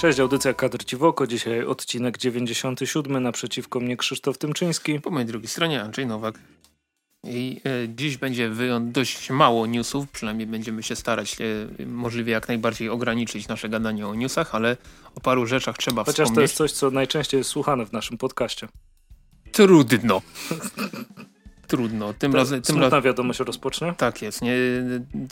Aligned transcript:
Cześć, 0.00 0.20
audycja 0.20 0.54
Kadr 0.54 0.84
Ci 0.84 0.96
w 0.96 1.04
oko. 1.04 1.26
Dzisiaj 1.26 1.64
odcinek 1.64 2.18
97. 2.18 3.22
Naprzeciwko 3.22 3.80
mnie 3.80 3.96
Krzysztof 3.96 4.38
Tymczyński. 4.38 5.00
Po 5.00 5.10
mojej 5.10 5.26
drugiej 5.26 5.48
stronie 5.48 5.82
Andrzej 5.82 6.06
Nowak. 6.06 6.38
I 7.24 7.60
e, 7.64 7.88
dziś 7.88 8.16
będzie 8.16 8.50
dość 8.80 9.30
mało 9.30 9.66
newsów, 9.66 10.10
przynajmniej 10.10 10.46
będziemy 10.46 10.82
się 10.82 10.96
starać 10.96 11.36
e, 11.80 11.86
możliwie 11.86 12.32
jak 12.32 12.48
najbardziej 12.48 12.88
ograniczyć 12.88 13.48
nasze 13.48 13.68
gadanie 13.68 14.06
o 14.06 14.14
newsach, 14.14 14.54
ale 14.54 14.76
o 15.14 15.20
paru 15.20 15.46
rzeczach 15.46 15.78
trzeba 15.78 16.04
Chociaż 16.04 16.14
wspomnieć. 16.14 16.34
to 16.34 16.40
jest 16.40 16.54
coś, 16.54 16.72
co 16.72 16.90
najczęściej 16.90 17.38
jest 17.38 17.50
słuchane 17.50 17.86
w 17.86 17.92
naszym 17.92 18.18
podcaście. 18.18 18.68
Trudno. 19.52 20.22
Trudno. 21.66 22.14
Tym 22.14 22.34
razem. 22.34 22.62
Tym 22.62 22.78
razem 22.78 23.02
wiadomość 23.02 23.40
rozpocznie? 23.40 23.94
Tak 23.96 24.22
jest. 24.22 24.42
Nie? 24.42 24.54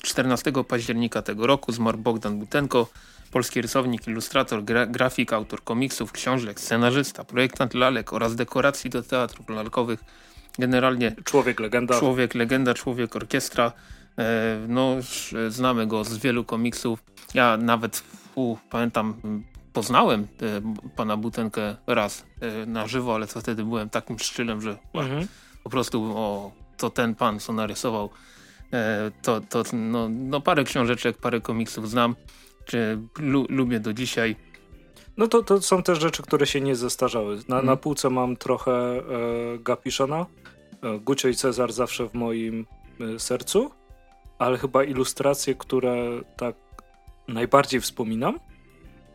14 0.02 0.52
października 0.68 1.22
tego 1.22 1.46
roku 1.46 1.72
zmarł 1.72 1.98
Bogdan 1.98 2.38
Butenko, 2.38 2.88
polski 3.30 3.60
rysownik, 3.60 4.08
ilustrator, 4.08 4.64
gra, 4.64 4.86
grafik, 4.86 5.32
autor 5.32 5.64
komiksów, 5.64 6.12
książek, 6.12 6.60
scenarzysta, 6.60 7.24
projektant 7.24 7.74
lalek 7.74 8.12
oraz 8.12 8.34
dekoracji 8.34 8.90
do 8.90 9.02
teatrów 9.02 9.48
lalkowych. 9.48 10.04
Generalnie 10.58 11.16
człowiek 11.24 11.60
legenda. 11.60 11.98
Człowiek 11.98 12.34
legenda, 12.34 12.74
człowiek 12.74 13.16
orkiestra. 13.16 13.72
E, 14.18 14.58
no, 14.68 14.96
znamy 15.48 15.86
go 15.86 16.04
z 16.04 16.18
wielu 16.18 16.44
komiksów. 16.44 17.04
Ja 17.34 17.56
nawet 17.56 18.02
u, 18.34 18.56
pamiętam, 18.70 19.14
poznałem 19.72 20.22
e, 20.22 20.26
pana 20.96 21.16
Butenkę 21.16 21.76
raz 21.86 22.24
e, 22.40 22.66
na 22.66 22.86
żywo, 22.86 23.14
ale 23.14 23.26
to 23.26 23.40
wtedy 23.40 23.64
byłem 23.64 23.90
takim 23.90 24.18
szczylem, 24.18 24.60
że 24.60 24.76
mhm. 24.94 25.26
po 25.64 25.70
prostu 25.70 26.12
o, 26.16 26.52
to 26.76 26.90
ten 26.90 27.14
pan, 27.14 27.40
co 27.40 27.52
narysował, 27.52 28.10
to, 29.22 29.40
to 29.40 29.62
no, 29.72 30.08
no 30.08 30.40
parę 30.40 30.64
książeczek, 30.64 31.16
parę 31.16 31.40
komiksów 31.40 31.90
znam 31.90 32.14
lu, 33.18 33.46
lubię 33.48 33.80
do 33.80 33.92
dzisiaj. 33.92 34.36
No 35.16 35.28
to, 35.28 35.42
to 35.42 35.62
są 35.62 35.82
też 35.82 36.00
rzeczy, 36.00 36.22
które 36.22 36.46
się 36.46 36.60
nie 36.60 36.76
zestarzały. 36.76 37.36
Na, 37.36 37.42
hmm. 37.42 37.66
na 37.66 37.76
półce 37.76 38.10
mam 38.10 38.36
trochę 38.36 38.72
e, 38.72 39.02
Gapiszona. 39.58 40.26
E, 40.82 40.98
Gucio 40.98 41.28
i 41.28 41.34
Cezar 41.34 41.72
zawsze 41.72 42.08
w 42.08 42.14
moim 42.14 42.66
e, 43.00 43.18
sercu, 43.18 43.70
ale 44.38 44.58
chyba 44.58 44.84
ilustracje, 44.84 45.54
które 45.54 46.20
tak 46.36 46.56
najbardziej 47.28 47.80
wspominam, 47.80 48.38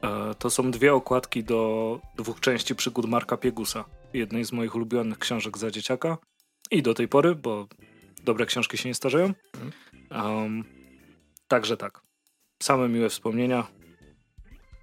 e, 0.01 0.35
to 0.39 0.49
są 0.49 0.71
dwie 0.71 0.93
okładki 0.93 1.43
do 1.43 1.99
dwóch 2.17 2.39
części 2.39 2.75
przygód 2.75 3.05
Marka 3.05 3.37
Piegusa. 3.37 3.85
Jednej 4.13 4.45
z 4.45 4.51
moich 4.51 4.75
ulubionych 4.75 5.19
książek 5.19 5.57
za 5.57 5.71
dzieciaka 5.71 6.17
i 6.71 6.81
do 6.81 6.93
tej 6.93 7.07
pory, 7.07 7.35
bo 7.35 7.67
dobre 8.23 8.45
książki 8.45 8.77
się 8.77 8.89
nie 8.89 8.95
starzeją. 8.95 9.33
Um, 10.11 10.63
także 11.47 11.77
tak 11.77 12.02
same 12.63 12.89
miłe 12.89 13.09
wspomnienia. 13.09 13.67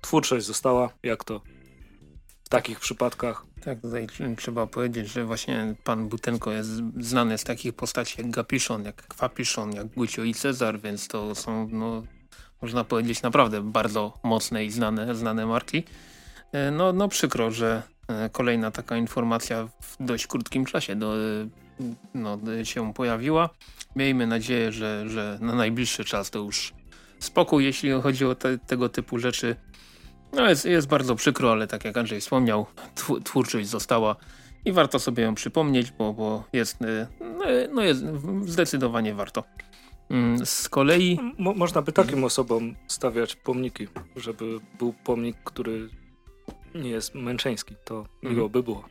Twórczość 0.00 0.46
została, 0.46 0.90
jak 1.02 1.24
to 1.24 1.40
w 2.44 2.48
takich 2.48 2.80
przypadkach. 2.80 3.46
Tak, 3.64 3.80
tutaj 3.80 4.06
trzeba 4.36 4.66
powiedzieć, 4.66 5.08
że 5.08 5.24
właśnie 5.24 5.74
pan 5.84 6.08
Butenko 6.08 6.52
jest 6.52 6.70
znany 6.96 7.38
z 7.38 7.44
takich 7.44 7.72
postaci 7.74 8.14
jak 8.18 8.30
Gapiszon, 8.30 8.84
jak 8.84 8.96
Kwapiszon, 8.96 9.72
jak 9.72 9.86
Gucio 9.86 10.24
i 10.24 10.34
Cezar, 10.34 10.80
więc 10.80 11.08
to 11.08 11.34
są, 11.34 11.68
no, 11.72 12.02
można 12.62 12.84
powiedzieć, 12.84 13.22
naprawdę 13.22 13.62
bardzo 13.62 14.18
mocne 14.22 14.64
i 14.64 14.70
znane, 14.70 15.14
znane 15.14 15.46
marki. 15.46 15.84
E, 16.52 16.70
no, 16.70 16.92
no 16.92 17.08
przykro, 17.08 17.50
że 17.50 17.82
e, 18.08 18.30
kolejna 18.30 18.70
taka 18.70 18.96
informacja 18.96 19.68
w 19.80 19.96
dość 20.00 20.26
krótkim 20.26 20.64
czasie 20.64 20.96
do, 20.96 21.14
no, 22.14 22.38
się 22.64 22.94
pojawiła. 22.94 23.50
Miejmy 23.96 24.26
nadzieję, 24.26 24.72
że, 24.72 25.08
że 25.08 25.38
na 25.40 25.54
najbliższy 25.54 26.04
czas 26.04 26.30
to 26.30 26.38
już 26.38 26.79
spokój, 27.20 27.64
jeśli 27.64 27.90
chodzi 27.90 28.24
o 28.24 28.34
te, 28.34 28.58
tego 28.58 28.88
typu 28.88 29.18
rzeczy. 29.18 29.56
No 30.32 30.48
jest, 30.48 30.64
jest 30.64 30.88
bardzo 30.88 31.14
przykro, 31.14 31.52
ale 31.52 31.66
tak 31.66 31.84
jak 31.84 31.96
Andrzej 31.96 32.20
wspomniał, 32.20 32.66
twórczość 33.24 33.68
została 33.68 34.16
i 34.64 34.72
warto 34.72 34.98
sobie 34.98 35.22
ją 35.22 35.34
przypomnieć, 35.34 35.92
bo, 35.92 36.12
bo 36.12 36.44
jest, 36.52 36.82
y, 36.82 37.06
no, 37.20 37.44
no 37.74 37.82
jest 37.82 38.04
zdecydowanie 38.44 39.14
warto. 39.14 39.44
Mm, 40.10 40.46
z 40.46 40.68
kolei... 40.68 41.18
Mo 41.38 41.54
można 41.54 41.82
by 41.82 41.92
takim 41.92 42.24
osobom 42.24 42.74
stawiać 42.86 43.36
pomniki, 43.36 43.88
żeby 44.16 44.58
był 44.78 44.92
pomnik, 45.04 45.36
który 45.44 45.88
nie 46.74 46.90
jest 46.90 47.14
męczeński. 47.14 47.74
To 47.84 47.98
mhm. 47.98 48.34
miło 48.34 48.48
by 48.48 48.62
było. 48.62 48.84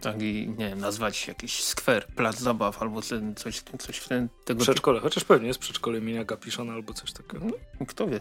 Tak 0.00 0.22
i 0.22 0.48
nie 0.58 0.68
wiem, 0.68 0.78
nazwać 0.78 1.28
jakiś 1.28 1.64
skwer, 1.64 2.06
plac 2.06 2.38
zabaw 2.38 2.82
albo 2.82 3.02
coś, 3.36 3.62
coś 3.78 3.96
w 3.96 4.08
ten, 4.08 4.28
tego 4.44 4.62
Przedszkole, 4.62 5.00
chociaż 5.00 5.24
pewnie 5.24 5.48
jest 5.48 5.60
przedszkole 5.60 5.98
imienia 5.98 6.24
Gapiszona 6.24 6.72
albo 6.72 6.92
coś 6.92 7.12
takiego. 7.12 7.46
No, 7.80 7.86
kto 7.86 8.06
wie. 8.06 8.20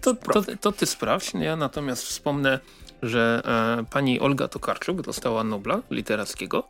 To, 0.00 0.14
to, 0.14 0.42
to, 0.60 0.72
ty 0.72 0.86
sprawdź. 0.86 1.32
Ja 1.34 1.56
natomiast 1.56 2.02
wspomnę, 2.02 2.58
że 3.02 3.42
e, 3.80 3.84
pani 3.90 4.20
Olga 4.20 4.48
Tokarczuk 4.48 5.02
dostała 5.02 5.44
Nobla 5.44 5.82
literackiego 5.90 6.68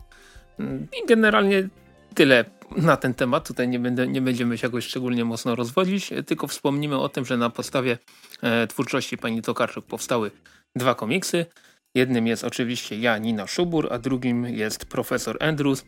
mm, 0.58 0.88
i 1.02 1.06
generalnie 1.06 1.68
tyle 2.14 2.44
na 2.76 2.96
ten 2.96 3.14
temat. 3.14 3.48
Tutaj 3.48 3.68
nie, 3.68 3.78
będę, 3.78 4.08
nie 4.08 4.20
będziemy 4.20 4.58
się 4.58 4.66
jakoś 4.66 4.84
szczególnie 4.84 5.24
mocno 5.24 5.54
rozwodzić, 5.54 6.10
tylko 6.26 6.46
wspomnimy 6.46 6.98
o 6.98 7.08
tym, 7.08 7.24
że 7.24 7.36
na 7.36 7.50
podstawie 7.50 7.98
e, 8.42 8.66
twórczości 8.66 9.18
pani 9.18 9.42
Tokarczuk 9.42 9.84
powstały 9.84 10.30
dwa 10.76 10.94
komiksy. 10.94 11.46
Jednym 11.94 12.26
jest 12.26 12.44
oczywiście 12.44 12.98
ja, 12.98 13.18
Nina 13.18 13.46
Szubur, 13.46 13.88
a 13.90 13.98
drugim 13.98 14.44
jest 14.44 14.84
profesor 14.84 15.36
Andrews. 15.40 15.84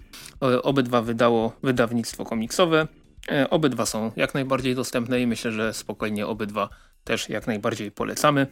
Obydwa 0.62 1.02
wydało 1.02 1.56
wydawnictwo 1.62 2.24
komiksowe. 2.24 2.88
E, 3.32 3.50
obydwa 3.50 3.86
są 3.86 4.12
jak 4.16 4.34
najbardziej 4.34 4.74
dostępne 4.74 5.20
i 5.20 5.26
myślę, 5.26 5.52
że 5.52 5.74
spokojnie 5.74 6.26
obydwa 6.26 6.68
też 7.04 7.28
jak 7.28 7.46
najbardziej 7.46 7.90
polecamy. 7.90 8.46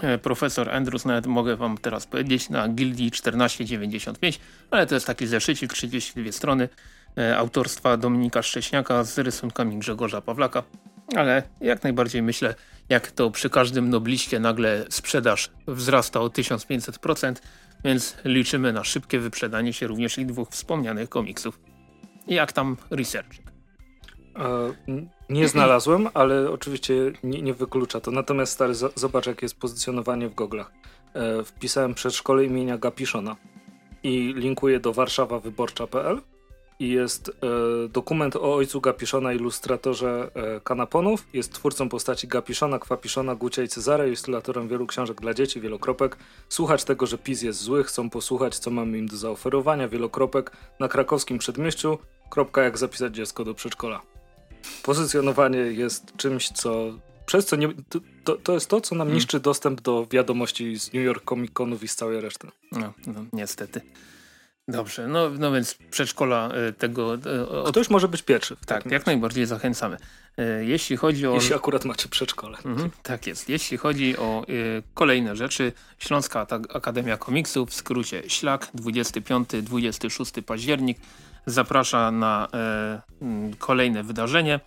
E, 0.00 0.18
profesor 0.18 0.70
Andrews 0.70 1.04
nawet 1.04 1.26
mogę 1.26 1.56
wam 1.56 1.78
teraz 1.78 2.06
powiedzieć 2.06 2.50
na 2.50 2.68
Gildii 2.68 3.10
1495, 3.10 4.40
ale 4.70 4.86
to 4.86 4.94
jest 4.94 5.06
taki 5.06 5.26
zeszycik, 5.26 5.72
32 5.72 6.32
strony 6.32 6.68
e, 7.18 7.36
autorstwa 7.36 7.96
Dominika 7.96 8.42
Szcześniaka 8.42 9.04
z 9.04 9.18
rysunkami 9.18 9.78
Grzegorza 9.78 10.20
Pawlaka. 10.20 10.62
Ale 11.16 11.42
jak 11.60 11.82
najbardziej 11.82 12.22
myślę, 12.22 12.54
jak 12.88 13.10
to 13.10 13.30
przy 13.30 13.50
każdym 13.50 13.90
nobliście 13.90 14.40
nagle 14.40 14.84
sprzedaż 14.90 15.50
wzrasta 15.66 16.20
o 16.20 16.26
1500%, 16.26 17.34
więc 17.84 18.16
liczymy 18.24 18.72
na 18.72 18.84
szybkie 18.84 19.18
wyprzedanie 19.18 19.72
się 19.72 19.86
również 19.86 20.18
i 20.18 20.26
dwóch 20.26 20.48
wspomnianych 20.48 21.08
komiksów. 21.08 21.60
Jak 22.26 22.52
tam 22.52 22.76
research? 22.90 23.36
E, 24.36 24.72
nie 25.28 25.48
znalazłem, 25.48 26.08
ale 26.14 26.50
oczywiście 26.50 26.94
nie, 27.22 27.42
nie, 27.42 27.54
wyklucza 27.54 28.00
to. 28.00 28.10
Natomiast 28.10 28.52
stary, 28.52 28.74
zobacz 28.94 29.26
jakie 29.26 29.44
jest 29.44 29.58
pozycjonowanie 29.58 30.28
w 30.28 30.34
goglach. 30.34 30.72
E, 31.14 31.44
wpisałem 31.44 31.94
przedszkole 31.94 32.44
imienia 32.44 32.78
Gapiszona 32.78 33.36
i 34.02 34.34
linkuję 34.36 34.80
do 34.80 34.92
warszawawyborcza.pl 34.92 36.20
i 36.78 36.88
jest 36.88 37.28
e, 37.28 37.88
dokument 37.88 38.36
o 38.36 38.54
ojcu 38.54 38.80
Gapiszona, 38.80 39.32
ilustratorze 39.32 40.30
e, 40.34 40.60
Kanaponów. 40.60 41.26
Jest 41.32 41.52
twórcą 41.52 41.88
postaci 41.88 42.28
Gapiszona, 42.28 42.78
Kwapiszona, 42.78 43.34
Gucia 43.34 43.62
i 43.62 43.68
Cezara, 43.68 44.06
ilustratorem 44.06 44.68
wielu 44.68 44.86
książek 44.86 45.20
dla 45.20 45.34
dzieci, 45.34 45.60
wielokropek. 45.60 46.16
Słuchać 46.48 46.84
tego, 46.84 47.06
że 47.06 47.18
PiS 47.18 47.42
jest 47.42 47.60
zły, 47.60 47.84
chcą 47.84 48.10
posłuchać, 48.10 48.58
co 48.58 48.70
mamy 48.70 48.98
im 48.98 49.06
do 49.06 49.16
zaoferowania, 49.16 49.88
wielokropek 49.88 50.52
na 50.80 50.88
krakowskim 50.88 51.38
przedmieściu, 51.38 51.98
kropka 52.30 52.62
jak 52.62 52.78
zapisać 52.78 53.14
dziecko 53.14 53.44
do 53.44 53.54
przedszkola. 53.54 54.02
Pozycjonowanie 54.82 55.58
jest 55.58 56.16
czymś, 56.16 56.48
co 56.48 56.92
przez 57.26 57.46
co 57.46 57.56
nie, 57.56 57.68
to, 58.24 58.36
to 58.36 58.52
jest 58.52 58.68
to, 58.70 58.80
co 58.80 58.94
nam 58.94 59.06
hmm. 59.06 59.14
niszczy 59.14 59.40
dostęp 59.40 59.80
do 59.80 60.06
wiadomości 60.10 60.78
z 60.78 60.92
New 60.92 61.04
York 61.04 61.24
Comic 61.28 61.52
Conów 61.52 61.82
i 61.82 61.88
z 61.88 61.96
całej 61.96 62.20
reszty. 62.20 62.48
No, 62.72 62.92
no 63.06 63.24
niestety. 63.32 63.80
Dobrze, 64.68 65.08
no, 65.08 65.30
no 65.30 65.52
więc 65.52 65.78
przedszkola 65.90 66.48
e, 66.48 66.72
tego... 66.72 67.14
E, 67.14 67.48
od... 67.48 67.70
Ktoś 67.70 67.90
może 67.90 68.08
być 68.08 68.22
pierwszy. 68.22 68.56
Tak, 68.66 68.86
jak 68.86 69.06
najbardziej 69.06 69.46
zachęcamy. 69.46 69.96
E, 70.38 70.64
jeśli 70.64 70.96
chodzi 70.96 71.26
o... 71.26 71.34
Jeśli 71.34 71.54
akurat 71.54 71.84
macie 71.84 72.08
przedszkole. 72.08 72.58
Mhm, 72.64 72.90
tak 73.02 73.26
jest. 73.26 73.48
Jeśli 73.48 73.76
chodzi 73.76 74.16
o 74.16 74.46
kolejne 74.94 75.36
rzeczy, 75.36 75.72
Śląska 75.98 76.46
Akademia 76.74 77.16
Komiksów, 77.16 77.70
w 77.70 77.74
skrócie 77.74 78.22
ślak, 78.28 78.68
25-26 78.74 80.42
październik, 80.42 80.98
zaprasza 81.46 82.10
na 82.10 82.48
kolejne 83.58 84.02
wydarzenie. 84.02 84.60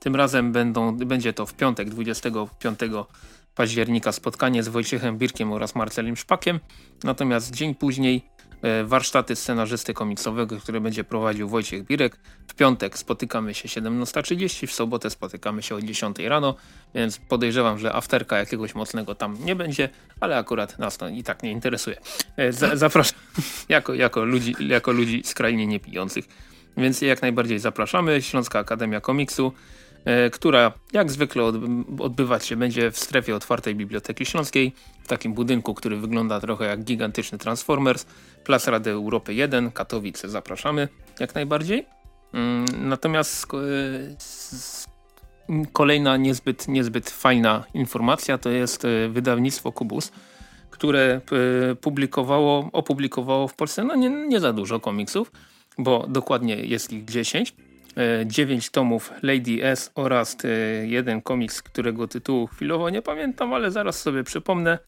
Tym 0.00 0.16
razem 0.16 0.52
będą, 0.52 0.96
będzie 0.96 1.32
to 1.32 1.46
w 1.46 1.54
piątek, 1.54 1.90
25 1.90 2.80
października 3.54 4.12
spotkanie 4.12 4.62
z 4.62 4.68
Wojciechem 4.68 5.18
Birkiem 5.18 5.52
oraz 5.52 5.74
Marcelem 5.74 6.16
Szpakiem. 6.16 6.60
Natomiast 7.04 7.54
dzień 7.54 7.74
później 7.74 8.30
warsztaty 8.84 9.36
scenarzysty 9.36 9.94
komiksowego, 9.94 10.56
które 10.56 10.80
będzie 10.80 11.04
prowadził 11.04 11.48
Wojciech 11.48 11.84
Birek. 11.84 12.16
W 12.48 12.54
piątek 12.54 12.98
spotykamy 12.98 13.54
się 13.54 13.68
17.30, 13.68 14.66
w 14.66 14.72
sobotę 14.72 15.10
spotykamy 15.10 15.62
się 15.62 15.74
o 15.74 15.82
10 15.82 16.18
rano, 16.18 16.54
więc 16.94 17.18
podejrzewam, 17.18 17.78
że 17.78 17.92
afterka 17.92 18.38
jakiegoś 18.38 18.74
mocnego 18.74 19.14
tam 19.14 19.44
nie 19.44 19.56
będzie, 19.56 19.88
ale 20.20 20.38
akurat 20.38 20.78
nas 20.78 20.98
to 20.98 21.08
i 21.08 21.22
tak 21.22 21.42
nie 21.42 21.50
interesuje. 21.52 21.96
E, 22.36 22.52
zapraszam 22.76 23.18
jako, 23.68 23.94
jako, 23.94 24.24
ludzi, 24.24 24.54
jako 24.60 24.92
ludzi 24.92 25.22
skrajnie 25.24 25.66
niepijących. 25.66 26.24
Więc 26.76 27.02
jak 27.02 27.22
najbardziej 27.22 27.58
zapraszamy. 27.58 28.22
Śląska 28.22 28.58
Akademia 28.58 29.00
Komiksu. 29.00 29.52
E, 30.04 30.30
która 30.30 30.72
jak 30.92 31.10
zwykle 31.10 31.42
odbywać 31.98 32.46
się 32.46 32.56
będzie 32.56 32.90
w 32.90 32.98
strefie 32.98 33.36
otwartej 33.36 33.74
Biblioteki 33.74 34.26
Śląskiej, 34.26 34.72
w 35.04 35.08
takim 35.08 35.34
budynku, 35.34 35.74
który 35.74 35.96
wygląda 35.96 36.40
trochę 36.40 36.64
jak 36.64 36.84
gigantyczny 36.84 37.38
Transformers, 37.38 38.06
Plac 38.44 38.66
Rady 38.66 38.90
Europy 38.90 39.34
1, 39.34 39.70
Katowice, 39.70 40.28
zapraszamy 40.28 40.88
jak 41.20 41.34
najbardziej. 41.34 41.86
Mm, 42.32 42.64
natomiast 42.88 43.46
kolejna 45.72 46.16
niezbyt, 46.16 46.68
niezbyt 46.68 47.10
fajna 47.10 47.64
informacja 47.74 48.38
to 48.38 48.50
jest 48.50 48.86
wydawnictwo 49.08 49.72
Kubus, 49.72 50.12
które 50.70 51.20
publikowało, 51.80 52.70
opublikowało 52.72 53.48
w 53.48 53.54
Polsce 53.54 53.84
no 53.84 53.94
nie, 53.94 54.10
nie 54.10 54.40
za 54.40 54.52
dużo 54.52 54.80
komiksów, 54.80 55.32
bo 55.78 56.06
dokładnie 56.08 56.54
jest 56.56 56.92
ich 56.92 57.04
10. 57.04 57.54
9 58.26 58.66
e, 58.66 58.70
tomów 58.70 59.12
Lady 59.22 59.64
S 59.64 59.90
oraz 59.94 60.36
e, 60.44 60.48
jeden 60.86 61.22
komiks, 61.22 61.62
którego 61.62 62.08
tytułu 62.08 62.46
chwilowo 62.46 62.90
nie 62.90 63.02
pamiętam, 63.02 63.54
ale 63.54 63.70
zaraz 63.70 64.02
sobie 64.02 64.24
przypomnę. 64.24 64.78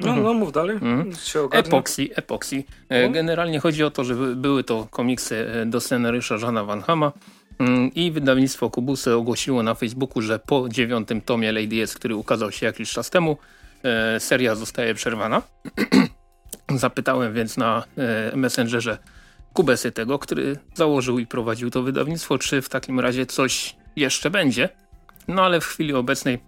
No, 0.00 0.08
mhm. 0.08 0.24
no 0.24 0.34
mów 0.34 0.52
dalej. 0.52 0.76
Mhm. 0.76 1.10
Epoxy, 1.52 2.08
Epoxy. 2.14 2.64
E, 2.88 3.06
no. 3.06 3.14
Generalnie 3.14 3.60
chodzi 3.60 3.84
o 3.84 3.90
to, 3.90 4.04
że 4.04 4.14
były 4.14 4.64
to 4.64 4.86
komiksy 4.90 5.46
do 5.66 5.80
scenariusza 5.80 6.38
Żana 6.38 6.64
Van 6.64 6.82
Hama 6.82 7.12
mm, 7.58 7.94
i 7.94 8.10
wydawnictwo 8.10 8.70
Kubusy 8.70 9.14
ogłosiło 9.14 9.62
na 9.62 9.74
Facebooku, 9.74 10.22
że 10.22 10.38
po 10.38 10.68
dziewiątym 10.68 11.20
tomie 11.20 11.52
Lady 11.52 11.82
S, 11.82 11.94
który 11.94 12.16
ukazał 12.16 12.52
się 12.52 12.66
jakiś 12.66 12.92
czas 12.92 13.10
temu, 13.10 13.36
seria 14.18 14.54
zostaje 14.54 14.94
przerwana. 14.94 15.42
Zapytałem 16.74 17.34
więc 17.34 17.56
na 17.56 17.84
Messengerze 18.34 18.98
Kubesy 19.52 19.92
tego, 19.92 20.18
który 20.18 20.58
założył 20.74 21.18
i 21.18 21.26
prowadził 21.26 21.70
to 21.70 21.82
wydawnictwo, 21.82 22.38
czy 22.38 22.62
w 22.62 22.68
takim 22.68 23.00
razie 23.00 23.26
coś 23.26 23.76
jeszcze 23.96 24.30
będzie. 24.30 24.68
No 25.28 25.42
ale 25.42 25.60
w 25.60 25.66
chwili 25.66 25.94
obecnej 25.94 26.38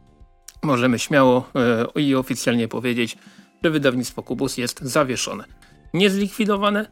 możemy 0.62 0.98
śmiało 0.98 1.50
e, 1.96 2.00
i 2.00 2.14
oficjalnie 2.14 2.68
powiedzieć, 2.68 3.18
że 3.64 3.70
wydawnictwo 3.70 4.22
Kubus 4.22 4.56
jest 4.56 4.80
zawieszone. 4.82 5.44
Nie 5.94 6.10
zlikwidowane, 6.10 6.86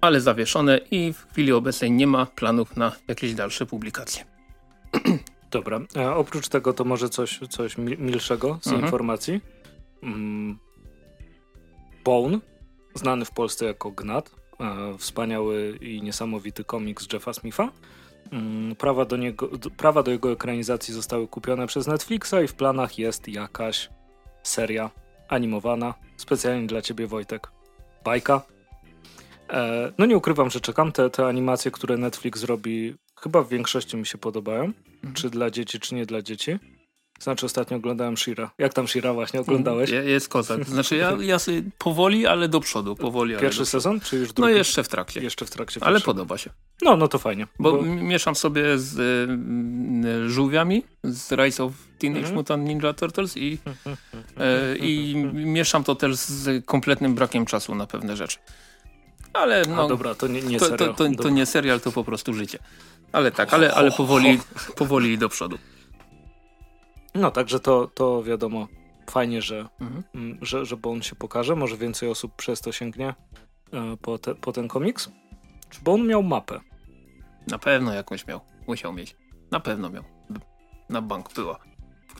ale 0.00 0.20
zawieszone 0.20 0.78
i 0.90 1.12
w 1.12 1.26
chwili 1.30 1.52
obecnej 1.52 1.90
nie 1.90 2.06
ma 2.06 2.26
planów 2.26 2.76
na 2.76 2.92
jakieś 3.08 3.34
dalsze 3.34 3.66
publikacje. 3.66 4.24
Dobra, 5.50 5.80
a 5.96 6.16
oprócz 6.16 6.48
tego 6.48 6.72
to 6.72 6.84
może 6.84 7.08
coś, 7.08 7.40
coś 7.50 7.78
milszego 7.78 8.58
z 8.62 8.66
mhm. 8.66 8.84
informacji. 8.84 9.40
Mm. 10.02 10.58
Bone, 12.04 12.38
znany 12.94 13.24
w 13.24 13.30
Polsce 13.30 13.64
jako 13.64 13.90
Gnat, 13.90 14.30
wspaniały 14.98 15.78
i 15.80 16.02
niesamowity 16.02 16.64
komiks 16.64 17.12
Jeffa 17.12 17.32
Smitha. 17.32 17.68
Mm, 18.32 18.76
prawa 18.76 19.04
do, 19.04 19.16
niego, 19.16 19.48
prawa 19.76 20.02
do 20.02 20.10
jego 20.10 20.32
ekranizacji 20.32 20.94
zostały 20.94 21.28
kupione 21.28 21.66
przez 21.66 21.86
Netflixa 21.86 22.34
i 22.44 22.48
w 22.48 22.54
planach 22.54 22.98
jest 22.98 23.28
jakaś 23.28 23.88
seria 24.42 24.90
animowana, 25.28 25.94
specjalnie 26.16 26.66
dla 26.66 26.82
ciebie 26.82 27.06
Wojtek. 27.06 27.48
Bajka. 28.04 28.42
E, 29.50 29.92
no 29.98 30.06
nie 30.06 30.16
ukrywam, 30.16 30.50
że 30.50 30.60
czekam. 30.60 30.92
Te, 30.92 31.10
te 31.10 31.26
animacje, 31.26 31.70
które 31.70 31.96
Netflix 31.96 32.44
robi, 32.44 32.94
chyba 33.20 33.42
w 33.42 33.48
większości 33.48 33.96
mi 33.96 34.06
się 34.06 34.18
podobają. 34.18 34.64
Mhm. 34.64 35.14
Czy 35.14 35.30
dla 35.30 35.50
dzieci, 35.50 35.80
czy 35.80 35.94
nie 35.94 36.06
dla 36.06 36.22
dzieci. 36.22 36.58
Znaczy 37.18 37.46
ostatnio 37.46 37.76
oglądałem 37.76 38.16
Shira. 38.16 38.50
Jak 38.58 38.74
tam 38.74 38.88
Shira 38.88 39.12
właśnie 39.12 39.40
oglądałeś? 39.40 39.90
Jest 39.90 40.28
kozak. 40.28 40.64
Znaczy 40.64 40.96
ja, 40.96 41.16
ja 41.20 41.38
sobie 41.38 41.62
powoli, 41.78 42.26
ale 42.26 42.48
do 42.48 42.60
przodu. 42.60 42.96
Powoli, 42.96 43.36
Pierwszy 43.36 43.66
sezon, 43.66 44.00
czy 44.00 44.16
już 44.16 44.28
no 44.28 44.34
drugi? 44.34 44.52
No 44.52 44.58
jeszcze 44.58 44.84
w 44.84 44.88
trakcie. 44.88 45.20
Jeszcze 45.20 45.46
w 45.46 45.50
trakcie. 45.50 45.80
Ale 45.82 46.00
podoba 46.00 46.38
się. 46.38 46.50
No, 46.82 46.96
no 46.96 47.08
to 47.08 47.18
fajnie. 47.18 47.46
Bo, 47.58 47.72
bo... 47.72 47.82
mieszam 47.82 48.34
sobie 48.34 48.78
z 48.78 48.98
y, 48.98 50.30
żółwiami, 50.30 50.84
z 51.04 51.32
Rise 51.32 51.64
of 51.64 51.72
Teenage 51.98 52.20
mm 52.20 52.32
-hmm. 52.32 52.34
Mutant 52.34 52.68
Ninja 52.68 52.92
Turtles 52.92 53.36
i, 53.36 53.58
y, 54.74 54.78
i 54.88 55.14
mieszam 55.32 55.84
to 55.84 55.94
też 55.94 56.16
z 56.16 56.66
kompletnym 56.66 57.14
brakiem 57.14 57.46
czasu 57.46 57.74
na 57.74 57.86
pewne 57.86 58.16
rzeczy. 58.16 58.38
Ale 59.32 59.62
no, 59.68 59.84
A 59.84 59.88
dobra, 59.88 60.14
to 60.14 60.26
nie, 60.26 60.42
nie 60.42 60.60
serial. 60.60 60.94
To, 60.94 61.08
to, 61.08 61.22
to, 61.22 61.28
nie 61.28 61.46
serial, 61.46 61.80
to 61.80 61.92
po 61.92 62.04
prostu 62.04 62.34
życie. 62.34 62.58
Ale 63.12 63.30
tak, 63.30 63.54
ale, 63.54 63.74
ale 63.74 63.90
powoli, 63.90 64.38
powoli 64.76 65.18
do 65.18 65.28
przodu. 65.28 65.58
No, 67.18 67.30
także 67.30 67.60
to, 67.60 67.86
to 67.86 68.22
wiadomo, 68.22 68.68
fajnie, 69.10 69.42
że, 69.42 69.68
mhm. 69.80 70.02
Mm, 70.14 70.38
że, 70.42 70.66
że 70.66 70.76
Bone 70.76 71.02
się 71.02 71.16
pokaże. 71.16 71.56
Może 71.56 71.76
więcej 71.76 72.08
osób 72.08 72.36
przez 72.36 72.60
to 72.60 72.72
sięgnie 72.72 73.14
e, 73.72 73.96
po, 74.02 74.18
te, 74.18 74.34
po 74.34 74.52
ten 74.52 74.68
komiks. 74.68 75.10
Czy 75.70 75.80
Bone 75.80 76.04
miał 76.04 76.22
mapę? 76.22 76.60
Na 77.46 77.58
pewno 77.58 77.94
jakąś 77.94 78.26
miał. 78.26 78.40
Musiał 78.66 78.92
mieć. 78.92 79.16
Na 79.50 79.60
pewno 79.60 79.90
miał. 79.90 80.04
Na 80.88 81.02
bank 81.02 81.34
była 81.34 81.58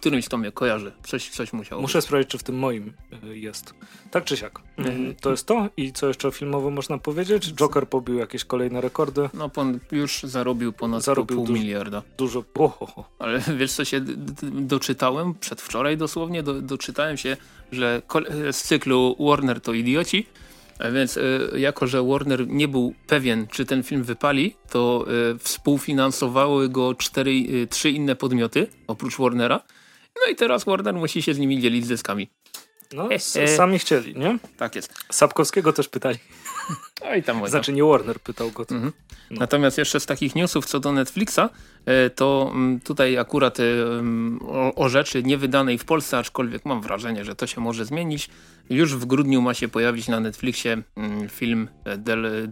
którymś 0.00 0.29
tomie 0.29 0.53
kojarzy. 0.53 0.93
Coś, 1.03 1.31
coś 1.31 1.53
musiało 1.53 1.83
Muszę 1.83 1.99
być. 1.99 2.05
sprawdzić, 2.05 2.31
czy 2.31 2.39
w 2.39 2.43
tym 2.43 2.59
moim 2.59 2.93
y, 3.25 3.39
jest. 3.39 3.75
Tak 4.11 4.25
czy 4.25 4.37
siak. 4.37 4.61
Mhm. 4.79 5.15
To 5.15 5.31
jest 5.31 5.47
to. 5.47 5.69
I 5.77 5.93
co 5.93 6.09
jeszcze 6.09 6.33
filmowo 6.33 6.71
można 6.71 6.99
powiedzieć? 6.99 7.53
Joker 7.55 7.89
pobił 7.89 8.15
jakieś 8.19 8.45
kolejne 8.45 8.81
rekordy. 8.81 9.31
No, 9.35 9.49
pan 9.49 9.79
już 9.93 10.23
zarobił 10.23 10.73
ponad 10.73 11.03
zarobił 11.03 11.37
pół 11.37 11.47
dużo, 11.47 11.61
miliarda. 11.62 12.03
Dużo. 12.19 12.45
Ohoho. 12.55 13.05
Ale 13.19 13.41
wiesz, 13.59 13.73
co 13.73 13.85
się 13.85 14.00
doczytałem? 14.53 15.35
Przedwczoraj 15.35 15.97
dosłownie 15.97 16.43
do, 16.43 16.62
doczytałem 16.62 17.17
się, 17.17 17.37
że 17.73 18.03
z 18.53 18.62
cyklu 18.62 19.17
Warner 19.21 19.61
to 19.61 19.73
idioci. 19.73 20.27
A 20.79 20.91
więc 20.91 21.17
y, 21.17 21.50
jako, 21.56 21.87
że 21.87 22.03
Warner 22.03 22.49
nie 22.49 22.69
był 22.69 22.95
pewien, 23.06 23.47
czy 23.47 23.65
ten 23.67 23.83
film 23.83 24.03
wypali, 24.03 24.55
to 24.71 25.06
y, 25.35 25.39
współfinansowały 25.39 26.69
go 26.69 26.95
cztery, 26.95 27.33
trzy 27.71 27.91
inne 27.91 28.17
podmioty, 28.17 28.67
oprócz 28.87 29.19
Warnera. 29.19 29.61
No 30.17 30.33
i 30.33 30.37
teraz 30.37 30.65
Warner 30.65 30.95
musi 30.95 31.23
się 31.23 31.35
z 31.35 31.39
nimi 31.39 31.61
dzielić 31.61 31.87
zyskami. 31.87 32.29
No, 32.93 33.09
e, 33.11 33.49
sami 33.49 33.79
chcieli, 33.79 34.15
nie? 34.19 34.39
Tak 34.57 34.77
jest. 34.77 34.95
Sapkowskiego 35.11 35.73
też 35.73 35.89
pytali. 35.89 36.19
No 37.05 37.15
i 37.15 37.23
tam 37.23 37.49
Znaczy 37.49 37.73
nie 37.73 37.85
Warner 37.85 38.21
pytał 38.21 38.51
go. 38.51 38.63
Mhm. 38.71 38.93
No. 39.31 39.41
Natomiast 39.41 39.79
jeszcze 39.79 40.00
z 40.00 40.07
takich 40.07 40.35
newsów 40.35 40.67
co 40.67 40.81
do 40.81 40.93
Netflixa, 40.93 41.41
e, 41.87 42.11
to 42.11 42.50
mm, 42.55 42.81
tutaj 42.81 43.19
akurat 43.19 43.61
e, 43.61 43.62
mm, 43.62 44.41
o, 44.43 44.75
o 44.75 44.88
rzeczy 44.88 45.23
niewydanej 45.23 45.79
w 45.79 45.85
Polsce, 45.85 46.19
aczkolwiek 46.19 46.65
mam 46.65 46.83
wrażenie, 46.83 47.25
że 47.25 47.35
to 47.35 47.47
się 47.47 47.61
może 47.61 47.85
zmienić. 47.85 48.31
Już 48.71 48.95
w 48.95 49.05
grudniu 49.05 49.43
ma 49.43 49.55
się 49.55 49.69
pojawić 49.69 50.09
na 50.09 50.21
Netflixie 50.21 50.83
mm, 50.97 51.29
film 51.29 51.69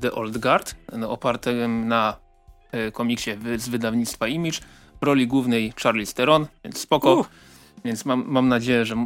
The, 0.01 0.13
Old 0.13 0.39
Guard, 0.39 0.75
no, 0.93 1.11
oparty 1.11 1.69
na 1.69 2.17
komiksie 2.93 3.31
z 3.57 3.69
wydawnictwa 3.69 4.29
Image 4.29 4.59
w 5.01 5.05
roli 5.05 5.27
głównej 5.27 5.73
Charlie 5.83 6.07
Theron, 6.07 6.47
więc 6.65 6.79
spoko. 6.79 7.15
Uh. 7.15 7.27
Więc 7.87 8.05
mam, 8.05 8.25
mam 8.29 8.49
nadzieję, 8.49 8.85
że 8.85 8.97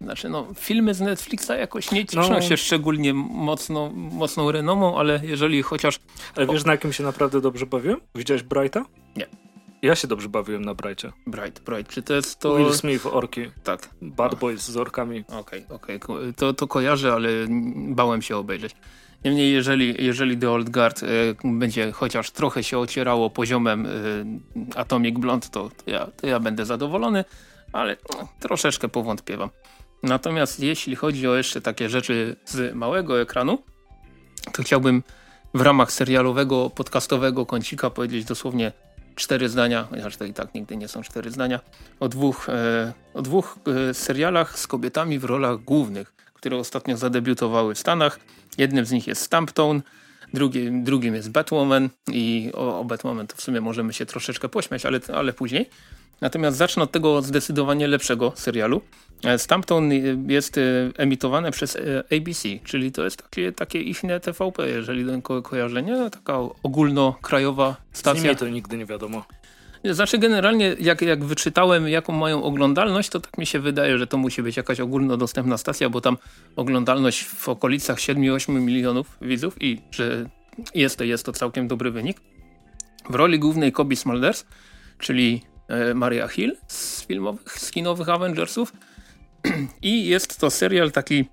znaczy 0.00 0.28
no, 0.28 0.46
filmy 0.54 0.94
z 0.94 1.00
Netflixa 1.00 1.50
jakoś 1.58 1.90
nie 1.90 2.06
cieszą 2.06 2.30
no. 2.30 2.40
się 2.40 2.56
szczególnie 2.56 3.14
mocno, 3.14 3.90
mocną 3.94 4.52
renomą, 4.52 4.98
ale 4.98 5.20
jeżeli 5.24 5.62
chociaż... 5.62 5.98
Ale 6.36 6.46
wiesz 6.46 6.64
na 6.64 6.76
kim 6.76 6.92
się 6.92 7.04
naprawdę 7.04 7.40
dobrze 7.40 7.66
bawiłem? 7.66 8.00
Widziałeś 8.14 8.42
Brighta? 8.42 8.84
Nie. 9.16 9.26
Ja 9.82 9.94
się 9.94 10.08
dobrze 10.08 10.28
bawiłem 10.28 10.64
na 10.64 10.74
Brightie. 10.74 11.12
Bright, 11.26 11.60
Bright. 11.60 11.92
Czy 11.92 12.02
to 12.02 12.14
jest 12.14 12.40
to... 12.40 12.56
Will 12.56 12.74
Smith, 12.74 13.06
orki. 13.06 13.40
Tak. 13.64 13.88
Bad 14.02 14.34
Boys 14.34 14.62
z 14.70 14.76
orkami. 14.76 15.24
Okej, 15.28 15.38
okay, 15.38 15.76
okej. 15.76 15.96
Okay. 15.96 16.32
To, 16.32 16.54
to 16.54 16.66
kojarzę, 16.66 17.12
ale 17.12 17.28
bałem 17.88 18.22
się 18.22 18.36
obejrzeć. 18.36 18.74
Niemniej, 19.24 19.52
jeżeli, 19.52 20.04
jeżeli 20.04 20.38
The 20.38 20.50
Old 20.50 20.70
Guard 20.70 21.02
y, 21.02 21.06
będzie 21.44 21.92
chociaż 21.92 22.30
trochę 22.30 22.64
się 22.64 22.78
ocierało 22.78 23.30
poziomem 23.30 23.86
y, 23.86 24.24
Atomic 24.76 25.18
Blonde, 25.18 25.48
to, 25.50 25.70
to, 25.84 25.90
ja, 25.90 26.06
to 26.06 26.26
ja 26.26 26.40
będę 26.40 26.64
zadowolony 26.64 27.24
ale 27.72 27.96
no, 28.12 28.28
troszeczkę 28.40 28.88
powątpiewam. 28.88 29.50
Natomiast 30.02 30.60
jeśli 30.60 30.96
chodzi 30.96 31.28
o 31.28 31.34
jeszcze 31.34 31.60
takie 31.60 31.88
rzeczy 31.88 32.36
z 32.44 32.74
małego 32.74 33.20
ekranu, 33.20 33.62
to 34.52 34.62
chciałbym 34.62 35.02
w 35.54 35.60
ramach 35.60 35.92
serialowego, 35.92 36.70
podcastowego 36.70 37.46
kącika 37.46 37.90
powiedzieć 37.90 38.24
dosłownie 38.24 38.72
cztery 39.14 39.48
zdania, 39.48 39.86
chociaż 39.90 40.16
to 40.16 40.24
i 40.24 40.34
tak 40.34 40.54
nigdy 40.54 40.76
nie 40.76 40.88
są 40.88 41.02
cztery 41.02 41.30
zdania, 41.30 41.60
o 42.00 42.08
dwóch, 42.08 42.48
e, 42.48 42.92
o 43.14 43.22
dwóch 43.22 43.58
e, 43.90 43.94
serialach 43.94 44.58
z 44.58 44.66
kobietami 44.66 45.18
w 45.18 45.24
rolach 45.24 45.58
głównych, 45.58 46.14
które 46.34 46.56
ostatnio 46.56 46.96
zadebiutowały 46.96 47.74
w 47.74 47.78
Stanach. 47.78 48.20
Jednym 48.58 48.86
z 48.86 48.92
nich 48.92 49.06
jest 49.06 49.22
Stamptone, 49.22 49.80
drugim, 50.34 50.84
drugim 50.84 51.14
jest 51.14 51.30
Batwoman 51.30 51.88
i 52.08 52.50
o, 52.54 52.80
o 52.80 52.84
Batwoman 52.84 53.26
to 53.26 53.36
w 53.36 53.40
sumie 53.40 53.60
możemy 53.60 53.92
się 53.92 54.06
troszeczkę 54.06 54.48
pośmiać, 54.48 54.86
ale, 54.86 55.00
ale 55.14 55.32
później. 55.32 55.70
Natomiast 56.22 56.56
zacznę 56.56 56.82
od 56.82 56.92
tego 56.92 57.22
zdecydowanie 57.22 57.88
lepszego 57.88 58.32
serialu. 58.34 58.82
E, 59.24 59.38
Stampton 59.38 59.90
jest 60.28 60.58
e, 60.58 60.60
emitowane 60.96 61.50
przez 61.50 61.76
e, 61.76 62.04
ABC, 62.18 62.48
czyli 62.64 62.92
to 62.92 63.04
jest 63.04 63.22
takie, 63.22 63.52
takie 63.52 63.80
ichne 63.80 64.20
TVP, 64.20 64.68
jeżeli 64.68 65.04
do 65.04 65.22
ko 65.22 65.42
kojarzenia, 65.42 66.10
taka 66.10 66.38
ogólnokrajowa 66.62 67.76
stacja. 67.92 68.20
Z 68.20 68.24
nimi 68.24 68.36
to 68.36 68.48
nigdy 68.48 68.76
nie 68.76 68.86
wiadomo. 68.86 69.24
Znaczy 69.84 70.18
generalnie 70.18 70.76
jak, 70.80 71.02
jak 71.02 71.24
wyczytałem 71.24 71.88
jaką 71.88 72.12
mają 72.12 72.42
oglądalność, 72.42 73.08
to 73.08 73.20
tak 73.20 73.38
mi 73.38 73.46
się 73.46 73.58
wydaje, 73.58 73.98
że 73.98 74.06
to 74.06 74.16
musi 74.16 74.42
być 74.42 74.56
jakaś 74.56 74.80
ogólnodostępna 74.80 75.58
stacja, 75.58 75.90
bo 75.90 76.00
tam 76.00 76.16
oglądalność 76.56 77.24
w 77.24 77.48
okolicach 77.48 77.98
7-8 77.98 78.60
milionów 78.60 79.18
widzów 79.20 79.62
i 79.62 79.78
że 79.90 80.26
jest 80.74 80.98
to, 80.98 81.04
jest 81.04 81.26
to 81.26 81.32
całkiem 81.32 81.68
dobry 81.68 81.90
wynik. 81.90 82.20
W 83.10 83.14
roli 83.14 83.38
głównej 83.38 83.72
Kobe 83.72 83.96
Smulders, 83.96 84.44
czyli 84.98 85.51
Maria 85.94 86.28
Hill 86.28 86.56
z 86.66 87.06
filmowych, 87.06 87.58
z 87.58 87.70
kinowych 87.70 88.08
Avengersów. 88.08 88.72
I 89.82 90.06
jest 90.06 90.38
to 90.38 90.50
serial 90.50 90.92
taki... 90.92 91.24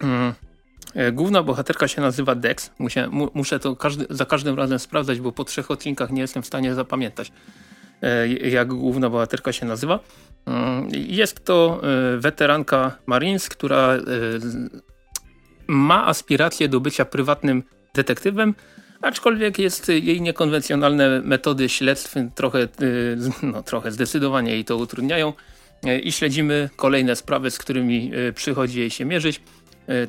Mm, 0.00 0.32
główna 1.12 1.42
bohaterka 1.42 1.88
się 1.88 2.00
nazywa 2.00 2.34
Dex. 2.34 2.70
Muszę, 2.78 3.08
mu, 3.08 3.30
muszę 3.34 3.58
to 3.58 3.76
każdy, 3.76 4.06
za 4.10 4.26
każdym 4.26 4.56
razem 4.56 4.78
sprawdzać, 4.78 5.20
bo 5.20 5.32
po 5.32 5.44
trzech 5.44 5.70
odcinkach 5.70 6.10
nie 6.10 6.20
jestem 6.20 6.42
w 6.42 6.46
stanie 6.46 6.74
zapamiętać, 6.74 7.32
jak 8.44 8.68
główna 8.68 9.10
bohaterka 9.10 9.52
się 9.52 9.66
nazywa. 9.66 9.98
Mm, 10.46 10.88
jest 10.92 11.44
to 11.44 11.80
weteranka 12.18 12.98
Marines, 13.06 13.48
która 13.48 13.98
ma 15.66 16.06
aspiracje 16.06 16.68
do 16.68 16.80
bycia 16.80 17.04
prywatnym 17.04 17.62
detektywem, 17.94 18.54
aczkolwiek 19.02 19.58
jest 19.58 19.88
jej 19.88 20.20
niekonwencjonalne 20.20 21.20
metody 21.20 21.68
śledztw 21.68 22.14
trochę, 22.34 22.58
y, 22.62 22.68
no, 23.42 23.62
trochę 23.62 23.92
zdecydowanie 23.92 24.50
jej 24.50 24.64
to 24.64 24.76
utrudniają 24.76 25.32
y, 25.86 25.98
i 25.98 26.12
śledzimy 26.12 26.70
kolejne 26.76 27.16
sprawy, 27.16 27.50
z 27.50 27.58
którymi 27.58 28.10
y, 28.14 28.32
przychodzi 28.32 28.80
jej 28.80 28.90
się 28.90 29.04
mierzyć. 29.04 29.40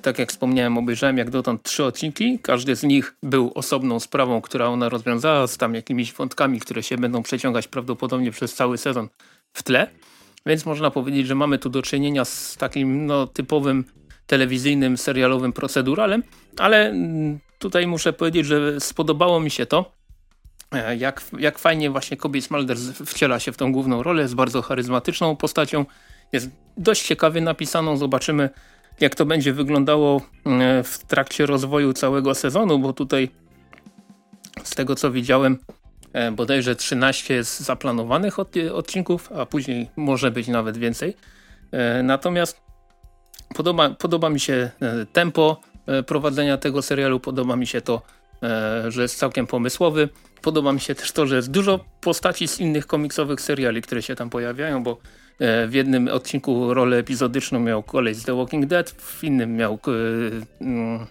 Tak 0.02 0.20
jak 0.20 0.30
wspomniałem, 0.30 0.78
obejrzałem 0.78 1.18
jak 1.18 1.30
dotąd 1.30 1.64
trzy 1.64 1.84
odcinki. 1.84 2.40
Każdy 2.42 2.76
z 2.76 2.84
nich 2.84 3.16
był 3.24 3.52
osobną 3.56 4.00
sprawą, 4.00 4.42
która 4.42 4.68
ona 4.68 4.90
rozwiązała, 4.90 5.48
z 5.48 5.58
tam 5.58 5.76
jakimiś 5.76 6.14
wątkami, 6.14 6.60
które 6.60 6.84
się 6.84 6.98
będą 6.98 7.24
przeciągać 7.24 7.68
prawdopodobnie 7.68 8.32
przez 8.32 8.54
cały 8.54 8.78
sezon 8.78 9.10
w 9.54 9.64
tle. 9.64 9.88
Więc 10.46 10.66
można 10.66 10.92
powiedzieć, 10.92 11.28
że 11.28 11.36
mamy 11.36 11.58
tu 11.58 11.70
do 11.70 11.82
czynienia 11.82 12.26
z 12.26 12.58
takim 12.58 13.06
no, 13.06 13.28
typowym 13.28 13.86
telewizyjnym, 14.34 14.98
serialowym 14.98 15.54
proceduralem, 15.54 16.24
ale 16.58 16.90
mm, 16.90 17.40
tutaj 17.60 17.88
muszę 17.88 18.14
powiedzieć, 18.14 18.46
że 18.46 18.80
spodobało 18.80 19.40
mi 19.40 19.52
się 19.52 19.66
to, 19.66 19.92
e, 20.72 20.96
jak, 20.98 21.22
jak 21.40 21.60
fajnie 21.60 21.90
właśnie 21.90 22.18
Kobe 22.18 22.42
Smulders 22.42 22.82
wciela 23.06 23.40
się 23.40 23.52
w 23.52 23.58
tą 23.58 23.72
główną 23.72 24.04
rolę, 24.04 24.22
jest 24.22 24.36
bardzo 24.36 24.62
charyzmatyczną 24.62 25.36
postacią, 25.36 25.86
jest 26.32 26.50
dość 26.78 27.08
ciekawie 27.08 27.42
napisaną, 27.42 27.98
zobaczymy 27.98 28.50
jak 29.00 29.16
to 29.16 29.26
będzie 29.26 29.54
wyglądało 29.54 30.22
mm, 30.46 30.84
w 30.84 30.98
trakcie 30.98 31.46
rozwoju 31.46 31.94
całego 31.94 32.36
sezonu, 32.36 32.80
bo 32.80 32.94
tutaj 32.94 33.30
z 34.64 34.76
tego 34.76 34.96
co 34.96 35.12
widziałem 35.12 35.58
e, 36.14 36.32
bodajże 36.32 36.76
13 36.76 37.34
jest 37.34 37.60
zaplanowanych 37.60 38.40
odcinków, 38.74 39.32
a 39.32 39.46
później 39.46 39.90
może 39.96 40.32
być 40.32 40.48
nawet 40.48 40.78
więcej. 40.78 41.16
E, 41.72 42.04
natomiast 42.04 42.73
Podoba, 43.54 43.90
podoba 43.90 44.30
mi 44.30 44.40
się 44.40 44.70
e, 44.82 45.06
tempo 45.06 45.62
e, 45.88 46.04
prowadzenia 46.04 46.58
tego 46.58 46.82
serialu, 46.82 47.20
podoba 47.20 47.56
mi 47.56 47.68
się 47.68 47.82
to, 47.82 48.02
e, 48.44 48.92
że 48.92 49.02
jest 49.02 49.18
całkiem 49.18 49.48
pomysłowy. 49.48 50.10
Podoba 50.42 50.74
mi 50.74 50.80
się 50.80 50.96
też 50.96 51.12
to, 51.12 51.28
że 51.28 51.36
jest 51.36 51.52
dużo 51.52 51.86
postaci 52.02 52.48
z 52.48 52.60
innych 52.60 52.88
komiksowych 52.88 53.42
seriali, 53.42 53.82
które 53.82 54.02
się 54.02 54.16
tam 54.16 54.30
pojawiają, 54.30 54.84
bo 54.84 54.98
w 55.68 55.74
jednym 55.74 56.08
odcinku 56.08 56.74
rolę 56.74 56.98
epizodyczną 56.98 57.60
miał 57.60 57.84
kolej 57.84 58.14
z 58.14 58.24
The 58.24 58.36
Walking 58.36 58.66
Dead, 58.66 58.90
w 58.90 59.24
innym 59.24 59.56
miał 59.56 59.80
mm, 60.62 61.08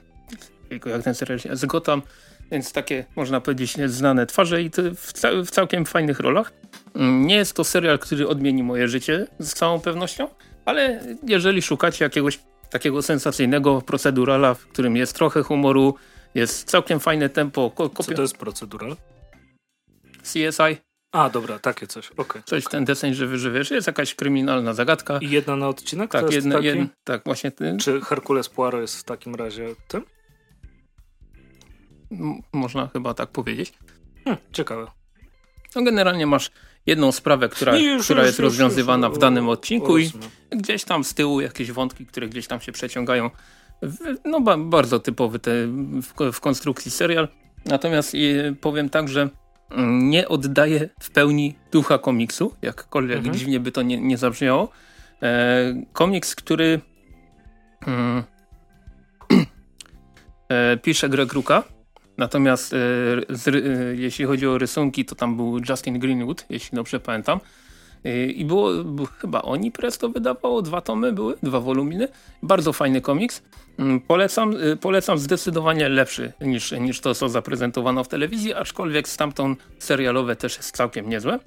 jak 0.71 1.03
ten 1.05 1.15
serial 1.15 1.39
z 1.53 1.65
Gotham, 1.65 2.03
więc 2.51 2.73
takie 2.73 3.05
można 3.17 3.41
powiedzieć 3.41 3.77
znane 3.91 4.27
twarze 4.27 4.63
i 4.63 4.71
w, 4.71 5.13
w 5.47 5.51
całkiem 5.51 5.85
fajnych 5.85 6.21
rolach. 6.21 6.53
Mm, 6.95 7.27
nie 7.27 7.35
jest 7.35 7.57
to 7.57 7.65
serial, 7.65 7.99
który 7.99 8.29
odmieni 8.29 8.63
moje 8.63 8.89
życie 8.89 9.27
z 9.39 9.55
całą 9.55 9.81
pewnością, 9.81 10.29
ale 10.65 11.01
jeżeli 11.27 11.63
szukacie 11.63 12.05
jakiegoś 12.05 12.41
takiego 12.71 13.03
sensacyjnego 13.03 13.83
procedurala, 13.83 14.55
w 14.55 14.67
którym 14.67 14.97
jest 14.97 15.17
trochę 15.17 15.43
humoru, 15.43 15.95
jest 16.35 16.71
całkiem 16.71 17.01
fajne 17.01 17.29
tempo. 17.29 17.71
Ko 17.71 17.89
Co 17.89 18.15
to 18.15 18.23
jest 18.23 18.37
procedural? 18.37 18.97
CSI. 20.23 20.77
A, 21.13 21.31
dobra, 21.31 21.59
takie 21.59 21.87
coś, 21.87 22.11
Okay, 22.17 22.43
coś 22.43 22.67
okay. 22.67 22.71
ten 22.71 22.85
deseń, 22.85 23.15
że, 23.15 23.39
że 23.39 23.51
wiesz, 23.51 23.71
jest 23.71 23.87
jakaś 23.87 24.15
kryminalna 24.15 24.75
zagadka. 24.75 25.19
I 25.19 25.31
jedna 25.31 25.57
na 25.57 25.69
odcinek? 25.69 26.11
Tak, 26.11 26.33
jedna, 26.33 26.59
jeden, 26.59 26.89
tak, 27.05 27.25
właśnie. 27.25 27.51
Ty... 27.51 27.77
Czy 27.81 28.01
Herkules 28.01 28.49
Poirot 28.49 28.81
jest 28.81 28.97
w 28.97 29.05
takim 29.05 29.35
razie 29.35 29.75
tym? 29.89 30.05
M 32.11 32.43
można 32.53 32.89
chyba 32.89 33.15
tak 33.15 33.31
powiedzieć. 33.31 33.73
Hmm, 34.25 34.43
ciekawe. 34.53 34.87
No 35.75 35.83
generalnie 35.83 36.27
masz 36.27 36.51
jedną 36.87 37.13
sprawę, 37.13 37.49
która, 37.49 37.77
już, 37.77 38.05
która 38.05 38.21
już, 38.21 38.27
jest 38.27 38.39
już, 38.39 38.45
rozwiązywana 38.45 39.11
w 39.11 39.19
danym 39.19 39.49
odcinku 39.49 39.99
i 39.99 40.11
gdzieś 40.51 40.85
tam 40.85 41.05
z 41.05 41.15
tyłu 41.15 41.41
jakieś 41.41 41.73
wątki, 41.73 42.07
które 42.07 42.29
gdzieś 42.29 42.47
tam 42.47 42.61
się 42.61 42.73
przeciągają. 42.73 43.31
No 44.25 44.41
bardzo 44.59 45.01
typowy 45.01 45.39
te, 45.39 45.51
w, 46.03 46.33
w 46.33 46.41
konstrukcji 46.41 46.91
serial. 46.91 47.29
Natomiast 47.65 48.17
powiem 48.61 48.91
tak, 48.91 49.09
że 49.09 49.29
mm, 49.71 50.11
nie 50.11 50.29
oddaje 50.29 50.89
w 51.01 51.11
pełni 51.11 51.55
ducha 51.73 51.99
komiksu, 51.99 52.55
jakkolwiek 52.63 53.19
mhm. 53.19 53.37
dziwnie 53.37 53.61
by 53.61 53.73
to 53.73 53.83
nie, 53.83 54.01
nie 54.01 54.19
zabrzmiało. 54.19 54.69
E, 55.23 55.83
komiks, 55.93 56.35
który 56.35 56.81
mm, 57.87 58.23
e, 60.49 60.77
pisze 60.77 61.09
Greg 61.09 61.33
Ruka, 61.33 61.63
Natomiast 62.17 62.73
e, 62.73 62.77
z, 63.29 63.49
e, 63.49 63.53
jeśli 63.95 64.25
chodzi 64.25 64.47
o 64.47 64.59
rysunki, 64.59 65.05
to 65.05 65.15
tam 65.15 65.37
był 65.37 65.59
Justin 65.69 65.99
Greenwood, 65.99 66.47
jeśli 66.51 66.77
dobrze 66.77 67.01
pamiętam. 67.01 67.41
E, 68.05 68.27
I 68.27 68.45
było, 68.45 68.71
chyba 69.19 69.43
Oni 69.43 69.73
Press 69.73 69.99
to 69.99 70.09
wydawało, 70.09 70.63
dwa 70.63 70.81
tomy 70.81 71.13
były, 71.13 71.35
dwa 71.43 71.61
woluminy. 71.61 72.09
Bardzo 72.43 72.73
fajny 72.73 73.01
komiks. 73.01 73.43
Mm, 73.79 74.01
polecam, 74.01 74.55
polecam 74.81 75.19
zdecydowanie 75.19 75.89
lepszy 75.89 76.33
niż, 76.41 76.73
niż 76.73 77.01
to, 77.01 77.15
co 77.15 77.29
zaprezentowano 77.29 78.05
w 78.05 78.09
telewizji, 78.09 78.55
aczkolwiek 78.55 79.09
stamtąd 79.09 79.59
serialowe 79.79 80.37
też 80.37 80.57
jest 80.57 80.77
całkiem 80.77 81.09
niezłe. 81.09 81.39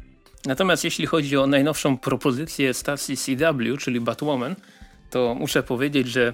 Natomiast 0.45 0.83
jeśli 0.83 1.05
chodzi 1.05 1.37
o 1.37 1.47
najnowszą 1.47 1.97
propozycję 1.97 2.73
stacji 2.73 3.17
CW, 3.17 3.77
czyli 3.79 4.01
Batwoman, 4.01 4.55
to 5.09 5.35
muszę 5.35 5.63
powiedzieć, 5.63 6.07
że 6.07 6.33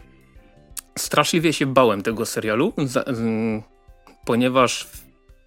straszliwie 0.97 1.53
się 1.53 1.65
bałem 1.65 2.01
tego 2.01 2.25
serialu 2.25 2.73
ponieważ 4.25 4.87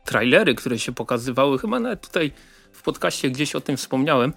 trailery, 0.05 0.55
które 0.55 0.79
się 0.79 0.93
pokazywały, 0.93 1.59
chyba 1.59 1.81
nawet 1.81 2.01
tutaj 2.01 2.33
w 2.73 2.83
podcaście 2.83 3.31
gdzieś 3.31 3.55
o 3.55 3.61
tym 3.61 3.77
wspomniałem, 3.77 4.33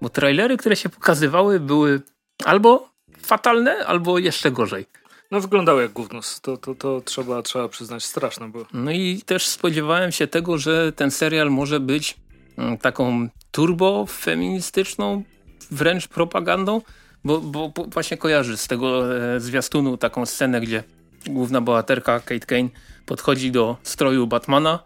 bo 0.00 0.08
trailery, 0.08 0.56
które 0.56 0.76
się 0.76 0.88
pokazywały 0.88 1.60
były 1.60 2.00
albo 2.44 2.88
fatalne, 3.22 3.86
albo 3.86 4.18
jeszcze 4.18 4.50
gorzej. 4.50 4.86
No 5.30 5.40
wyglądały 5.40 5.82
jak 5.82 5.92
gówno, 5.92 6.20
to, 6.42 6.56
to, 6.56 6.74
to 6.74 7.00
trzeba, 7.00 7.42
trzeba 7.42 7.68
przyznać, 7.68 8.04
straszne 8.04 8.48
było. 8.48 8.66
No 8.72 8.90
i 8.90 9.22
też 9.26 9.48
spodziewałem 9.48 10.12
się 10.12 10.26
tego, 10.26 10.58
że 10.58 10.92
ten 10.92 11.10
serial 11.10 11.50
może 11.50 11.80
być 11.80 12.16
mm, 12.58 12.78
taką 12.78 13.28
turbo 13.50 14.06
feministyczną 14.06 15.22
wręcz 15.70 16.08
propagandą, 16.08 16.82
bo, 17.24 17.40
bo, 17.40 17.68
bo 17.68 17.84
właśnie 17.84 18.16
kojarzy 18.16 18.56
z 18.56 18.66
tego 18.66 19.16
e, 19.16 19.40
zwiastunu 19.40 19.96
taką 19.96 20.26
scenę, 20.26 20.60
gdzie 20.60 20.84
główna 21.26 21.60
bohaterka 21.60 22.20
Kate 22.20 22.46
Kane 22.46 22.68
podchodzi 23.06 23.50
do 23.50 23.76
stroju 23.82 24.26
Batmana 24.26 24.78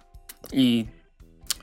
i 0.53 0.87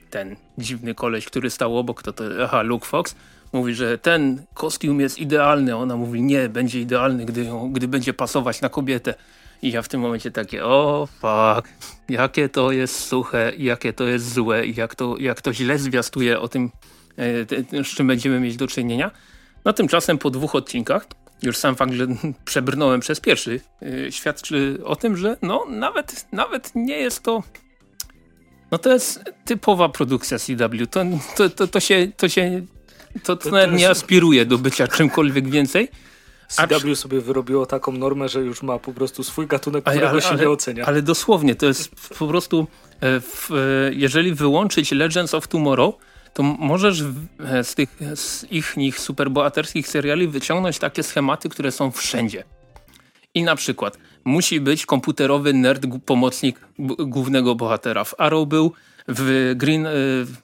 ten 0.09 0.35
dziwny 0.57 0.95
koleś, 0.95 1.25
który 1.25 1.49
stał 1.49 1.77
obok, 1.77 2.03
to, 2.03 2.13
to 2.13 2.23
aha, 2.43 2.61
Luke 2.61 2.85
Fox, 2.85 3.15
mówi, 3.53 3.73
że 3.73 3.97
ten 3.97 4.45
kostium 4.53 4.99
jest 4.99 5.19
idealny. 5.19 5.75
Ona 5.75 5.95
mówi, 5.95 6.21
nie, 6.21 6.49
będzie 6.49 6.81
idealny, 6.81 7.25
gdy, 7.25 7.47
gdy 7.71 7.87
będzie 7.87 8.13
pasować 8.13 8.61
na 8.61 8.69
kobietę. 8.69 9.13
I 9.61 9.71
ja 9.71 9.81
w 9.81 9.87
tym 9.87 10.01
momencie 10.01 10.31
takie, 10.31 10.65
o 10.65 11.07
fuck, 11.07 11.69
jakie 12.09 12.49
to 12.49 12.71
jest 12.71 12.99
suche, 12.99 13.51
jakie 13.57 13.93
to 13.93 14.03
jest 14.03 14.33
złe 14.33 14.67
jak 14.67 14.95
to, 14.95 15.17
jak 15.19 15.41
to 15.41 15.53
źle 15.53 15.79
zwiastuje 15.79 16.39
o 16.39 16.47
tym, 16.47 16.71
e, 17.73 17.83
z 17.83 17.87
czym 17.87 18.07
będziemy 18.07 18.39
mieć 18.39 18.57
do 18.57 18.67
czynienia. 18.67 19.11
No 19.65 19.73
tymczasem 19.73 20.17
po 20.17 20.29
dwóch 20.29 20.55
odcinkach 20.55 21.07
już 21.41 21.57
sam 21.57 21.75
fakt, 21.75 21.93
że 21.93 22.07
przebrnąłem 22.45 22.99
przez 22.99 23.19
pierwszy 23.19 23.59
yy, 23.81 24.11
świadczy 24.11 24.79
o 24.85 24.95
tym, 24.95 25.17
że 25.17 25.37
no 25.41 25.65
nawet, 25.69 26.27
nawet 26.31 26.71
nie 26.75 26.97
jest 26.97 27.23
to 27.23 27.43
no 28.73 28.77
to 28.77 28.93
jest 28.93 29.23
typowa 29.45 29.89
produkcja 29.89 30.39
CW. 30.39 30.87
To, 30.91 31.03
to, 31.35 31.49
to, 31.49 31.67
to 31.67 31.79
się, 31.79 32.07
to 32.17 32.29
się 32.29 32.61
to, 33.23 33.35
to, 33.35 33.49
nawet 33.51 33.79
nie 33.79 33.89
aspiruje 33.89 34.45
do 34.45 34.57
bycia 34.57 34.87
czymkolwiek 34.87 35.49
więcej. 35.49 35.89
CW 36.47 36.95
sobie 36.95 37.21
wyrobiło 37.21 37.65
taką 37.65 37.91
normę, 37.91 38.29
że 38.29 38.41
już 38.41 38.63
ma 38.63 38.79
po 38.79 38.93
prostu 38.93 39.23
swój 39.23 39.47
gatunek, 39.47 39.83
którego 39.83 40.09
ale, 40.09 40.21
się 40.21 40.35
nie 40.35 40.49
ocenia. 40.49 40.85
Ale 40.85 41.01
dosłownie, 41.01 41.55
to 41.55 41.65
jest 41.65 41.91
po 42.19 42.27
prostu, 42.27 42.67
e, 43.01 43.19
w, 43.19 43.51
e, 43.51 43.93
jeżeli 43.93 44.33
wyłączyć 44.33 44.91
Legends 44.91 45.33
of 45.33 45.47
Tomorrow, 45.47 45.95
to 46.33 46.43
możesz 46.43 47.03
e, 47.39 47.63
z 47.63 47.75
tych 47.75 47.97
z 48.15 48.51
ich 48.51 48.77
nich 48.77 48.99
superbohaterskich 48.99 49.87
seriali 49.87 50.27
wyciągnąć 50.27 50.79
takie 50.79 51.03
schematy, 51.03 51.49
które 51.49 51.71
są 51.71 51.91
wszędzie. 51.91 52.43
I 53.33 53.43
na 53.43 53.55
przykład 53.55 53.97
musi 54.23 54.59
być 54.59 54.85
komputerowy 54.85 55.53
nerd 55.53 55.85
pomocnik 56.05 56.59
głównego 56.99 57.55
bohatera. 57.55 58.03
W 58.03 58.15
Arrow 58.17 58.47
był, 58.47 58.71
w 59.07 59.53
Green, 59.55 59.85
e, 59.85 59.91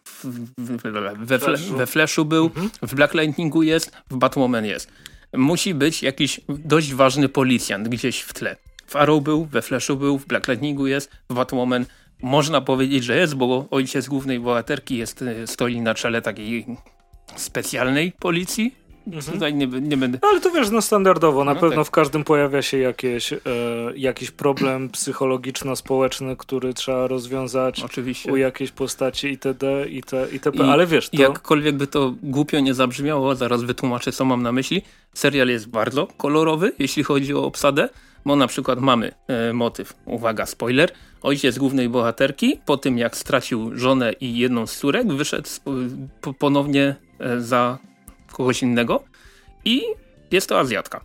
w, 0.03 0.25
w, 0.57 1.25
we, 1.25 1.39
Flashu. 1.39 1.77
we 1.77 1.87
Flashu 1.87 2.25
był, 2.25 2.45
mhm. 2.45 2.69
w 2.81 2.95
Black 2.95 3.13
Lightningu 3.13 3.63
jest, 3.63 3.91
w 4.09 4.17
Batwoman 4.17 4.65
jest. 4.65 4.91
Musi 5.33 5.73
być 5.73 6.03
jakiś 6.03 6.41
dość 6.49 6.93
ważny 6.93 7.29
policjant 7.29 7.87
gdzieś 7.87 8.21
w 8.21 8.33
tle. 8.33 8.55
W 8.87 8.95
Arrow 8.95 9.23
był, 9.23 9.45
we 9.45 9.61
Flashu 9.61 9.95
był, 9.95 10.17
w 10.17 10.25
Black 10.25 10.47
Lightningu 10.47 10.87
jest, 10.87 11.11
w 11.29 11.33
Batwoman 11.33 11.85
można 12.21 12.61
powiedzieć, 12.61 13.03
że 13.03 13.17
jest, 13.17 13.35
bo 13.35 13.65
ojciec 13.71 14.07
głównej 14.07 14.39
bohaterki 14.39 14.97
jest, 14.97 15.21
e, 15.21 15.47
stoi 15.47 15.81
na 15.81 15.93
czele 15.93 16.21
takiej 16.21 16.65
specjalnej 17.35 18.11
policji. 18.19 18.79
Mhm. 19.07 19.33
Tutaj 19.33 19.53
nie, 19.53 19.67
nie 19.67 19.97
będę. 19.97 20.19
No, 20.21 20.27
ale 20.29 20.41
to 20.41 20.51
wiesz, 20.51 20.69
no 20.69 20.81
standardowo, 20.81 21.43
na 21.43 21.53
no 21.53 21.59
pewno 21.59 21.75
tak. 21.75 21.87
w 21.87 21.91
każdym 21.91 22.23
pojawia 22.23 22.61
się 22.61 22.77
jakieś, 22.77 23.33
e, 23.33 23.37
jakiś 23.95 24.31
problem 24.31 24.89
psychologiczno-społeczny, 24.89 26.35
który 26.37 26.73
trzeba 26.73 27.07
rozwiązać 27.07 27.83
Oczywiście. 27.83 28.31
u 28.31 28.35
jakiejś 28.35 28.71
postaci 28.71 29.27
itd. 29.27 29.89
itd. 29.89 30.27
itp. 30.33 30.57
I 30.57 30.61
ale 30.61 30.87
wiesz, 30.87 31.09
to... 31.09 31.21
Jakkolwiek 31.21 31.77
by 31.77 31.87
to 31.87 32.13
głupio 32.23 32.59
nie 32.59 32.73
zabrzmiało, 32.73 33.35
zaraz 33.35 33.63
wytłumaczę, 33.63 34.11
co 34.11 34.25
mam 34.25 34.43
na 34.43 34.51
myśli. 34.51 34.81
Serial 35.13 35.47
jest 35.47 35.69
bardzo 35.69 36.07
kolorowy, 36.17 36.71
jeśli 36.79 37.03
chodzi 37.03 37.33
o 37.33 37.43
obsadę, 37.43 37.89
bo 38.25 38.35
na 38.35 38.47
przykład 38.47 38.79
mamy 38.79 39.11
e, 39.27 39.53
motyw, 39.53 39.93
uwaga, 40.05 40.45
spoiler, 40.45 40.91
ojciec 41.21 41.57
głównej 41.57 41.89
bohaterki 41.89 42.59
po 42.65 42.77
tym 42.77 42.97
jak 42.97 43.17
stracił 43.17 43.77
żonę 43.77 44.13
i 44.13 44.37
jedną 44.37 44.67
z 44.67 44.77
córek 44.77 45.07
wyszedł 45.07 45.49
ponownie 46.39 46.95
e, 47.19 47.41
za 47.41 47.77
kogoś 48.31 48.63
innego 48.63 49.03
i 49.65 49.83
jest 50.31 50.49
to 50.49 50.59
Azjatka. 50.59 51.01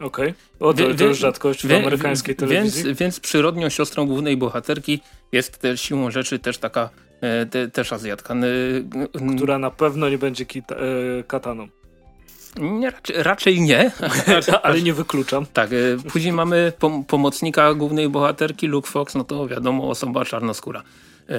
Okej, 0.00 0.34
okay. 0.58 0.84
to, 0.88 0.94
to 0.94 1.04
jest 1.04 1.20
rzadkość 1.20 1.66
w 1.66 1.72
amerykańskiej 1.72 2.36
telewizji. 2.36 2.84
Więc, 2.84 2.98
więc 2.98 3.20
przyrodnią 3.20 3.68
siostrą 3.68 4.06
głównej 4.06 4.36
bohaterki 4.36 5.00
jest 5.32 5.58
też 5.58 5.80
siłą 5.80 6.10
rzeczy 6.10 6.38
też 6.38 6.58
taka 6.58 6.90
e, 7.20 7.46
te, 7.46 7.68
też 7.68 7.92
Azjatka. 7.92 8.34
Która 9.36 9.58
na 9.58 9.70
pewno 9.70 10.08
nie 10.08 10.18
będzie 10.18 10.46
kita, 10.46 10.74
e, 10.74 10.78
kataną. 11.26 11.68
Nie, 12.58 12.90
raczej, 12.90 13.16
raczej, 13.22 13.60
nie. 13.60 13.90
Ale 14.62 14.82
nie 14.82 14.92
wykluczam. 14.92 15.46
Tak, 15.52 15.70
e, 15.72 16.10
później 16.12 16.32
mamy 16.32 16.72
pom 16.78 17.04
pomocnika 17.04 17.74
głównej 17.74 18.08
bohaterki, 18.08 18.66
Luke 18.66 18.90
Fox, 18.90 19.14
no 19.14 19.24
to 19.24 19.48
wiadomo, 19.48 19.90
osoba 19.90 20.24
czarnoskóra. 20.24 20.82
E, 21.28 21.34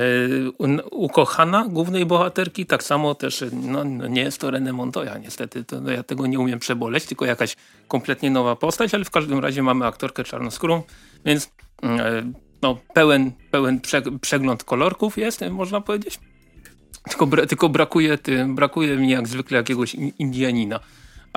ukochana 0.92 1.66
głównej 1.70 2.06
bohaterki, 2.06 2.66
tak 2.66 2.84
samo 2.84 3.16
też, 3.16 3.44
no, 3.52 3.84
no, 3.84 4.08
nie 4.08 4.22
jest 4.22 4.42
to 4.42 4.52
René 4.52 4.74
Montoya, 4.74 5.18
niestety, 5.18 5.64
to, 5.64 5.82
no, 5.82 5.92
ja 5.92 6.04
tego 6.04 6.28
nie 6.28 6.40
umiem 6.40 6.60
przeboleć, 6.60 7.06
tylko 7.06 7.26
jakaś 7.26 7.56
kompletnie 7.88 8.32
nowa 8.32 8.56
postać, 8.56 8.94
ale 8.94 9.06
w 9.06 9.12
każdym 9.12 9.40
razie 9.40 9.64
mamy 9.64 9.86
aktorkę 9.86 10.24
czarnoskórą, 10.24 10.84
więc 11.26 11.52
mm, 11.82 12.00
e, 12.00 12.32
no, 12.62 12.78
pełen, 12.94 13.32
pełen 13.52 13.80
prze, 13.80 14.02
przegląd 14.22 14.64
kolorków 14.64 15.18
jest, 15.18 15.42
można 15.52 15.82
powiedzieć. 15.82 16.20
Tylko, 17.10 17.28
tylko 17.48 17.70
brakuje, 17.70 18.18
brakuje 18.48 18.98
mi 18.98 19.10
jak 19.10 19.28
zwykle 19.28 19.58
jakiegoś 19.58 19.96
Indianina. 19.96 20.80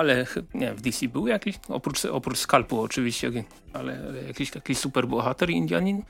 Ale 0.01 0.25
nie 0.53 0.73
w 0.73 0.81
DC 0.81 1.07
był 1.07 1.27
jakiś, 1.27 1.59
oprócz, 1.69 2.05
oprócz 2.05 2.37
Skalpu 2.37 2.81
oczywiście, 2.81 3.31
ale 3.73 4.13
jakiś 4.27 4.51
taki 4.51 4.75
super 4.75 5.07
bohater 5.07 5.49
Indianin. 5.49 6.03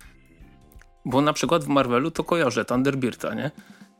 Bo 1.05 1.21
na 1.21 1.33
przykład 1.33 1.63
w 1.63 1.67
Marvelu 1.67 2.11
to 2.11 2.23
kojarzę 2.23 2.65
Thunderbirda, 2.65 3.33
nie? 3.33 3.51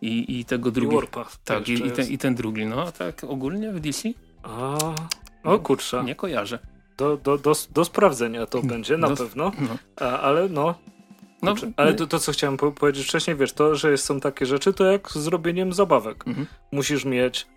I, 0.02 0.40
i 0.40 0.46
tego 0.46 0.72
drugiego. 0.72 1.26
Tak, 1.46 1.70
i, 1.70 1.74
i, 1.74 1.92
ten, 1.92 2.08
i 2.08 2.18
ten 2.18 2.36
drugi. 2.36 2.66
No 2.66 2.82
a 2.88 2.92
tak 2.92 3.24
ogólnie 3.24 3.72
w 3.72 3.80
DC? 3.80 4.10
A, 4.44 4.78
o 5.44 5.60
kurczę. 5.60 6.04
Nie 6.04 6.16
kojarzę. 6.16 6.60
Do, 6.98 7.18
do, 7.18 7.38
do, 7.38 7.54
do 7.72 7.86
sprawdzenia 7.86 8.46
to 8.46 8.62
będzie 8.62 8.98
na 8.98 9.10
do, 9.10 9.16
pewno. 9.16 9.52
No. 9.60 9.78
A, 9.96 10.20
ale 10.20 10.50
no, 10.50 10.76
no, 11.42 11.56
ale 11.78 11.94
to, 11.94 12.08
to, 12.08 12.20
co 12.20 12.32
chciałem 12.32 12.58
po 12.58 12.72
powiedzieć 12.72 13.08
wcześniej, 13.08 13.36
wiesz, 13.36 13.54
to, 13.54 13.76
że 13.76 13.98
są 13.98 14.20
takie 14.20 14.46
rzeczy, 14.46 14.74
to 14.74 14.86
jak 14.86 15.12
z 15.12 15.18
zrobieniem 15.18 15.74
zabawek. 15.74 16.28
Mhm. 16.28 16.48
Musisz 16.72 17.06
mieć 17.06 17.48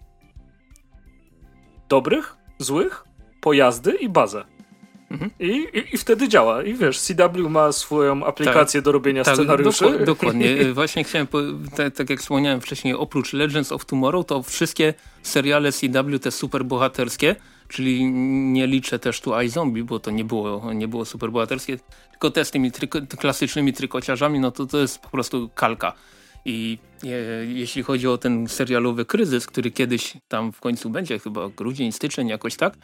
dobrych, 1.88 2.36
złych, 2.58 3.04
pojazdy 3.40 3.92
i 3.92 4.08
bazę. 4.08 4.44
Mhm. 5.10 5.30
I, 5.40 5.46
i, 5.46 5.94
I, 5.94 5.98
wtedy 5.98 6.28
działa. 6.28 6.62
I 6.62 6.74
wiesz, 6.74 7.00
CW 7.00 7.50
ma 7.50 7.72
swoją 7.72 8.26
aplikację 8.26 8.80
tak, 8.80 8.84
do 8.84 8.92
robienia 8.92 9.24
tak, 9.24 9.34
scenariuszy. 9.34 9.84
Doku 9.84 10.04
dokładnie. 10.04 10.64
Właśnie 10.74 11.04
chciałem, 11.04 11.26
tak, 11.76 11.94
tak, 11.94 12.10
jak 12.10 12.20
wspomniałem 12.20 12.60
wcześniej, 12.60 12.94
oprócz 12.94 13.32
Legends 13.32 13.72
of 13.72 13.84
Tomorrow, 13.84 14.26
to 14.26 14.42
wszystkie 14.42 14.94
seriale 15.22 15.72
CW, 15.72 16.18
te 16.18 16.30
super 16.30 16.64
bohaterskie, 16.64 17.36
czyli 17.68 18.04
nie 18.52 18.66
liczę 18.66 18.98
też 18.98 19.20
tu 19.20 19.40
iZombie, 19.40 19.84
bo 19.84 19.98
to 19.98 20.10
nie 20.10 20.24
było, 20.24 20.72
nie 20.72 20.88
było 20.88 21.04
super 21.04 21.30
bohaterskie, 21.30 21.78
tylko 22.10 22.30
te 22.30 22.44
z 22.44 22.50
tymi 22.50 22.72
tryko 22.72 22.98
klasycznymi 23.18 23.72
trykociarzami, 23.72 24.40
no 24.40 24.50
to 24.50 24.66
to 24.66 24.78
jest 24.78 24.98
po 24.98 25.08
prostu 25.08 25.50
kalka. 25.54 25.92
I 26.44 26.78
je, 27.02 27.16
jeśli 27.48 27.82
chodzi 27.82 28.08
o 28.08 28.18
ten 28.18 28.48
serialowy 28.48 29.04
kryzys, 29.04 29.46
który 29.46 29.70
kiedyś 29.70 30.16
tam 30.28 30.52
w 30.52 30.60
końcu 30.60 30.90
będzie, 30.90 31.18
chyba 31.18 31.48
grudzień, 31.48 31.92
styczeń, 31.92 32.28
jakoś 32.28 32.56
tak, 32.56 32.74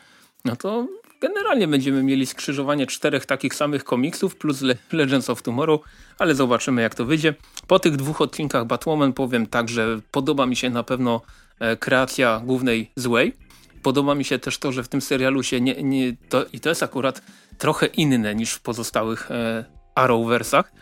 no 0.45 0.57
to 0.57 0.87
generalnie 1.21 1.69
będziemy 1.69 2.03
mieli 2.03 2.27
skrzyżowanie 2.27 2.87
czterech 2.87 3.27
takich 3.27 3.55
samych 3.55 3.85
komiksów 3.85 4.37
plus 4.37 4.63
Le 4.63 4.75
Legends 4.93 5.31
of 5.31 5.43
Tomorrow, 5.43 5.81
ale 6.19 6.35
zobaczymy 6.35 6.83
jak 6.83 6.95
to 6.95 7.05
wyjdzie. 7.05 7.35
Po 7.67 7.79
tych 7.79 7.97
dwóch 7.97 8.21
odcinkach 8.21 8.67
Batwoman 8.67 9.13
powiem 9.13 9.47
tak, 9.47 9.69
że 9.69 10.01
podoba 10.11 10.47
mi 10.47 10.57
się 10.57 10.71
na 10.71 10.83
pewno 10.83 11.21
e, 11.59 11.77
kreacja 11.77 12.43
głównej 12.45 12.91
złej. 12.97 13.35
Podoba 13.83 14.15
mi 14.15 14.25
się 14.25 14.39
też 14.39 14.59
to, 14.59 14.73
że 14.73 14.83
w 14.83 14.89
tym 14.89 15.01
serialu 15.01 15.43
się 15.43 15.61
nie, 15.61 15.83
nie 15.83 16.17
to, 16.29 16.45
i 16.53 16.61
to 16.61 16.69
jest 16.69 16.83
akurat 16.83 17.23
trochę 17.59 17.87
inne 17.87 18.35
niż 18.35 18.53
w 18.53 18.61
pozostałych 18.61 19.31
e, 19.31 19.65
Arrowversach, 19.95 20.73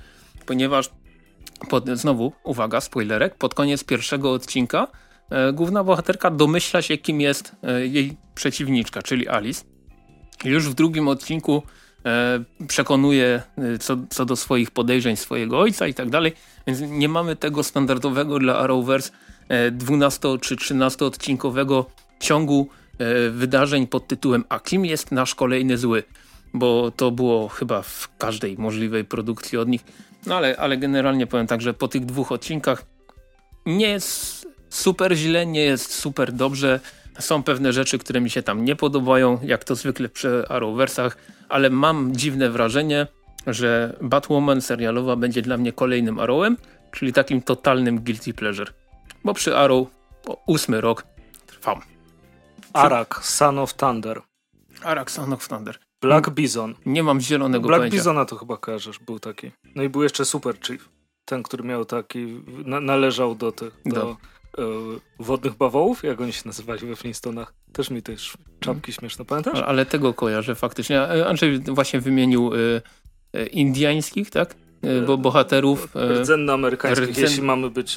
ponieważ 0.46 0.90
pod, 1.68 1.88
znowu, 1.88 2.32
uwaga, 2.44 2.80
spoilerek, 2.80 3.34
pod 3.34 3.54
koniec 3.54 3.84
pierwszego 3.84 4.32
odcinka 4.32 4.88
e, 5.30 5.52
główna 5.52 5.84
bohaterka 5.84 6.30
domyśla 6.30 6.82
się, 6.82 6.98
kim 6.98 7.20
jest 7.20 7.56
e, 7.62 7.86
jej 7.86 8.16
przeciwniczka, 8.34 9.02
czyli 9.02 9.28
Alice. 9.28 9.64
Już 10.44 10.68
w 10.68 10.74
drugim 10.74 11.08
odcinku 11.08 11.62
e, 12.06 12.44
przekonuje 12.68 13.42
e, 13.58 13.78
co, 13.78 13.96
co 14.10 14.24
do 14.24 14.36
swoich 14.36 14.70
podejrzeń 14.70 15.16
swojego 15.16 15.58
ojca 15.58 15.86
i 15.86 15.94
tak 15.94 16.10
dalej, 16.10 16.32
więc 16.66 16.80
nie 16.80 17.08
mamy 17.08 17.36
tego 17.36 17.62
standardowego 17.62 18.38
dla 18.38 18.58
Arrowverse 18.58 19.10
12 19.72 20.38
czy 20.40 20.56
13 20.56 21.04
odcinkowego 21.04 21.86
ciągu 22.20 22.68
e, 22.98 23.30
wydarzeń 23.30 23.86
pod 23.86 24.06
tytułem 24.08 24.44
A 24.48 24.60
kim 24.60 24.84
jest 24.84 25.12
nasz 25.12 25.34
kolejny 25.34 25.78
zły? 25.78 26.02
Bo 26.54 26.90
to 26.96 27.10
było 27.10 27.48
chyba 27.48 27.82
w 27.82 28.08
każdej 28.18 28.58
możliwej 28.58 29.04
produkcji 29.04 29.58
od 29.58 29.68
nich 29.68 29.84
no 30.26 30.36
ale, 30.36 30.56
ale 30.56 30.76
generalnie 30.76 31.26
powiem 31.26 31.46
tak, 31.46 31.60
że 31.60 31.74
po 31.74 31.88
tych 31.88 32.06
dwóch 32.06 32.32
odcinkach 32.32 32.84
nie 33.66 33.88
jest 33.88 34.46
super 34.68 35.16
źle, 35.16 35.46
nie 35.46 35.60
jest 35.64 35.94
super 35.94 36.32
dobrze. 36.32 36.80
Są 37.18 37.42
pewne 37.42 37.72
rzeczy, 37.72 37.98
które 37.98 38.20
mi 38.20 38.30
się 38.30 38.42
tam 38.42 38.64
nie 38.64 38.76
podobają, 38.76 39.38
jak 39.42 39.64
to 39.64 39.74
zwykle 39.74 40.08
przy 40.08 40.48
Arrowversach, 40.48 41.16
ale 41.48 41.70
mam 41.70 42.16
dziwne 42.16 42.50
wrażenie, 42.50 43.06
że 43.46 43.96
Batwoman 44.00 44.60
serialowa 44.60 45.16
będzie 45.16 45.42
dla 45.42 45.56
mnie 45.56 45.72
kolejnym 45.72 46.18
Arrowem, 46.18 46.56
czyli 46.92 47.12
takim 47.12 47.42
totalnym 47.42 48.00
guilty 48.00 48.34
pleasure. 48.34 48.72
Bo 49.24 49.34
przy 49.34 49.56
Arrow 49.56 49.88
ósmy 50.46 50.80
rok 50.80 51.04
trwam. 51.46 51.80
Arak, 52.72 53.20
Son 53.22 53.58
of 53.58 53.74
Thunder. 53.74 54.22
Arak, 54.82 55.10
Son 55.10 55.32
of 55.32 55.48
Thunder. 55.48 55.78
Black 56.00 56.30
Bison. 56.30 56.74
Nie 56.86 57.02
mam 57.02 57.20
zielonego 57.20 57.68
Black 57.68 57.80
pojęcia. 57.80 57.96
Bizona 57.96 58.24
to 58.24 58.36
chyba 58.36 58.56
kojarzysz, 58.56 58.98
był 58.98 59.18
taki. 59.18 59.50
No 59.74 59.82
i 59.82 59.88
był 59.88 60.02
jeszcze 60.02 60.24
Super 60.24 60.60
Chief. 60.66 60.88
Ten, 61.24 61.42
który 61.42 61.64
miał 61.64 61.84
taki, 61.84 62.42
na, 62.64 62.80
należał 62.80 63.34
do 63.34 63.52
tych, 63.52 63.80
do, 63.86 63.94
do 63.94 64.16
e, 64.58 64.64
wodnych 65.18 65.54
bawołów, 65.54 66.02
jak 66.02 66.20
oni 66.20 66.32
się 66.32 66.42
nazywali 66.46 66.86
we 66.86 66.96
Flintstonach. 66.96 67.54
Też 67.72 67.90
mi 67.90 68.02
też 68.02 68.36
czapki 68.60 68.92
hmm. 68.92 69.00
śmieszne, 69.00 69.24
pamiętasz? 69.24 69.58
Ale, 69.58 69.86
tego 69.86 70.14
kojarzę 70.14 70.54
faktycznie. 70.54 71.00
E, 71.00 71.28
Andrzej 71.28 71.58
właśnie 71.58 72.00
wymienił 72.00 72.50
e, 73.34 73.46
indiańskich, 73.46 74.30
tak? 74.30 74.54
Bo 75.06 75.18
bohaterów... 75.18 75.88
Rdzenno-amerykańskich, 75.94 77.08
rdzen... 77.08 77.24
jeśli 77.24 77.42
mamy 77.42 77.70
być 77.70 77.96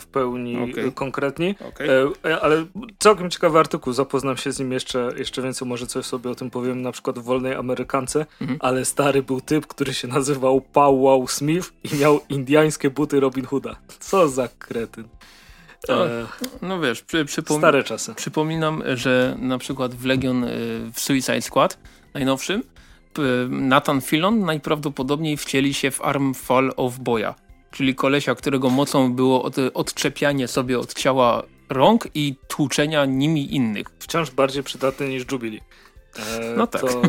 w, 0.00 0.06
pełni 0.06 0.70
okay. 0.70 0.92
konkretni. 0.92 1.54
Okay. 1.68 1.88
E, 2.24 2.40
ale 2.40 2.66
całkiem 2.98 3.30
ciekawy 3.30 3.58
artykuł, 3.58 3.92
zapoznam 3.92 4.36
się 4.36 4.52
z 4.52 4.58
nim 4.58 4.72
jeszcze, 4.72 5.10
jeszcze 5.16 5.42
więcej, 5.42 5.68
może 5.68 5.86
coś 5.86 6.06
sobie 6.06 6.30
o 6.30 6.34
tym 6.34 6.50
powiem, 6.50 6.82
na 6.82 6.92
przykład 6.92 7.18
w 7.18 7.22
Wolnej 7.22 7.54
Amerykance, 7.54 8.26
mhm. 8.40 8.58
ale 8.62 8.84
stary 8.84 9.22
był 9.22 9.40
typ, 9.40 9.66
który 9.66 9.94
się 9.94 10.08
nazywał 10.08 10.62
Wow 10.74 11.28
Smith 11.28 11.72
i 11.92 11.96
miał 11.96 12.20
indiańskie 12.28 12.90
buty 12.90 13.20
Robin 13.20 13.44
Hooda. 13.44 13.76
Co 14.00 14.28
za 14.28 14.48
kretyn. 14.48 15.08
No, 15.88 16.06
no 16.62 16.80
wiesz, 16.80 17.02
przy, 17.02 17.24
przypom 17.24 17.58
stare 17.58 17.84
czasy. 17.84 18.14
Przypominam, 18.14 18.82
że 18.94 19.36
na 19.38 19.58
przykład 19.58 19.94
w 19.94 20.04
Legion 20.04 20.44
e, 20.44 20.48
w 20.92 21.00
Suicide 21.00 21.42
Squad 21.42 21.78
najnowszym 22.14 22.62
Nathan 23.48 24.00
Filon 24.00 24.40
najprawdopodobniej 24.40 25.36
wcieli 25.36 25.74
się 25.74 25.90
w 25.90 26.02
Arm 26.02 26.34
Fall 26.34 26.72
of 26.76 26.98
Boya 26.98 27.34
czyli 27.70 27.94
kolesia, 27.94 28.34
którego 28.34 28.70
mocą 28.70 29.12
było 29.12 29.42
od, 29.42 29.56
odczepianie 29.74 30.48
sobie 30.48 30.78
od 30.78 30.94
ciała 30.94 31.42
rąk 31.68 32.08
i 32.14 32.34
tłuczenia 32.48 33.04
nimi 33.04 33.54
innych. 33.54 33.86
Wciąż 33.98 34.30
bardziej 34.30 34.62
przydatny 34.62 35.08
niż 35.08 35.32
Jubilee. 35.32 35.60
E, 36.16 36.54
no 36.56 36.66
tak. 36.66 36.80
To... 36.80 37.02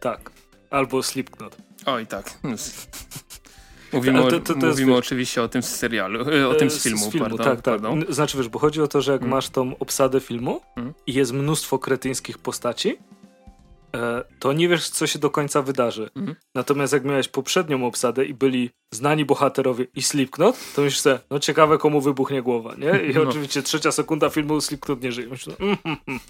tak. 0.00 0.30
Albo 0.70 1.02
Slipknot. 1.02 1.56
Oj, 1.86 2.06
tak. 2.06 2.38
Mówimy, 3.92 4.22
to, 4.30 4.40
to, 4.40 4.54
to 4.54 4.66
mówimy 4.66 4.96
oczywiście 4.96 5.42
o 5.42 5.48
tym 5.48 5.62
z 5.62 5.68
serialu, 5.68 6.30
e, 6.30 6.48
o 6.48 6.54
tym 6.54 6.70
z 6.70 6.82
filmu. 6.82 7.10
Z 7.10 7.12
filmu 7.12 7.28
pardon, 7.28 7.46
tak, 7.46 7.62
tak. 7.62 7.64
Pardon. 7.64 8.04
Znaczy 8.08 8.36
wiesz, 8.36 8.48
bo 8.48 8.58
chodzi 8.58 8.82
o 8.82 8.88
to, 8.88 9.00
że 9.00 9.12
jak 9.12 9.20
hmm. 9.20 9.36
masz 9.36 9.48
tą 9.48 9.78
obsadę 9.78 10.20
filmu 10.20 10.60
hmm. 10.74 10.94
i 11.06 11.14
jest 11.14 11.32
mnóstwo 11.32 11.78
kretyńskich 11.78 12.38
postaci, 12.38 12.90
e, 12.90 12.96
to 14.38 14.52
nie 14.52 14.68
wiesz, 14.68 14.88
co 14.90 15.06
się 15.06 15.18
do 15.18 15.30
końca 15.30 15.62
wydarzy. 15.62 16.10
Mhm. 16.16 16.36
Natomiast 16.54 16.92
jak 16.92 17.04
miałeś 17.04 17.28
poprzednią 17.28 17.86
obsadę 17.86 18.24
i 18.24 18.34
byli 18.34 18.70
znani 18.90 19.24
bohaterowie 19.24 19.86
i 19.94 20.02
Slipknot, 20.02 20.56
to 20.76 20.82
myślisz 20.82 21.00
sobie, 21.00 21.18
no 21.30 21.38
ciekawe 21.38 21.78
komu 21.78 22.00
wybuchnie 22.00 22.42
głowa, 22.42 22.74
nie? 22.74 23.02
I 23.04 23.14
No. 23.14 23.22
oczywiście 23.22 23.62
trzecia 23.62 23.92
sekunda 23.92 24.30
filmu 24.30 24.60
Slipknot 24.60 25.02
nie 25.02 25.12
żyje. 25.12 25.28
Myślisz, 25.28 25.56
mm, 25.60 25.76
mm, 25.84 25.96
mm. 26.08 26.20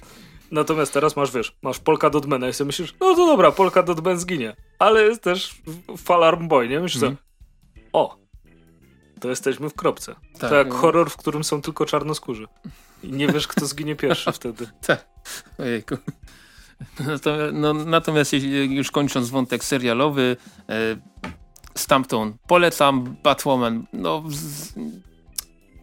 Natomiast 0.51 0.92
teraz 0.92 1.16
masz, 1.16 1.31
wiesz, 1.33 1.57
masz 1.62 1.79
Polka 1.79 2.11
Dotmana 2.11 2.48
i 2.48 2.53
sobie 2.53 2.66
myślisz, 2.66 2.94
no 3.01 3.14
to 3.14 3.27
dobra, 3.27 3.53
Polka 3.53 3.83
Dotman 3.83 4.18
zginie. 4.18 4.57
Ale 4.79 5.03
jest 5.03 5.22
też 5.22 5.55
Falarm 5.98 6.48
Boy, 6.48 6.68
nie? 6.68 6.81
Myślisz 6.81 7.03
Mhm. 7.03 7.16
sobie, 7.16 7.87
o, 7.92 8.16
to 9.20 9.29
jesteśmy 9.29 9.68
w 9.70 9.75
kropce. 9.75 10.14
Tak. 10.38 10.51
To 10.51 10.57
jak 10.57 10.75
horror, 10.75 11.11
w 11.11 11.16
którym 11.16 11.44
są 11.44 11.62
tylko 11.62 11.87
czarnoskórzy. 11.87 12.46
I 13.03 13.12
nie 13.12 13.29
wiesz, 13.29 13.46
kto 13.46 13.66
zginie 13.66 13.96
pierwszy 13.96 14.33
wtedy. 14.38 14.66
Tak. 14.87 15.09
Ojejku. 15.59 15.96
Natomiast, 17.01 17.25
no, 17.53 17.75
natomiast 17.75 18.33
już 18.68 18.90
kończąc 18.90 19.31
wątek 19.31 19.64
serialowy, 19.64 20.37
e, 20.68 20.75
Stampton 21.75 22.35
polecam, 22.47 23.16
Batwoman, 23.23 23.87
no, 23.92 24.23
z, 24.29 24.73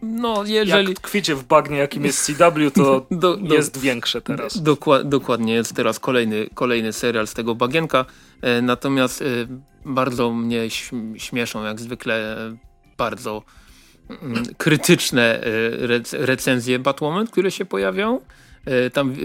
no 0.02 0.44
jeżeli... 0.46 0.90
Jak 0.90 1.00
tkwicie 1.00 1.36
w 1.36 1.44
bagnie, 1.44 1.78
jakim 1.78 2.06
jest 2.06 2.26
CW, 2.26 2.72
to 2.76 3.06
Do- 3.12 3.38
do- 3.38 3.56
jest 3.56 3.78
większe 3.80 4.22
teraz. 4.22 4.62
Dokła 4.62 5.04
dokładnie, 5.04 5.54
jest 5.54 5.76
teraz 5.76 6.00
kolejny, 6.00 6.50
kolejny 6.54 6.94
serial 6.94 7.28
z 7.28 7.34
tego 7.34 7.56
bagienka. 7.56 8.06
E, 8.42 8.62
natomiast 8.62 9.22
e, 9.22 9.26
bardzo 9.86 10.32
mnie 10.32 10.60
śm- 10.70 11.16
śmieszą, 11.18 11.64
jak 11.64 11.80
zwykle, 11.80 12.38
e, 12.48 12.58
bardzo 12.98 13.44
mm, 14.22 14.44
krytyczne 14.58 15.42
e, 15.44 15.88
rec 15.88 16.14
recenzje 16.14 16.80
Batwoman, 16.80 17.28
które 17.28 17.52
się 17.52 17.66
pojawiają. 17.66 18.20
E, 18.66 18.90
tam 18.90 19.16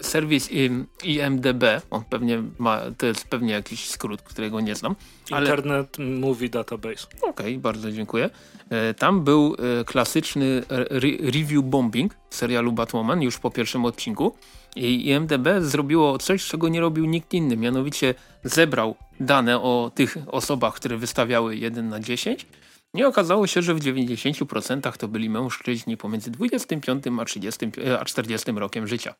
serwis 0.00 0.50
im- 0.50 0.86
IMDB, 1.04 1.64
on 1.90 2.04
pewnie 2.10 2.42
ma, 2.58 2.80
to 2.98 3.06
jest 3.06 3.28
pewnie 3.28 3.52
jakiś 3.52 3.88
skrót, 3.88 4.22
którego 4.22 4.60
nie 4.60 4.74
znam. 4.74 4.94
Ale 5.30 5.40
Internet 5.46 5.96
Movie 5.98 6.48
Database. 6.48 7.06
Okej, 7.22 7.58
bardzo 7.58 7.92
dziękuję. 7.92 8.30
E, 8.70 8.94
Tam 8.94 9.24
był 9.24 9.56
e, 9.80 9.84
klasyczny 9.84 10.62
re 10.68 10.84
review 11.20 11.64
bombing 11.64 12.14
serialu 12.30 12.72
Batwoman 12.72 13.22
już 13.22 13.38
po 13.38 13.50
pierwszym 13.50 13.84
odcinku 13.84 14.34
i 14.76 15.08
IMDB 15.08 15.48
zrobiło 15.60 16.18
coś, 16.18 16.46
czego 16.46 16.68
nie 16.68 16.80
robił 16.80 17.04
nikt 17.04 17.34
inny, 17.34 17.56
mianowicie 17.56 18.14
zebrał 18.44 18.96
dane 19.20 19.60
o 19.60 19.90
tych 19.94 20.16
osobach, 20.26 20.74
które 20.74 20.96
wystawiały 20.96 21.56
1 21.56 21.88
na 21.88 22.00
10 22.00 22.46
i 22.94 23.04
okazało 23.04 23.46
się, 23.46 23.62
że 23.62 23.74
w 23.74 23.80
90% 23.80 24.96
to 24.96 25.08
byli 25.08 25.30
mężczyźni 25.30 25.96
pomiędzy 25.96 26.30
25 26.30 27.04
a, 27.20 27.24
30, 27.24 27.66
e, 27.86 28.00
a 28.00 28.04
40 28.04 28.52
rokiem 28.52 28.86
życia. 28.86 29.14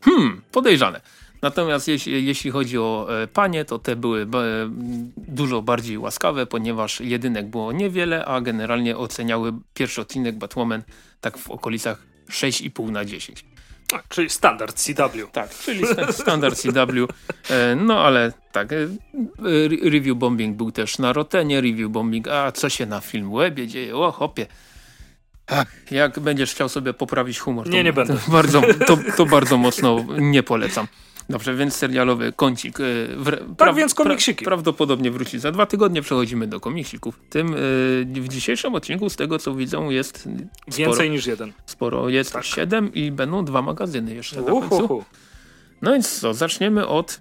Hmm, 0.00 0.42
podejrzane. 0.52 1.00
Natomiast 1.42 1.88
jeśli, 1.88 2.26
jeśli 2.26 2.50
chodzi 2.50 2.78
o 2.78 3.06
e, 3.22 3.26
panie, 3.26 3.64
to 3.64 3.78
te 3.78 3.96
były 3.96 4.22
e, 4.22 4.26
dużo 5.16 5.62
bardziej 5.62 5.98
łaskawe, 5.98 6.46
ponieważ 6.46 7.00
jedynek 7.00 7.46
było 7.46 7.72
niewiele, 7.72 8.24
a 8.24 8.40
generalnie 8.40 8.96
oceniały 8.96 9.52
pierwszy 9.74 10.00
odcinek 10.00 10.38
Batwoman 10.38 10.82
tak 11.20 11.38
w 11.38 11.50
okolicach 11.50 12.06
6,5 12.30 12.90
na 12.90 13.04
10. 13.04 13.44
A, 13.94 13.98
czyli 14.08 14.30
standard 14.30 14.76
CW. 14.80 15.26
Tak, 15.32 15.50
czyli 15.58 15.86
sta- 15.86 16.12
standard 16.12 16.58
CW. 16.58 17.06
E, 17.50 17.76
No 17.76 18.00
ale 18.04 18.32
tak, 18.52 18.72
e, 18.72 18.76
re- 19.44 19.90
review 19.90 20.16
bombing 20.16 20.56
był 20.56 20.72
też 20.72 20.98
na 20.98 21.12
Rotenie, 21.12 21.60
review 21.60 21.90
bombing, 21.90 22.28
a 22.28 22.52
co 22.52 22.68
się 22.68 22.86
na 22.86 23.00
film 23.00 23.32
webie 23.36 23.66
dzieje? 23.66 23.96
O 23.96 24.12
hopie. 24.12 24.46
Ach, 25.46 25.66
jak 25.90 26.18
będziesz 26.20 26.50
chciał 26.54 26.68
sobie 26.68 26.94
poprawić 26.94 27.38
humor, 27.38 27.66
to, 27.66 27.72
Nie, 27.72 27.84
nie 27.84 27.92
będę. 27.92 28.14
To 28.26 28.30
bardzo, 28.32 28.62
to, 28.86 28.98
to 29.16 29.26
bardzo 29.26 29.56
mocno 29.56 30.04
nie 30.18 30.42
polecam. 30.42 30.86
Dobrze, 31.28 31.54
więc 31.54 31.74
serialowy 31.76 32.32
kącik. 32.32 32.80
e, 32.80 32.82
W, 33.16 33.54
Tak 33.56 33.74
więc 33.74 33.94
komiksiki. 33.94 34.44
prawdopodobnie 34.44 35.10
wróci 35.10 35.38
za 35.38 35.52
dwa 35.52 35.66
tygodnie. 35.66 36.02
Przechodzimy 36.02 36.46
do 36.46 36.60
komiksików. 36.60 37.20
Tym 37.30 37.46
e, 37.54 37.56
w 38.20 38.28
dzisiejszym 38.28 38.74
odcinku, 38.74 39.10
z 39.10 39.16
tego 39.16 39.38
co 39.38 39.54
widzę, 39.54 39.78
jest 39.78 40.18
sporo. 40.18 40.36
Więcej 40.76 41.10
niż 41.10 41.26
jeden. 41.26 41.52
sporo. 41.66 42.08
Jest 42.08 42.32
Tak. 42.32 42.44
siedem 42.44 42.94
i 42.94 43.10
będą 43.10 43.44
dwa 43.44 43.62
magazyny 43.62 44.14
jeszcze 44.14 44.36
na 44.36 44.42
końcu. 44.50 44.74
Uhuhu. 44.76 45.04
No 45.82 45.92
więc 45.92 46.20
co, 46.20 46.34
zaczniemy 46.34 46.86
od 46.86 47.20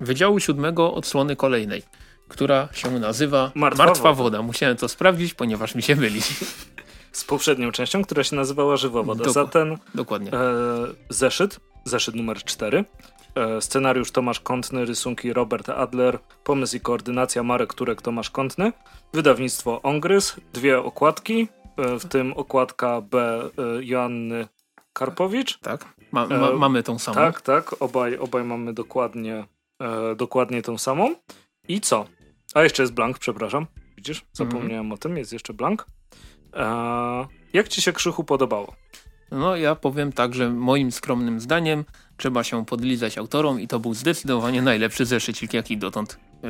Wydziału 0.00 0.40
Siódmego 0.40 0.94
odsłony 0.94 1.36
kolejnej, 1.36 1.82
która 2.28 2.68
się 2.72 2.90
nazywa 2.90 3.52
Martwa 3.54 3.84
Martwa, 3.84 4.02
woda. 4.02 4.22
woda. 4.22 4.42
Musiałem 4.42 4.76
to 4.76 4.88
sprawdzić, 4.88 5.34
ponieważ 5.34 5.74
mi 5.74 5.82
się 5.82 5.96
myli. 5.96 6.20
Z 7.12 7.24
poprzednią 7.24 7.72
częścią, 7.72 8.04
która 8.04 8.24
się 8.24 8.36
nazywała 8.36 8.76
Żywowoda. 8.76 9.24
Doko- 9.24 9.32
Za 9.32 9.46
ten 9.46 9.76
Dokładnie. 9.94 10.32
e, 10.32 10.38
zeszyt, 11.10 11.60
zeszyt 11.84 12.14
numer 12.14 12.36
4. 12.44 12.84
E, 13.38 13.60
scenariusz 13.60 14.10
Tomasz 14.10 14.40
Kątny, 14.40 14.84
rysunki 14.84 15.32
Robert 15.32 15.68
Adler, 15.68 16.18
pomysł 16.44 16.76
i 16.76 16.80
koordynacja 16.80 17.42
Marek 17.42 17.74
Turek, 17.74 18.02
Tomasz 18.02 18.30
Kątny. 18.30 18.72
Wydawnictwo 19.12 19.82
Ongrys, 19.82 20.36
dwie 20.52 20.78
okładki, 20.78 21.48
e, 21.76 21.98
w 21.98 22.06
tym 22.08 22.32
okładka 22.32 23.00
B 23.00 23.42
e, 23.42 23.84
Joanny 23.84 24.48
Karpowicz. 24.92 25.58
Tak? 25.58 25.94
Ma, 26.12 26.26
ma, 26.26 26.52
mamy 26.52 26.82
tą 26.82 26.98
samą. 26.98 27.14
Tak, 27.14 27.40
tak, 27.40 27.82
obaj, 27.82 28.18
obaj 28.18 28.44
mamy 28.44 28.72
dokładnie, 28.72 29.44
dokładnie 30.16 30.62
tą 30.62 30.78
samą. 30.78 31.14
I 31.68 31.80
co? 31.80 32.06
A 32.54 32.62
jeszcze 32.62 32.82
jest 32.82 32.94
blank, 32.94 33.18
przepraszam. 33.18 33.66
Widzisz? 33.96 34.24
Zapomniałem 34.32 34.92
o 34.92 34.96
tym, 34.96 35.16
jest 35.16 35.32
jeszcze 35.32 35.54
blank. 35.54 35.86
Jak 37.52 37.68
ci 37.68 37.82
się 37.82 37.92
Krzychu 37.92 38.24
podobało? 38.24 38.74
No 39.30 39.56
ja 39.56 39.74
powiem 39.74 40.12
tak, 40.12 40.34
że 40.34 40.50
moim 40.50 40.92
skromnym 40.92 41.40
zdaniem 41.40 41.84
trzeba 42.18 42.44
się 42.44 42.66
podlizać 42.66 43.18
autorom 43.18 43.60
i 43.60 43.68
to 43.68 43.80
był 43.80 43.94
zdecydowanie 43.94 44.62
najlepszy 44.62 45.04
zeszycik, 45.06 45.54
jaki 45.54 45.76
dotąd 45.78 46.18
e, 46.44 46.48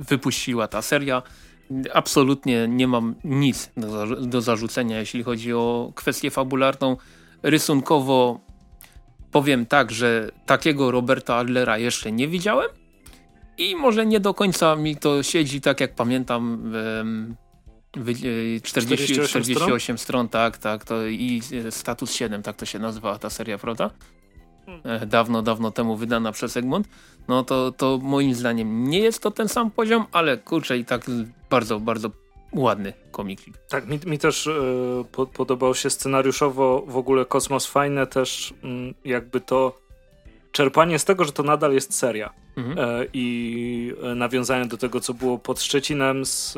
wypuściła 0.00 0.68
ta 0.68 0.82
seria. 0.82 1.22
Absolutnie 1.94 2.68
nie 2.68 2.88
mam 2.88 3.14
nic 3.24 3.70
do, 3.76 3.86
zarzu- 3.88 4.26
do 4.26 4.40
zarzucenia, 4.40 4.98
jeśli 5.00 5.22
chodzi 5.22 5.52
o 5.52 5.92
kwestię 5.94 6.30
fabularną. 6.30 6.96
Rysunkowo 7.42 8.40
powiem 9.30 9.66
tak, 9.66 9.90
że 9.92 10.30
takiego 10.46 10.90
Roberta 10.90 11.34
Adlera 11.36 11.78
jeszcze 11.78 12.12
nie 12.12 12.28
widziałem 12.28 12.68
i 13.58 13.76
może 13.76 14.06
nie 14.06 14.20
do 14.20 14.34
końca 14.34 14.76
mi 14.76 14.96
to 14.96 15.22
siedzi 15.22 15.60
tak 15.60 15.80
jak 15.80 15.94
pamiętam 15.94 16.72
em, 17.00 17.36
wy- 17.96 18.12
e, 18.56 18.60
40, 18.60 19.14
48 19.14 19.42
48 19.42 19.98
stron, 19.98 20.28
tak, 20.28 20.58
tak, 20.58 20.84
to 20.84 21.06
i 21.06 21.42
e, 21.66 21.70
Status 21.70 22.12
7, 22.12 22.42
tak 22.42 22.56
to 22.56 22.66
się 22.66 22.78
nazywała 22.78 23.18
ta 23.18 23.30
seria, 23.30 23.58
prawda? 23.58 23.90
E, 24.84 25.06
Dawno, 25.06 25.42
dawno 25.42 25.70
temu 25.70 25.96
wydana 25.96 26.32
przez 26.32 26.56
Egmont. 26.56 26.88
No 27.28 27.44
to, 27.44 27.72
to 27.72 27.98
moim 28.02 28.34
zdaniem 28.34 28.88
nie 28.88 28.98
jest 28.98 29.22
to 29.22 29.30
ten 29.30 29.48
sam 29.48 29.70
poziom, 29.70 30.04
ale 30.12 30.36
kurczę 30.38 30.78
i 30.78 30.84
tak 30.84 31.02
bardzo, 31.50 31.80
bardzo 31.80 32.10
ładny 32.52 32.92
komiklik. 33.10 33.56
Tak, 33.68 33.88
mi, 33.88 33.98
mi 34.06 34.18
też 34.18 34.46
e, 34.46 34.52
po, 35.12 35.26
podobał 35.26 35.74
się 35.74 35.90
scenariuszowo 35.90 36.84
w 36.86 36.96
ogóle 36.96 37.24
Kosmos 37.24 37.66
fajne 37.66 38.06
też 38.06 38.54
mm, 38.64 38.94
jakby 39.04 39.40
to 39.40 39.78
czerpanie 40.52 40.98
z 40.98 41.04
tego, 41.04 41.24
że 41.24 41.32
to 41.32 41.42
nadal 41.42 41.72
jest 41.72 41.94
seria 41.94 42.30
Mhm. 42.56 42.78
e, 42.78 43.06
i 43.12 43.94
nawiązanie 44.16 44.66
do 44.66 44.76
tego, 44.76 45.00
co 45.00 45.14
było 45.14 45.38
pod 45.38 45.60
Szczecinem 45.60 46.26
z, 46.26 46.52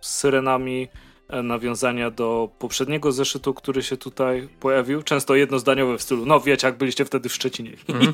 z 0.00 0.08
syrenami, 0.10 0.88
nawiązania 1.28 2.10
do 2.10 2.50
poprzedniego 2.58 3.12
zeszytu, 3.12 3.54
który 3.54 3.82
się 3.82 3.96
tutaj 3.96 4.48
pojawił, 4.60 5.02
często 5.02 5.34
jednozdaniowe 5.34 5.98
w 5.98 6.02
stylu, 6.02 6.26
no 6.26 6.40
wiecie, 6.40 6.66
jak 6.66 6.78
byliście 6.78 7.04
wtedy 7.04 7.28
w 7.28 7.34
Szczecinie. 7.34 7.70
Mhm. 7.88 8.12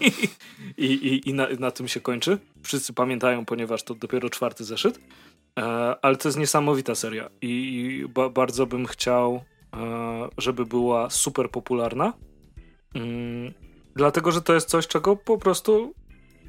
I, 0.77 0.85
i, 0.85 1.29
i 1.29 1.35
na, 1.35 1.46
na 1.59 1.70
tym 1.70 1.88
się 1.88 2.01
kończy. 2.01 2.38
Wszyscy 2.62 2.92
pamiętają, 2.92 3.44
ponieważ 3.44 3.83
to 3.83 3.94
dopiero 3.94 4.31
czwarty 4.31 4.64
zeszyt. 4.64 5.01
E, 5.59 5.62
ale 6.03 6.16
to 6.16 6.29
jest 6.29 6.38
niesamowita 6.38 6.94
seria 6.94 7.31
i, 7.42 7.49
i 7.49 8.09
ba, 8.09 8.29
bardzo 8.29 8.66
bym 8.66 8.87
chciał, 8.87 9.44
e, 9.77 10.29
żeby 10.38 10.66
była 10.66 11.11
super 11.11 11.51
popularna. 11.51 12.12
Mm, 12.94 13.53
dlatego, 13.96 14.33
że 14.33 14.42
to 14.42 14.55
jest 14.55 14.68
coś, 14.68 14.87
czego 14.87 15.16
po 15.16 15.38
prostu 15.38 15.94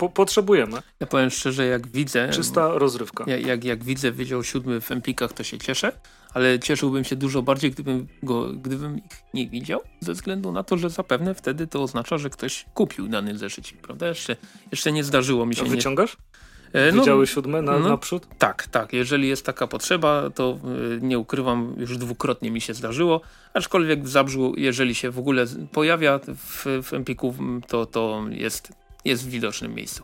po, 0.02 0.10
potrzebujemy. 0.10 0.82
Ja 1.00 1.08
powiem 1.08 1.30
szczerze, 1.30 1.66
jak 1.66 1.88
widzę, 1.88 2.30
Czysta 2.30 2.68
rozrywka. 2.74 3.24
jak, 3.28 3.46
jak, 3.46 3.64
jak 3.64 3.84
widzę 3.84 4.12
Wydział 4.12 4.44
Siódmy 4.44 4.82
w 4.82 4.92
Empikach, 4.92 5.34
to 5.34 5.44
się 5.44 5.58
cieszę, 5.58 5.92
ale 6.34 6.60
cieszyłbym 6.60 7.04
się 7.04 7.16
dużo 7.16 7.42
bardziej, 7.42 7.72
gdybym, 7.72 8.08
go, 8.24 8.54
gdybym 8.54 8.98
ich 8.98 9.24
nie 9.34 9.48
widział, 9.48 9.82
ze 10.00 10.14
względu 10.14 10.52
na 10.52 10.64
to, 10.64 10.78
że 10.78 10.90
zapewne 10.90 11.36
wtedy 11.36 11.68
to 11.68 11.84
oznacza, 11.84 12.18
że 12.18 12.30
ktoś 12.30 12.66
kupił 12.74 13.08
dany 13.08 13.38
zeszycik, 13.38 13.82
prawda? 13.82 14.08
Jeszcze, 14.08 14.36
jeszcze 14.72 14.92
nie 14.92 15.04
zdarzyło 15.04 15.46
mi 15.46 15.56
się. 15.56 15.64
Nie, 15.64 15.70
Wyciągasz? 15.70 16.18
E, 16.74 16.92
no, 16.92 17.02
Wydziały 17.02 17.28
siódme 17.28 17.62
na, 17.62 17.80
no. 17.80 17.90
naprzód? 17.90 18.28
Tak, 18.38 18.68
tak. 18.68 18.94
Jeżeli 18.94 19.28
jest 19.28 19.46
taka 19.46 19.68
potrzeba, 19.68 20.30
to 20.30 20.60
y, 20.96 21.00
nie 21.02 21.20
ukrywam, 21.20 21.76
już 21.78 21.98
dwukrotnie 21.98 22.52
mi 22.52 22.62
się 22.62 22.74
zdarzyło. 22.74 23.22
Aczkolwiek 23.54 24.04
w 24.04 24.10
Zabrzu, 24.10 24.54
jeżeli 24.58 24.96
się 24.96 25.12
w 25.12 25.20
ogóle 25.20 25.46
pojawia 25.72 26.20
w, 26.20 26.66
w 26.84 26.94
Empiku, 26.94 27.36
to, 27.68 27.86
to 27.86 28.24
jest, 28.30 28.72
jest 29.06 29.28
w 29.28 29.30
widocznym 29.30 29.76
miejscu. 29.76 30.04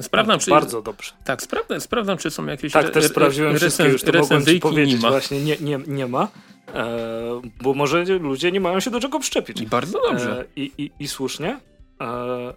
Sprawdzam, 0.00 0.38
czy, 0.38 0.50
Bardzo 0.50 0.82
dobrze. 0.82 1.12
tak, 1.24 1.42
sprawdzam, 1.42 1.80
sprawdzam, 1.80 2.18
czy 2.18 2.30
są 2.30 2.46
jakieś 2.46 2.72
Tak, 2.72 2.84
re- 2.84 2.92
też 2.92 3.04
re- 3.04 3.10
sprawdziłem 3.10 3.56
wszystkie, 3.56 3.84
już 3.84 4.02
to 4.02 4.12
mogłem 4.12 4.46
ci 4.46 4.60
powiedzieć. 4.60 4.94
nie 4.94 5.00
ma. 5.00 5.10
Właśnie 5.10 5.40
nie, 5.40 5.56
nie, 5.56 5.80
nie 5.86 6.06
ma, 6.06 6.28
e, 6.74 7.42
bo 7.62 7.74
może 7.74 8.04
ludzie 8.04 8.52
nie 8.52 8.60
mają 8.60 8.80
się 8.80 8.90
do 8.90 9.00
czego 9.00 9.20
przyczepić. 9.20 9.60
I 9.60 9.66
bardzo 9.66 10.00
dobrze. 10.10 10.40
E, 10.40 10.44
i, 10.56 10.72
i, 10.78 10.90
I 10.98 11.08
słusznie. 11.08 11.60
E, 12.00 12.54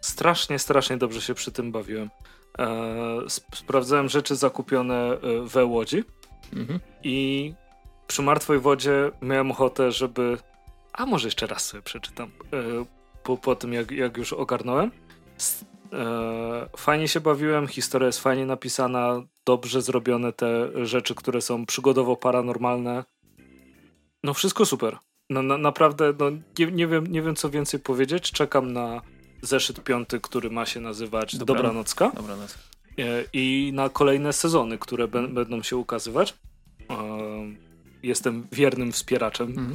strasznie, 0.00 0.58
strasznie 0.58 0.96
dobrze 0.96 1.20
się 1.20 1.34
przy 1.34 1.52
tym 1.52 1.72
bawiłem. 1.72 2.10
E, 2.58 2.66
sprawdzałem 3.54 4.08
rzeczy 4.08 4.36
zakupione 4.36 4.94
e, 4.94 5.18
we 5.44 5.64
Łodzi 5.64 6.04
mhm. 6.52 6.80
i 7.02 7.54
przy 8.06 8.22
Martwej 8.22 8.58
Wodzie 8.58 9.10
miałem 9.22 9.50
ochotę, 9.50 9.92
żeby... 9.92 10.38
A 10.92 11.06
może 11.06 11.26
jeszcze 11.28 11.46
raz 11.46 11.64
sobie 11.66 11.82
przeczytam 11.82 12.30
e, 12.52 12.84
po, 13.22 13.36
po 13.36 13.56
tym, 13.56 13.72
jak, 13.72 13.90
jak 13.90 14.16
już 14.16 14.32
ogarnąłem. 14.32 14.90
E, 15.92 16.68
fajnie 16.76 17.08
się 17.08 17.20
bawiłem, 17.20 17.66
historia 17.66 18.06
jest 18.06 18.20
fajnie 18.20 18.46
napisana, 18.46 19.22
dobrze 19.46 19.82
zrobione 19.82 20.32
te 20.32 20.68
rzeczy, 20.86 21.14
które 21.14 21.40
są 21.40 21.64
przygodowo-paranormalne. 21.64 23.04
No 24.24 24.34
wszystko 24.34 24.66
super. 24.66 24.98
No, 25.30 25.42
na, 25.42 25.58
naprawdę, 25.58 26.12
no, 26.18 26.30
nie, 26.58 26.66
nie, 26.66 26.86
wiem, 26.86 27.06
nie 27.06 27.22
wiem 27.22 27.36
co 27.36 27.50
więcej 27.50 27.80
powiedzieć. 27.80 28.32
Czekam 28.32 28.72
na 28.72 29.02
zeszyt 29.42 29.84
piąty, 29.84 30.20
który 30.20 30.50
ma 30.50 30.66
się 30.66 30.80
nazywać 30.80 31.36
Dobra, 31.36 31.54
Dobranocka. 31.54 32.10
Dobranoc. 32.14 32.58
E, 32.98 33.24
I 33.32 33.70
na 33.74 33.88
kolejne 33.88 34.32
sezony, 34.32 34.78
które 34.78 35.08
będą 35.08 35.62
się 35.62 35.76
ukazywać. 35.76 36.34
E, 36.90 36.96
jestem 38.02 38.46
wiernym 38.52 38.92
wspieraczem 38.92 39.48
mm. 39.48 39.74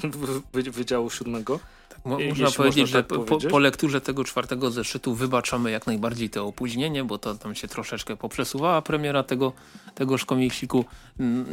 Wydziału 0.53 1.09
Siódmego. 1.09 1.59
Mo 2.05 2.19
można 2.29 2.51
powiedzieć, 2.51 2.81
można 2.81 3.03
tak 3.03 3.19
że 3.19 3.25
po, 3.25 3.49
po, 3.49 3.59
lekturze 3.59 4.01
tego 4.01 4.23
czwartego 4.23 4.71
zeszytu 4.71 5.15
wybaczamy 5.15 5.71
jak 5.71 5.87
najbardziej 5.87 6.29
te 6.29 6.43
opóźnienie, 6.43 7.03
bo 7.03 7.17
to 7.17 7.35
tam 7.35 7.55
się 7.55 7.67
troszeczkę 7.67 8.17
poprzesuwała 8.17 8.81
premiera 8.81 9.23
tego, 9.23 9.53
tegoż 9.95 10.25
komiksiku. 10.25 10.85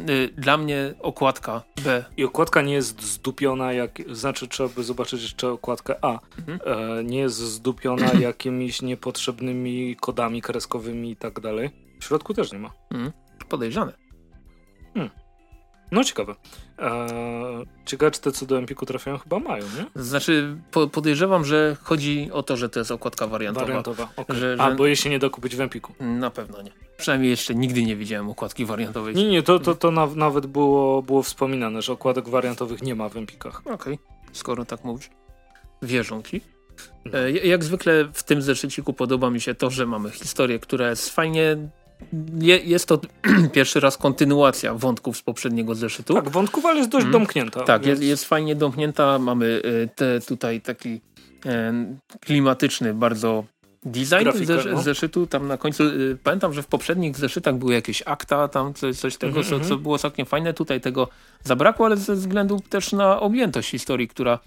Y, 0.09 0.29
dla 0.37 0.57
mnie 0.57 0.93
okładka 0.99 1.63
B. 1.83 2.05
I 2.17 2.23
okładka 2.23 2.61
nie 2.61 2.73
jest 2.73 3.01
zdupiona, 3.01 3.73
jak, 3.73 4.01
znaczy 4.11 4.47
trzeba 4.47 4.69
by 4.69 4.83
zobaczyć 4.83 5.21
jeszcze 5.21 5.51
okładkę 5.51 5.95
A. 6.01 6.19
Mhm. 6.39 6.59
E, 6.65 7.03
nie 7.03 7.19
jest 7.19 7.37
zdupiona 7.37 8.13
jakimiś 8.29 8.81
niepotrzebnymi 8.81 9.95
kodami 9.95 10.41
kreskowymi 10.41 11.11
i 11.11 11.15
tak 11.15 11.39
dalej. 11.39 11.69
W 11.99 12.03
środku 12.03 12.33
też 12.33 12.51
nie 12.51 12.59
ma. 12.59 12.71
Mhm. 12.91 13.11
Podejrzane. 13.49 13.93
Hmm. 14.93 15.24
No 15.91 16.03
ciekawe. 16.03 16.35
Eee, 16.77 17.65
czy 17.85 17.97
te 17.97 18.31
co 18.31 18.45
do 18.45 18.57
Empiku 18.57 18.85
trafiają? 18.85 19.17
Chyba 19.17 19.39
mają, 19.39 19.63
nie? 19.63 20.03
Znaczy, 20.03 20.57
po, 20.71 20.87
podejrzewam, 20.87 21.45
że 21.45 21.77
chodzi 21.83 22.29
o 22.31 22.43
to, 22.43 22.57
że 22.57 22.69
to 22.69 22.79
jest 22.79 22.91
okładka 22.91 23.27
wariantowa. 23.27 23.65
Wariantowa, 23.65 24.09
okay. 24.15 24.35
że, 24.37 24.55
A, 24.59 24.71
bo 24.71 24.85
jej 24.85 24.95
się 24.95 25.09
nie 25.09 25.19
da 25.19 25.29
kupić 25.29 25.55
w 25.55 25.61
Empiku. 25.61 25.93
Na 25.99 26.31
pewno 26.31 26.61
nie. 26.61 26.71
Przynajmniej 26.97 27.29
jeszcze 27.29 27.55
nigdy 27.55 27.83
nie 27.83 27.95
widziałem 27.95 28.29
okładki 28.29 28.65
wariantowej. 28.65 29.15
Nie, 29.15 29.29
nie, 29.29 29.43
to, 29.43 29.59
to, 29.59 29.75
to 29.75 29.91
na, 29.91 30.07
nawet 30.07 30.45
było, 30.45 31.01
było 31.01 31.23
wspominane, 31.23 31.81
że 31.81 31.93
okładek 31.93 32.29
wariantowych 32.29 32.81
nie 32.81 32.95
ma 32.95 33.09
w 33.09 33.17
Empikach. 33.17 33.59
Okej, 33.59 33.73
okay. 33.73 33.97
skoro 34.33 34.65
tak 34.65 34.83
mówisz. 34.83 35.09
Wierzą 35.81 36.23
ci. 36.23 36.41
No. 37.05 37.19
E, 37.19 37.31
jak 37.31 37.63
zwykle 37.63 38.09
w 38.13 38.23
tym 38.23 38.41
zeszyciku 38.41 38.93
podoba 38.93 39.29
mi 39.29 39.41
się 39.41 39.55
to, 39.55 39.69
że 39.69 39.85
mamy 39.85 40.09
historię, 40.09 40.59
która 40.59 40.89
jest 40.89 41.09
fajnie 41.09 41.57
je, 42.39 42.57
jest 42.57 42.87
to 42.87 42.99
pierwszy 43.53 43.79
raz 43.79 43.97
kontynuacja 43.97 44.73
wątków 44.73 45.17
z 45.17 45.21
poprzedniego 45.21 45.75
zeszytu. 45.75 46.13
Tak, 46.13 46.29
wątków, 46.29 46.65
ale 46.65 46.77
jest 46.77 46.89
dość 46.89 47.03
mm. 47.03 47.11
domknięta. 47.11 47.63
Tak, 47.63 47.81
więc... 47.81 47.99
jest, 47.99 48.09
jest 48.09 48.25
fajnie 48.25 48.55
domknięta. 48.55 49.19
Mamy 49.19 49.45
y, 49.45 49.89
te, 49.95 50.21
tutaj 50.21 50.61
taki 50.61 51.01
e, 51.45 51.73
klimatyczny 52.19 52.93
bardzo 52.93 53.43
design 53.85 54.23
Grafikę, 54.23 54.57
no. 54.71 54.81
zeszytu. 54.81 55.27
Tam 55.27 55.47
na 55.47 55.57
końcu, 55.57 55.83
y, 55.83 56.17
pamiętam, 56.23 56.53
że 56.53 56.63
w 56.63 56.67
poprzednich 56.67 57.17
zeszytach 57.17 57.55
były 57.55 57.73
jakieś 57.73 58.03
akta, 58.05 58.47
tam 58.47 58.73
coś, 58.73 58.97
coś 58.97 59.17
tego, 59.17 59.31
mm 59.31 59.43
-hmm. 59.43 59.49
co, 59.49 59.55
mhm. 59.55 59.69
co 59.69 59.77
było 59.77 59.97
całkiem 59.97 60.25
fajne. 60.25 60.53
Tutaj 60.53 60.81
tego 60.81 61.07
zabrakło, 61.43 61.85
ale 61.85 61.97
ze 61.97 62.15
względu 62.15 62.61
też 62.69 62.91
na 62.91 63.19
objętość 63.19 63.69
historii, 63.69 64.07
która 64.07 64.39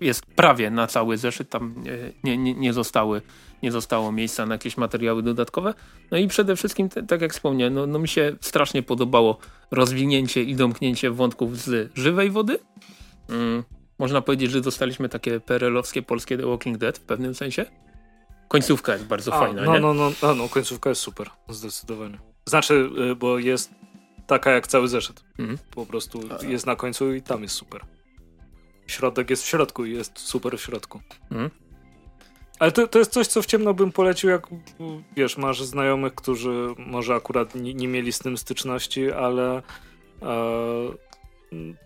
jest 0.00 0.26
prawie 0.26 0.70
na 0.70 0.86
cały 0.86 1.18
zeszyt, 1.18 1.50
tam 1.50 1.74
nie, 2.24 2.36
nie, 2.38 2.54
nie, 2.54 2.72
zostały, 2.72 3.22
nie 3.62 3.72
zostało 3.72 4.12
miejsca 4.12 4.46
na 4.46 4.54
jakieś 4.54 4.76
materiały 4.76 5.22
dodatkowe. 5.22 5.74
No 6.10 6.18
i 6.18 6.28
przede 6.28 6.56
wszystkim, 6.56 6.88
tak 6.88 7.20
jak 7.20 7.32
wspomniałem, 7.32 7.74
no, 7.74 7.86
no 7.86 7.98
mi 7.98 8.08
się 8.08 8.36
strasznie 8.40 8.82
podobało 8.82 9.38
rozwinięcie 9.70 10.42
i 10.42 10.54
domknięcie 10.54 11.10
wątków 11.10 11.58
z 11.58 11.92
żywej 11.94 12.30
wody. 12.30 12.58
Mm, 13.28 13.64
można 13.98 14.20
powiedzieć, 14.20 14.50
że 14.50 14.60
dostaliśmy 14.60 15.08
takie 15.08 15.40
perelowskie 15.40 16.02
polskie 16.02 16.38
The 16.38 16.46
Walking 16.46 16.78
Dead 16.78 16.98
w 16.98 17.02
pewnym 17.02 17.34
sensie. 17.34 17.66
Końcówka 18.48 18.92
jest 18.92 19.04
bardzo 19.04 19.34
A, 19.34 19.38
fajna, 19.38 19.62
no, 19.62 19.74
nie? 19.74 19.80
No, 19.80 19.94
no, 19.94 20.12
no, 20.22 20.34
no, 20.34 20.48
końcówka 20.48 20.90
jest 20.90 21.02
super, 21.02 21.30
zdecydowanie. 21.48 22.18
Znaczy, 22.46 22.90
y, 23.10 23.16
bo 23.16 23.38
jest 23.38 23.70
taka 24.26 24.50
jak 24.50 24.66
cały 24.66 24.88
zeszyt. 24.88 25.24
Mhm. 25.38 25.58
Po 25.70 25.86
prostu 25.86 26.20
jest 26.42 26.66
na 26.66 26.76
końcu 26.76 27.14
i 27.14 27.22
tam 27.22 27.42
jest 27.42 27.54
super 27.54 27.95
środek 28.86 29.30
jest 29.30 29.42
w 29.42 29.46
środku 29.46 29.84
i 29.84 29.92
jest 29.92 30.18
super 30.18 30.58
w 30.58 30.62
środku. 30.62 31.00
Mhm. 31.30 31.50
Ale 32.58 32.72
to, 32.72 32.88
to 32.88 32.98
jest 32.98 33.12
coś, 33.12 33.26
co 33.26 33.42
w 33.42 33.46
ciemno 33.46 33.74
bym 33.74 33.92
polecił, 33.92 34.30
jak 34.30 34.46
wiesz, 35.16 35.36
masz 35.36 35.62
znajomych, 35.62 36.14
którzy 36.14 36.74
może 36.78 37.14
akurat 37.14 37.54
nie, 37.54 37.74
nie 37.74 37.88
mieli 37.88 38.12
z 38.12 38.18
tym 38.18 38.38
styczności, 38.38 39.12
ale 39.12 39.62
e, 40.22 40.22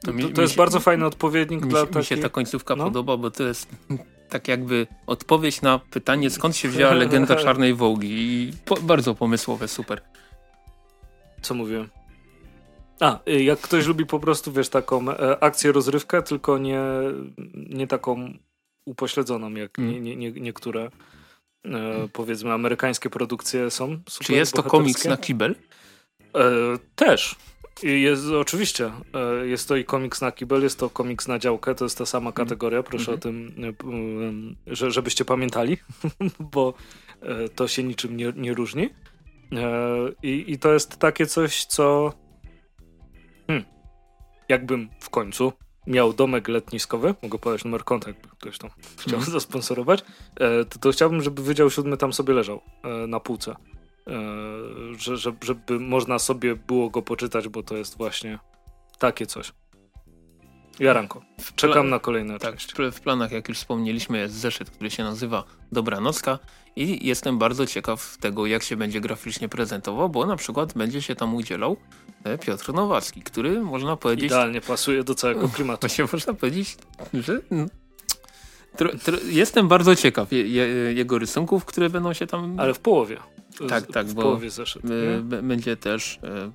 to, 0.04 0.12
mi, 0.12 0.32
to 0.32 0.42
jest 0.42 0.54
się, 0.54 0.58
bardzo 0.58 0.80
fajny 0.80 1.06
odpowiednik 1.06 1.64
mi, 1.64 1.70
dla 1.70 1.80
takich... 1.80 1.96
Mi 1.96 2.04
się 2.04 2.16
ta 2.16 2.28
końcówka 2.28 2.76
no? 2.76 2.84
podoba, 2.84 3.16
bo 3.16 3.30
to 3.30 3.42
jest 3.42 3.68
tak 4.28 4.48
jakby 4.48 4.86
odpowiedź 5.06 5.62
na 5.62 5.78
pytanie, 5.78 6.30
skąd 6.30 6.56
się 6.56 6.68
wzięła 6.68 6.92
legenda 7.04 7.36
Czarnej 7.36 7.74
Wołgi 7.74 8.08
i 8.10 8.52
po, 8.64 8.76
bardzo 8.76 9.14
pomysłowe, 9.14 9.68
super. 9.68 10.02
Co 11.42 11.54
mówiłem? 11.54 11.88
A, 13.00 13.18
y, 13.28 13.42
jak 13.42 13.60
ktoś 13.60 13.86
lubi 13.86 14.06
po 14.06 14.20
prostu, 14.20 14.52
wiesz, 14.52 14.68
taką 14.68 15.10
e, 15.10 15.44
akcję, 15.44 15.72
rozrywkę, 15.72 16.22
tylko 16.22 16.58
nie, 16.58 16.82
nie 17.54 17.86
taką 17.86 18.32
upośledzoną, 18.84 19.54
jak 19.54 19.78
mm. 19.78 19.92
nie, 19.92 20.00
nie, 20.00 20.16
nie, 20.16 20.40
niektóre 20.40 20.90
e, 21.64 22.08
powiedzmy 22.12 22.52
amerykańskie 22.52 23.10
produkcje 23.10 23.70
są. 23.70 23.98
Czy 24.22 24.32
jest 24.32 24.54
to 24.54 24.62
komiks 24.62 25.04
na 25.04 25.16
kibel? 25.16 25.54
E, 26.34 26.50
też. 26.96 27.36
Jest, 27.82 28.26
oczywiście. 28.26 28.92
E, 29.14 29.46
jest 29.46 29.68
to 29.68 29.76
i 29.76 29.84
komiks 29.84 30.20
na 30.20 30.32
kibel, 30.32 30.62
jest 30.62 30.78
to 30.78 30.90
komiks 30.90 31.28
na 31.28 31.38
działkę, 31.38 31.74
to 31.74 31.84
jest 31.84 31.98
ta 31.98 32.06
sama 32.06 32.24
mm. 32.28 32.32
kategoria. 32.32 32.82
Proszę 32.82 33.12
mm 33.12 33.20
-hmm. 33.20 33.70
o 33.70 33.72
tym, 33.72 34.56
że, 34.66 34.90
żebyście 34.90 35.24
pamiętali, 35.24 35.76
bo 36.54 36.74
to 37.54 37.68
się 37.68 37.82
niczym 37.82 38.16
nie, 38.16 38.32
nie 38.36 38.54
różni. 38.54 38.90
I, 40.22 40.44
I 40.46 40.58
to 40.58 40.72
jest 40.72 40.96
takie 40.96 41.26
coś, 41.26 41.64
co. 41.64 42.12
Jakbym 44.50 44.88
w 45.00 45.10
końcu 45.10 45.52
miał 45.86 46.12
domek 46.12 46.48
letniskowy, 46.48 47.14
mogę 47.22 47.38
podać 47.38 47.64
numer 47.64 47.84
konta, 47.84 48.10
jakby 48.10 48.28
ktoś 48.28 48.58
tam 48.58 48.70
chciał 48.98 49.18
mm. 49.18 49.30
zasponsorować, 49.30 50.04
e, 50.40 50.64
to, 50.64 50.78
to, 50.78 50.92
chciałbym, 50.92 51.22
żeby 51.22 51.42
Wydział 51.42 51.70
Siódmy 51.70 51.96
tam 51.96 52.12
sobie 52.12 52.34
leżał 52.34 52.60
e, 52.84 53.06
na 53.06 53.20
półce. 53.20 53.56
E, 54.06 54.14
że, 54.98 55.16
żeby 55.16 55.80
można 55.80 56.18
sobie 56.18 56.56
było 56.56 56.90
go 56.90 57.02
poczytać, 57.02 57.48
bo 57.48 57.62
to 57.62 57.76
jest 57.76 57.96
właśnie 57.96 58.38
takie 58.98 59.26
coś. 59.26 59.52
Jaranko. 60.80 61.22
Czekam 61.56 61.90
na 61.90 61.98
kolejne 61.98 62.38
tak, 62.38 62.56
część. 62.56 62.72
W 62.92 63.00
planach, 63.00 63.32
jak 63.32 63.48
już 63.48 63.58
wspomnieliśmy, 63.58 64.18
jest 64.18 64.34
zeszyt, 64.34 64.70
który 64.70 64.90
się 64.90 65.04
nazywa 65.04 65.44
Dobranocka 65.72 66.38
i 66.76 67.06
jestem 67.06 67.38
bardzo 67.38 67.66
ciekaw 67.66 68.16
tego, 68.20 68.46
jak 68.46 68.62
się 68.62 68.76
będzie 68.76 69.00
graficznie 69.00 69.48
prezentował, 69.48 70.08
bo 70.08 70.26
na 70.26 70.36
przykład 70.36 70.72
będzie 70.74 71.02
się 71.02 71.14
tam 71.14 71.34
udzielał 71.34 71.76
e, 72.24 72.38
Piotr 72.38 72.72
Nowacki, 72.74 73.22
który 73.22 73.60
można 73.60 73.96
powiedzieć... 73.96 74.24
Idealnie 74.24 74.60
pasuje 74.60 75.04
do 75.04 75.14
całego 75.14 75.48
klimatu. 75.54 75.80
Właśnie 75.80 76.04
można 76.12 76.34
powiedzieć, 76.34 76.76
że... 77.12 77.40
jestem 79.24 79.68
bardzo 79.68 79.96
ciekaw 79.96 80.32
je, 80.32 80.48
je, 80.48 80.66
jego 80.94 81.18
rysunków, 81.18 81.64
które 81.64 81.90
będą 81.90 82.12
się 82.12 82.26
tam... 82.26 82.60
Ale 82.60 82.74
w 82.74 82.78
połowie. 82.78 83.16
Tak, 83.68 83.86
tak, 83.86 84.06
w 84.06 84.14
bo 84.14 84.22
połowie 84.22 84.50
zeszyt, 84.50 84.82
będzie 85.42 85.76
też 85.76 86.18
e, 86.22 86.52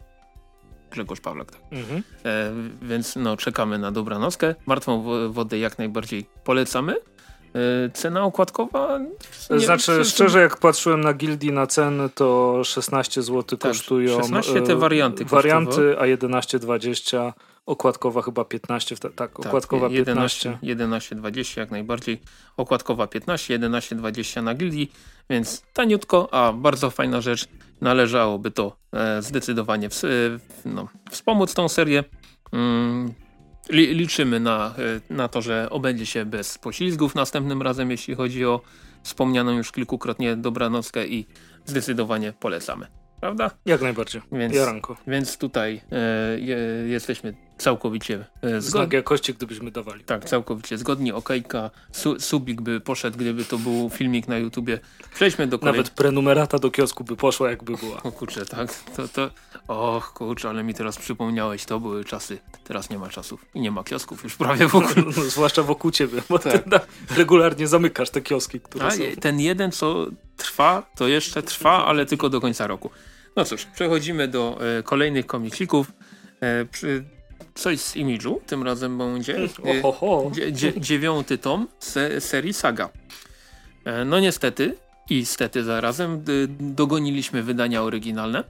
Grzegorz 0.95 1.21
Pawlak. 1.21 1.51
Tak. 1.51 1.61
Mhm. 1.71 2.03
E, 2.25 2.51
więc 2.81 3.15
no, 3.15 3.37
czekamy 3.37 3.79
na 3.79 3.91
dobranockę. 3.91 4.55
Martwą 4.65 5.03
wodę 5.29 5.59
jak 5.59 5.77
najbardziej 5.77 6.25
polecamy. 6.43 6.95
E, 6.95 7.89
cena 7.93 8.23
okładkowa? 8.23 8.99
Nie 9.49 9.59
znaczy, 9.59 10.05
szczerze, 10.05 10.41
jak 10.41 10.57
patrzyłem 10.57 11.01
na 11.01 11.13
gildii 11.13 11.51
na 11.51 11.67
ceny, 11.67 12.09
to 12.09 12.61
16 12.63 13.21
zł 13.21 13.43
tak, 13.43 13.59
kosztują. 13.59 14.21
16 14.21 14.61
te 14.61 14.75
warianty. 14.75 15.25
Warianty, 15.25 15.99
a 15.99 16.03
11,20 16.03 17.33
okładkowa 17.65 18.21
chyba 18.21 18.45
15, 18.45 18.97
tak, 18.97 19.13
tak 19.13 19.39
okładkowa 19.39 19.87
11, 19.87 20.57
15. 20.61 20.85
11,20 21.15 21.59
jak 21.59 21.71
najbardziej, 21.71 22.21
okładkowa 22.57 23.07
15, 23.07 23.59
11,20 23.59 24.43
na 24.43 24.55
gildii, 24.55 24.91
więc 25.29 25.63
taniutko, 25.73 26.33
a 26.33 26.53
bardzo 26.53 26.89
fajna 26.89 27.21
rzecz, 27.21 27.47
należałoby 27.81 28.51
to 28.51 28.77
e, 28.93 29.21
zdecydowanie 29.21 29.89
w, 29.89 30.01
no, 30.65 30.87
wspomóc 31.11 31.53
tą 31.53 31.69
serię. 31.69 32.03
Mm, 32.53 33.13
liczymy 33.69 34.39
na, 34.39 34.75
e, 35.09 35.13
na 35.13 35.27
to, 35.27 35.41
że 35.41 35.69
obędzie 35.69 36.05
się 36.05 36.25
bez 36.25 36.57
poślizgów 36.57 37.15
następnym 37.15 37.61
razem, 37.61 37.91
jeśli 37.91 38.15
chodzi 38.15 38.45
o 38.45 38.61
wspomnianą 39.03 39.51
już 39.51 39.71
kilkukrotnie 39.71 40.35
dobranockę 40.35 41.07
i 41.07 41.25
zdecydowanie 41.65 42.33
polecamy. 42.33 42.87
Prawda? 43.21 43.51
Jak 43.65 43.81
najbardziej, 43.81 44.21
więc, 44.31 44.55
Jaranko. 44.55 44.97
Więc 45.07 45.37
tutaj 45.37 45.81
e, 45.91 46.39
je, 46.39 46.57
jesteśmy 46.87 47.33
całkowicie 47.57 48.15
e, 48.15 48.47
zgodni. 48.47 48.61
Znak 48.61 48.93
jakości, 48.93 49.33
gdybyśmy 49.33 49.71
dawali. 49.71 50.03
Tak, 50.03 50.25
całkowicie 50.25 50.77
zgodni. 50.77 51.11
Okejka, 51.11 51.69
su, 51.91 52.19
subik 52.19 52.61
by 52.61 52.79
poszedł, 52.79 53.17
gdyby 53.17 53.45
to 53.45 53.57
był 53.57 53.89
filmik 53.89 54.27
na 54.27 54.37
YouTubie. 54.37 54.79
Przejdźmy 55.13 55.47
do 55.47 55.59
kolejnego. 55.59 55.83
Nawet 55.83 55.95
prenumerata 55.95 56.59
do 56.59 56.71
kiosku 56.71 57.03
by 57.03 57.15
poszła, 57.15 57.49
jakby 57.49 57.77
była. 57.77 58.03
O 58.03 58.11
kurczę, 58.11 58.45
tak. 58.45 58.73
To, 58.95 59.07
to... 59.07 59.29
Och, 59.67 60.13
kurczę, 60.13 60.49
ale 60.49 60.63
mi 60.63 60.73
teraz 60.73 60.97
przypomniałeś, 60.97 61.65
to 61.65 61.79
były 61.79 62.05
czasy. 62.05 62.37
Teraz 62.63 62.89
nie 62.89 62.97
ma 62.97 63.09
czasów 63.09 63.45
i 63.53 63.61
nie 63.61 63.71
ma 63.71 63.83
kiosków 63.83 64.23
już 64.23 64.35
prawie 64.35 64.67
w 64.67 64.75
ogóle. 64.75 64.93
No, 65.05 65.11
zwłaszcza 65.11 65.63
wokół 65.63 65.91
ciebie, 65.91 66.21
bo 66.29 66.39
tak. 66.39 66.63
regularnie 67.17 67.67
zamykasz 67.67 68.09
te 68.09 68.21
kioski, 68.21 68.59
które 68.59 68.85
A, 68.85 68.91
są. 68.91 69.03
Ten 69.21 69.39
jeden, 69.39 69.71
co 69.71 70.05
trwa, 70.37 70.91
to 70.95 71.07
jeszcze 71.07 71.43
trwa, 71.43 71.85
ale 71.85 72.05
tylko 72.05 72.29
do 72.29 72.41
końca 72.41 72.67
roku. 72.67 72.89
No 73.35 73.45
cóż, 73.45 73.65
przechodzimy 73.65 74.27
do 74.27 74.59
e, 74.79 74.83
kolejnych 74.83 75.25
komiksików. 75.25 75.91
E, 76.41 76.65
przy, 76.65 77.03
coś 77.55 77.79
z 77.79 77.95
imidżu, 77.95 78.41
tym 78.45 78.63
razem 78.63 78.97
będzie 78.97 79.37
e, 79.37 80.71
dziewiąty 80.81 81.37
tom 81.37 81.67
se, 81.79 82.21
serii 82.21 82.53
Saga. 82.53 82.89
No 84.05 84.19
niestety 84.19 84.75
i 85.09 85.25
stety 85.25 85.63
zarazem 85.63 86.23
dogoniliśmy 86.59 87.43
wydania 87.43 87.83
oryginalne. 87.83 88.43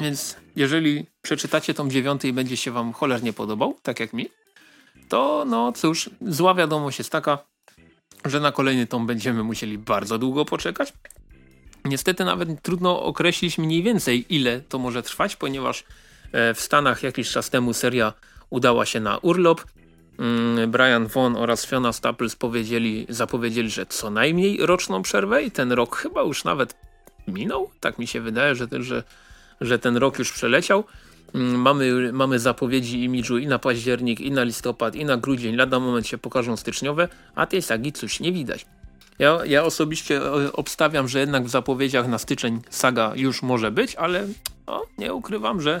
Więc 0.00 0.36
jeżeli 0.56 1.06
przeczytacie 1.22 1.74
tom 1.74 1.90
dziewiąty 1.90 2.28
i 2.28 2.32
będzie 2.32 2.56
się 2.56 2.70
wam 2.70 2.92
cholernie 2.92 3.32
podobał, 3.32 3.76
tak 3.82 4.00
jak 4.00 4.12
mi, 4.12 4.28
to 5.08 5.44
no 5.46 5.72
cóż, 5.72 6.10
zła 6.20 6.54
wiadomość 6.54 6.98
jest 6.98 7.10
taka, 7.10 7.38
że 8.24 8.40
na 8.40 8.52
kolejny 8.52 8.86
tom 8.86 9.06
będziemy 9.06 9.42
musieli 9.42 9.78
bardzo 9.78 10.18
długo 10.18 10.44
poczekać. 10.44 10.92
Niestety 11.84 12.24
nawet 12.24 12.62
trudno 12.62 13.02
określić 13.02 13.58
mniej 13.58 13.82
więcej 13.82 14.34
ile 14.34 14.60
to 14.60 14.78
może 14.78 15.02
trwać, 15.02 15.36
ponieważ 15.36 15.84
e, 16.32 16.54
w 16.54 16.60
Stanach 16.60 17.02
jakiś 17.02 17.30
czas 17.30 17.50
temu 17.50 17.72
seria 17.72 18.12
udała 18.50 18.86
się 18.86 19.00
na 19.00 19.18
urlop. 19.18 19.64
Mm, 20.18 20.70
Brian 20.70 21.06
Vaughn 21.06 21.36
oraz 21.36 21.66
Fiona 21.66 21.92
Staples 21.92 22.36
powiedzieli, 22.36 23.06
zapowiedzieli, 23.08 23.70
że 23.70 23.86
co 23.86 24.10
najmniej 24.10 24.58
roczną 24.66 25.02
przerwę 25.02 25.42
i 25.42 25.50
ten 25.50 25.72
rok 25.72 25.96
chyba 25.96 26.22
już 26.22 26.44
nawet 26.44 26.76
minął. 27.28 27.70
Tak 27.80 27.98
mi 27.98 28.06
się 28.06 28.20
wydaje, 28.20 28.54
że, 28.54 28.68
że, 28.80 29.02
że 29.60 29.78
ten 29.78 29.96
rok 29.96 30.18
już 30.18 30.32
przeleciał. 30.32 30.84
Mm, 31.34 31.60
mamy, 31.60 32.12
mamy 32.12 32.38
zapowiedzi 32.38 33.04
imidżu 33.04 33.38
i 33.38 33.46
na 33.46 33.58
październik, 33.58 34.20
i 34.20 34.30
na 34.30 34.42
listopad, 34.42 34.94
i 34.94 35.04
na 35.04 35.16
grudzień. 35.16 35.56
Lada 35.56 35.80
moment 35.80 36.06
się 36.06 36.18
pokażą 36.18 36.56
styczniowe, 36.56 37.08
a 37.34 37.46
tej 37.46 37.62
sagi 37.62 37.92
coś 37.92 38.20
nie 38.20 38.32
widać. 38.32 38.66
Ja, 39.18 39.38
ja 39.44 39.64
osobiście 39.64 40.16
e, 40.16 40.52
obstawiam, 40.52 41.08
że 41.08 41.20
jednak 41.20 41.44
w 41.44 41.48
zapowiedziach 41.48 42.08
na 42.08 42.18
styczeń 42.18 42.60
saga 42.70 43.12
już 43.16 43.42
może 43.42 43.70
być, 43.70 43.94
ale 43.94 44.26
o, 44.66 44.82
nie 44.98 45.14
ukrywam, 45.14 45.60
że 45.60 45.80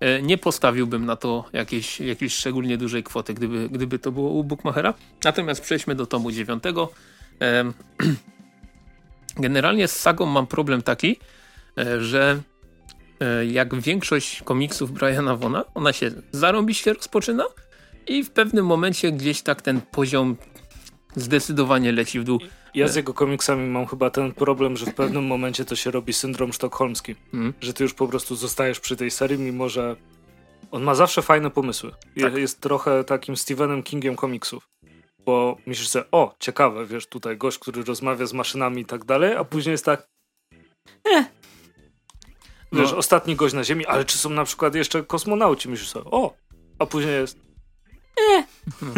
e, 0.00 0.22
nie 0.22 0.38
postawiłbym 0.38 1.06
na 1.06 1.16
to 1.16 1.44
jakiejś, 1.52 2.00
jakiejś 2.00 2.34
szczególnie 2.34 2.78
dużej 2.78 3.02
kwoty, 3.02 3.34
gdyby, 3.34 3.68
gdyby 3.68 3.98
to 3.98 4.12
było 4.12 4.30
u 4.30 4.44
Bookmachera. 4.44 4.94
Natomiast 5.24 5.60
przejdźmy 5.60 5.94
do 5.94 6.06
tomu 6.06 6.32
dziewiątego. 6.32 6.92
Generalnie 9.36 9.88
z 9.88 9.96
sagą 10.00 10.26
mam 10.26 10.46
problem 10.46 10.82
taki, 10.82 11.16
e, 11.78 12.00
że 12.00 12.40
jak 13.46 13.74
większość 13.74 14.42
komiksów 14.42 14.92
Briana 14.92 15.36
Vona, 15.36 15.64
ona 15.74 15.92
się 15.92 16.10
zarąbiście 16.32 16.92
rozpoczyna 16.92 17.44
i 18.06 18.24
w 18.24 18.30
pewnym 18.30 18.66
momencie 18.66 19.12
gdzieś 19.12 19.42
tak 19.42 19.62
ten 19.62 19.80
poziom 19.80 20.36
zdecydowanie 21.16 21.92
leci 21.92 22.20
w 22.20 22.24
dół. 22.24 22.38
Ja 22.74 22.88
z 22.88 22.94
jego 22.96 23.14
komiksami 23.14 23.68
mam 23.68 23.86
chyba 23.86 24.10
ten 24.10 24.32
problem, 24.32 24.76
że 24.76 24.86
w 24.86 24.94
pewnym 24.94 25.24
momencie 25.24 25.64
to 25.64 25.76
się 25.76 25.90
robi 25.90 26.12
syndrom 26.12 26.52
sztokholmski. 26.52 27.14
Mm. 27.34 27.54
Że 27.60 27.72
ty 27.72 27.82
już 27.82 27.94
po 27.94 28.08
prostu 28.08 28.36
zostajesz 28.36 28.80
przy 28.80 28.96
tej 28.96 29.10
serii, 29.10 29.38
mimo 29.38 29.68
że 29.68 29.96
on 30.70 30.82
ma 30.82 30.94
zawsze 30.94 31.22
fajne 31.22 31.50
pomysły. 31.50 31.92
Tak. 32.20 32.34
Jest 32.34 32.60
trochę 32.60 33.04
takim 33.04 33.36
Stephenem 33.36 33.82
Kingiem 33.82 34.16
komiksów. 34.16 34.68
Bo 35.26 35.56
myślisz 35.66 35.88
sobie, 35.88 36.04
o, 36.12 36.34
ciekawe, 36.40 36.86
wiesz, 36.86 37.06
tutaj 37.06 37.36
gość, 37.36 37.58
który 37.58 37.84
rozmawia 37.84 38.26
z 38.26 38.32
maszynami 38.32 38.82
i 38.82 38.84
tak 38.84 39.04
dalej, 39.04 39.34
a 39.34 39.44
później 39.44 39.72
jest 39.72 39.84
tak, 39.84 40.06
eh. 41.04 41.26
Wiesz, 42.74 42.92
no. 42.92 42.96
ostatni 42.96 43.36
gość 43.36 43.54
na 43.54 43.64
Ziemi, 43.64 43.86
ale 43.86 44.04
czy 44.04 44.18
są 44.18 44.30
na 44.30 44.44
przykład 44.44 44.74
jeszcze 44.74 45.02
kosmonauci? 45.02 45.68
Myślisz 45.68 45.88
sobie, 45.88 46.10
o, 46.10 46.34
a 46.78 46.86
później 46.86 47.14
jest, 47.14 47.44
nie. 48.18 48.46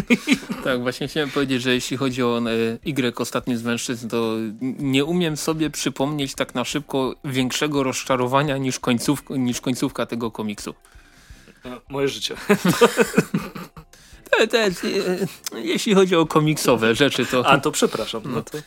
tak, 0.65 0.83
właśnie 0.83 1.09
chciałem 1.09 1.31
powiedzieć, 1.31 1.63
że 1.63 1.75
jeśli 1.75 1.97
chodzi 1.97 2.23
o 2.23 2.39
e, 2.39 2.99
Y, 2.99 3.15
ostatni 3.17 3.57
z 3.57 3.63
mężczyzn, 3.63 4.09
to 4.09 4.35
nie 4.79 5.05
umiem 5.05 5.37
sobie 5.37 5.71
przypomnieć 5.71 6.35
tak 6.35 6.55
na 6.55 6.65
szybko 6.65 7.15
większego 7.25 7.83
rozczarowania 7.83 8.59
niż, 8.59 8.79
końców, 8.79 9.23
niż 9.31 9.61
końcówka 9.61 10.07
tego 10.07 10.31
komiksu. 10.31 10.75
No, 11.65 11.81
moje 11.89 12.09
życie. 12.09 12.35
Te, 14.31 14.49
te, 14.49 14.65
e, 14.65 14.71
jeśli 15.55 15.95
chodzi 15.95 16.17
o 16.17 16.27
komiksowe 16.27 16.95
rzeczy, 16.95 17.27
to... 17.27 17.47
A, 17.47 17.59
to 17.59 17.71
przepraszam. 17.71 18.23
No 18.25 18.43
to, 18.43 18.59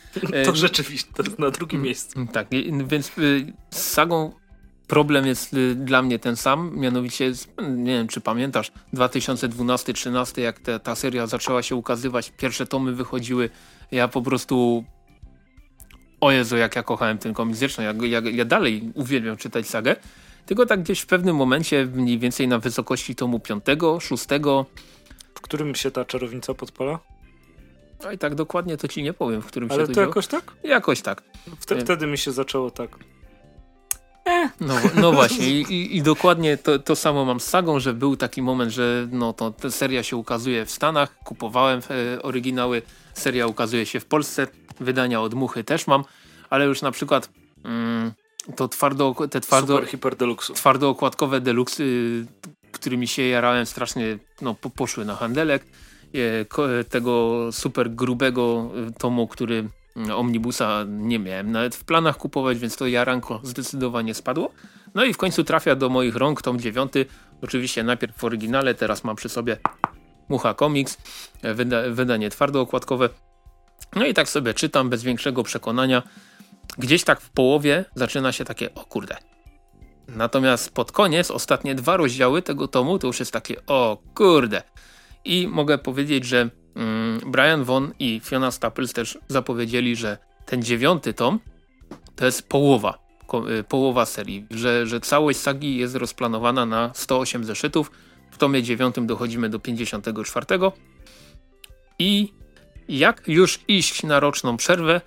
to 0.44 0.56
rzeczywiście 0.56 1.12
to 1.14 1.22
na 1.38 1.50
drugim 1.50 1.82
miejscu. 1.82 2.26
Tak, 2.32 2.48
więc 2.86 3.08
e, 3.08 3.12
z 3.70 3.78
sagą 3.78 4.32
problem 4.90 5.26
jest 5.26 5.54
y, 5.54 5.74
dla 5.74 6.02
mnie 6.02 6.18
ten 6.18 6.36
sam, 6.36 6.72
mianowicie, 6.74 7.32
nie 7.70 7.92
wiem 7.92 8.08
czy 8.08 8.20
pamiętasz, 8.20 8.72
2012-13, 8.94 10.40
jak 10.40 10.60
te, 10.60 10.80
ta 10.80 10.94
seria 10.94 11.26
zaczęła 11.26 11.62
się 11.62 11.76
ukazywać, 11.76 12.32
pierwsze 12.36 12.66
tomy 12.66 12.92
wychodziły, 12.92 13.50
ja 13.90 14.08
po 14.08 14.22
prostu 14.22 14.84
o 16.20 16.30
Jezu, 16.30 16.56
jak 16.56 16.76
ja 16.76 16.82
kochałem 16.82 17.18
ten 17.18 17.34
komiks, 17.34 17.58
zresztą 17.58 17.82
ja, 17.82 17.94
ja, 18.02 18.20
ja 18.30 18.44
dalej 18.44 18.92
uwielbiam 18.94 19.36
czytać 19.36 19.66
sagę, 19.66 19.96
tylko 20.46 20.66
tak 20.66 20.82
gdzieś 20.82 21.00
w 21.00 21.06
pewnym 21.06 21.36
momencie, 21.36 21.86
mniej 21.94 22.18
więcej 22.18 22.48
na 22.48 22.58
wysokości 22.58 23.14
tomu 23.14 23.40
5, 23.40 23.64
6. 24.00 24.26
W 25.34 25.40
którym 25.40 25.74
się 25.74 25.90
ta 25.90 26.04
czarownica 26.04 26.54
podpala? 26.54 26.98
A 28.06 28.12
i 28.12 28.18
tak 28.18 28.34
dokładnie 28.34 28.76
to 28.76 28.88
ci 28.88 29.02
nie 29.02 29.12
powiem, 29.12 29.42
w 29.42 29.46
którym 29.46 29.72
Ale 29.72 29.80
się 29.80 29.86
to, 29.86 29.94
to 29.94 30.00
jakoś 30.00 30.26
tak? 30.26 30.52
Jakoś 30.64 31.00
tak. 31.00 31.22
Wtedy, 31.60 31.80
wtedy 31.80 32.06
mi 32.06 32.18
się 32.18 32.32
zaczęło 32.32 32.70
tak 32.70 32.98
no, 34.60 34.74
no 34.94 35.12
właśnie 35.12 35.60
I, 35.60 35.96
i, 35.96 36.02
dokładnie 36.02 36.56
to, 36.56 36.78
to 36.78 36.96
samo 36.96 37.24
mam 37.24 37.40
z 37.40 37.44
sagą, 37.44 37.80
że 37.80 37.94
był 37.94 38.16
taki 38.16 38.42
moment, 38.42 38.72
że 38.72 39.08
no 39.12 39.32
to 39.32 39.50
ta 39.50 39.70
seria 39.70 40.02
się 40.02 40.16
ukazuje 40.16 40.66
w 40.66 40.70
Stanach, 40.70 41.18
kupowałem 41.24 41.80
e, 42.16 42.22
oryginały, 42.22 42.82
seria 43.14 43.46
ukazuje 43.46 43.86
się 43.86 44.00
w 44.00 44.06
Polsce, 44.06 44.46
wydania 44.80 45.20
od 45.20 45.34
Muchy 45.34 45.64
też 45.64 45.86
mam, 45.86 46.04
ale 46.50 46.64
już 46.64 46.82
na 46.82 46.90
przykład 46.90 47.30
mm, 47.64 48.12
to 48.56 48.68
twardo, 48.68 49.14
te 49.30 49.40
twardo, 49.40 49.74
Super, 49.74 49.90
hiper 49.90 50.16
deluxe. 50.16 50.54
twardookładkowe 50.54 51.40
deluxe, 51.40 51.82
y, 51.82 52.26
którymi 52.72 53.08
się 53.08 53.22
jarałem 53.22 53.66
strasznie, 53.66 54.18
no 54.40 54.54
po, 54.54 54.70
poszły 54.70 55.04
na 55.04 55.16
handelek, 55.16 55.64
e, 56.14 56.84
tego 56.84 57.48
super 57.52 57.90
grubego 57.90 58.70
y, 58.88 58.92
tomu, 58.92 59.26
który 59.28 59.68
Omnibusa 60.14 60.84
nie 60.88 61.18
miałem 61.18 61.52
nawet 61.52 61.76
w 61.76 61.84
planach 61.84 62.16
kupować, 62.16 62.58
więc 62.58 62.76
to 62.76 62.86
jaranko 62.86 63.40
zdecydowanie 63.42 64.14
spadło. 64.14 64.50
No 64.94 65.04
i 65.04 65.14
w 65.14 65.16
końcu 65.16 65.44
trafia 65.44 65.76
do 65.76 65.88
moich 65.88 66.16
rąk 66.16 66.42
tom 66.42 66.60
dziewiąty. 66.60 67.06
Oczywiście 67.42 67.82
najpierw 67.82 68.18
w 68.18 68.24
oryginale, 68.24 68.74
teraz 68.74 69.04
mam 69.04 69.16
przy 69.16 69.28
sobie 69.28 69.56
Mucha 70.28 70.54
Comics, 70.54 70.98
wyda 71.42 71.82
wydanie 71.90 72.30
twardookładkowe. 72.30 73.08
No 73.96 74.06
i 74.06 74.14
tak 74.14 74.28
sobie 74.28 74.54
czytam 74.54 74.90
bez 74.90 75.02
większego 75.02 75.42
przekonania. 75.42 76.02
Gdzieś 76.78 77.04
tak 77.04 77.20
w 77.20 77.30
połowie 77.30 77.84
zaczyna 77.94 78.32
się 78.32 78.44
takie, 78.44 78.74
o 78.74 78.84
kurde. 78.84 79.16
Natomiast 80.08 80.74
pod 80.74 80.92
koniec, 80.92 81.30
ostatnie 81.30 81.74
dwa 81.74 81.96
rozdziały 81.96 82.42
tego 82.42 82.68
tomu, 82.68 82.98
to 82.98 83.06
już 83.06 83.20
jest 83.20 83.32
takie, 83.32 83.66
o 83.66 84.02
kurde. 84.14 84.62
I 85.24 85.48
mogę 85.48 85.78
powiedzieć, 85.78 86.24
że 86.24 86.50
Brian 87.26 87.64
Von 87.64 87.92
i 87.98 88.20
Fiona 88.24 88.50
Staples 88.50 88.92
też 88.92 89.18
zapowiedzieli, 89.28 89.96
że 89.96 90.18
ten 90.46 90.62
dziewiąty 90.62 91.14
tom 91.14 91.40
to 92.16 92.26
jest 92.26 92.48
połowa, 92.48 92.98
y, 93.60 93.64
połowa 93.64 94.06
serii, 94.06 94.46
że, 94.50 94.86
że 94.86 95.00
całość 95.00 95.38
sagi 95.38 95.76
jest 95.76 95.94
rozplanowana 95.94 96.66
na 96.66 96.90
108 96.94 97.44
zeszytów. 97.44 97.90
W 98.30 98.38
tomie 98.38 98.62
dziewiątym 98.62 99.06
dochodzimy 99.06 99.48
do 99.48 99.58
54 99.58 100.46
i 101.98 102.32
jak 102.88 103.22
już 103.26 103.60
iść 103.68 104.02
na 104.02 104.20
roczną 104.20 104.56
przerwę, 104.56 105.00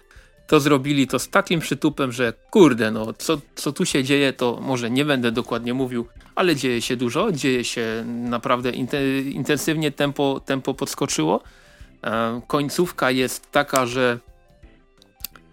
to 0.48 0.60
zrobili 0.60 1.08
to 1.08 1.20
z 1.20 1.30
takim 1.30 1.60
przytupem, 1.60 2.12
że 2.12 2.34
kurde, 2.52 2.92
no 2.92 3.14
co, 3.14 3.42
co 3.56 3.72
tu 3.72 3.86
się 3.86 4.04
dzieje, 4.04 4.34
to 4.34 4.60
może 4.62 4.92
nie 4.92 5.06
będę 5.06 5.32
dokładnie 5.32 5.74
mówił, 5.74 6.06
ale 6.36 6.56
dzieje 6.56 6.82
się 6.82 6.96
dużo, 6.96 7.32
dzieje 7.32 7.64
się 7.64 8.04
naprawdę 8.08 8.72
intensywnie, 9.32 9.92
tempo, 9.92 10.42
tempo 10.46 10.74
podskoczyło. 10.74 11.44
E, 12.04 12.42
końcówka 12.48 13.12
jest 13.12 13.52
taka, 13.52 13.86
że 13.86 14.20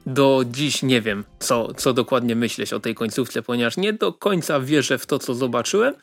do 0.06 0.44
dziś 0.50 0.82
nie 0.82 1.00
wiem, 1.00 1.24
co, 1.38 1.74
co 1.74 1.92
dokładnie 1.92 2.36
myśleć 2.36 2.72
o 2.72 2.80
tej 2.80 2.94
końcówce, 2.94 3.42
ponieważ 3.42 3.76
nie 3.76 3.92
do 3.92 4.12
końca 4.12 4.60
wierzę 4.60 4.98
w 4.98 5.06
to, 5.06 5.18
co 5.18 5.34
zobaczyłem, 5.34 5.94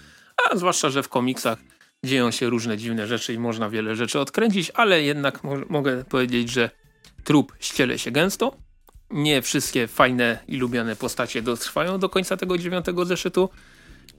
a 0.45 0.57
zwłaszcza, 0.57 0.89
że 0.89 1.03
w 1.03 1.09
komiksach 1.09 1.59
dzieją 2.05 2.31
się 2.31 2.49
różne 2.49 2.77
dziwne 2.77 3.07
rzeczy 3.07 3.33
i 3.33 3.39
można 3.39 3.69
wiele 3.69 3.95
rzeczy 3.95 4.19
odkręcić, 4.19 4.71
ale 4.73 5.01
jednak 5.01 5.43
mo 5.43 5.55
mogę 5.69 6.03
powiedzieć, 6.03 6.49
że 6.49 6.69
trup 7.23 7.53
ściele 7.59 7.99
się 7.99 8.11
gęsto 8.11 8.67
nie 9.11 9.41
wszystkie 9.41 9.87
fajne 9.87 10.39
i 10.47 10.57
lubiane 10.57 10.95
postacie 10.95 11.41
dotrwają 11.41 11.99
do 11.99 12.09
końca 12.09 12.37
tego 12.37 12.57
dziewiątego 12.57 13.05
zeszytu. 13.05 13.49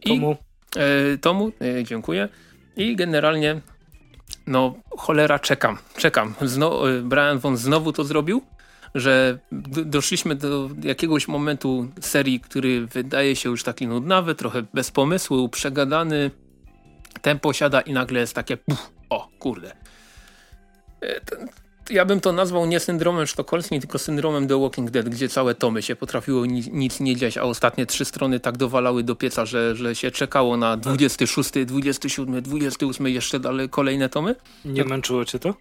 I, 0.05 0.09
tomu. 0.09 0.37
E, 0.77 1.19
tomu, 1.19 1.53
e, 1.61 1.85
dziękuję. 1.85 2.29
I 2.77 2.97
generalnie, 2.97 3.61
no 4.49 4.75
cholera, 4.97 5.39
czekam, 5.39 5.79
czekam. 5.97 6.35
Zno, 6.43 6.91
e, 6.91 7.03
Brian 7.03 7.39
Von 7.39 7.57
znowu 7.57 7.93
to 7.93 8.05
zrobił, 8.05 8.43
że 8.95 9.39
doszliśmy 9.85 10.35
do 10.35 10.71
jakiegoś 10.83 11.29
momentu 11.29 11.89
serii, 12.01 12.41
który 12.41 12.87
wydaje 12.87 13.37
się 13.37 13.49
już 13.51 13.63
taki 13.63 13.87
nudnawy, 13.87 14.35
trochę 14.35 14.63
bez 14.75 14.91
pomysłu, 14.91 15.49
przegadany, 15.49 16.31
tempo 17.23 17.53
siada 17.53 17.81
i 17.81 17.93
nagle 17.93 18.21
jest 18.21 18.35
takie 18.35 18.57
puf, 18.57 18.91
o 19.11 19.29
kurde. 19.39 19.73
Ja 21.91 22.05
bym 22.05 22.21
to 22.21 22.33
nazwał 22.33 22.67
nie 22.67 22.81
syndromem 22.81 23.27
sztokholmskim, 23.27 23.81
tylko 23.81 23.99
syndromem 23.99 24.49
The 24.49 24.61
Walking 24.61 24.91
Dead, 24.91 25.09
gdzie 25.09 25.29
całe 25.29 25.55
tomy 25.55 25.83
się 25.83 25.97
potrafiło 25.97 26.47
nic, 26.47 26.67
nic 26.73 27.01
nie 27.01 27.17
dziać, 27.17 27.39
a 27.39 27.43
ostatnie 27.43 27.87
trzy 27.87 28.05
strony 28.05 28.41
tak 28.41 28.57
dowalały 28.57 29.03
do 29.03 29.17
pieca, 29.17 29.47
że, 29.47 29.77
że 29.77 29.95
się 29.95 30.11
czekało 30.11 30.57
na 30.57 30.77
26, 30.77 31.51
27, 31.67 32.43
28 32.43 33.07
jeszcze 33.07 33.41
dalej 33.41 33.69
kolejne 33.69 34.09
tomy. 34.09 34.35
Nie 34.65 34.83
tak, 34.83 34.91
męczyło 34.91 35.25
cię 35.25 35.39
to? 35.39 35.55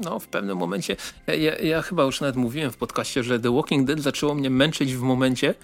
No, 0.00 0.18
w 0.18 0.28
pewnym 0.28 0.58
momencie, 0.58 0.96
ja, 1.26 1.34
ja, 1.34 1.56
ja 1.56 1.82
chyba 1.82 2.04
już 2.04 2.20
nawet 2.20 2.36
mówiłem 2.36 2.70
w 2.70 2.76
podcaście, 2.76 3.22
że 3.22 3.40
The 3.40 3.54
Walking 3.54 3.86
Dead 3.86 4.00
zaczęło 4.00 4.34
mnie 4.34 4.50
męczyć 4.50 4.94
w 4.94 5.00
momencie, 5.00 5.54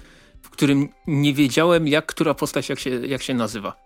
w 0.42 0.50
którym 0.50 0.88
nie 1.06 1.34
wiedziałem, 1.34 1.88
jak 1.88 2.06
która 2.06 2.34
postać 2.34 2.68
jak 2.68 2.78
się, 2.78 2.90
jak 2.90 3.22
się 3.22 3.34
nazywa. 3.34 3.76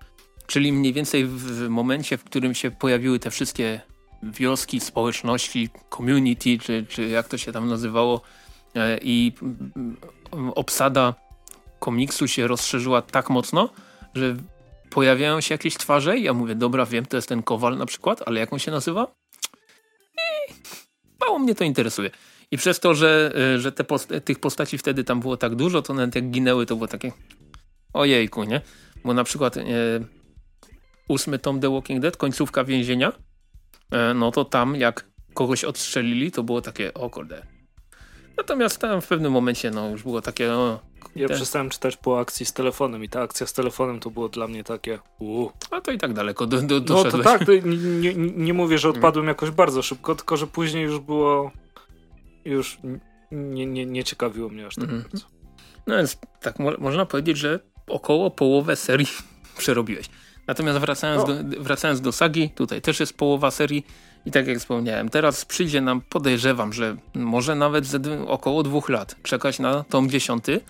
Czyli 0.46 0.72
mniej 0.72 0.92
więcej 0.92 1.26
w 1.26 1.68
momencie, 1.68 2.18
w 2.18 2.24
którym 2.24 2.54
się 2.54 2.70
pojawiły 2.70 3.18
te 3.18 3.30
wszystkie 3.30 3.80
wioski, 4.22 4.80
społeczności, 4.80 5.68
community, 5.96 6.58
czy, 6.58 6.86
czy 6.88 7.08
jak 7.08 7.28
to 7.28 7.38
się 7.38 7.52
tam 7.52 7.68
nazywało 7.68 8.20
e, 8.74 8.98
i 9.02 9.32
obsada 10.54 11.14
komiksu 11.78 12.28
się 12.28 12.46
rozszerzyła 12.46 13.02
tak 13.02 13.30
mocno, 13.30 13.68
że 14.14 14.36
pojawiają 14.90 15.40
się 15.40 15.54
jakieś 15.54 15.76
twarze 15.76 16.18
i 16.18 16.22
ja 16.22 16.34
mówię, 16.34 16.54
dobra, 16.54 16.86
wiem, 16.86 17.06
to 17.06 17.16
jest 17.16 17.28
ten 17.28 17.42
Kowal 17.42 17.78
na 17.78 17.86
przykład, 17.86 18.22
ale 18.26 18.40
jak 18.40 18.52
on 18.52 18.58
się 18.58 18.70
nazywa? 18.70 19.14
I 20.18 20.54
mało 21.20 21.38
mnie 21.38 21.54
to 21.54 21.64
interesuje. 21.64 22.10
I 22.50 22.56
przez 22.56 22.80
to, 22.80 22.94
że, 22.94 23.32
e, 23.54 23.60
że 23.60 23.72
te 23.72 23.84
post 23.84 24.12
tych 24.24 24.38
postaci 24.38 24.78
wtedy 24.78 25.04
tam 25.04 25.20
było 25.20 25.36
tak 25.36 25.54
dużo, 25.54 25.82
to 25.82 25.94
nawet 25.94 26.14
jak 26.14 26.30
ginęły, 26.30 26.66
to 26.66 26.76
było 26.76 26.88
takie 26.88 27.12
ojejku, 27.92 28.44
nie? 28.44 28.60
Bo 29.04 29.14
na 29.14 29.24
przykład 29.24 29.56
e, 29.56 29.62
ósmy 31.08 31.38
tom 31.38 31.60
The 31.60 31.70
Walking 31.70 32.00
Dead, 32.00 32.16
końcówka 32.16 32.64
więzienia, 32.64 33.12
no 34.14 34.30
to 34.30 34.44
tam 34.44 34.76
jak 34.76 35.04
kogoś 35.34 35.64
odstrzelili, 35.64 36.32
to 36.32 36.42
było 36.42 36.62
takie, 36.62 36.94
o 36.94 37.10
kurde. 37.10 37.46
Natomiast 38.36 38.80
tam 38.80 39.00
w 39.00 39.06
pewnym 39.06 39.32
momencie 39.32 39.70
no 39.70 39.88
już 39.88 40.02
było 40.02 40.22
takie, 40.22 40.52
o, 40.52 40.80
ja 41.16 41.28
przestałem 41.28 41.70
czytać 41.70 41.96
po 41.96 42.20
akcji 42.20 42.46
z 42.46 42.52
telefonem 42.52 43.04
i 43.04 43.08
ta 43.08 43.22
akcja 43.22 43.46
z 43.46 43.52
telefonem 43.52 44.00
to 44.00 44.10
było 44.10 44.28
dla 44.28 44.48
mnie 44.48 44.64
takie 44.64 44.98
uu. 45.18 45.52
A 45.70 45.80
to 45.80 45.92
i 45.92 45.98
tak 45.98 46.12
daleko 46.12 46.46
do, 46.46 46.62
do, 46.62 46.94
No 46.94 47.04
to 47.04 47.18
tak, 47.18 47.44
to 47.44 47.52
nie, 48.00 48.14
nie, 48.14 48.54
mówię, 48.54 48.78
że 48.78 48.88
odpadłem 48.88 49.26
jakoś 49.26 49.50
bardzo 49.50 49.82
szybko, 49.82 50.14
tylko 50.14 50.36
że 50.36 50.46
później 50.46 50.84
już 50.84 50.98
było 50.98 51.50
już 52.44 52.78
nie, 53.30 53.66
nie, 53.66 53.86
nie 53.86 54.04
ciekawiło 54.04 54.48
mnie 54.48 54.66
aż 54.66 54.74
tak 54.74 54.84
mm 54.84 55.02
-hmm. 55.02 55.24
No 55.86 55.96
więc 55.96 56.18
tak 56.40 56.58
mo 56.58 56.72
można 56.78 57.06
powiedzieć, 57.06 57.38
że 57.38 57.60
około 57.86 58.30
połowę 58.30 58.76
serii 58.76 59.08
przerobiłeś. 59.58 60.10
Natomiast 60.46 60.78
wracając, 60.78 61.24
do, 61.24 61.62
wracając 61.62 62.00
do 62.00 62.12
sagi, 62.12 62.50
tutaj 62.50 62.82
też 62.82 63.00
jest 63.00 63.16
połowa 63.16 63.50
serii 63.50 63.86
i 64.26 64.30
tak 64.30 64.46
jak 64.46 64.58
wspomniałem, 64.58 65.08
teraz 65.08 65.44
przyjdzie 65.44 65.80
nam, 65.80 66.00
podejrzewam, 66.00 66.72
że 66.72 66.96
może 67.14 67.54
nawet 67.54 67.84
około 68.26 68.62
dwóch 68.62 68.88
lat 68.88 69.16
czekać 69.22 69.58
na 69.58 69.84
tom 69.84 70.10
dziesiąty, 70.10 70.60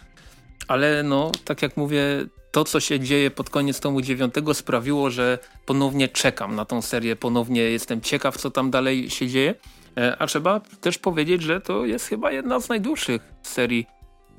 ale 0.69 1.03
no, 1.03 1.33
tak 1.45 1.63
jak 1.63 1.77
mówię, 1.77 2.27
to 2.53 2.65
co 2.65 2.81
się 2.81 3.01
dzieje 3.01 3.31
pod 3.31 3.51
koniec 3.51 3.81
tomu 3.81 4.01
dziewiątego 4.01 4.55
sprawiło, 4.55 5.11
że 5.11 5.39
ponownie 5.67 6.09
czekam 6.09 6.55
na 6.55 6.65
tą 6.65 6.83
serię, 6.83 7.17
ponownie 7.17 7.61
jestem 7.61 8.01
ciekaw, 8.01 8.37
co 8.37 8.51
tam 8.51 8.71
dalej 8.71 9.11
się 9.11 9.29
dzieje, 9.29 9.55
e, 9.97 10.17
a 10.19 10.27
trzeba 10.27 10.61
też 10.61 10.99
powiedzieć, 10.99 11.43
że 11.43 11.61
to 11.61 11.87
jest 11.87 12.07
chyba 12.07 12.33
jedna 12.33 12.61
z 12.61 12.69
najdłuższych 12.69 13.23
serii 13.43 13.87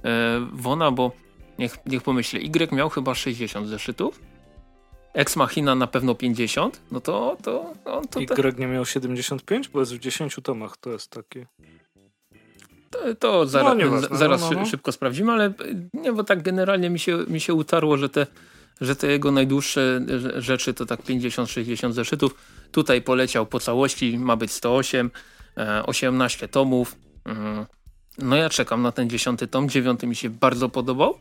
e, 0.04 0.40
Wona, 0.54 0.92
bo 0.92 1.12
niech, 1.60 1.78
niech 1.86 2.04
pomyślę, 2.04 2.40
Y 2.40 2.72
miał 2.76 2.90
chyba 2.90 3.16
60 3.16 3.68
zeszytów, 3.68 4.20
Ex 5.18 5.36
Machina 5.36 5.76
na 5.76 5.88
pewno 5.88 6.16
50, 6.16 6.82
no 6.92 7.02
to... 7.02 7.38
to, 7.44 7.74
no, 7.86 8.02
to 8.10 8.20
I 8.20 8.26
Greg 8.26 8.58
nie 8.58 8.68
miał 8.68 8.86
75? 8.86 9.70
Bo 9.70 9.80
jest 9.80 9.96
w 9.96 10.00
10 10.00 10.38
tomach, 10.44 10.78
to 10.78 10.90
jest 10.92 11.12
takie... 11.12 11.46
To, 12.90 13.16
to 13.16 13.48
zaraz, 13.48 13.78
no, 13.78 14.18
zaraz 14.18 14.42
no, 14.42 14.52
no, 14.52 14.60
no. 14.60 14.66
szybko 14.66 14.92
sprawdzimy, 14.92 15.32
ale 15.32 15.54
nie, 15.94 16.14
bo 16.14 16.24
tak 16.24 16.44
generalnie 16.44 16.90
mi 16.90 17.00
się, 17.00 17.18
mi 17.28 17.40
się 17.40 17.54
utarło, 17.54 17.98
że 17.98 18.10
te, 18.10 18.28
że 18.82 18.96
te 18.96 19.08
jego 19.08 19.32
najdłuższe 19.32 20.02
rzeczy 20.36 20.74
to 20.74 20.86
tak 20.86 21.00
50-60 21.00 21.92
zeszytów. 21.92 22.36
Tutaj 22.72 23.02
poleciał 23.02 23.46
po 23.46 23.60
całości, 23.60 24.20
ma 24.20 24.36
być 24.36 24.52
108, 24.52 25.12
18 25.86 26.46
e, 26.46 26.50
tomów. 26.50 26.96
Mm. 27.26 27.66
No 28.18 28.36
ja 28.36 28.50
czekam 28.50 28.82
na 28.82 28.92
ten 28.92 29.10
dziesiąty 29.10 29.48
tom, 29.48 29.70
dziewiąty 29.70 30.08
mi 30.08 30.16
się 30.16 30.30
bardzo 30.30 30.70
podobał. 30.70 31.18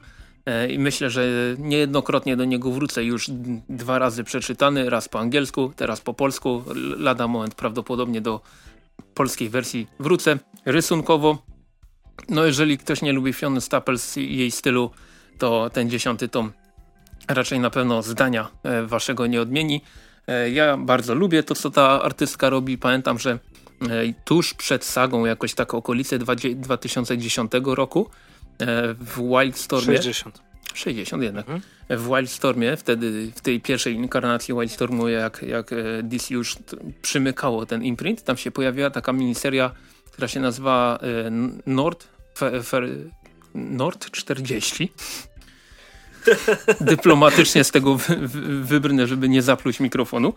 E, 0.46 0.68
i 0.68 0.78
myślę, 0.78 1.10
że 1.10 1.26
niejednokrotnie 1.58 2.36
do 2.36 2.44
niego 2.44 2.70
wrócę 2.70 3.04
już 3.04 3.30
dwa 3.68 3.98
razy 3.98 4.24
przeczytany, 4.24 4.90
raz 4.90 5.08
po 5.08 5.20
angielsku, 5.20 5.72
teraz 5.76 6.00
po 6.00 6.14
polsku, 6.14 6.64
lada 6.98 7.28
moment 7.28 7.54
prawdopodobnie 7.54 8.20
do 8.20 8.40
polskiej 9.14 9.48
wersji 9.48 9.86
wrócę. 10.00 10.38
Rysunkowo, 10.64 11.38
no 12.28 12.44
jeżeli 12.44 12.78
ktoś 12.78 13.02
nie 13.02 13.12
lubi 13.12 13.32
Fiona 13.32 13.60
Staples 13.60 14.16
i 14.16 14.36
jej 14.36 14.50
stylu, 14.50 14.90
to 15.38 15.70
ten 15.70 15.90
dziesiąty 15.90 16.28
tom 16.28 16.52
raczej 17.28 17.60
na 17.60 17.70
pewno 17.70 18.02
zdania 18.02 18.48
e, 18.62 18.82
waszego 18.82 19.26
nie 19.26 19.40
odmieni. 19.40 19.80
E, 20.26 20.50
ja 20.50 20.76
bardzo 20.76 21.14
lubię 21.14 21.42
to, 21.42 21.54
co 21.54 21.70
ta 21.70 22.02
artystka 22.02 22.50
robi. 22.50 22.78
Pamiętam, 22.78 23.18
że 23.18 23.38
tuż 24.24 24.54
przed 24.54 24.84
sagą, 24.84 25.24
jakoś 25.24 25.54
tak 25.54 25.74
okolice 25.74 26.18
2010 26.18 27.52
roku, 27.64 28.10
w 28.98 29.16
Wildstormie. 29.16 29.96
60. 29.96 30.46
60 30.74 31.22
jednak. 31.22 31.48
Mhm. 31.48 31.60
W 31.90 32.08
Wildstormie, 32.08 32.76
wtedy 32.76 33.32
w 33.34 33.40
tej 33.40 33.60
pierwszej 33.60 33.94
inkarnacji 33.94 34.54
Wildstormu, 34.54 35.08
jak, 35.08 35.42
jak 35.42 35.72
e, 35.72 35.76
DC 36.02 36.34
już 36.34 36.56
przymykało 37.02 37.66
ten 37.66 37.82
imprint, 37.82 38.22
tam 38.22 38.36
się 38.36 38.50
pojawiła 38.50 38.90
taka 38.90 39.12
miniseria, 39.12 39.70
która 40.12 40.28
się 40.28 40.40
nazywa 40.40 40.98
e, 41.02 41.30
Nord, 41.66 42.08
Fer, 42.64 42.88
Nord 43.54 44.10
40. 44.10 44.92
Dyplomatycznie 46.80 47.64
z 47.64 47.70
tego 47.70 47.98
wybrnę, 48.62 49.06
żeby 49.06 49.28
nie 49.28 49.42
zapluć 49.42 49.80
mikrofonu. 49.80 50.34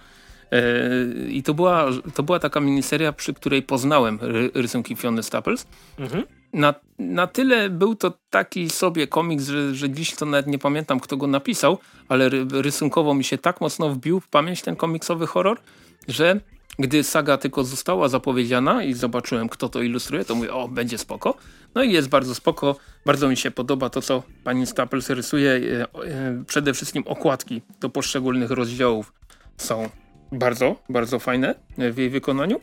I 1.30 1.43
to 1.43 1.53
była, 1.53 1.86
to 2.13 2.24
była 2.24 2.39
taka 2.39 2.59
miniseria, 2.59 3.13
przy 3.13 3.34
której 3.34 3.63
poznałem 3.63 4.20
rysunki 4.53 4.95
Fiony 4.95 5.24
Staples. 5.24 5.67
Mhm 5.99 6.24
na, 6.54 6.74
na 7.00 7.28
tyle 7.28 7.70
był 7.70 7.95
to 7.95 8.14
taki 8.30 8.70
sobie 8.70 9.08
komiks, 9.08 9.45
że, 9.45 9.76
że 9.76 9.89
dziś 9.89 10.16
to 10.16 10.26
nawet 10.26 10.47
nie 10.47 10.60
pamiętam 10.60 11.00
kto 11.00 11.18
go 11.18 11.28
napisał, 11.28 11.78
ale 12.08 12.30
rysunkowo 12.52 13.14
mi 13.14 13.24
się 13.24 13.38
tak 13.38 13.62
mocno 13.62 13.89
wbił 13.89 14.20
w 14.20 14.28
pamięć 14.28 14.62
ten 14.62 14.76
komiksowy 14.76 15.28
horror, 15.28 15.60
że 16.08 16.39
gdy 16.80 17.04
saga 17.04 17.38
tylko 17.38 17.64
została 17.64 18.08
zapowiedziana 18.08 18.84
i 18.84 18.93
zobaczyłem 18.93 19.50
kto 19.50 19.70
to 19.70 19.82
ilustruje, 19.82 20.26
to 20.26 20.36
mówię, 20.36 20.54
o 20.54 20.68
będzie 20.68 20.97
spoko. 20.97 21.36
No 21.76 21.84
i 21.84 21.91
jest 21.91 22.10
bardzo 22.10 22.36
spoko, 22.36 22.76
bardzo 23.06 23.30
mi 23.30 23.38
się 23.38 23.52
podoba 23.52 23.89
to 23.89 24.02
co 24.02 24.24
pani 24.43 24.68
Staples 24.68 25.10
rysuje. 25.10 25.52
E, 25.52 25.82
e, 25.82 26.43
przede 26.47 26.74
wszystkim 26.74 27.04
okładki 27.08 27.62
do 27.80 27.89
poszczególnych 27.89 28.52
rozdziałów 28.52 29.14
są 29.58 29.89
bardzo, 30.32 30.76
bardzo 30.89 31.20
fajne 31.20 31.56
w 31.78 31.97
jej 31.97 32.10
wykonaniu. 32.10 32.62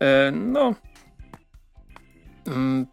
E, 0.00 0.30
no, 0.30 0.74
mm, 2.46 2.86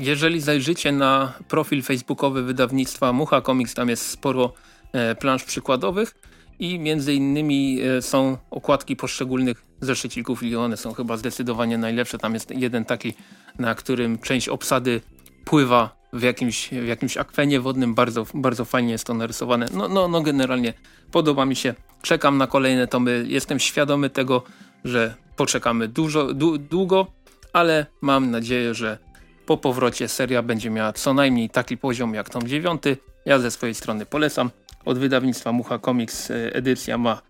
jeżeli 0.00 0.40
zajrzycie 0.40 0.92
na 0.92 1.32
profil 1.48 1.82
facebookowy 1.82 2.42
wydawnictwa 2.42 3.12
Mucha 3.12 3.40
Comics, 3.40 3.74
tam 3.74 3.88
jest 3.88 4.06
sporo 4.06 4.52
e, 4.92 5.14
plansz 5.14 5.44
przykładowych 5.44 6.14
i 6.58 6.78
między 6.78 7.14
innymi 7.14 7.80
e, 7.80 8.02
są 8.02 8.36
okładki 8.50 8.96
poszczególnych 8.96 9.62
zeszycików 9.80 10.42
i 10.42 10.56
one 10.56 10.76
są 10.76 10.94
chyba 10.94 11.16
zdecydowanie 11.16 11.78
najlepsze. 11.78 12.18
Tam 12.18 12.34
jest 12.34 12.50
jeden 12.50 12.84
taki, 12.84 13.14
na 13.58 13.74
którym 13.74 14.18
część 14.18 14.48
obsady 14.48 15.00
pływa 15.44 15.96
w 16.12 16.22
jakimś, 16.22 16.68
w 16.68 16.86
jakimś 16.86 17.16
akwenie 17.16 17.60
wodnym. 17.60 17.94
Bardzo, 17.94 18.26
bardzo 18.34 18.64
fajnie 18.64 18.92
jest 18.92 19.04
to 19.04 19.14
narysowane. 19.14 19.66
No, 19.74 19.88
no, 19.88 20.08
no 20.08 20.20
generalnie 20.20 20.74
podoba 21.10 21.46
mi 21.46 21.56
się. 21.56 21.74
Czekam 22.02 22.38
na 22.38 22.46
kolejne 22.46 22.86
tomy. 22.86 23.24
Jestem 23.28 23.60
świadomy 23.60 24.10
tego, 24.10 24.42
że 24.84 25.14
poczekamy 25.36 25.88
dużo, 25.88 26.34
długo, 26.70 27.06
ale 27.52 27.86
mam 28.00 28.30
nadzieję, 28.30 28.74
że 28.74 29.09
po 29.50 29.56
powrocie 29.56 30.08
seria 30.08 30.42
będzie 30.42 30.70
miała 30.70 30.92
co 30.92 31.14
najmniej 31.14 31.50
taki 31.50 31.76
poziom 31.76 32.14
jak 32.14 32.30
tom 32.30 32.46
9. 32.46 32.82
Ja 33.24 33.38
ze 33.38 33.50
swojej 33.50 33.74
strony 33.74 34.06
polecam. 34.06 34.50
Od 34.84 34.98
wydawnictwa 34.98 35.52
Mucha 35.52 35.78
Comics 35.78 36.30
e, 36.30 36.54
edycja 36.54 36.98
ma 36.98 37.22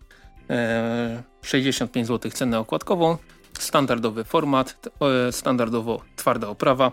e, 0.51 1.23
65 1.43 2.07
zł 2.07 2.31
cenę 2.31 2.59
okładkową. 2.59 3.16
Standardowy 3.59 4.25
format, 4.25 4.89
e, 5.29 5.33
standardowo 5.33 6.01
twarda 6.16 6.49
oprawa. 6.49 6.93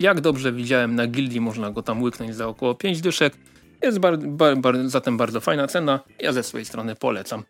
Jak 0.00 0.20
dobrze 0.20 0.52
widziałem 0.52 0.94
na 0.94 1.06
gildii, 1.06 1.40
można 1.40 1.70
go 1.70 1.82
tam 1.82 2.02
łyknąć 2.02 2.34
za 2.34 2.48
około 2.48 2.74
5 2.74 3.00
dyszek. 3.00 3.36
Jest 3.82 3.98
bar, 3.98 4.18
bar, 4.18 4.58
bar, 4.58 4.88
zatem 4.88 5.16
bardzo 5.16 5.40
fajna 5.40 5.66
cena. 5.66 6.00
Ja 6.18 6.32
ze 6.32 6.42
swojej 6.42 6.64
strony 6.64 6.94
polecam. 6.94 7.42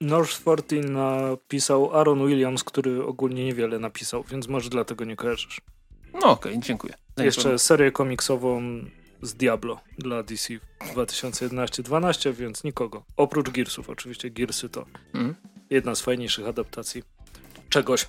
North 0.00 0.30
14 0.30 0.80
napisał 0.80 1.96
Aaron 1.96 2.26
Williams, 2.26 2.64
który 2.64 3.04
ogólnie 3.04 3.44
niewiele 3.44 3.78
napisał, 3.78 4.24
więc 4.30 4.48
może 4.48 4.70
dlatego 4.70 5.04
nie 5.04 5.16
kojarzysz. 5.16 5.60
No 6.12 6.30
okej, 6.30 6.52
okay, 6.52 6.62
dziękuję. 6.62 6.94
Jeszcze 7.16 7.58
serię 7.58 7.92
komiksową 7.92 8.62
z 9.22 9.34
Diablo 9.34 9.80
dla 9.98 10.22
DC 10.22 10.54
w 10.80 10.94
2011-12, 10.94 12.34
więc 12.34 12.64
nikogo. 12.64 13.04
Oprócz 13.16 13.50
Gearsów, 13.50 13.90
oczywiście 13.90 14.30
Gearsy 14.30 14.68
to 14.68 14.84
mm. 15.14 15.34
jedna 15.70 15.94
z 15.94 16.00
fajniejszych 16.00 16.48
adaptacji 16.48 17.02
czegoś 17.68 18.08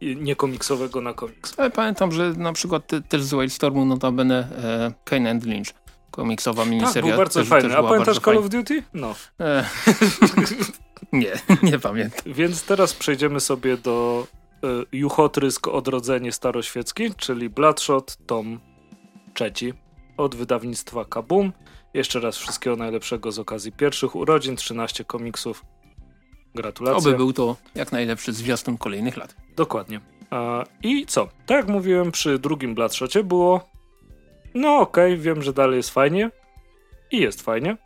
niekomiksowego 0.00 1.00
na 1.00 1.14
komiks. 1.14 1.54
Ale 1.58 1.70
pamiętam, 1.70 2.12
że 2.12 2.34
na 2.36 2.52
przykład 2.52 2.90
też 3.08 3.22
z 3.22 3.30
Wildstormu 3.30 3.84
notabene 3.84 4.36
e, 4.36 4.92
Kane 5.04 5.30
and 5.30 5.46
Lynch 5.46 5.74
komiksowa 6.10 6.64
miniseria. 6.64 6.92
Tak, 6.92 7.04
był 7.04 7.16
bardzo 7.18 7.40
też, 7.40 7.48
fajny. 7.48 7.68
Też 7.68 7.78
A 7.78 7.82
pamiętasz 7.82 8.18
Call 8.18 8.38
of 8.38 8.48
Duty? 8.48 8.82
No. 8.94 9.14
E, 9.40 9.64
nie, 11.12 11.32
nie 11.70 11.78
pamiętam. 11.78 12.32
Więc 12.32 12.64
teraz 12.64 12.94
przejdziemy 12.94 13.40
sobie 13.40 13.76
do 13.76 14.26
e, 14.64 14.66
Juchotrysk 14.92 15.68
Odrodzenie 15.68 16.32
Staroświecki, 16.32 17.14
czyli 17.14 17.50
Bloodshot, 17.50 18.16
tom 18.26 18.60
trzeci 19.34 19.72
od 20.16 20.34
wydawnictwa 20.34 21.04
Kabum. 21.04 21.52
Jeszcze 21.94 22.20
raz 22.20 22.36
wszystkiego 22.36 22.76
najlepszego 22.76 23.32
z 23.32 23.38
okazji 23.38 23.72
pierwszych 23.72 24.16
urodzin, 24.16 24.56
13 24.56 25.04
komiksów. 25.04 25.64
Gratulacje. 26.54 26.98
Oby 26.98 27.16
był 27.16 27.32
to 27.32 27.56
jak 27.74 27.92
najlepszy 27.92 28.32
zwiastun 28.32 28.78
kolejnych 28.78 29.16
lat. 29.16 29.36
Dokładnie. 29.56 30.00
I 30.82 31.06
co? 31.06 31.28
Tak 31.46 31.56
jak 31.56 31.68
mówiłem 31.68 32.12
przy 32.12 32.38
drugim 32.38 32.74
Bloodshocie 32.74 33.24
było 33.24 33.70
no 34.54 34.76
okej, 34.76 35.12
okay, 35.12 35.22
wiem, 35.22 35.42
że 35.42 35.52
dalej 35.52 35.76
jest 35.76 35.90
fajnie 35.90 36.30
i 37.10 37.18
jest 37.18 37.42
fajnie. 37.42 37.76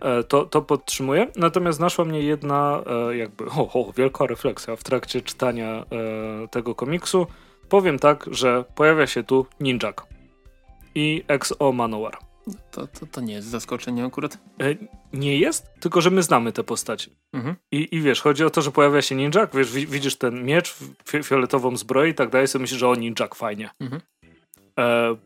E, 0.00 0.24
to, 0.24 0.44
to 0.44 0.62
podtrzymuję. 0.62 1.26
Natomiast 1.36 1.80
naszła 1.80 2.04
mnie 2.04 2.20
jedna 2.20 2.82
e, 3.10 3.16
jakby, 3.16 3.44
o, 3.44 3.72
o, 3.72 3.92
wielka 3.92 4.26
refleksja 4.26 4.76
w 4.76 4.84
trakcie 4.84 5.20
czytania 5.20 5.84
e, 6.44 6.48
tego 6.48 6.74
komiksu. 6.74 7.26
Powiem 7.68 7.98
tak, 7.98 8.26
że 8.30 8.64
pojawia 8.74 9.06
się 9.06 9.22
tu 9.22 9.46
Ninjak 9.60 10.06
i 10.94 11.24
XO 11.28 11.72
Manowar. 11.72 12.18
To, 12.70 12.86
to, 12.86 13.06
to 13.06 13.20
nie 13.20 13.34
jest 13.34 13.48
zaskoczenie 13.48 14.04
akurat? 14.04 14.38
Nie 15.12 15.38
jest, 15.38 15.66
tylko 15.80 16.00
że 16.00 16.10
my 16.10 16.22
znamy 16.22 16.52
te 16.52 16.64
postacie. 16.64 17.10
Mhm. 17.32 17.56
I, 17.72 17.96
I 17.96 18.00
wiesz, 18.00 18.20
chodzi 18.20 18.44
o 18.44 18.50
to, 18.50 18.62
że 18.62 18.70
pojawia 18.70 19.02
się 19.02 19.14
Ninjak, 19.14 19.56
wiesz, 19.56 19.72
widzisz 19.72 20.16
ten 20.16 20.44
miecz, 20.44 20.76
fioletową 21.22 21.76
zbroję 21.76 22.10
i 22.10 22.14
tak 22.14 22.30
dalej, 22.30 22.48
sobie 22.48 22.60
myślisz, 22.62 22.80
że 22.80 22.88
o 22.88 22.94
Ninjak, 22.94 23.34
fajnie. 23.34 23.70
Mhm. 23.80 24.02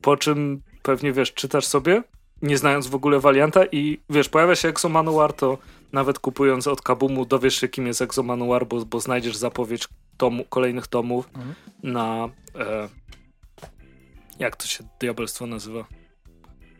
po 0.02 0.16
czym 0.16 0.62
pewnie 0.82 1.12
wiesz, 1.12 1.34
czytasz 1.34 1.66
sobie, 1.66 2.02
nie 2.42 2.58
znając 2.58 2.86
w 2.86 2.94
ogóle 2.94 3.20
walianta 3.20 3.64
i 3.72 3.98
wiesz, 4.10 4.28
pojawia 4.28 4.56
się 4.56 4.68
Exo 4.68 4.88
Manuar, 4.88 5.32
to 5.32 5.58
nawet 5.92 6.18
kupując 6.18 6.66
od 6.66 6.82
Kabumu 6.82 7.26
dowiesz 7.26 7.60
się 7.60 7.68
kim 7.68 7.86
jest 7.86 8.02
Exo 8.02 8.22
Manuar, 8.22 8.66
bo, 8.66 8.84
bo 8.84 9.00
znajdziesz 9.00 9.36
zapowiedź 9.36 9.88
tomu, 10.16 10.44
kolejnych 10.44 10.86
tomów 10.86 11.28
mhm. 11.34 11.54
na 11.82 12.28
e, 12.54 12.88
jak 14.38 14.56
to 14.56 14.66
się 14.66 14.84
diabelstwo 15.00 15.46
nazywa? 15.46 15.84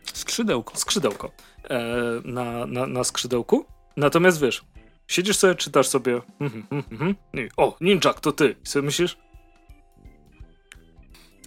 Skrzydełko. 0.04 0.76
Skrzydełko. 0.76 1.30
E, 1.70 1.84
na, 2.24 2.66
na, 2.66 2.86
na 2.86 3.04
skrzydełku. 3.04 3.64
Natomiast 3.96 4.40
wiesz, 4.40 4.64
siedzisz 5.08 5.36
sobie, 5.36 5.54
czytasz 5.54 5.88
sobie 5.88 6.20
mm, 6.40 6.66
mm, 6.70 6.84
mm, 7.32 7.48
o, 7.56 7.76
Ninjak, 7.80 8.20
to 8.20 8.32
ty. 8.32 8.56
I 8.64 8.68
sobie 8.68 8.82
myślisz 8.82 9.16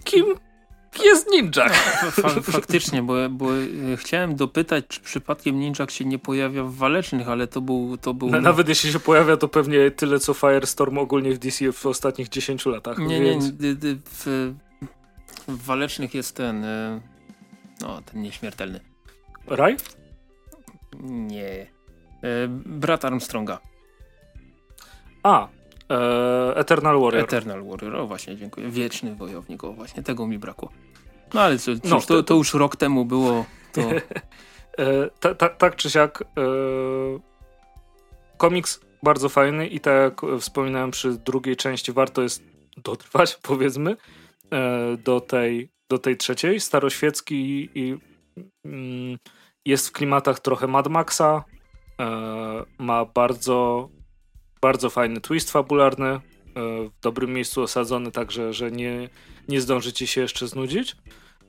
kim 0.04 0.26
jest 1.04 1.30
ninjak. 1.30 1.72
Faktycznie, 2.42 3.02
bo, 3.02 3.14
bo 3.30 3.46
e, 3.92 3.96
chciałem 3.96 4.36
dopytać, 4.36 4.84
czy 4.88 5.00
przypadkiem 5.00 5.60
ninjak 5.60 5.90
się 5.90 6.04
nie 6.04 6.18
pojawia 6.18 6.64
w 6.64 6.74
walecznych, 6.74 7.28
ale 7.28 7.46
to 7.46 7.60
był... 7.60 7.96
To 7.96 8.14
był... 8.14 8.30
Nawet 8.30 8.68
jeśli 8.68 8.92
się 8.92 9.00
pojawia, 9.00 9.36
to 9.36 9.48
pewnie 9.48 9.90
tyle, 9.90 10.18
co 10.18 10.34
Firestorm 10.34 10.98
ogólnie 10.98 11.32
w 11.32 11.38
DC 11.38 11.72
w 11.72 11.86
ostatnich 11.86 12.28
10 12.28 12.66
latach. 12.66 12.98
Nie, 12.98 13.20
więc... 13.20 13.44
nie, 13.44 13.76
w, 14.04 14.54
w 15.48 15.64
walecznych 15.64 16.14
jest 16.14 16.36
ten... 16.36 16.64
E, 16.64 17.00
no, 17.80 18.02
ten 18.02 18.22
nieśmiertelny. 18.22 18.80
Raj? 19.46 19.76
Nie. 21.02 21.66
E, 22.22 22.48
brat 22.66 23.04
Armstronga. 23.04 23.58
A, 25.22 25.48
Eternal 26.54 27.00
Warrior. 27.00 27.24
Eternal 27.24 27.64
Warrior, 27.64 27.96
o 27.96 28.06
właśnie, 28.06 28.36
dziękuję. 28.36 28.68
Wieczny 28.68 29.14
wojownik, 29.14 29.64
o 29.64 29.72
właśnie, 29.72 30.02
tego 30.02 30.26
mi 30.26 30.38
brakło. 30.38 30.72
No 31.34 31.40
ale 31.40 31.56
no, 31.84 32.00
to, 32.00 32.22
to, 32.22 32.34
już 32.34 32.54
rok 32.54 32.76
temu 32.76 33.04
było. 33.04 33.44
To... 33.72 33.80
e, 34.78 35.10
ta, 35.20 35.34
ta, 35.34 35.48
tak 35.48 35.76
czy 35.76 35.90
siak, 35.90 36.22
e, 36.22 36.24
komiks 38.36 38.80
bardzo 39.02 39.28
fajny 39.28 39.66
i 39.66 39.80
tak 39.80 39.94
jak 39.94 40.40
wspominałem 40.40 40.90
przy 40.90 41.12
drugiej 41.12 41.56
części, 41.56 41.92
warto 41.92 42.22
jest 42.22 42.42
dotrwać, 42.76 43.38
powiedzmy, 43.42 43.96
e, 44.52 44.96
do, 44.96 45.20
tej, 45.20 45.68
do 45.88 45.98
tej 45.98 46.16
trzeciej. 46.16 46.60
Staroświecki 46.60 47.34
i, 47.34 47.70
i 47.74 47.96
mm, 48.64 49.18
jest 49.66 49.88
w 49.88 49.92
klimatach 49.92 50.40
trochę 50.40 50.66
Mad 50.66 50.88
Maxa, 50.88 51.44
e, 52.00 52.04
ma 52.78 53.04
bardzo 53.04 53.88
bardzo 54.62 54.90
fajny 54.90 55.20
twist 55.20 55.50
fabularny, 55.50 56.06
e, 56.06 56.20
w 56.54 56.90
dobrym 57.02 57.32
miejscu 57.32 57.62
osadzony, 57.62 58.12
także 58.12 58.52
że 58.52 58.70
nie, 58.70 59.08
nie 59.48 59.60
zdążycie 59.60 60.06
się 60.06 60.20
jeszcze 60.20 60.48
znudzić. 60.48 60.96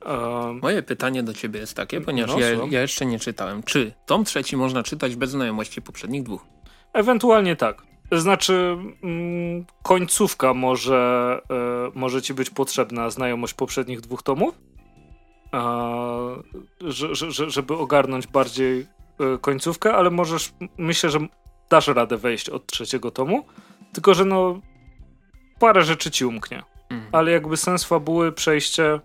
E, 0.06 0.58
Moje 0.62 0.82
pytanie 0.82 1.22
do 1.22 1.34
ciebie 1.34 1.60
jest 1.60 1.74
takie, 1.74 2.00
ponieważ 2.00 2.34
no, 2.34 2.40
ja, 2.40 2.48
ja, 2.70 2.80
jeszcze 2.80 3.06
nie 3.06 3.18
czytałem. 3.18 3.62
Czy 3.62 3.92
tom 4.06 4.24
trzeci 4.24 4.56
można 4.56 4.82
czytać 4.82 5.16
bez 5.16 5.30
znajomości 5.30 5.82
poprzednich 5.82 6.22
dwóch? 6.22 6.46
Ewentualnie 6.92 7.56
tak. 7.56 7.82
Znaczy, 8.12 8.76
mm, 9.02 9.64
końcówka 9.82 10.54
może, 10.54 11.40
e, 11.50 11.90
może 11.94 12.22
ci 12.22 12.34
być 12.34 12.50
potrzebna, 12.50 13.10
znajomość 13.10 13.54
poprzednich 13.54 14.00
dwóch 14.00 14.22
tomów, 14.22 14.54
że, 16.80 17.14
żeby 17.50 17.74
ogarnąć 17.74 18.26
bardziej 18.26 18.86
końcówkę, 19.40 19.94
ale 19.94 20.10
możesz, 20.10 20.52
myślę, 20.78 21.10
że 21.10 21.18
dasz 21.70 21.86
radę 21.86 22.16
wejść 22.16 22.48
od 22.48 22.66
trzeciego 22.66 23.10
tomu, 23.10 23.44
tylko 23.92 24.14
że 24.14 24.24
no 24.24 24.60
parę 25.58 25.82
rzeczy 25.82 26.10
ci 26.10 26.24
umknie. 26.24 26.62
Mhm. 26.90 27.10
Ale 27.12 27.30
jakby 27.30 27.56
sens 27.56 27.84
fabuły, 27.84 28.32
przejście 28.32 29.00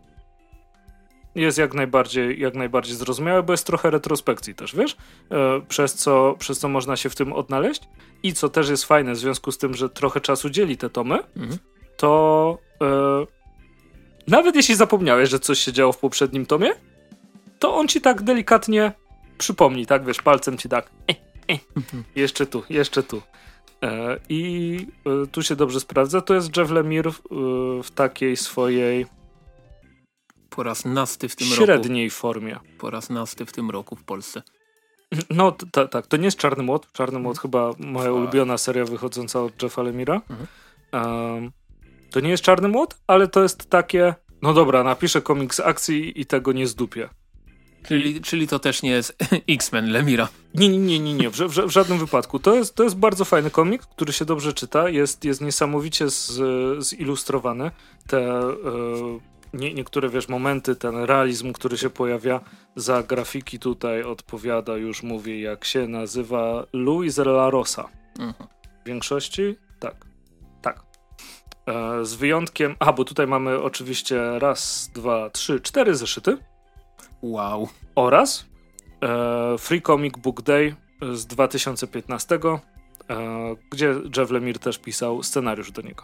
jest 1.35 1.57
jak 1.57 1.73
najbardziej, 1.73 2.39
jak 2.39 2.55
najbardziej 2.55 2.95
zrozumiałe, 2.95 3.43
bo 3.43 3.53
jest 3.53 3.67
trochę 3.67 3.89
retrospekcji 3.89 4.55
też, 4.55 4.75
wiesz? 4.75 4.97
E, 5.31 5.61
przez, 5.67 5.93
co, 5.93 6.35
przez 6.39 6.59
co 6.59 6.67
można 6.67 6.95
się 6.97 7.09
w 7.09 7.15
tym 7.15 7.33
odnaleźć. 7.33 7.81
I 8.23 8.33
co 8.33 8.49
też 8.49 8.69
jest 8.69 8.85
fajne, 8.85 9.13
w 9.13 9.17
związku 9.17 9.51
z 9.51 9.57
tym, 9.57 9.73
że 9.73 9.89
trochę 9.89 10.21
czasu 10.21 10.49
dzieli 10.49 10.77
te 10.77 10.89
tomy, 10.89 11.19
mhm. 11.35 11.59
to 11.97 12.57
e, 12.81 13.25
nawet 14.27 14.55
jeśli 14.55 14.75
zapomniałeś, 14.75 15.29
że 15.29 15.39
coś 15.39 15.59
się 15.59 15.73
działo 15.73 15.91
w 15.93 15.97
poprzednim 15.97 16.45
tomie, 16.45 16.71
to 17.59 17.75
on 17.75 17.87
ci 17.87 18.01
tak 18.01 18.21
delikatnie 18.21 18.91
przypomni, 19.37 19.85
tak? 19.85 20.05
Wiesz, 20.05 20.21
palcem 20.21 20.57
ci 20.57 20.69
tak. 20.69 20.89
E, 21.11 21.28
jeszcze 22.15 22.45
tu, 22.45 22.63
jeszcze 22.69 23.03
tu. 23.03 23.21
E, 23.83 24.19
I 24.29 24.87
e, 25.05 25.27
tu 25.27 25.43
się 25.43 25.55
dobrze 25.55 25.79
sprawdza. 25.79 26.21
To 26.21 26.33
jest 26.33 26.57
Jeff 26.57 26.71
Lemire 26.71 27.11
w, 27.11 27.19
e, 27.19 27.93
takiej 27.95 28.37
swojej 28.37 29.05
po 30.49 30.63
raz 30.63 30.85
nasty 30.85 31.29
w 31.29 31.35
tym 31.35 31.47
średniej 31.47 31.67
roku. 31.67 31.83
średniej 31.83 32.09
formie. 32.09 32.59
Po 32.77 32.89
raz 32.89 33.09
nasty 33.09 33.45
w 33.45 33.51
tym 33.51 33.69
roku 33.69 33.95
w 33.95 34.03
Polsce. 34.03 34.43
No 35.29 35.51
tak, 35.91 36.07
to 36.07 36.17
nie 36.17 36.25
jest 36.25 36.37
Czarny 36.37 36.63
Młot. 36.63 36.91
Czarny 36.91 37.19
Młot 37.19 37.39
chyba 37.39 37.71
moja 37.79 38.11
ulubiona 38.11 38.57
seria 38.57 38.85
wychodząca 38.85 39.43
od 39.43 39.63
Jeffa 39.63 39.81
Lemira. 39.81 40.21
Mhm. 40.29 40.47
Um, 40.93 41.51
to 42.11 42.19
nie 42.19 42.29
jest 42.29 42.43
Czarny 42.43 42.67
Młot, 42.67 42.97
ale 43.07 43.27
to 43.27 43.43
jest 43.43 43.69
takie, 43.69 44.15
no 44.41 44.53
dobra, 44.53 44.83
napiszę 44.83 45.21
komiks 45.21 45.59
akcji 45.59 46.21
i 46.21 46.25
tego 46.25 46.51
nie 46.51 46.67
zdupię. 46.67 47.09
Czyli, 47.87 48.21
czyli 48.21 48.47
to 48.47 48.59
też 48.59 48.83
nie 48.83 48.89
jest 48.89 49.15
X-Men 49.49 49.91
Lemira. 49.91 50.27
Nie, 50.55 50.69
nie, 50.69 50.77
nie, 50.77 50.99
nie, 50.99 51.13
nie. 51.13 51.29
W, 51.29 51.35
w, 51.35 51.67
w, 51.67 51.69
żadnym 51.69 51.99
wypadku. 51.99 52.39
To 52.39 52.55
jest, 52.55 52.75
to 52.75 52.83
jest 52.83 52.95
bardzo 52.95 53.25
fajny 53.25 53.51
komik, 53.51 53.81
który 53.81 54.13
się 54.13 54.25
dobrze 54.25 54.53
czyta. 54.53 54.89
Jest, 54.89 55.25
jest 55.25 55.41
niesamowicie 55.41 56.09
z, 56.09 56.39
zilustrowany. 56.83 57.71
Te 58.07 58.19
e, 58.19 58.53
nie, 59.53 59.73
niektóre, 59.73 60.09
wiesz, 60.09 60.29
momenty, 60.29 60.75
ten 60.75 60.95
realizm, 60.95 61.53
który 61.53 61.77
się 61.77 61.89
pojawia 61.89 62.41
za 62.75 63.03
grafiki 63.03 63.59
tutaj 63.59 64.03
odpowiada, 64.03 64.77
już 64.77 65.03
mówię, 65.03 65.41
jak 65.41 65.65
się 65.65 65.87
nazywa 65.87 66.65
Luis 66.73 67.17
La 67.17 67.49
Rosa. 67.49 67.89
Mhm. 68.19 68.49
W 68.83 68.87
większości 68.87 69.55
tak. 69.79 70.05
Tak. 70.61 70.83
E, 71.65 72.05
z 72.05 72.13
wyjątkiem, 72.13 72.75
a 72.79 72.93
bo 72.93 73.05
tutaj 73.05 73.27
mamy 73.27 73.61
oczywiście 73.61 74.39
raz, 74.39 74.91
dwa, 74.93 75.29
trzy, 75.29 75.61
cztery 75.61 75.95
zeszyty. 75.95 76.37
Wow. 77.21 77.69
Oraz 77.95 78.45
e, 79.01 79.57
Free 79.57 79.81
Comic 79.81 80.17
Book 80.17 80.41
Day 80.41 80.75
z 81.13 81.25
2015, 81.25 82.35
e, 82.35 83.55
gdzie 83.71 83.95
Jeff 84.17 84.31
Lemire 84.31 84.59
też 84.59 84.79
pisał 84.79 85.23
scenariusz 85.23 85.71
do 85.71 85.81
niego. 85.81 86.03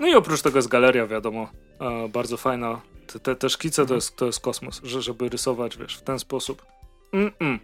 No 0.00 0.06
i 0.06 0.14
oprócz 0.14 0.42
tego 0.42 0.58
jest 0.58 0.68
galeria, 0.68 1.06
wiadomo, 1.06 1.48
e, 1.80 2.08
bardzo 2.08 2.36
fajna. 2.36 2.80
Te, 3.22 3.36
te, 3.36 3.50
szkice 3.50 3.86
to 3.86 3.94
jest, 3.94 4.16
to 4.16 4.26
jest 4.26 4.40
kosmos, 4.40 4.80
że, 4.84 5.02
żeby 5.02 5.28
rysować, 5.28 5.76
wiesz, 5.76 5.96
w 5.96 6.02
ten 6.02 6.18
sposób. 6.18 6.66
Mm 7.12 7.30
-mm. 7.30 7.58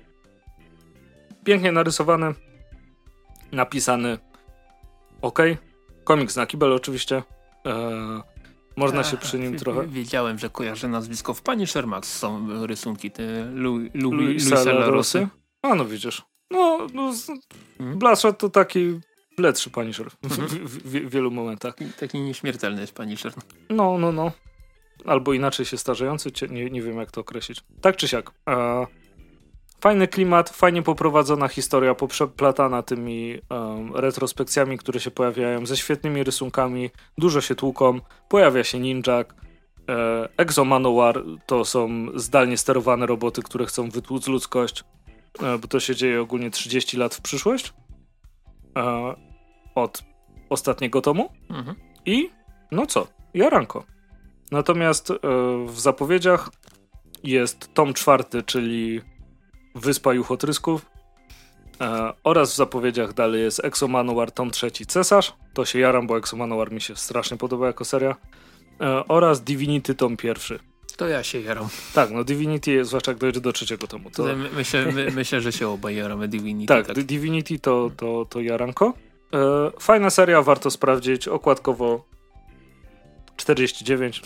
Pięknie 1.44 1.72
narysowany, 1.72 2.34
napisany, 3.52 4.18
ok. 5.22 5.38
Komiks 6.04 6.36
na 6.36 6.46
kibel 6.46 6.72
oczywiście. 6.72 7.22
E, 7.66 8.31
można 8.76 9.04
się 9.04 9.16
przy 9.16 9.38
nim 9.38 9.56
trochę... 9.56 9.86
Wiedziałem, 9.98 10.38
że 10.38 10.50
kojarzę 10.50 10.88
nazwisko. 10.88 11.34
W 11.34 11.42
Pani 11.42 11.66
Shermax 11.66 12.18
są 12.18 12.48
rysunki 12.66 13.10
te 13.10 13.44
Louis, 13.44 13.90
Louis, 13.94 14.50
Louis 14.50 15.16
A 15.62 15.74
no 15.74 15.84
widzisz. 15.84 16.22
No, 16.50 16.86
no 16.94 17.12
hmm? 17.78 17.98
To 18.38 18.48
taki 18.48 19.00
lepszy 19.38 19.70
Punisher 19.70 20.10
w, 20.10 20.24
mhm. 20.24 20.48
w, 20.48 20.52
w, 20.52 20.82
w, 20.82 21.10
wielu 21.10 21.30
momentach. 21.30 21.74
Taki 22.00 22.20
nieśmiertelny 22.20 22.80
jest 22.80 22.94
Punisher. 22.94 23.32
No, 23.70 23.98
no, 23.98 24.12
no. 24.12 24.32
Albo 25.04 25.32
inaczej 25.32 25.66
się 25.66 25.76
starzejący, 25.76 26.30
nie, 26.50 26.70
nie 26.70 26.82
wiem 26.82 26.96
jak 26.96 27.10
to 27.10 27.20
określić. 27.20 27.64
Tak 27.80 27.96
czy 27.96 28.08
siak. 28.08 28.30
E, 28.48 28.86
fajny 29.82 30.08
klimat, 30.08 30.50
fajnie 30.50 30.82
poprowadzona 30.82 31.48
historia, 31.48 31.94
poprzeplatana 31.94 32.82
tymi 32.82 33.38
um, 33.50 33.96
retrospekcjami, 33.96 34.78
które 34.78 35.00
się 35.00 35.10
pojawiają, 35.10 35.66
ze 35.66 35.76
świetnymi 35.76 36.24
rysunkami, 36.24 36.90
dużo 37.18 37.40
się 37.40 37.54
tłuką, 37.54 38.00
pojawia 38.28 38.64
się 38.64 38.78
ninjak. 38.78 39.34
E, 39.88 40.28
Exo 40.36 40.64
Manowar 40.64 41.24
to 41.46 41.64
są 41.64 42.06
zdalnie 42.14 42.58
sterowane 42.58 43.06
roboty, 43.06 43.42
które 43.42 43.66
chcą 43.66 43.90
wytłuc 43.90 44.26
ludzkość, 44.28 44.84
e, 45.42 45.58
bo 45.58 45.68
to 45.68 45.80
się 45.80 45.94
dzieje 45.94 46.20
ogólnie 46.20 46.50
30 46.50 46.96
lat 46.96 47.14
w 47.14 47.20
przyszłość 47.20 47.72
e, 48.78 49.14
od 49.74 50.02
ostatniego 50.50 51.00
tomu. 51.00 51.32
Mhm. 51.50 51.76
I 52.06 52.30
no 52.70 52.86
co, 52.86 53.06
jaranko. 53.34 53.84
Natomiast 54.50 55.10
e, 55.10 55.16
w 55.66 55.80
zapowiedziach 55.80 56.50
jest 57.24 57.74
tom 57.74 57.94
czwarty, 57.94 58.42
czyli 58.42 59.00
Wyspa 59.74 60.14
Juchotrysków. 60.14 60.86
E, 61.80 62.12
oraz 62.24 62.52
w 62.52 62.56
zapowiedziach 62.56 63.12
dalej 63.12 63.42
jest 63.42 63.64
Exo 63.64 63.88
Manowar 63.88 64.30
tom 64.30 64.50
trzeci 64.50 64.86
Cesarz. 64.86 65.34
To 65.54 65.64
się 65.64 65.78
jaram, 65.78 66.06
bo 66.06 66.18
Exo 66.18 66.36
Manowar 66.36 66.72
mi 66.72 66.80
się 66.80 66.96
strasznie 66.96 67.36
podoba 67.36 67.66
jako 67.66 67.84
seria. 67.84 68.16
E, 68.80 69.08
oraz 69.08 69.40
Divinity 69.40 69.94
tom 69.94 70.16
pierwszy. 70.16 70.58
To 70.96 71.08
ja 71.08 71.22
się 71.22 71.40
jaram. 71.40 71.68
Tak, 71.94 72.10
no 72.10 72.24
Divinity, 72.24 72.84
zwłaszcza 72.84 73.10
jak 73.10 73.18
dojdzie 73.18 73.40
do 73.40 73.52
trzeciego 73.52 73.86
tomu. 73.86 74.10
To... 74.10 74.24
Myślę, 74.56 74.92
my, 74.92 75.10
myślę, 75.10 75.40
że 75.40 75.52
się 75.52 75.68
obaj 75.68 75.96
jaramy 75.96 76.28
Divinity. 76.28 76.74
Tak, 76.74 76.86
tak. 76.86 77.02
Divinity 77.02 77.58
to, 77.58 77.90
to, 77.96 78.26
to 78.30 78.40
jaranko. 78.40 78.94
E, 79.34 79.70
fajna 79.80 80.10
seria, 80.10 80.42
warto 80.42 80.70
sprawdzić. 80.70 81.28
Okładkowo 81.28 82.04
49. 83.36 84.22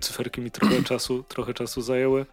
Cyferki 0.00 0.40
mi 0.40 0.50
trochę 0.50 0.82
czasu, 0.82 1.24
trochę 1.28 1.54
czasu 1.54 1.82
zajęły. 1.82 2.26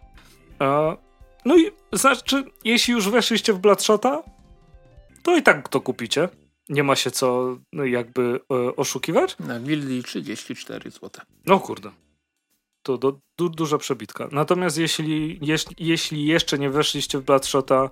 E, 0.60 0.96
no 1.44 1.56
i 1.56 1.70
znaczy, 1.92 2.44
jeśli 2.64 2.94
już 2.94 3.08
weszliście 3.08 3.52
w 3.52 3.58
Bloodshota, 3.58 4.22
to 5.22 5.36
i 5.36 5.42
tak 5.42 5.68
to 5.68 5.80
kupicie. 5.80 6.28
Nie 6.68 6.82
ma 6.82 6.96
się 6.96 7.10
co 7.10 7.56
no, 7.72 7.84
jakby 7.84 8.40
e, 8.50 8.76
oszukiwać. 8.76 9.38
Na 9.38 9.60
Gildii 9.60 10.02
34 10.02 10.90
zł. 10.90 11.10
No 11.46 11.60
kurde. 11.60 11.90
To 12.82 12.98
do, 12.98 13.18
du, 13.38 13.48
duża 13.48 13.78
przebitka. 13.78 14.28
Natomiast 14.32 14.78
jeśli, 14.78 15.38
jeśli, 15.42 15.76
jeśli 15.78 16.26
jeszcze 16.26 16.58
nie 16.58 16.70
weszliście 16.70 17.18
w 17.18 17.22
Bloodshota, 17.22 17.90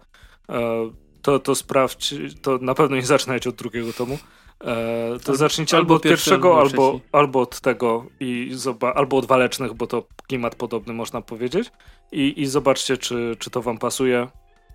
e, 0.48 0.90
to, 1.22 1.38
to 1.38 1.54
sprawdź, 1.54 2.14
to 2.42 2.58
na 2.58 2.74
pewno 2.74 2.96
nie 2.96 3.06
zaczynajcie 3.06 3.50
od 3.50 3.56
drugiego 3.56 3.92
tomu. 3.92 4.18
E, 4.66 5.18
to 5.24 5.36
zacznijcie 5.36 5.76
albo, 5.76 5.84
albo 5.84 5.94
od 5.94 6.02
pierwszego, 6.02 6.60
albo, 6.60 6.86
albo, 6.86 7.00
albo 7.12 7.40
od 7.40 7.60
tego, 7.60 8.06
i 8.20 8.56
albo 8.94 9.16
od 9.16 9.26
walecznych, 9.26 9.74
bo 9.74 9.86
to 9.86 10.06
klimat 10.28 10.54
podobny 10.54 10.92
można 10.92 11.22
powiedzieć. 11.22 11.72
I, 12.12 12.40
i 12.42 12.46
zobaczcie, 12.46 12.96
czy, 12.96 13.36
czy 13.38 13.50
to 13.50 13.62
wam 13.62 13.78
pasuje. 13.78 14.28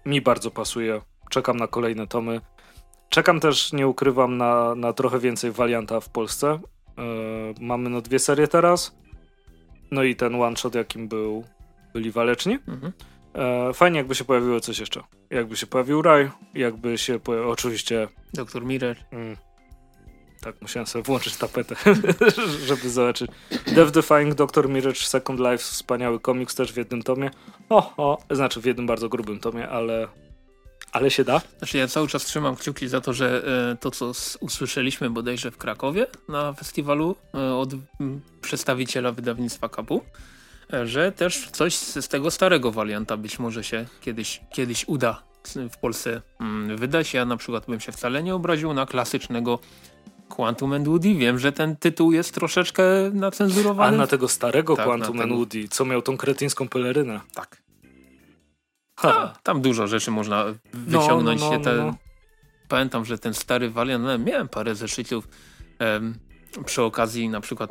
Mi 0.06 0.22
bardzo 0.22 0.52
pasuje. 0.52 1.02
Czekam 1.30 1.58
na 1.58 1.68
kolejne 1.68 2.08
tomy. 2.08 2.42
Czekam 3.10 3.40
też, 3.40 3.74
nie 3.74 3.88
ukrywam, 3.88 4.38
na, 4.38 4.76
na 4.76 4.94
trochę 4.94 5.20
więcej 5.20 5.52
walianta 5.52 6.00
w 6.00 6.10
Polsce. 6.10 6.48
E, 6.48 6.60
mamy 7.62 7.90
no 7.90 8.02
dwie 8.02 8.20
serie 8.20 8.48
teraz. 8.48 8.96
No 9.92 10.04
i 10.04 10.16
ten 10.16 10.42
one 10.42 10.58
shot, 10.58 10.76
jakim 10.76 11.08
był, 11.08 11.44
byli 11.94 12.12
waleczni. 12.12 12.60
Mhm. 12.68 12.94
E, 13.34 13.74
fajnie, 13.74 13.98
jakby 13.98 14.16
się 14.16 14.24
pojawiło 14.24 14.60
coś 14.60 14.80
jeszcze. 14.80 15.02
Jakby 15.30 15.58
się 15.58 15.68
pojawił 15.68 16.02
Raj, 16.02 16.32
jakby 16.54 16.98
się 16.98 17.20
pojawił, 17.20 17.50
oczywiście. 17.50 18.08
Doktor 18.34 18.66
Mirror. 18.66 18.96
Mm, 19.12 19.38
tak, 20.42 20.62
musiałem 20.62 20.88
sobie 20.88 21.04
włączyć 21.04 21.36
tapetę, 21.36 21.76
żeby 22.68 22.90
zobaczyć. 22.90 23.32
Death 23.68 23.92
Defying 23.92 24.36
Doctor 24.36 24.70
Mirage 24.70 25.00
Second 25.00 25.40
Life, 25.40 25.58
wspaniały 25.58 26.20
komiks 26.20 26.56
też 26.56 26.74
w 26.74 26.78
jednym 26.78 27.04
tomie. 27.04 27.32
O, 27.70 27.94
o, 27.98 28.18
znaczy 28.32 28.62
w 28.62 28.66
jednym 28.66 28.88
bardzo 28.88 29.10
grubym 29.10 29.40
tomie, 29.40 29.70
ale, 29.70 30.08
ale 30.92 31.12
się 31.12 31.24
da. 31.24 31.42
Znaczy 31.58 31.78
ja 31.78 31.88
cały 31.88 32.08
czas 32.08 32.26
trzymam 32.26 32.56
kciuki 32.56 32.88
za 32.88 33.02
to, 33.02 33.14
że 33.14 33.44
e, 33.72 33.76
to 33.76 33.92
co 33.92 34.12
usłyszeliśmy 34.40 35.10
bodajże 35.10 35.52
w 35.52 35.58
Krakowie 35.58 36.08
na 36.28 36.54
festiwalu 36.54 37.16
e, 37.34 37.56
od 37.56 37.70
przedstawiciela 38.42 39.12
wydawnictwa 39.12 39.70
Kapu, 39.70 40.02
e, 40.74 40.88
że 40.88 41.12
też 41.12 41.50
coś 41.52 41.76
z, 41.76 42.08
tego 42.08 42.32
starego 42.32 42.72
warianta 42.72 43.18
być 43.18 43.40
może 43.40 43.64
się 43.64 43.86
kiedyś, 44.02 44.42
kiedyś 44.52 44.86
uda 44.88 45.24
w 45.72 45.78
Polsce 45.78 46.22
wydać. 46.76 47.14
Ja 47.14 47.26
na 47.26 47.38
przykład 47.38 47.66
bym 47.66 47.80
się 47.80 47.92
wcale 47.92 48.24
nie 48.24 48.36
obraził 48.36 48.74
na 48.74 48.86
klasycznego 48.86 49.60
Quantum 50.30 50.74
and 50.74 50.88
Woody. 50.88 51.16
Wiem, 51.16 51.40
że 51.40 51.52
ten 51.52 51.76
tytuł 51.76 52.12
jest 52.12 52.34
troszeczkę 52.34 52.84
nacenzurowany. 53.14 53.98
A 53.98 54.00
na 54.00 54.08
tego 54.08 54.28
starego 54.28 54.76
tak, 54.76 54.86
Quantum 54.86 55.20
and 55.20 55.32
Woody, 55.32 55.68
co 55.68 55.86
miał 55.86 56.02
tą 56.02 56.18
kretyńską 56.18 56.68
pelerynę. 56.68 57.20
Tak. 57.34 57.62
Ha. 59.00 59.34
tam 59.44 59.62
dużo 59.62 59.88
rzeczy 59.88 60.12
można 60.12 60.46
wyciągnąć. 60.74 61.42
No, 61.42 61.50
no, 61.50 61.58
no, 61.58 61.64
te... 61.64 61.76
No. 61.76 61.96
Pamiętam, 62.68 63.06
że 63.06 63.18
ten 63.18 63.34
stary 63.34 63.70
Valiant, 63.70 64.04
no, 64.04 64.18
miałem 64.18 64.48
parę 64.48 64.76
zeszytów 64.76 65.28
em, 65.80 66.16
przy 66.66 66.84
okazji 66.84 67.30
na 67.30 67.42
przykład 67.42 67.70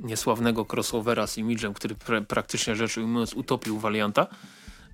niesławnego 0.00 0.66
crossovera 0.72 1.26
z 1.26 1.38
Imidżem, 1.38 1.74
który 1.74 1.94
pra 1.94 2.20
praktycznie 2.20 2.76
rzecz 2.76 2.96
ujmując 2.96 3.34
utopił 3.34 3.78
Valianta. 3.78 4.26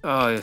Oj. 0.03 0.41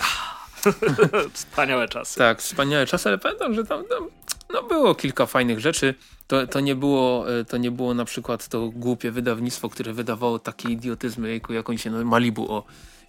wspaniałe 1.33 1.87
czasy. 1.87 2.17
Tak, 2.17 2.41
wspaniałe 2.41 2.85
czasy, 2.85 3.09
ale 3.09 3.17
pamiętam, 3.17 3.53
że 3.53 3.63
tam, 3.65 3.83
tam 3.85 4.07
no 4.53 4.63
było 4.63 4.95
kilka 4.95 5.25
fajnych 5.25 5.59
rzeczy. 5.59 5.93
To, 6.27 6.47
to, 6.47 6.59
nie 6.59 6.75
było, 6.75 7.25
e, 7.39 7.45
to 7.45 7.57
nie 7.57 7.71
było 7.71 7.93
na 7.93 8.05
przykład 8.05 8.47
to 8.47 8.69
głupie 8.69 9.11
wydawnictwo, 9.11 9.69
które 9.69 9.93
wydawało 9.93 10.39
takie 10.39 10.69
idiotyzmy, 10.69 11.29
jejku, 11.29 11.53
jak 11.53 11.69
on 11.69 11.77
się 11.77 11.91
no, 11.91 12.05
Malibu, 12.05 12.53
o 12.53 12.63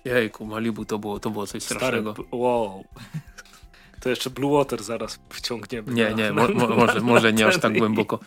jejku, 0.05 0.47
Malibu 0.47 0.85
to 0.85 0.99
było, 0.99 1.21
to 1.21 1.31
było 1.31 1.47
coś 1.47 1.63
strasznego. 1.63 2.13
Stary, 2.13 2.29
wow. 2.33 2.85
To 4.01 4.11
jeszcze 4.11 4.31
Blue 4.31 4.59
Water 4.59 4.83
zaraz 4.83 5.19
wciągniemy. 5.29 5.93
Nie, 5.93 6.11
na, 6.11 6.17
nie, 6.17 6.33
mo, 6.33 6.49
mo, 6.49 6.69
może, 6.69 7.01
może 7.01 7.33
nie 7.33 7.47
aż 7.47 7.59
tak 7.59 7.79
głęboko. 7.79 8.19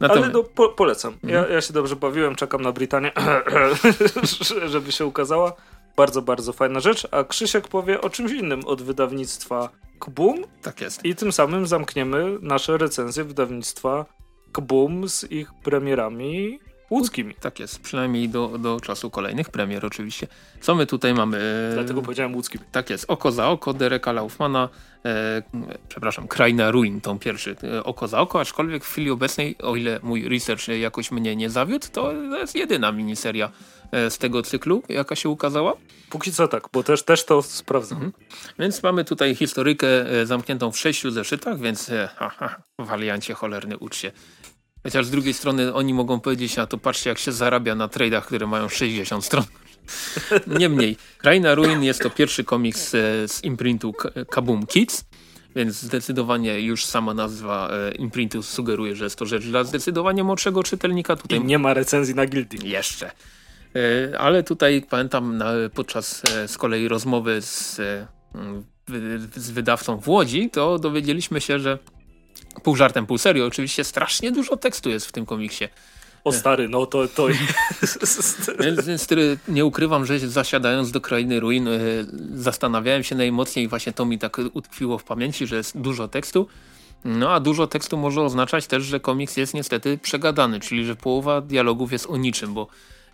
Natomiast... 0.00 0.24
Ale 0.24 0.32
no, 0.32 0.42
po, 0.42 0.68
polecam. 0.68 1.16
Ja, 1.22 1.38
mhm. 1.38 1.54
ja 1.54 1.60
się 1.60 1.72
dobrze 1.72 1.96
bawiłem, 1.96 2.34
czekam 2.34 2.62
na 2.62 2.72
Brytanię, 2.72 3.12
żeby 4.72 4.92
się 4.92 5.06
ukazała. 5.06 5.52
Bardzo, 6.00 6.22
bardzo 6.22 6.52
fajna 6.52 6.80
rzecz. 6.80 7.08
A 7.10 7.24
Krzysiek 7.24 7.68
powie 7.68 8.00
o 8.00 8.10
czymś 8.10 8.32
innym 8.32 8.60
od 8.66 8.82
wydawnictwa 8.82 9.68
Kbum. 10.00 10.44
Tak 10.62 10.80
jest. 10.80 11.04
I 11.04 11.14
tym 11.14 11.32
samym 11.32 11.66
zamkniemy 11.66 12.38
nasze 12.42 12.78
recenzje 12.78 13.24
wydawnictwa 13.24 14.06
Kbum 14.52 15.08
z 15.08 15.30
ich 15.30 15.52
premierami 15.64 16.58
łódzkimi. 16.90 17.34
Tak 17.34 17.60
jest, 17.60 17.80
przynajmniej 17.80 18.28
do, 18.28 18.48
do 18.48 18.80
czasu 18.80 19.10
kolejnych 19.10 19.50
premier 19.50 19.86
oczywiście. 19.86 20.26
Co 20.60 20.74
my 20.74 20.86
tutaj 20.86 21.14
mamy? 21.14 21.70
Dlatego 21.74 22.02
powiedziałem 22.02 22.34
łódzkimi. 22.34 22.64
Tak 22.72 22.90
jest, 22.90 23.04
Oko 23.08 23.32
za 23.32 23.48
oko 23.48 23.74
Dereka 23.74 24.12
Laufmana, 24.12 24.68
e, 25.04 25.42
przepraszam, 25.88 26.28
Kraina 26.28 26.70
Ruin, 26.70 27.00
tą 27.00 27.18
pierwszy, 27.18 27.56
e, 27.62 27.84
Oko 27.84 28.08
za 28.08 28.20
oko, 28.20 28.40
aczkolwiek 28.40 28.84
w 28.84 28.88
chwili 28.88 29.10
obecnej, 29.10 29.56
o 29.62 29.76
ile 29.76 30.00
mój 30.02 30.28
research 30.28 30.68
jakoś 30.68 31.10
mnie 31.10 31.36
nie 31.36 31.50
zawiódł, 31.50 31.86
to 31.92 32.12
jest 32.12 32.54
jedyna 32.54 32.92
miniseria 32.92 33.50
e, 33.92 34.10
z 34.10 34.18
tego 34.18 34.42
cyklu, 34.42 34.82
jaka 34.88 35.16
się 35.16 35.28
ukazała. 35.28 35.72
Póki 36.10 36.32
co 36.32 36.48
tak, 36.48 36.68
bo 36.72 36.82
też, 36.82 37.02
też 37.02 37.24
to 37.24 37.42
sprawdzam. 37.42 38.02
Mhm. 38.02 38.12
Więc 38.58 38.82
mamy 38.82 39.04
tutaj 39.04 39.34
historykę 39.34 39.88
e, 40.10 40.26
zamkniętą 40.26 40.72
w 40.72 40.78
sześciu 40.78 41.10
zeszytach, 41.10 41.58
więc 41.58 41.90
ha, 42.16 42.28
ha, 42.28 42.62
waliancie 42.78 43.34
cholerny 43.34 43.78
ucz 43.78 43.96
się. 43.96 44.12
Chociaż 44.82 45.06
z 45.06 45.10
drugiej 45.10 45.34
strony 45.34 45.74
oni 45.74 45.94
mogą 45.94 46.20
powiedzieć, 46.20 46.58
a 46.58 46.66
to 46.66 46.78
patrzcie 46.78 47.10
jak 47.10 47.18
się 47.18 47.32
zarabia 47.32 47.74
na 47.74 47.88
tradeach, 47.88 48.26
które 48.26 48.46
mają 48.46 48.68
60 48.68 49.24
stron. 49.24 49.44
Niemniej, 50.46 50.96
Kraina 51.18 51.54
Ruin 51.54 51.82
jest 51.82 52.00
to 52.00 52.10
pierwszy 52.10 52.44
komiks 52.44 52.94
e, 52.94 53.28
z 53.28 53.44
imprintu 53.44 53.94
Kaboom 54.30 54.66
Kids, 54.66 55.04
więc 55.56 55.74
zdecydowanie 55.74 56.60
już 56.60 56.84
sama 56.84 57.14
nazwa 57.14 57.70
e, 57.70 57.92
imprintu 57.92 58.42
sugeruje, 58.42 58.96
że 58.96 59.04
jest 59.04 59.16
to 59.16 59.26
rzecz 59.26 59.44
dla 59.44 59.64
zdecydowanie 59.64 60.24
młodszego 60.24 60.62
czytelnika. 60.62 61.16
Tutaj 61.16 61.38
I 61.38 61.44
nie 61.44 61.58
ma 61.58 61.74
recenzji 61.74 62.14
na 62.14 62.26
Guilty. 62.26 62.56
Jeszcze. 62.64 63.10
E, 63.76 64.18
ale 64.18 64.42
tutaj 64.42 64.82
pamiętam 64.90 65.36
na, 65.36 65.52
podczas 65.74 66.22
z 66.46 66.58
kolei 66.58 66.88
rozmowy 66.88 67.42
z, 67.42 67.80
z 69.36 69.50
wydawcą 69.50 69.96
w 70.00 70.08
Łodzi, 70.08 70.50
to 70.50 70.78
dowiedzieliśmy 70.78 71.40
się, 71.40 71.58
że 71.58 71.78
pół 72.62 72.76
żartem, 72.76 73.06
pół 73.06 73.18
serio, 73.18 73.46
oczywiście 73.46 73.84
strasznie 73.84 74.32
dużo 74.32 74.56
tekstu 74.56 74.90
jest 74.90 75.06
w 75.06 75.12
tym 75.12 75.26
komiksie. 75.26 75.68
O 76.24 76.32
stary, 76.32 76.68
no 76.68 76.86
to, 76.86 77.08
to 77.08 77.28
Więc, 78.60 78.86
więc 78.86 79.08
nie 79.48 79.64
ukrywam, 79.64 80.06
że 80.06 80.18
zasiadając 80.18 80.90
do 80.90 81.00
Krainy 81.00 81.40
Ruin 81.40 81.68
e, 81.68 81.78
zastanawiałem 82.34 83.02
się 83.02 83.14
najmocniej 83.14 83.68
właśnie 83.68 83.92
to 83.92 84.04
mi 84.04 84.18
tak 84.18 84.36
utkwiło 84.52 84.98
w 84.98 85.04
pamięci, 85.04 85.46
że 85.46 85.56
jest 85.56 85.78
dużo 85.78 86.08
tekstu. 86.08 86.46
No 87.04 87.30
a 87.30 87.40
dużo 87.40 87.66
tekstu 87.66 87.96
może 87.96 88.22
oznaczać 88.22 88.66
też, 88.66 88.84
że 88.84 89.00
komiks 89.00 89.36
jest 89.36 89.54
niestety 89.54 89.98
przegadany, 89.98 90.60
czyli 90.60 90.84
że 90.84 90.96
połowa 90.96 91.40
dialogów 91.40 91.92
jest 91.92 92.06
o 92.06 92.16
niczym, 92.16 92.54
bo 92.54 92.66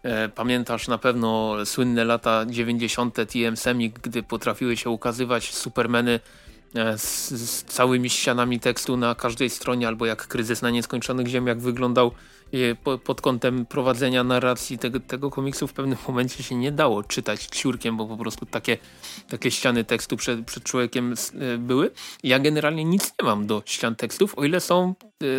e, 0.02 0.28
pamiętasz 0.28 0.88
na 0.88 0.98
pewno 0.98 1.56
słynne 1.64 2.04
lata 2.04 2.46
90. 2.46 3.16
TM 3.28 3.56
Semik, 3.56 4.00
gdy 4.00 4.22
potrafiły 4.22 4.76
się 4.76 4.90
ukazywać 4.90 5.54
supermeny 5.54 6.20
e, 6.74 6.98
z, 6.98 7.30
z, 7.30 7.64
całymi 7.64 8.10
ścianami 8.10 8.60
tekstu 8.60 8.96
na 8.96 9.14
każdej 9.14 9.50
stronie, 9.50 9.88
albo 9.88 10.06
jak 10.06 10.26
kryzys 10.26 10.62
na 10.62 10.70
nieskończonych 10.70 11.26
ziemiach 11.26 11.60
wyglądał 11.60 12.12
pod 13.04 13.20
kątem 13.20 13.66
prowadzenia 13.66 14.24
narracji 14.24 14.78
tego, 14.78 15.00
tego 15.00 15.30
komiksu 15.30 15.66
w 15.66 15.72
pewnym 15.72 15.98
momencie 16.08 16.42
się 16.42 16.54
nie 16.54 16.72
dało 16.72 17.02
czytać 17.02 17.46
ciurkiem, 17.46 17.96
bo 17.96 18.06
po 18.06 18.16
prostu 18.16 18.46
takie, 18.46 18.78
takie 19.28 19.50
ściany 19.50 19.84
tekstu 19.84 20.16
przed, 20.16 20.46
przed 20.46 20.64
człowiekiem 20.64 21.14
e, 21.34 21.58
były. 21.58 21.90
Ja 22.22 22.38
generalnie 22.38 22.84
nic 22.84 23.12
nie 23.20 23.28
mam 23.28 23.46
do 23.46 23.62
ścian 23.66 23.96
tekstów, 23.96 24.38
o 24.38 24.44
ile 24.44 24.60
są, 24.60 24.94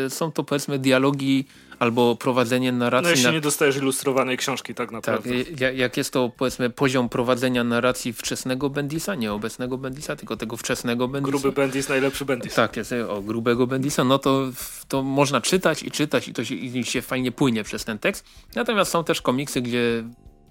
e, 0.06 0.10
są 0.10 0.32
to 0.32 0.44
powiedzmy 0.44 0.80
dialogi 0.80 1.46
albo 1.80 2.16
prowadzenie 2.16 2.72
narracji. 2.72 3.04
No 3.04 3.10
jeśli 3.10 3.26
na... 3.26 3.32
nie 3.32 3.42
dostajesz 3.42 3.78
ilustrowanej 3.78 4.38
książki 4.38 4.76
tak 4.76 4.92
naprawdę. 4.92 5.30
Tak, 5.44 5.78
jak 5.78 5.98
jest 5.98 6.14
to 6.14 6.32
powiedzmy 6.38 6.70
poziom 6.70 7.10
prowadzenia 7.10 7.64
narracji 7.64 8.14
wczesnego 8.14 8.70
Bendisa, 8.70 9.16
nie 9.16 9.34
obecnego 9.34 9.78
Bendisa, 9.78 10.16
tylko 10.16 10.38
tego 10.38 10.58
wczesnego 10.58 11.08
Bendisa. 11.08 11.32
Gruby 11.32 11.52
Bendis, 11.52 11.90
najlepszy 11.90 12.26
Bendis. 12.26 12.54
Tak, 12.56 12.78
jest 12.78 12.94
o 13.10 13.22
grubego 13.22 13.68
Bendisa, 13.68 14.04
no 14.04 14.20
to, 14.20 14.48
to 14.88 15.04
można 15.04 15.42
czytać 15.42 15.84
i 15.84 15.92
czytać 15.92 16.28
i 16.28 16.34
to 16.34 16.46
się, 16.46 16.56
i 16.56 16.84
się 16.84 17.02
fajnie 17.02 17.32
płynie 17.32 17.64
przez 17.64 17.86
ten 17.86 18.00
tekst. 18.00 18.26
Natomiast 18.56 18.92
są 18.92 19.04
też 19.04 19.22
komiksy, 19.22 19.62
gdzie 19.62 20.04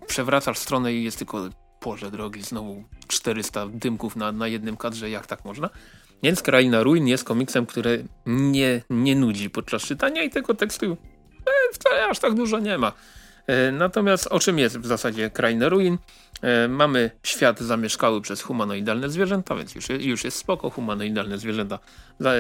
przewracasz 0.07 0.59
stronę 0.59 0.95
i 0.95 1.05
jest 1.05 1.19
tylko 1.19 1.49
Boże 1.85 2.11
drogi, 2.11 2.43
znowu 2.43 2.85
400 3.09 3.67
dymków 3.69 4.17
na, 4.17 4.33
na 4.33 4.49
jednym 4.49 4.77
kadrze, 4.77 5.11
jak 5.11 5.27
tak 5.27 5.45
można? 5.45 5.71
Więc 6.23 6.43
Kraina 6.43 6.83
Ruin 6.83 7.07
jest 7.07 7.25
komiksem, 7.25 7.67
który 7.67 8.05
nie, 8.27 8.83
nie 8.91 9.17
nudzi 9.17 9.51
podczas 9.51 9.83
czytania 9.83 10.23
i 10.23 10.31
tego 10.31 10.55
tekstu 10.55 10.97
wcale 11.73 12.07
aż 12.07 12.19
tak 12.19 12.35
dużo 12.35 12.59
nie 12.59 12.79
ma. 12.79 12.93
E, 13.47 13.73
natomiast 13.73 14.27
o 14.27 14.41
czym 14.41 14.59
jest 14.59 14.79
w 14.79 14.87
zasadzie 14.87 15.31
Kraina 15.31 15.69
Ruin? 15.69 15.99
E, 16.43 16.69
mamy 16.69 17.11
świat 17.23 17.61
zamieszkały 17.61 18.21
przez 18.21 18.43
humanoidalne 18.43 19.11
zwierzęta, 19.11 19.57
więc 19.57 19.75
już, 19.75 19.89
już 19.89 20.25
jest 20.25 20.37
spoko, 20.37 20.71
humanoidalne 20.71 21.39
zwierzęta. 21.39 21.79
E, 22.25 22.37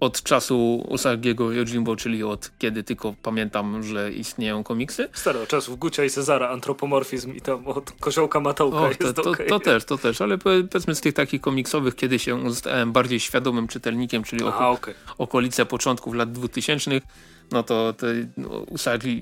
od 0.00 0.22
czasu 0.22 0.86
Usagiego 0.88 1.52
Yojimbo, 1.52 1.96
czyli 1.96 2.22
od 2.22 2.50
kiedy 2.58 2.84
tylko 2.84 3.14
pamiętam, 3.22 3.82
że 3.82 4.12
istnieją 4.12 4.64
komiksy. 4.64 5.08
Staro, 5.12 5.46
czasów 5.46 5.78
Gucia 5.78 6.04
i 6.04 6.10
Cezara, 6.10 6.48
antropomorfizm 6.48 7.34
i 7.34 7.40
tam 7.40 7.66
od 7.66 7.92
koziołka 7.92 8.40
Matołka 8.40 8.78
o, 8.78 8.88
jest 8.88 9.16
to, 9.16 9.30
okay. 9.30 9.46
to, 9.46 9.60
też, 9.60 9.84
to 9.84 9.98
też, 9.98 10.20
ale 10.20 10.38
powiedzmy 10.38 10.94
z 10.94 11.00
tych 11.00 11.14
takich 11.14 11.40
komiksowych, 11.40 11.96
kiedy 11.96 12.18
się 12.18 12.50
zostałem 12.50 12.92
bardziej 12.92 13.20
świadomym 13.20 13.68
czytelnikiem, 13.68 14.22
czyli 14.22 14.44
Aha, 14.46 14.70
okay. 14.70 14.94
okolice 15.18 15.66
początków 15.66 16.14
lat 16.14 16.32
2000 16.32 17.00
no 17.52 17.62
to, 17.62 17.92
to 17.92 18.06
no. 18.36 18.66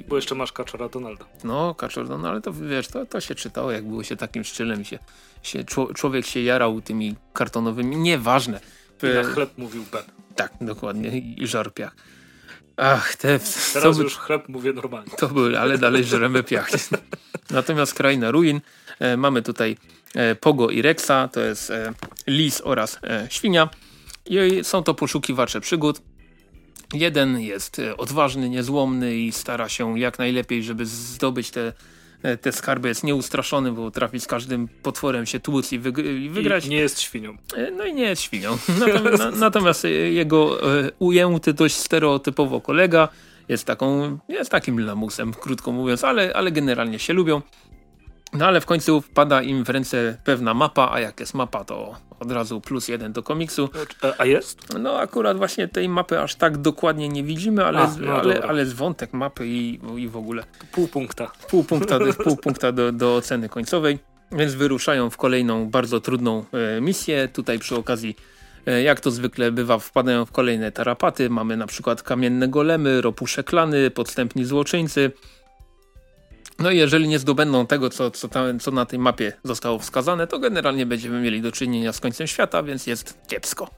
Bo 0.08 0.16
jeszcze 0.16 0.34
masz 0.34 0.52
Kaczora 0.52 0.88
Donalda. 0.88 1.24
No, 1.44 1.74
Kaczor 1.74 2.08
Donald, 2.08 2.44
to 2.44 2.52
wiesz, 2.52 2.88
to, 2.88 3.06
to 3.06 3.20
się 3.20 3.34
czytało, 3.34 3.72
jak 3.72 3.84
było 3.84 4.02
się 4.02 4.16
takim 4.16 4.44
szczylem, 4.44 4.84
się, 4.84 4.98
się, 5.42 5.64
człowiek 5.94 6.26
się 6.26 6.40
jarał 6.40 6.80
tymi 6.80 7.14
kartonowymi, 7.32 7.96
nieważne. 7.96 8.60
I 9.02 9.06
na 9.06 9.22
chleb 9.22 9.50
mówił 9.58 9.84
Ben. 9.92 10.02
Tak, 10.36 10.52
dokładnie. 10.60 11.18
I 11.18 11.46
żar 11.46 11.72
piach. 11.74 11.94
Ach, 12.76 13.16
te... 13.16 13.38
Teraz 13.72 13.96
by... 13.96 14.02
już 14.02 14.16
chleb 14.16 14.48
mówię 14.48 14.72
normalnie. 14.72 15.10
To 15.18 15.28
były, 15.28 15.60
ale 15.60 15.78
dalej 15.78 16.04
żremy 16.04 16.42
piach. 16.42 16.70
Natomiast 17.50 17.94
Kraina 17.94 18.30
Ruin. 18.30 18.60
E, 18.98 19.16
mamy 19.16 19.42
tutaj 19.42 19.76
e, 20.14 20.34
Pogo 20.34 20.70
i 20.70 20.82
Rexa, 20.82 21.28
to 21.32 21.40
jest 21.40 21.70
e, 21.70 21.92
lis 22.26 22.62
oraz 22.64 22.98
e, 23.02 23.26
świnia. 23.30 23.68
I 24.26 24.64
są 24.64 24.82
to 24.82 24.94
poszukiwacze 24.94 25.60
przygód. 25.60 26.00
Jeden 26.94 27.40
jest 27.40 27.78
e, 27.78 27.96
odważny, 27.96 28.48
niezłomny 28.48 29.16
i 29.16 29.32
stara 29.32 29.68
się 29.68 29.98
jak 29.98 30.18
najlepiej, 30.18 30.62
żeby 30.62 30.86
zdobyć 30.86 31.50
te 31.50 31.72
E, 32.22 32.36
te 32.36 32.52
skarby 32.52 32.88
jest 32.88 33.04
nieustraszony, 33.04 33.72
bo 33.72 33.90
trafi 33.90 34.20
z 34.20 34.26
każdym 34.26 34.68
potworem 34.82 35.26
się 35.26 35.40
tłuc 35.40 35.72
i, 35.72 35.74
i 35.74 36.30
wygrać. 36.30 36.66
I 36.66 36.70
nie 36.70 36.76
jest 36.76 37.00
świnią. 37.00 37.36
E, 37.56 37.70
no 37.70 37.84
i 37.84 37.94
nie 37.94 38.02
jest 38.02 38.22
świnią. 38.22 38.58
Natomiast, 38.80 39.18
na, 39.18 39.30
natomiast 39.30 39.84
e, 39.84 39.90
jego 39.90 40.58
ujęty 40.98 41.52
dość 41.52 41.74
stereotypowo 41.74 42.60
kolega 42.60 43.08
jest 43.48 43.64
taką, 43.64 44.18
jest 44.28 44.50
takim 44.50 44.80
lamusem, 44.80 45.34
krótko 45.34 45.72
mówiąc, 45.72 46.04
ale, 46.04 46.32
ale 46.34 46.52
generalnie 46.52 46.98
się 46.98 47.12
lubią. 47.12 47.42
No 48.32 48.46
ale 48.46 48.60
w 48.60 48.66
końcu 48.66 49.00
wpada 49.00 49.42
im 49.42 49.64
w 49.64 49.68
ręce 49.68 50.16
pewna 50.24 50.54
mapa, 50.54 50.90
a 50.92 51.00
jak 51.00 51.20
jest 51.20 51.34
mapa, 51.34 51.64
to 51.64 51.94
od 52.20 52.32
razu 52.32 52.60
plus 52.60 52.88
jeden 52.88 53.12
do 53.12 53.22
komiksu. 53.22 53.68
A 54.18 54.24
jest? 54.24 54.78
No 54.78 54.98
akurat 54.98 55.36
właśnie 55.36 55.68
tej 55.68 55.88
mapy 55.88 56.20
aż 56.20 56.34
tak 56.34 56.58
dokładnie 56.58 57.08
nie 57.08 57.24
widzimy, 57.24 57.64
ale, 57.64 57.78
a, 57.78 57.94
no 58.00 58.12
ale, 58.12 58.42
ale 58.42 58.66
z 58.66 58.72
wątek 58.72 59.12
mapy 59.12 59.46
i, 59.46 59.80
i 59.96 60.08
w 60.08 60.16
ogóle. 60.16 60.44
Pół 60.72 60.88
punkta. 60.88 61.30
Pół 61.50 61.64
punkta, 61.64 61.98
do, 61.98 62.14
pół 62.24 62.36
punkta 62.36 62.72
do, 62.72 62.92
do 62.92 63.16
oceny 63.16 63.48
końcowej. 63.48 63.98
Więc 64.32 64.54
wyruszają 64.54 65.10
w 65.10 65.16
kolejną 65.16 65.70
bardzo 65.70 66.00
trudną 66.00 66.44
e, 66.52 66.80
misję. 66.80 67.28
Tutaj 67.28 67.58
przy 67.58 67.76
okazji 67.76 68.16
e, 68.66 68.82
jak 68.82 69.00
to 69.00 69.10
zwykle 69.10 69.52
bywa, 69.52 69.78
wpadają 69.78 70.24
w 70.24 70.32
kolejne 70.32 70.72
tarapaty. 70.72 71.30
Mamy 71.30 71.56
na 71.56 71.66
przykład 71.66 72.02
kamienne 72.02 72.48
golemy, 72.48 73.00
ropusze 73.00 73.44
klany, 73.44 73.90
podstępni 73.90 74.44
złoczyńcy, 74.44 75.12
no 76.58 76.70
i 76.70 76.76
jeżeli 76.76 77.08
nie 77.08 77.18
zdobędą 77.18 77.66
tego, 77.66 77.90
co, 77.90 78.10
co, 78.10 78.28
tam, 78.28 78.60
co 78.60 78.70
na 78.70 78.86
tej 78.86 78.98
mapie 78.98 79.32
zostało 79.44 79.78
wskazane, 79.78 80.26
to 80.26 80.38
generalnie 80.38 80.86
będziemy 80.86 81.20
mieli 81.20 81.42
do 81.42 81.52
czynienia 81.52 81.92
z 81.92 82.00
końcem 82.00 82.26
świata, 82.26 82.62
więc 82.62 82.86
jest 82.86 83.18
kiepsko. 83.26 83.70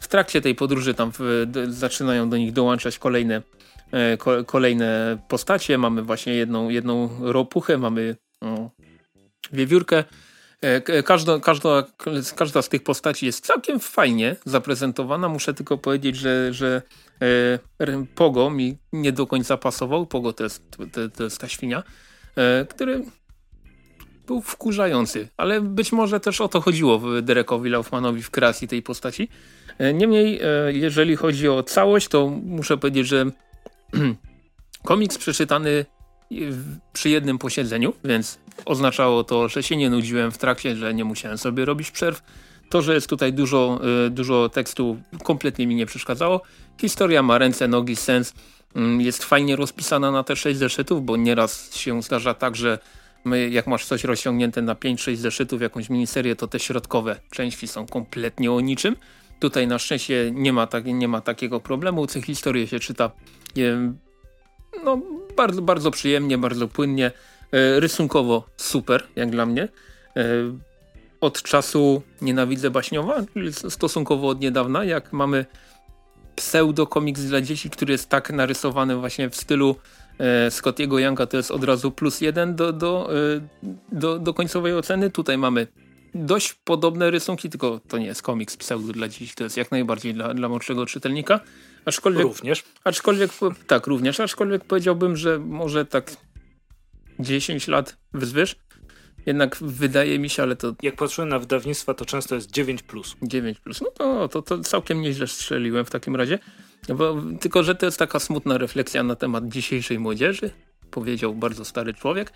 W 0.00 0.08
trakcie 0.08 0.40
tej 0.40 0.54
podróży 0.54 0.94
tam 0.94 1.12
w, 1.18 1.46
zaczynają 1.68 2.30
do 2.30 2.36
nich 2.36 2.52
dołączać 2.52 2.98
kolejne, 2.98 3.42
e, 3.92 4.16
ko, 4.16 4.44
kolejne 4.44 5.18
postacie. 5.28 5.78
Mamy 5.78 6.02
właśnie 6.02 6.34
jedną, 6.34 6.68
jedną 6.68 7.10
ropuchę, 7.20 7.78
mamy 7.78 8.16
no, 8.42 8.70
wiewiórkę. 9.52 10.04
E, 10.60 11.02
każda, 11.02 11.40
każda, 11.40 11.84
każda 12.36 12.62
z 12.62 12.68
tych 12.68 12.82
postaci 12.82 13.26
jest 13.26 13.46
całkiem 13.46 13.80
fajnie 13.80 14.36
zaprezentowana. 14.44 15.28
Muszę 15.28 15.54
tylko 15.54 15.78
powiedzieć, 15.78 16.16
że, 16.16 16.52
że 16.52 16.82
e, 17.22 18.04
Pogo 18.14 18.50
mi 18.50 18.78
nie 18.92 19.12
do 19.12 19.26
końca 19.26 19.56
pasował. 19.56 20.06
Pogo 20.06 20.32
to 20.32 20.44
jest, 20.44 20.62
to, 21.16 21.24
jest 21.24 21.40
ta 21.40 21.48
świnia. 21.48 21.82
E, 22.36 22.66
który 22.70 23.02
był 24.26 24.42
wkurzający, 24.42 25.28
ale 25.36 25.60
być 25.60 25.92
może 25.92 26.20
też 26.20 26.40
o 26.40 26.48
to 26.48 26.60
chodziło 26.60 27.22
Derekowi 27.22 27.70
Laufmanowi 27.70 28.22
w 28.22 28.30
kreacji 28.30 28.68
tej 28.68 28.82
postaci. 28.82 29.28
E, 29.78 29.94
niemniej, 29.94 30.40
e, 30.42 30.72
jeżeli 30.72 31.16
chodzi 31.16 31.48
o 31.48 31.62
całość, 31.62 32.08
to 32.08 32.28
muszę 32.28 32.76
powiedzieć, 32.76 33.06
że 33.06 33.24
komiks 34.84 35.18
przeczytany 35.18 35.86
przy 36.92 37.10
jednym 37.10 37.38
posiedzeniu, 37.38 37.92
więc 38.04 38.38
oznaczało 38.64 39.24
to, 39.24 39.48
że 39.48 39.62
się 39.62 39.76
nie 39.76 39.90
nudziłem 39.90 40.32
w 40.32 40.38
trakcie, 40.38 40.76
że 40.76 40.94
nie 40.94 41.04
musiałem 41.04 41.38
sobie 41.38 41.64
robić 41.64 41.90
przerw. 41.90 42.22
To, 42.68 42.82
że 42.82 42.94
jest 42.94 43.08
tutaj 43.08 43.32
dużo, 43.32 43.80
dużo 44.10 44.48
tekstu 44.48 44.96
kompletnie 45.24 45.66
mi 45.66 45.74
nie 45.74 45.86
przeszkadzało. 45.86 46.42
Historia 46.80 47.22
ma 47.22 47.38
ręce, 47.38 47.68
nogi, 47.68 47.96
sens 47.96 48.34
Mm, 48.76 49.00
jest 49.00 49.24
fajnie 49.24 49.56
rozpisana 49.56 50.10
na 50.10 50.24
te 50.24 50.36
6 50.36 50.58
zeszytów, 50.58 51.04
bo 51.04 51.16
nieraz 51.16 51.76
się 51.76 52.02
zdarza 52.02 52.34
tak, 52.34 52.56
że 52.56 52.78
my, 53.24 53.50
jak 53.50 53.66
masz 53.66 53.84
coś 53.84 54.04
rozciągnięte 54.04 54.62
na 54.62 54.74
5-6 54.74 55.16
zeszytów, 55.16 55.62
jakąś 55.62 55.90
miniserię, 55.90 56.36
to 56.36 56.48
te 56.48 56.58
środkowe 56.58 57.20
części 57.30 57.68
są 57.68 57.86
kompletnie 57.86 58.52
o 58.52 58.60
niczym. 58.60 58.96
Tutaj 59.40 59.66
na 59.66 59.78
szczęście 59.78 60.30
nie 60.34 60.52
ma, 60.52 60.66
tak, 60.66 60.84
nie 60.84 61.08
ma 61.08 61.20
takiego 61.20 61.60
problemu. 61.60 62.06
Tę 62.06 62.22
historię 62.22 62.66
się 62.66 62.80
czyta 62.80 63.10
no, 64.84 64.98
bardzo, 65.36 65.62
bardzo 65.62 65.90
przyjemnie, 65.90 66.38
bardzo 66.38 66.68
płynnie. 66.68 67.10
E, 67.52 67.80
rysunkowo 67.80 68.46
super, 68.56 69.06
jak 69.16 69.30
dla 69.30 69.46
mnie. 69.46 69.68
E, 70.16 70.24
od 71.20 71.42
czasu 71.42 72.02
Nienawidzę 72.22 72.70
Baśniowa, 72.70 73.22
czyli 73.32 73.52
stosunkowo 73.52 74.28
od 74.28 74.40
niedawna, 74.40 74.84
jak 74.84 75.12
mamy 75.12 75.46
pseudo-komiks 76.36 77.20
dla 77.20 77.40
dzieci, 77.40 77.70
który 77.70 77.92
jest 77.92 78.08
tak 78.08 78.30
narysowany 78.30 78.96
właśnie 78.96 79.30
w 79.30 79.36
stylu 79.36 79.76
e, 80.18 80.50
Scottiego 80.50 80.98
Younga, 80.98 81.26
to 81.26 81.36
jest 81.36 81.50
od 81.50 81.64
razu 81.64 81.90
plus 81.90 82.20
jeden 82.20 82.54
do, 82.54 82.72
do, 82.72 83.10
do, 83.92 84.18
do 84.18 84.34
końcowej 84.34 84.74
oceny. 84.74 85.10
Tutaj 85.10 85.38
mamy 85.38 85.66
dość 86.14 86.54
podobne 86.54 87.10
rysunki, 87.10 87.50
tylko 87.50 87.80
to 87.88 87.98
nie 87.98 88.06
jest 88.06 88.22
komiks 88.22 88.56
pseudo 88.56 88.92
dla 88.92 89.08
dzieci, 89.08 89.34
to 89.34 89.44
jest 89.44 89.56
jak 89.56 89.70
najbardziej 89.70 90.14
dla, 90.14 90.34
dla 90.34 90.48
młodszego 90.48 90.86
czytelnika. 90.86 91.40
Aczkolwiek, 91.86 92.22
również. 92.22 92.64
Aczkolwiek, 92.84 93.30
tak, 93.66 93.86
również. 93.86 94.20
Aczkolwiek 94.20 94.64
powiedziałbym, 94.64 95.16
że 95.16 95.38
może 95.38 95.84
tak 95.84 96.16
10 97.18 97.68
lat 97.68 97.96
wzwyż 98.14 98.56
jednak 99.26 99.56
wydaje 99.60 100.18
mi 100.18 100.30
się, 100.30 100.42
ale 100.42 100.56
to... 100.56 100.74
Jak 100.82 100.96
patrzyłem 100.96 101.28
na 101.28 101.38
wydawnictwa, 101.38 101.94
to 101.94 102.04
często 102.04 102.34
jest 102.34 102.50
9+. 102.50 102.82
Plus. 102.82 103.16
9+, 103.22 103.54
plus. 103.54 103.80
no 103.80 103.90
to, 103.90 104.28
to, 104.28 104.42
to 104.42 104.58
całkiem 104.58 105.00
nieźle 105.00 105.26
strzeliłem 105.26 105.84
w 105.84 105.90
takim 105.90 106.16
razie. 106.16 106.38
Bo, 106.88 107.16
tylko, 107.40 107.62
że 107.62 107.74
to 107.74 107.86
jest 107.86 107.98
taka 107.98 108.20
smutna 108.20 108.58
refleksja 108.58 109.02
na 109.02 109.16
temat 109.16 109.48
dzisiejszej 109.48 109.98
młodzieży, 109.98 110.50
powiedział 110.90 111.34
bardzo 111.34 111.64
stary 111.64 111.94
człowiek. 111.94 112.32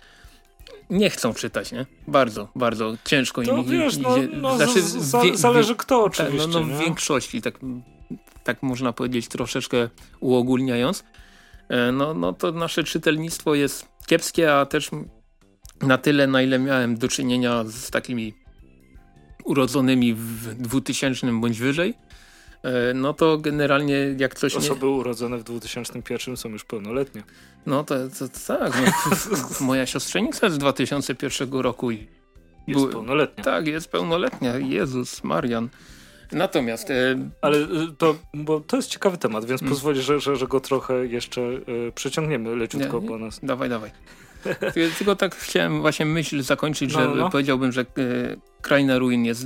Nie 0.89 1.09
chcą 1.09 1.33
czytać, 1.33 1.71
nie? 1.71 1.85
Bardzo, 2.07 2.47
bardzo 2.55 2.97
ciężko 3.05 3.41
to 3.41 3.57
im 3.57 3.63
wiesz, 3.63 3.97
no, 3.97 4.15
no, 4.33 4.57
znaczy, 4.57 4.81
zależy 5.33 5.75
kto 5.75 6.03
oczywiście. 6.03 6.37
Tak, 6.37 6.53
no, 6.53 6.59
no 6.59 6.77
w 6.77 6.79
większości, 6.79 7.41
tak, 7.41 7.59
tak 8.43 8.63
można 8.63 8.93
powiedzieć 8.93 9.27
troszeczkę 9.27 9.89
uogólniając. 10.19 11.03
E, 11.69 11.91
no, 11.91 12.13
no 12.13 12.33
to 12.33 12.51
nasze 12.51 12.83
czytelnictwo 12.83 13.55
jest 13.55 13.87
kiepskie, 14.05 14.53
a 14.53 14.65
też 14.65 14.89
na 15.81 15.97
tyle, 15.97 16.27
na 16.27 16.41
ile 16.41 16.59
miałem 16.59 16.97
do 16.97 17.07
czynienia 17.07 17.63
z 17.63 17.89
takimi 17.89 18.33
urodzonymi 19.43 20.13
w 20.13 20.55
2000 20.55 21.27
bądź 21.31 21.59
wyżej, 21.59 21.93
e, 22.63 22.93
no 22.93 23.13
to 23.13 23.37
generalnie 23.37 24.15
jak 24.17 24.35
coś 24.35 24.55
Osoby 24.55 24.85
nie... 24.85 24.91
urodzone 24.91 25.37
w 25.37 25.43
2001 25.43 26.37
są 26.37 26.49
już 26.49 26.65
pełnoletnie. 26.65 27.23
No 27.65 27.83
to, 27.83 27.95
to, 28.09 28.27
to 28.27 28.57
tak. 28.57 28.73
No, 28.85 29.65
moja 29.67 29.85
siostrzenica 29.85 30.49
z 30.49 30.57
2001 30.57 31.53
roku. 31.53 31.91
I 31.91 32.07
jest 32.67 32.87
pełnoletnia. 32.91 33.43
Tak, 33.43 33.67
jest 33.67 33.91
pełnoletnia. 33.91 34.57
Jezus, 34.57 35.23
Marian. 35.23 35.69
Natomiast... 36.31 36.89
E... 36.91 37.15
Ale 37.41 37.57
e, 37.57 37.67
to, 37.97 38.15
bo 38.33 38.59
to 38.59 38.75
jest 38.75 38.89
ciekawy 38.89 39.17
temat, 39.17 39.45
więc 39.45 39.61
mm. 39.61 39.95
że, 39.95 40.19
że, 40.19 40.35
że, 40.35 40.47
go 40.47 40.59
trochę 40.59 41.05
jeszcze 41.07 41.41
e, 41.41 41.91
przyciągniemy 41.95 42.55
leciutko 42.55 42.97
nie, 42.97 43.03
nie. 43.03 43.09
po 43.09 43.17
nas. 43.17 43.39
Dawaj, 43.43 43.69
dawaj. 43.69 43.91
Tylko 44.97 45.15
tak 45.15 45.35
chciałem 45.35 45.81
właśnie 45.81 46.05
myśl 46.05 46.41
zakończyć, 46.41 46.93
no, 46.93 46.99
że 46.99 47.15
no. 47.15 47.29
powiedziałbym, 47.29 47.71
że 47.71 47.81
e, 47.81 47.85
Kraina 48.61 48.97
Ruin 48.97 49.25
jest 49.25 49.45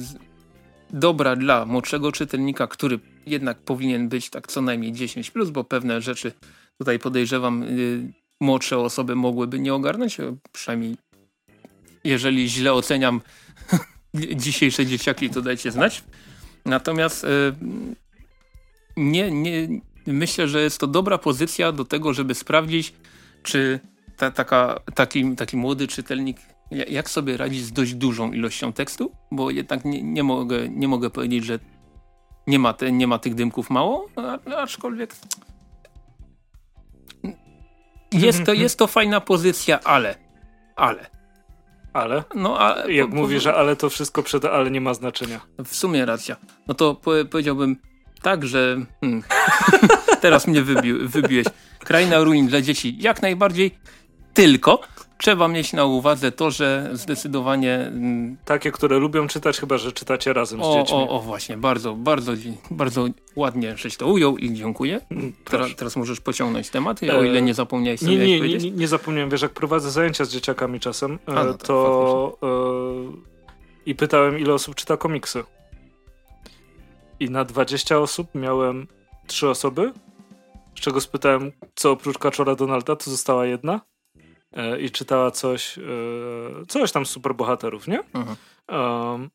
dobra 0.90 1.36
dla 1.36 1.66
młodszego 1.66 2.12
czytelnika, 2.12 2.68
który 2.68 3.00
jednak 3.26 3.58
powinien 3.58 4.10
być 4.10 4.30
tak 4.30 4.48
co 4.48 4.62
najmniej 4.62 4.94
10+, 4.94 5.32
plus, 5.32 5.50
bo 5.50 5.64
pewne 5.64 6.02
rzeczy 6.02 6.32
tutaj 6.78 7.00
podejrzewam 7.00 7.64
y, 7.64 8.14
młodsze 8.42 8.78
osoby 8.78 9.16
mogłyby 9.16 9.60
nie 9.60 9.74
ogarnąć, 9.74 10.18
przynajmniej 10.52 10.98
jeżeli 12.04 12.50
źle 12.50 12.74
oceniam 12.74 13.22
dzisiejsze 14.36 14.86
dzieciaki, 14.86 15.30
to 15.30 15.42
dajcie 15.42 15.72
znać. 15.72 16.04
Natomiast 16.66 17.24
y, 17.24 17.28
nie, 18.98 19.32
nie, 19.32 19.68
myślę, 20.08 20.48
że 20.48 20.62
jest 20.62 20.80
to 20.80 20.88
dobra 20.88 21.18
pozycja 21.18 21.72
do 21.72 21.86
tego, 21.86 22.14
żeby 22.14 22.36
sprawdzić, 22.36 22.94
czy 23.44 23.80
ta, 24.18 24.32
taka, 24.32 24.80
taki, 24.96 25.36
taki 25.36 25.58
młody 25.58 25.88
czytelnik 25.88 26.38
jak 26.72 27.10
sobie 27.10 27.38
radzi 27.38 27.62
z 27.62 27.72
dość 27.72 27.94
dużą 27.94 28.32
ilością 28.32 28.74
tekstu, 28.74 29.12
bo 29.32 29.52
jednak 29.52 29.86
nie, 29.86 30.04
nie, 30.04 30.24
mogę, 30.24 30.70
nie 30.70 30.88
mogę 30.88 31.10
powiedzieć, 31.10 31.46
że 31.46 31.60
nie 32.48 32.60
ma, 32.60 32.74
te, 32.74 32.92
nie 32.92 33.08
ma 33.08 33.20
tych 33.20 33.36
dymków 33.36 33.70
mało, 33.70 34.10
aczkolwiek 34.58 35.16
jest 38.12 38.44
to, 38.46 38.54
jest 38.54 38.80
to 38.80 38.88
fajna 38.88 39.22
pozycja, 39.22 39.80
ale 39.80 40.16
ale 40.76 41.10
ale? 41.96 42.24
No, 42.36 42.62
a, 42.62 42.88
Jak 42.88 43.10
po, 43.10 43.16
mówi, 43.16 43.40
że 43.40 43.56
ale 43.56 43.76
to 43.76 43.90
wszystko 43.90 44.24
przed 44.24 44.46
ale 44.46 44.72
nie 44.72 44.82
ma 44.82 44.94
znaczenia. 44.94 45.42
W 45.66 45.76
sumie 45.76 46.06
racja. 46.06 46.36
No 46.68 46.74
to 46.74 46.96
po, 46.96 47.12
powiedziałbym 47.30 47.76
tak, 48.22 48.46
że 48.46 48.78
hmm, 49.02 49.24
teraz 50.22 50.48
mnie 50.48 50.62
wybi 50.62 50.94
wybiłeś. 50.94 51.48
Kraina 51.80 52.20
ruin 52.20 52.48
dla 52.48 52.62
dzieci 52.62 52.98
jak 53.00 53.22
najbardziej, 53.22 53.72
tylko 54.34 54.80
trzeba 55.18 55.48
mieć 55.48 55.74
na 55.74 55.86
uwadze 55.86 56.32
to, 56.32 56.52
że 56.52 56.90
zdecydowanie... 56.94 57.74
Mm, 57.76 58.38
Takie, 58.46 58.72
które 58.72 59.00
lubią 59.00 59.28
czytać, 59.28 59.60
chyba 59.60 59.78
że 59.78 59.92
czytacie 59.92 60.34
razem 60.34 60.62
o, 60.62 60.74
z 60.74 60.76
dziećmi. 60.76 60.98
O, 60.98 61.10
o, 61.10 61.20
właśnie, 61.20 61.58
bardzo, 61.58 61.94
bardzo, 61.94 62.32
bardzo 62.72 63.08
ładnie 63.36 63.78
żeś 63.78 63.98
to 63.98 64.08
ujął 64.08 64.38
i 64.38 64.54
dziękuję. 64.54 65.02
Mm, 65.12 65.34
teraz, 65.46 65.76
teraz 65.76 65.96
możesz 65.96 66.20
pociągnąć 66.20 66.70
temat, 66.70 67.02
o 67.04 67.24
ile 67.24 67.42
nie 67.42 67.54
zapomniałeś 67.54 68.02
nie, 68.02 68.18
nie, 68.18 68.40
nie, 68.40 68.58
nie, 68.58 68.72
nie 68.72 68.88
zapomniałem, 68.88 69.30
wiesz, 69.30 69.42
jak 69.42 69.54
prowadzę 69.54 69.92
zajęcia 69.92 70.26
z 70.26 70.30
dzieciakami 70.30 70.80
czasem, 70.80 71.20
A, 71.26 71.44
no 71.44 71.54
tak, 71.54 71.68
to 71.68 72.38
e, 72.44 73.36
i 73.86 73.96
pytałem, 73.96 74.40
ile 74.40 74.54
osób 74.54 74.76
czyta 74.76 74.98
komiksy. 74.98 75.44
I 77.20 77.30
na 77.30 77.46
20 77.46 78.00
osób 78.00 78.28
miałem 78.36 78.88
3 79.28 79.50
osoby, 79.50 79.94
z 80.76 80.80
czego 80.80 81.02
spytałem, 81.02 81.52
co 81.76 81.92
oprócz 81.92 82.18
Kaczora 82.18 82.56
Donalda, 82.56 82.96
to 82.96 83.12
została 83.12 83.46
jedna. 83.46 83.82
E, 84.56 84.80
i 84.80 84.92
czytała 84.92 85.32
coś, 85.32 85.78
e, 85.78 85.82
coś 86.68 86.92
tam 86.92 87.06
z 87.06 87.10
superbohaterów, 87.10 87.88
nie? 87.88 88.04
Mhm. 88.14 88.36
Um, 88.70 89.30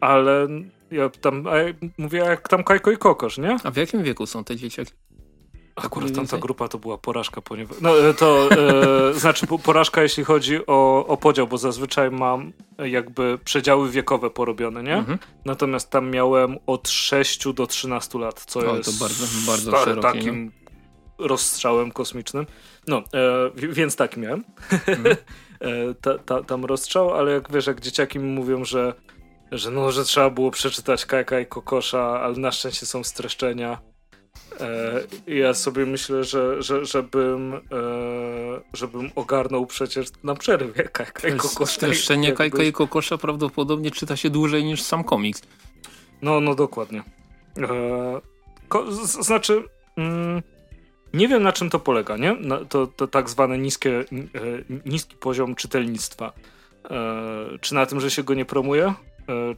ale 0.00 0.48
ja 0.90 1.08
tam 1.08 1.46
a 1.46 1.56
ja 1.56 1.74
mówię, 1.98 2.18
jak 2.18 2.48
tam 2.48 2.64
Kajko 2.64 2.90
i 2.90 2.96
Kokosz, 2.96 3.38
nie? 3.38 3.56
A 3.64 3.70
w 3.70 3.76
jakim 3.76 4.02
wieku 4.02 4.26
są 4.26 4.44
te 4.44 4.56
dzieciaki? 4.56 4.92
Akurat 5.76 6.12
tamta 6.14 6.38
grupa 6.38 6.68
to 6.68 6.78
była 6.78 6.98
porażka, 6.98 7.40
ponieważ. 7.40 7.76
No 7.80 8.08
e, 8.08 8.14
to 8.14 8.48
e, 8.50 9.14
znaczy 9.20 9.46
porażka, 9.46 10.02
jeśli 10.02 10.24
chodzi 10.24 10.66
o, 10.66 11.06
o 11.06 11.16
podział, 11.16 11.46
bo 11.46 11.58
zazwyczaj 11.58 12.10
mam 12.10 12.52
jakby 12.78 13.38
przedziały 13.44 13.90
wiekowe 13.90 14.30
porobione, 14.30 14.82
nie? 14.82 14.96
Mhm. 14.96 15.18
Natomiast 15.44 15.90
tam 15.90 16.10
miałem 16.10 16.58
od 16.66 16.88
6 16.88 17.52
do 17.52 17.66
13 17.66 18.18
lat, 18.18 18.44
co 18.46 18.60
o, 18.60 18.76
jest 18.76 18.98
to 18.98 19.04
bardzo, 19.04 19.26
bardzo 19.46 19.84
szerokie, 19.84 20.00
takim? 20.00 20.52
Rozstrzałem 21.20 21.92
kosmicznym. 21.92 22.46
No, 22.86 22.98
e, 22.98 23.50
więc 23.54 23.96
tak 23.96 24.16
miałem. 24.16 24.44
Mhm. 24.86 25.06
e, 25.60 25.94
ta, 26.00 26.18
ta, 26.18 26.42
tam 26.42 26.64
rozstrzał, 26.64 27.14
ale 27.14 27.32
jak 27.32 27.52
wiesz, 27.52 27.66
jak 27.66 27.80
dzieciaki 27.80 28.18
mi 28.18 28.30
mówią, 28.30 28.64
że, 28.64 28.94
że 29.52 29.70
no, 29.70 29.92
że 29.92 30.04
trzeba 30.04 30.30
było 30.30 30.50
przeczytać 30.50 31.06
Kajka 31.06 31.40
i 31.40 31.46
Kokosza, 31.46 32.20
ale 32.20 32.36
na 32.36 32.52
szczęście 32.52 32.86
są 32.86 33.04
streszczenia. 33.04 33.78
E, 34.60 35.00
ja 35.26 35.54
sobie 35.54 35.86
myślę, 35.86 36.24
że, 36.24 36.62
że, 36.62 36.84
żebym, 36.84 37.54
e, 37.54 37.60
żebym 38.72 39.10
ogarnął 39.14 39.66
przecież 39.66 40.08
na 40.22 40.34
przerwie 40.34 40.82
Kajka 40.82 41.28
i 41.28 41.32
Kokosza. 41.32 41.66
Streszczenie 41.66 42.32
Kajka 42.32 42.62
i 42.62 42.72
Kokosza 42.72 43.18
prawdopodobnie 43.18 43.90
czyta 43.90 44.16
się 44.16 44.30
dłużej 44.30 44.64
niż 44.64 44.82
sam 44.82 45.04
komiks. 45.04 45.42
No, 46.22 46.40
no 46.40 46.54
dokładnie. 46.54 47.02
E, 47.58 48.20
ko, 48.68 48.92
z, 48.92 49.26
znaczy... 49.26 49.62
Mm, 49.96 50.42
nie 51.14 51.28
wiem 51.28 51.42
na 51.42 51.52
czym 51.52 51.70
to 51.70 51.78
polega, 51.78 52.16
nie? 52.16 52.36
to, 52.68 52.86
to 52.86 53.06
tak 53.06 53.30
zwane 53.30 53.58
niskie, 53.58 54.00
e, 54.00 54.04
niski 54.86 55.16
poziom 55.16 55.54
czytelnictwa. 55.54 56.32
E, 56.90 57.58
czy 57.60 57.74
na 57.74 57.86
tym, 57.86 58.00
że 58.00 58.10
się 58.10 58.22
go 58.22 58.34
nie 58.34 58.44
promuje? 58.44 58.84
E, 58.84 58.94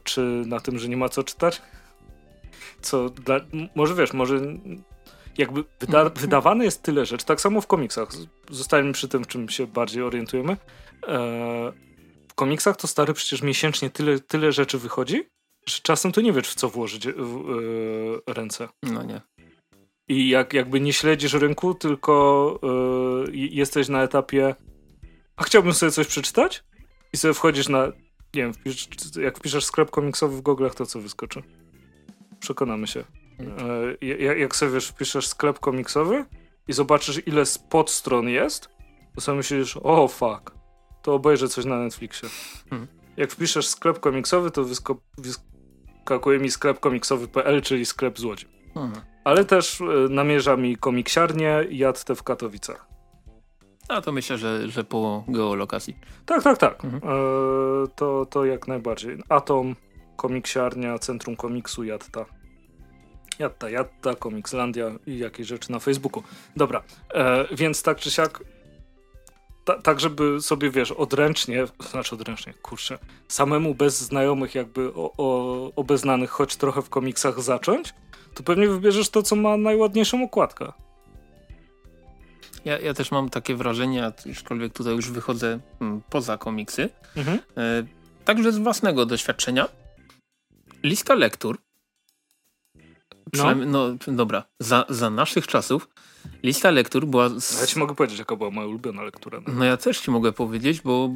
czy 0.03 0.21
na 0.45 0.59
tym, 0.59 0.79
że 0.79 0.89
nie 0.89 0.97
ma 0.97 1.09
co 1.09 1.23
czytać? 1.23 1.61
Co 2.81 3.09
dla, 3.09 3.39
może 3.75 3.95
wiesz, 3.95 4.13
może 4.13 4.39
jakby 5.37 5.63
wyda, 5.79 6.09
wydawane 6.09 6.65
jest 6.65 6.83
tyle 6.83 7.05
rzeczy, 7.05 7.25
tak 7.25 7.41
samo 7.41 7.61
w 7.61 7.67
komiksach. 7.67 8.09
Zostańmy 8.49 8.93
przy 8.93 9.07
tym, 9.07 9.23
w 9.23 9.27
czym 9.27 9.49
się 9.49 9.67
bardziej 9.67 10.03
orientujemy. 10.03 10.57
w 12.27 12.33
komiksach 12.35 12.77
to 12.77 12.87
stary 12.87 13.13
przecież 13.13 13.41
miesięcznie 13.41 13.89
tyle, 13.89 14.19
tyle 14.19 14.51
rzeczy 14.51 14.77
wychodzi, 14.77 15.23
że 15.65 15.79
czasem 15.81 16.11
to 16.11 16.21
nie 16.21 16.33
wiesz, 16.33 16.47
w 16.47 16.55
co 16.55 16.69
włożyć 16.69 17.07
ręce. 18.27 18.67
No 18.83 19.03
nie. 19.03 19.21
I 20.07 20.29
jak 20.29 20.53
jakby 20.53 20.79
nie 20.79 20.93
śledzisz 20.93 21.33
rynku, 21.33 21.73
tylko 21.73 22.59
yy, 23.27 23.37
jesteś 23.37 23.89
na 23.89 24.03
etapie 24.03 24.55
a 25.35 25.43
chciałbym 25.43 25.73
sobie 25.73 25.91
coś 25.91 26.07
przeczytać? 26.07 26.63
I 27.13 27.17
sobie 27.17 27.33
wchodzisz 27.33 27.69
na, 27.69 27.87
nie 28.33 28.41
wiem, 28.41 28.53
wpisz, 28.53 28.87
jak 29.21 29.37
wpiszesz 29.37 29.65
sklep 29.65 29.91
komiksowy 29.91 30.37
w 30.37 30.41
Google'ach, 30.41 30.73
to 30.73 30.85
co 30.85 31.01
wyskoczy? 31.01 31.43
Przekonamy 32.39 32.87
się. 32.87 33.03
Yy, 34.01 34.37
jak 34.37 34.55
sobie 34.55 34.71
wiesz, 34.71 34.87
wpiszesz 34.87 35.27
sklep 35.27 35.59
komiksowy 35.59 36.25
i 36.67 36.73
zobaczysz 36.73 37.27
ile 37.27 37.45
z 37.45 37.57
podstron 37.57 38.29
jest, 38.29 38.69
to 39.15 39.21
sobie 39.21 39.37
myślisz, 39.37 39.77
o 39.83 40.07
fuck, 40.07 40.51
to 41.01 41.13
obejrzę 41.13 41.49
coś 41.49 41.65
na 41.65 41.79
Netflixie. 41.79 42.29
Hmm. 42.69 42.87
Jak 43.17 43.31
wpiszesz 43.31 43.67
sklep 43.67 43.99
komiksowy, 43.99 44.51
to 44.51 44.65
wyskakuje 45.17 46.39
mi 46.39 46.51
sklep 46.51 46.79
komiksowy.pl, 46.79 47.61
czyli 47.61 47.85
sklep 47.85 48.19
złodziej. 48.19 48.49
Hmm 48.73 49.13
ale 49.23 49.45
też 49.45 49.81
e, 49.81 49.85
namierza 50.09 50.57
mi 50.57 50.77
komiksiarnię 50.77 51.63
i 51.69 51.83
te 52.05 52.15
w 52.15 52.23
Katowicach. 52.23 52.87
A 53.87 54.01
to 54.01 54.11
myślę, 54.11 54.37
że, 54.37 54.69
że 54.69 54.83
po 54.83 55.23
geolokacji. 55.27 55.97
Tak, 56.25 56.43
tak, 56.43 56.57
tak. 56.57 56.85
Mhm. 56.85 57.03
E, 57.03 57.87
to, 57.95 58.25
to 58.25 58.45
jak 58.45 58.67
najbardziej. 58.67 59.17
Atom, 59.29 59.75
komiksiarnia, 60.15 60.99
Centrum 60.99 61.35
Komiksu, 61.35 61.83
Jadta. 61.83 62.25
Jadta, 63.39 63.69
Jadta, 63.69 64.15
Komikslandia 64.15 64.91
i 65.07 65.17
jakieś 65.17 65.47
rzeczy 65.47 65.71
na 65.71 65.79
Facebooku. 65.79 66.23
Dobra, 66.55 66.83
e, 67.13 67.45
więc 67.55 67.83
tak 67.83 67.97
czy 67.97 68.11
siak 68.11 68.43
ta, 69.65 69.81
tak, 69.81 69.99
żeby 69.99 70.41
sobie, 70.41 70.69
wiesz, 70.69 70.91
odręcznie, 70.91 71.65
znaczy 71.89 72.15
odręcznie, 72.15 72.53
kurczę, 72.61 72.97
samemu 73.27 73.75
bez 73.75 73.99
znajomych 73.99 74.55
jakby 74.55 74.93
o, 74.95 75.13
o, 75.17 75.71
obeznanych 75.75 76.29
choć 76.29 76.55
trochę 76.55 76.81
w 76.81 76.89
komiksach 76.89 77.41
zacząć, 77.41 77.93
to 78.33 78.43
pewnie 78.43 78.67
wybierzesz 78.67 79.09
to, 79.09 79.23
co 79.23 79.35
ma 79.35 79.57
najładniejszą 79.57 80.23
okładkę. 80.23 80.71
Ja, 82.65 82.79
ja 82.79 82.93
też 82.93 83.11
mam 83.11 83.29
takie 83.29 83.55
wrażenie, 83.55 84.05
aczkolwiek 84.05 84.73
tutaj 84.73 84.95
już 84.95 85.11
wychodzę 85.11 85.59
hmm, 85.79 86.01
poza 86.09 86.37
komiksy, 86.37 86.89
mhm. 87.15 87.39
e, 87.57 87.83
także 88.25 88.51
z 88.51 88.57
własnego 88.57 89.05
doświadczenia. 89.05 89.67
Lista 90.83 91.13
lektur 91.13 91.57
no, 93.33 93.55
no 93.55 93.97
dobra, 94.07 94.43
za, 94.59 94.85
za 94.89 95.09
naszych 95.09 95.47
czasów 95.47 95.89
lista 96.43 96.71
lektur 96.71 97.05
była... 97.07 97.29
Z... 97.29 97.61
Ja 97.61 97.67
ci 97.67 97.79
mogę 97.79 97.95
powiedzieć, 97.95 98.19
jaka 98.19 98.35
była 98.35 98.49
moja 98.49 98.67
ulubiona 98.67 99.03
lektura. 99.03 99.41
No, 99.47 99.53
no 99.53 99.65
ja 99.65 99.77
też 99.77 99.99
ci 99.99 100.11
mogę 100.11 100.31
powiedzieć, 100.31 100.81
bo 100.81 101.09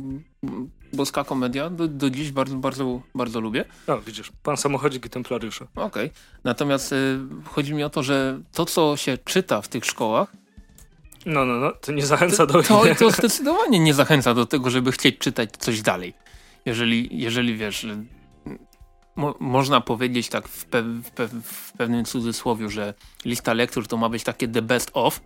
boska 0.94 1.24
komedia 1.24 1.70
do, 1.70 1.88
do 1.88 2.10
dziś 2.10 2.32
bardzo, 2.32 2.56
bardzo, 2.56 3.02
bardzo 3.16 3.40
lubię. 3.40 3.66
A, 3.88 3.98
widzisz, 3.98 4.32
pan 4.44 4.58
samochodzik 4.58 5.06
i 5.06 5.10
templariusze. 5.10 5.66
Okej, 5.76 5.86
okay. 5.86 6.10
natomiast 6.44 6.92
y, 6.92 7.20
chodzi 7.46 7.74
mi 7.74 7.84
o 7.84 7.90
to, 7.90 8.04
że 8.04 8.40
to, 8.54 8.66
co 8.66 8.98
się 8.98 9.18
czyta 9.18 9.62
w 9.62 9.68
tych 9.68 9.86
szkołach, 9.86 10.32
no, 11.26 11.46
no, 11.46 11.60
no, 11.60 11.72
to 11.72 11.92
nie 11.92 12.06
zachęca 12.06 12.46
do... 12.46 12.64
To, 12.64 12.84
to 13.00 13.12
zdecydowanie 13.12 13.80
nie 13.80 13.94
zachęca 13.94 14.34
do 14.34 14.46
tego, 14.46 14.70
żeby 14.70 14.92
chcieć 14.92 15.18
czytać 15.18 15.50
coś 15.58 15.82
dalej. 15.82 16.14
Jeżeli, 16.66 17.10
jeżeli 17.12 17.58
wiesz, 17.58 17.86
mo 19.16 19.36
można 19.40 19.82
powiedzieć 19.82 20.30
tak 20.30 20.48
w, 20.48 20.66
pe 20.66 20.84
w, 20.84 21.12
pe 21.12 21.28
w 21.28 21.72
pewnym 21.78 22.06
cudzysłowie, 22.06 22.70
że 22.70 22.94
lista 23.26 23.54
lektur 23.54 23.88
to 23.88 23.98
ma 23.98 24.10
być 24.10 24.24
takie 24.24 24.48
the 24.48 24.62
best 24.62 24.92
of, 24.94 25.22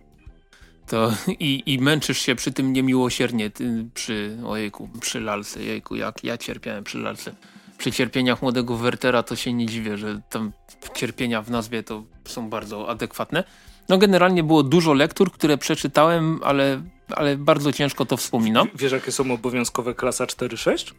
to 0.86 1.12
i, 1.28 1.62
i 1.66 1.78
męczysz 1.78 2.18
się 2.18 2.34
przy 2.34 2.52
tym 2.52 2.72
niemiłosiernie 2.72 3.50
ty, 3.50 3.86
przy, 3.94 4.38
ojejku, 4.46 4.88
przy 5.00 5.20
lalce, 5.20 5.62
jejku, 5.62 5.96
jak 5.96 6.24
ja 6.24 6.38
cierpiałem 6.38 6.84
przy 6.84 6.98
lalce. 6.98 7.34
Przy 7.78 7.92
cierpieniach 7.92 8.42
młodego 8.42 8.76
Wertera 8.76 9.22
to 9.22 9.36
się 9.36 9.52
nie 9.52 9.66
dziwię, 9.66 9.98
że 9.98 10.20
tam 10.30 10.52
cierpienia 10.94 11.42
w 11.42 11.50
nazwie 11.50 11.82
to 11.82 12.04
są 12.24 12.50
bardzo 12.50 12.88
adekwatne. 12.88 13.44
No 13.88 13.98
generalnie 13.98 14.42
było 14.42 14.62
dużo 14.62 14.92
lektur, 14.92 15.32
które 15.32 15.58
przeczytałem, 15.58 16.40
ale, 16.42 16.82
ale 17.08 17.36
bardzo 17.36 17.72
ciężko 17.72 18.04
to 18.06 18.16
wspominam. 18.16 18.68
Wiesz 18.74 18.92
jakie 18.92 19.12
są 19.12 19.32
obowiązkowe 19.32 19.94
klasa 19.94 20.24
4-6? 20.24 20.92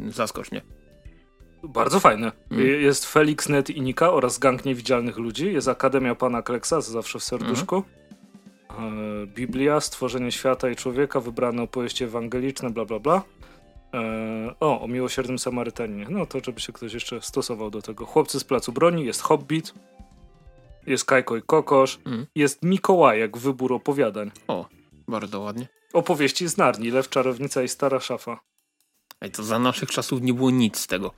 Zaskocz 0.00 0.50
mnie. 0.50 0.62
Bardzo 1.62 2.00
fajne. 2.00 2.32
Mm. 2.50 2.66
Jest 2.82 3.06
Felix, 3.06 3.48
Net 3.48 3.70
i 3.70 3.82
Nika 3.82 4.12
oraz 4.12 4.38
Gang 4.38 4.64
Niewidzialnych 4.64 5.16
Ludzi. 5.16 5.52
Jest 5.52 5.68
Akademia 5.68 6.14
Pana 6.14 6.42
Kleksa, 6.42 6.80
zawsze 6.80 7.18
w 7.18 7.24
serduszku. 7.24 7.74
Mm. 7.74 7.88
Biblia, 9.26 9.80
Stworzenie 9.80 10.32
Świata 10.32 10.70
i 10.70 10.76
Człowieka, 10.76 11.20
wybrane 11.20 11.62
opowieści 11.62 12.04
ewangeliczne, 12.04 12.70
bla 12.70 12.84
bla 12.84 12.98
bla. 12.98 13.22
E, 13.94 14.54
o, 14.60 14.80
o 14.80 14.88
miłosiernym 14.88 15.38
Samarytaninie. 15.38 16.06
No 16.10 16.26
to 16.26 16.38
żeby 16.44 16.60
się 16.60 16.72
ktoś 16.72 16.94
jeszcze 16.94 17.22
stosował 17.22 17.70
do 17.70 17.82
tego. 17.82 18.06
Chłopcy 18.06 18.40
z 18.40 18.44
Placu 18.44 18.72
Broni, 18.72 19.04
jest 19.04 19.22
Hobbit, 19.22 19.74
jest 20.86 21.04
Kajko 21.04 21.36
i 21.36 21.42
Kokosz, 21.42 21.98
mm. 22.06 22.26
jest 22.34 22.62
Mikołajek, 22.62 23.38
wybór 23.38 23.72
opowiadań. 23.72 24.30
O, 24.48 24.68
bardzo 25.08 25.40
ładnie. 25.40 25.68
Opowieści 25.92 26.48
z 26.48 26.56
Narni, 26.56 26.90
Lew, 26.90 27.08
Czarownica 27.08 27.62
i 27.62 27.68
Stara 27.68 28.00
Szafa. 28.00 28.40
Ej, 29.20 29.30
to 29.30 29.42
za 29.42 29.58
naszych 29.58 29.90
czasów 29.90 30.22
nie 30.22 30.34
było 30.34 30.50
nic 30.50 30.78
z 30.78 30.86
tego. 30.86 31.12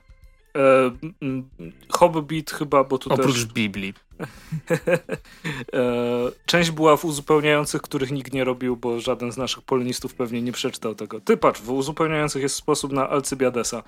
E, 0.57 0.91
Hobbit 1.89 2.51
chyba, 2.51 2.83
bo 2.83 2.97
tu 2.97 3.13
Oprócz 3.13 3.33
też... 3.33 3.45
Biblii. 3.45 3.93
e, 5.73 6.31
część 6.45 6.71
była 6.71 6.97
w 6.97 7.05
uzupełniających, 7.05 7.81
których 7.81 8.11
nikt 8.11 8.33
nie 8.33 8.43
robił, 8.43 8.77
bo 8.77 8.99
żaden 8.99 9.31
z 9.31 9.37
naszych 9.37 9.63
polonistów 9.63 10.13
pewnie 10.13 10.41
nie 10.41 10.51
przeczytał 10.51 10.95
tego. 10.95 11.21
Ty 11.21 11.37
patrz, 11.37 11.61
w 11.61 11.69
uzupełniających 11.69 12.41
jest 12.41 12.55
sposób 12.55 12.91
na 12.91 13.09
Alcybiadesa. 13.09 13.83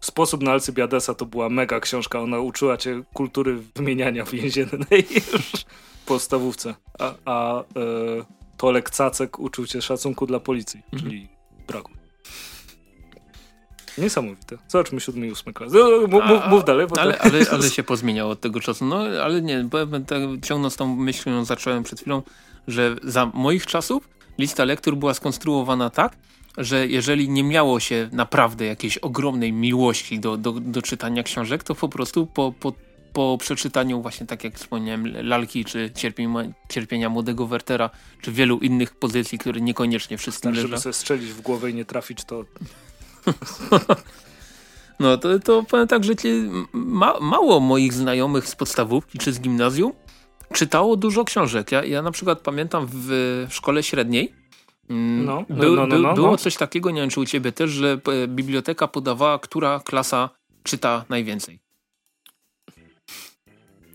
Sposób 0.00 0.42
na 0.42 0.52
Alcybiadesa 0.52 1.14
to 1.14 1.26
była 1.26 1.48
mega 1.48 1.80
książka. 1.80 2.20
Ona 2.20 2.38
uczyła 2.38 2.76
cię 2.76 3.02
kultury 3.14 3.58
wymieniania 3.74 4.24
więziennej 4.24 5.06
już 5.32 5.66
w 6.02 6.06
podstawówce. 6.06 6.74
A, 6.98 7.14
a 7.24 7.60
e, 7.60 7.64
Tolek 8.56 8.90
Cacek 8.90 9.38
uczył 9.38 9.66
cię 9.66 9.82
szacunku 9.82 10.26
dla 10.26 10.40
policji, 10.40 10.82
mhm. 10.92 11.02
czyli 11.02 11.28
braku. 11.66 11.93
Niesamowite. 13.98 14.58
Zobaczmy 14.68 15.00
siódmy 15.00 15.26
i 15.26 15.30
ósmy 15.30 15.52
klas. 15.52 15.72
No, 15.72 16.00
mów, 16.00 16.24
mów, 16.24 16.40
mów 16.50 16.64
dalej. 16.64 16.86
Ale, 16.98 17.18
ale, 17.18 17.40
ale 17.52 17.70
się 17.70 17.82
pozmieniało 17.82 18.30
od 18.30 18.40
tego 18.40 18.60
czasu. 18.60 18.84
No 18.84 18.96
ale 18.96 19.42
nie, 19.42 19.68
tak, 20.06 20.22
ciągnąc 20.42 20.76
tą 20.76 20.96
myślą, 20.96 21.44
zacząłem 21.44 21.82
przed 21.82 22.00
chwilą, 22.00 22.22
że 22.68 22.96
za 23.02 23.26
moich 23.26 23.66
czasów 23.66 24.08
lista 24.38 24.64
lektur 24.64 24.96
była 24.96 25.14
skonstruowana 25.14 25.90
tak, 25.90 26.16
że 26.58 26.86
jeżeli 26.86 27.28
nie 27.28 27.44
miało 27.44 27.80
się 27.80 28.08
naprawdę 28.12 28.64
jakiejś 28.64 28.98
ogromnej 28.98 29.52
miłości 29.52 30.20
do, 30.20 30.36
do, 30.36 30.52
do 30.52 30.82
czytania 30.82 31.22
książek, 31.22 31.62
to 31.62 31.74
po 31.74 31.88
prostu 31.88 32.26
po, 32.26 32.52
po, 32.60 32.72
po 33.12 33.38
przeczytaniu 33.40 34.02
właśnie 34.02 34.26
tak 34.26 34.44
jak 34.44 34.54
wspomniałem 34.54 35.26
Lalki, 35.26 35.64
czy 35.64 35.90
Cierpienia, 35.94 36.44
Cierpienia 36.68 37.08
Młodego 37.08 37.46
Wertera, 37.46 37.90
czy 38.22 38.32
wielu 38.32 38.58
innych 38.58 38.94
pozycji, 38.94 39.38
które 39.38 39.60
niekoniecznie 39.60 40.18
wszyscy 40.18 40.40
tak, 40.40 40.54
żeby 40.54 40.78
sobie 40.78 40.92
strzelić 40.92 41.30
w 41.30 41.40
głowę 41.40 41.70
i 41.70 41.74
nie 41.74 41.84
trafić, 41.84 42.24
to... 42.24 42.44
no 45.00 45.18
to, 45.18 45.38
to 45.38 45.62
powiem 45.62 45.88
tak, 45.88 46.04
że 46.04 46.12
ma, 46.72 47.20
mało 47.20 47.60
moich 47.60 47.92
znajomych 47.92 48.48
z 48.48 48.56
podstawówki 48.56 49.18
czy 49.18 49.32
z 49.32 49.40
gimnazjum 49.40 49.92
czytało 50.52 50.96
dużo 50.96 51.24
książek. 51.24 51.72
Ja, 51.72 51.84
ja 51.84 52.02
na 52.02 52.10
przykład 52.10 52.40
pamiętam 52.40 52.86
w, 52.90 53.46
szkole 53.50 53.82
średniej 53.82 54.44
Mm, 54.90 55.24
no, 55.24 55.44
no, 55.48 55.56
Był, 55.56 55.76
no, 55.76 55.86
no, 55.86 55.98
no, 55.98 56.14
było 56.14 56.30
no. 56.30 56.36
coś 56.36 56.56
takiego, 56.56 56.90
nie 56.90 57.00
wiem 57.00 57.10
czy 57.10 57.20
u 57.20 57.26
ciebie 57.26 57.52
też, 57.52 57.70
że 57.70 58.00
e, 58.24 58.28
biblioteka 58.28 58.88
podawała, 58.88 59.38
która 59.38 59.80
klasa 59.80 60.30
czyta 60.62 61.04
najwięcej. 61.08 61.63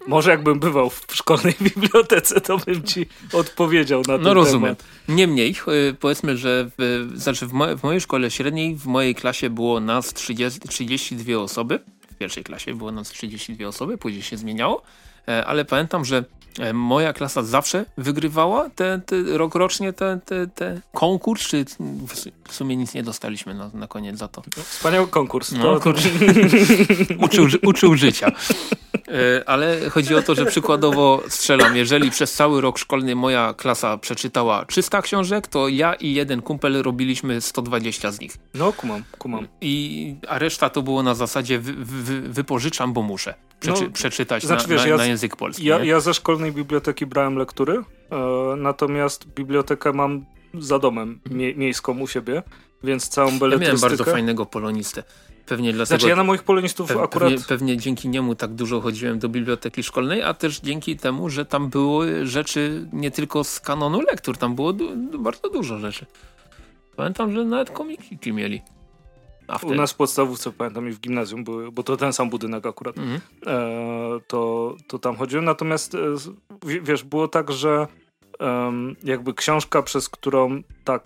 Może 0.08 0.32
jakbym 0.32 0.60
bywał 0.60 0.90
w 0.90 1.06
szkolnej 1.14 1.54
bibliotece, 1.76 2.42
to 2.42 2.58
bym 2.58 2.84
ci 2.84 3.06
odpowiedział 3.34 4.00
na 4.00 4.18
to. 4.18 4.18
No 4.18 4.34
rozumiem. 4.34 4.76
Temat. 4.76 4.92
Niemniej, 5.08 5.56
e, 5.90 5.94
powiedzmy, 5.94 6.38
że 6.38 6.70
w, 6.78 7.10
znaczy 7.16 7.48
w, 7.48 7.54
mo 7.54 7.78
w 7.78 7.84
mojej 7.84 8.02
szkole 8.02 8.32
średniej, 8.32 8.76
w 8.76 8.86
mojej 8.86 9.16
klasie 9.16 9.50
było 9.50 9.80
nas 9.80 10.14
30, 10.14 10.60
32 10.60 11.38
osoby. 11.38 11.80
W 12.12 12.16
pierwszej 12.18 12.44
klasie 12.44 12.76
było 12.76 12.92
nas 12.92 13.10
32 13.10 13.68
osoby, 13.68 13.98
później 13.98 14.22
się 14.22 14.38
zmieniało. 14.38 14.82
E, 15.28 15.46
ale 15.46 15.66
pamiętam, 15.66 16.06
że 16.06 16.24
moja 16.74 17.14
klasa 17.14 17.44
zawsze 17.44 17.86
wygrywała 17.98 18.70
te, 18.70 19.02
te 19.06 19.16
rokrocznie 19.38 19.94
te, 19.94 20.20
te, 20.26 20.48
te 20.48 20.82
konkurs, 20.94 21.48
czy 21.48 21.66
w 22.48 22.54
sumie 22.54 22.76
nic 22.76 22.94
nie 22.94 23.04
dostaliśmy 23.04 23.54
na, 23.54 23.72
na 23.74 23.88
koniec 23.88 24.18
za 24.18 24.28
to. 24.28 24.42
Wspaniały 24.64 25.08
konkurs. 25.08 25.52
No, 25.52 25.80
to... 25.80 25.94
uczył, 27.26 27.48
uczył 27.64 27.96
życia. 27.96 28.32
E, 29.10 29.50
ale 29.50 29.90
chodzi 29.90 30.16
o 30.16 30.22
to, 30.22 30.36
że 30.36 30.46
przykładowo 30.46 31.24
strzelam, 31.28 31.76
jeżeli 31.76 32.12
przez 32.12 32.34
cały 32.34 32.62
rok 32.62 32.78
szkolny 32.78 33.16
moja 33.16 33.54
klasa 33.54 33.98
przeczytała 33.98 34.66
300 34.66 35.02
książek, 35.02 35.48
to 35.48 35.68
ja 35.68 35.94
i 35.94 36.14
jeden 36.14 36.42
kumpel 36.42 36.82
robiliśmy 36.82 37.42
120 37.42 38.12
z 38.12 38.20
nich. 38.20 38.38
No, 38.54 38.74
kumam, 38.74 39.04
kumam. 39.18 39.48
I, 39.62 40.16
a 40.28 40.40
reszta 40.40 40.70
to 40.70 40.82
było 40.82 41.04
na 41.04 41.16
zasadzie 41.16 41.60
wy, 41.60 41.74
wy, 41.74 42.22
wypożyczam, 42.22 42.94
bo 42.94 43.02
muszę 43.02 43.34
przeczy, 43.60 43.84
no, 43.84 43.90
przeczytać 43.90 44.44
znaczy, 44.44 44.68
na, 44.68 44.74
wiesz, 44.74 44.86
na, 44.86 44.98
na, 44.98 45.06
język 45.06 45.36
polski. 45.36 45.66
Ja, 45.66 45.84
ja, 45.84 46.00
ze 46.00 46.14
szkolnej 46.40 46.54
biblioteki 46.54 47.06
brałem 47.06 47.36
lektury, 47.36 47.84
e, 48.12 48.56
natomiast 48.58 49.28
bibliotekę 49.28 49.94
mam 49.94 50.26
za 50.54 50.80
domem 50.80 51.20
mie 51.32 51.56
miejską 51.56 52.00
u 52.00 52.08
siebie, 52.08 52.44
więc 52.84 53.08
całą 53.10 53.40
beletrystykę... 53.40 53.66
Ja 53.66 53.74
miałem 53.74 53.82
bardzo 53.82 54.04
fajnego 54.04 54.46
polonistę. 54.46 55.04
Pewnie 55.46 55.74
dlatego, 55.74 55.98
znaczy 55.98 56.10
ja 56.10 56.16
na 56.16 56.24
moich 56.24 56.44
polonistów 56.44 56.88
pe 56.88 57.02
akurat... 57.02 57.30
Pewnie, 57.30 57.46
pewnie, 57.48 57.78
dzięki 57.78 58.10
niemu 58.10 58.36
tak 58.36 58.54
dużo 58.54 58.82
chodziłem 58.82 59.20
do 59.20 59.30
biblioteki 59.30 59.84
szkolnej, 59.84 60.24
a 60.24 60.34
też 60.34 60.60
dzięki 60.60 60.98
temu, 60.98 61.30
że 61.30 61.46
tam 61.46 61.70
były 61.70 62.28
rzeczy 62.28 62.88
nie 62.94 63.12
tylko 63.12 63.44
z 63.44 63.60
kanonu 63.60 64.02
lektur, 64.02 64.38
tam 64.38 64.56
było 64.56 64.74
bardzo 65.20 65.50
dużo 65.50 65.80
rzeczy. 65.80 66.06
Pamiętam, 66.96 67.34
że 67.34 67.46
nawet 67.46 67.70
komiki 67.70 68.34
mieli. 68.34 68.62
U 69.64 69.76
nas 69.76 69.92
w 69.92 69.96
podstawówce, 69.96 70.52
pamiętam 70.52 70.90
i 70.90 70.92
w 70.92 71.00
gimnazjum 71.00 71.44
były, 71.44 71.72
bo 71.72 71.84
to 71.84 71.98
ten 71.98 72.14
sam 72.14 72.30
budynek 72.30 72.66
akurat, 72.66 72.98
mhm. 72.98 73.22
e, 73.48 74.20
to, 74.28 74.76
to 74.88 75.00
tam 75.00 75.16
chodziłem. 75.16 75.46
Natomiast 75.46 75.96
e, 75.96 75.98
wiesz, 76.82 77.04
było 77.04 77.28
tak, 77.28 77.52
że 77.52 77.88
e, 78.40 78.72
jakby 79.04 79.34
książka, 79.34 79.82
przez 79.82 80.10
którą 80.10 80.62
tak 80.84 81.04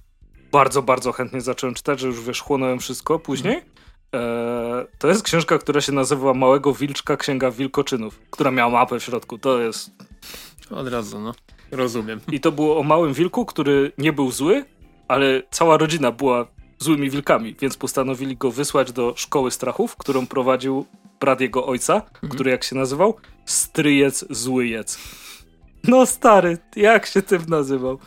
bardzo, 0.52 0.82
bardzo 0.82 1.12
chętnie 1.12 1.42
zacząłem 1.42 1.74
czytać, 1.74 2.00
że 2.00 2.08
już 2.08 2.22
wiesz, 2.22 2.42
chłonąłem 2.42 2.80
wszystko 2.80 3.20
później. 3.20 3.56
Mhm. 3.56 3.74
E, 4.14 4.86
to 5.00 5.08
jest 5.08 5.24
książka, 5.24 5.58
która 5.58 5.82
się 5.82 5.92
nazywa 5.92 6.34
Małego 6.34 6.74
Wilczka, 6.74 7.18
Księga 7.18 7.52
Wilkoczynów, 7.52 8.20
która 8.32 8.52
miała 8.52 8.72
mapę 8.72 9.00
w 9.00 9.04
środku. 9.04 9.38
To 9.38 9.60
jest... 9.60 9.92
Od 10.72 10.88
razu, 10.88 11.20
no. 11.20 11.34
Rozumiem. 11.72 12.20
I 12.32 12.40
to 12.40 12.52
było 12.52 12.80
o 12.80 12.84
małym 12.84 13.14
wilku, 13.14 13.46
który 13.46 13.92
nie 13.98 14.14
był 14.14 14.32
zły, 14.32 14.66
ale 15.08 15.44
cała 15.52 15.78
rodzina 15.78 16.12
była 16.12 16.48
złymi 16.80 17.10
wilkami, 17.10 17.56
więc 17.60 17.78
postanowili 17.78 18.38
go 18.38 18.52
wysłać 18.52 18.92
do 18.92 19.14
szkoły 19.18 19.52
strachów, 19.52 19.96
którą 19.96 20.28
prowadził 20.28 20.86
brat 21.20 21.42
jego 21.42 21.66
ojca, 21.66 21.94
mhm. 21.94 22.30
który 22.30 22.52
jak 22.52 22.64
się 22.64 22.76
nazywał? 22.76 23.16
Stryjec 23.46 24.26
Złyjec. 24.30 25.00
No 25.84 26.06
stary, 26.06 26.58
jak 26.76 27.06
się 27.06 27.22
tym 27.22 27.42
nazywał? 27.48 28.00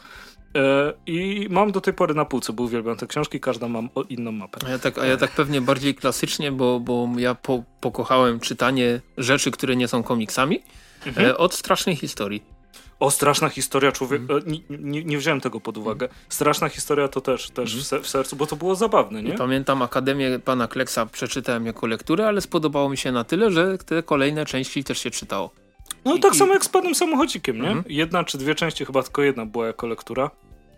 E, 0.56 0.92
I 1.06 1.46
mam 1.50 1.72
do 1.72 1.80
tej 1.80 1.94
pory 1.94 2.14
na 2.14 2.24
półce, 2.24 2.52
bo 2.52 2.62
uwielbiam 2.62 2.96
te 2.96 3.06
książki, 3.06 3.40
każda 3.40 3.68
mam 3.68 3.88
inną 4.08 4.32
mapę. 4.32 4.58
A 4.66 4.70
ja 4.70 4.78
tak, 4.78 4.98
a 4.98 5.06
ja 5.06 5.16
tak 5.16 5.30
pewnie 5.30 5.60
bardziej 5.60 5.94
klasycznie, 5.94 6.52
bo, 6.52 6.80
bo 6.80 7.08
ja 7.18 7.34
po, 7.34 7.62
pokochałem 7.80 8.40
czytanie 8.40 9.00
rzeczy, 9.18 9.50
które 9.50 9.76
nie 9.76 9.88
są 9.88 10.02
komiksami, 10.02 10.62
mhm. 11.06 11.26
E, 11.26 11.36
od 11.36 11.54
strasznej 11.54 11.96
historii. 11.96 12.55
O, 13.00 13.10
straszna 13.10 13.48
historia 13.48 13.92
człowieka. 13.92 14.34
Mm. 14.34 14.44
Nie, 14.46 14.60
nie, 14.78 15.04
nie, 15.04 15.18
wziąłem 15.18 15.40
tego 15.40 15.60
pod 15.60 15.76
uwagę. 15.78 16.08
Straszna 16.28 16.68
historia 16.68 17.08
to 17.08 17.20
też, 17.20 17.50
też 17.50 17.72
mm. 17.72 17.84
w, 17.84 17.86
ser 17.86 18.02
w, 18.02 18.08
sercu, 18.08 18.36
bo 18.36 18.46
to 18.46 18.56
było 18.56 18.74
zabawne, 18.74 19.22
nie? 19.22 19.34
I 19.34 19.36
pamiętam 19.36 19.82
Akademię 19.82 20.38
pana 20.38 20.68
Kleksa 20.68 21.06
przeczytałem 21.06 21.66
jako 21.66 21.86
lekturę, 21.86 22.28
ale 22.28 22.40
spodobało 22.40 22.88
mi 22.88 22.96
się 22.96 23.12
na 23.12 23.24
tyle, 23.24 23.50
że 23.50 23.78
te 23.78 24.02
kolejne 24.02 24.46
części 24.46 24.84
też 24.84 24.98
się 24.98 25.10
czytało. 25.10 25.50
No 26.04 26.18
tak 26.18 26.34
I, 26.34 26.36
samo 26.36 26.52
jak 26.52 26.64
z 26.64 26.68
panem 26.68 26.94
samochodzikiem, 26.94 27.56
nie? 27.56 27.68
Mhm. 27.68 27.84
Jedna 27.88 28.24
czy 28.24 28.38
dwie 28.38 28.54
części, 28.54 28.84
chyba 28.84 29.02
tylko 29.02 29.22
jedna 29.22 29.46
była 29.46 29.66
jako 29.66 29.86
lektura, 29.86 30.30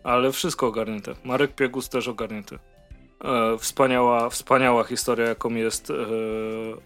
ale 0.04 0.32
wszystko 0.32 0.66
ogarnięte. 0.66 1.14
Marek 1.24 1.54
Piegus 1.54 1.88
też 1.88 2.08
ogarnięty. 2.08 2.58
E, 3.24 3.58
wspaniała, 3.58 4.30
wspaniała 4.30 4.84
historia, 4.84 5.26
jaką 5.26 5.54
jest 5.54 5.90
e, 5.90 5.94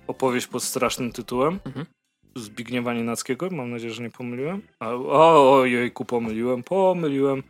opowieść 0.06 0.46
pod 0.46 0.62
strasznym 0.62 1.12
tytułem. 1.12 1.60
Mhm. 1.64 1.86
Zbigniewa 2.34 2.94
Nienackiego, 2.94 3.48
mam 3.50 3.70
nadzieję, 3.70 3.94
że 3.94 4.02
nie 4.02 4.10
pomyliłem. 4.10 4.62
O, 4.80 5.52
ojejku, 5.60 6.04
pomyliłem, 6.04 6.62
pomyliłem. 6.62 7.42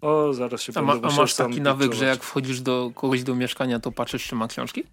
O, 0.00 0.32
zaraz 0.32 0.62
się 0.62 0.72
a, 0.74 0.82
ma, 0.82 0.92
a 1.02 1.16
masz 1.16 1.34
taki 1.34 1.60
nawyk, 1.60 1.92
że 1.92 2.04
jak 2.04 2.22
wchodzisz 2.22 2.60
do 2.60 2.92
kogoś 2.94 3.22
do 3.22 3.34
mieszkania, 3.34 3.80
to 3.80 3.92
patrzysz, 3.92 4.26
czy 4.26 4.34
ma 4.34 4.48
książki? 4.48 4.84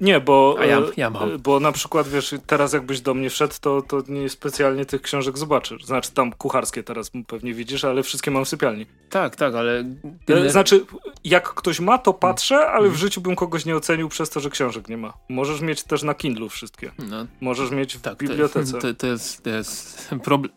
Nie, 0.00 0.20
bo, 0.20 0.56
A 0.58 0.64
ja, 0.64 0.78
e, 0.78 0.82
ja 0.96 1.10
mam. 1.10 1.38
bo 1.38 1.60
na 1.60 1.72
przykład, 1.72 2.08
wiesz, 2.08 2.34
teraz 2.46 2.72
jakbyś 2.72 3.00
do 3.00 3.14
mnie 3.14 3.30
wszedł, 3.30 3.54
to, 3.60 3.82
to 3.82 4.02
nie 4.08 4.28
specjalnie 4.28 4.84
tych 4.84 5.02
książek 5.02 5.38
zobaczysz. 5.38 5.84
Znaczy 5.84 6.12
tam 6.12 6.32
kucharskie 6.32 6.82
teraz 6.82 7.10
pewnie 7.26 7.54
widzisz, 7.54 7.84
ale 7.84 8.02
wszystkie 8.02 8.30
mam 8.30 8.44
w 8.44 8.48
sypialni. 8.48 8.86
Tak, 9.10 9.36
tak, 9.36 9.54
ale... 9.54 9.84
E, 10.28 10.50
znaczy, 10.50 10.86
jak 11.24 11.48
ktoś 11.54 11.80
ma, 11.80 11.98
to 11.98 12.12
patrzę, 12.12 12.56
ale 12.56 12.82
w 12.82 12.92
mhm. 12.92 12.96
życiu 12.96 13.20
bym 13.20 13.36
kogoś 13.36 13.64
nie 13.64 13.76
ocenił 13.76 14.08
przez 14.08 14.30
to, 14.30 14.40
że 14.40 14.50
książek 14.50 14.88
nie 14.88 14.96
ma. 14.96 15.12
Możesz 15.28 15.60
mieć 15.60 15.82
też 15.82 16.02
na 16.02 16.14
Kindlu 16.14 16.48
wszystkie. 16.48 16.92
No, 16.98 17.26
Możesz 17.40 17.70
mieć 17.70 17.96
w 17.96 18.00
tak, 18.00 18.18
bibliotece. 18.18 18.78
To, 18.78 18.94
to, 18.94 19.06
jest, 19.06 19.42
to 19.42 19.50
jest 19.50 20.10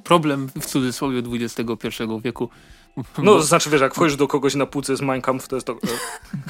problem 0.03 0.49
w 0.61 0.65
cudzysłowie 0.65 1.23
XXI 1.33 2.03
wieku. 2.23 2.49
No, 2.97 3.03
bo... 3.17 3.41
znaczy, 3.41 3.69
wiesz, 3.69 3.81
jak 3.81 3.95
wchodzisz 3.95 4.17
do 4.17 4.27
kogoś 4.27 4.55
na 4.55 4.65
półce 4.65 4.95
z 4.95 5.01
Minecraft, 5.01 5.47
to 5.47 5.55
jest 5.55 5.67
to... 5.67 5.77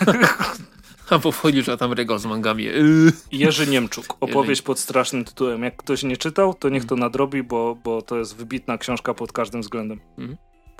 Albo 1.13 1.31
wchodzisz, 1.31 1.69
a 1.69 1.77
tam 1.77 1.93
regał 1.93 2.19
z 2.19 2.25
mangami. 2.25 2.65
Jerzy 3.31 3.67
Niemczuk. 3.67 4.17
Opowieść 4.19 4.61
pod 4.61 4.79
strasznym 4.79 5.25
tytułem. 5.25 5.63
Jak 5.63 5.75
ktoś 5.75 6.03
nie 6.03 6.17
czytał, 6.17 6.53
to 6.53 6.69
niech 6.69 6.85
to 6.85 6.95
nadrobi, 6.95 7.43
bo, 7.43 7.77
bo 7.83 8.01
to 8.01 8.17
jest 8.17 8.35
wybitna 8.35 8.77
książka 8.77 9.13
pod 9.13 9.31
każdym 9.31 9.61
względem. 9.61 9.99
Mhm. 10.17 10.37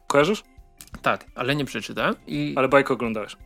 Kojarzysz? 0.08 0.44
Tak, 1.02 1.26
ale 1.36 1.56
nie 1.56 1.66
przeczytałem. 1.66 2.16
I... 2.28 2.54
Ale 2.58 2.68
bajkę 2.68 2.94
oglądałeś. 2.94 3.38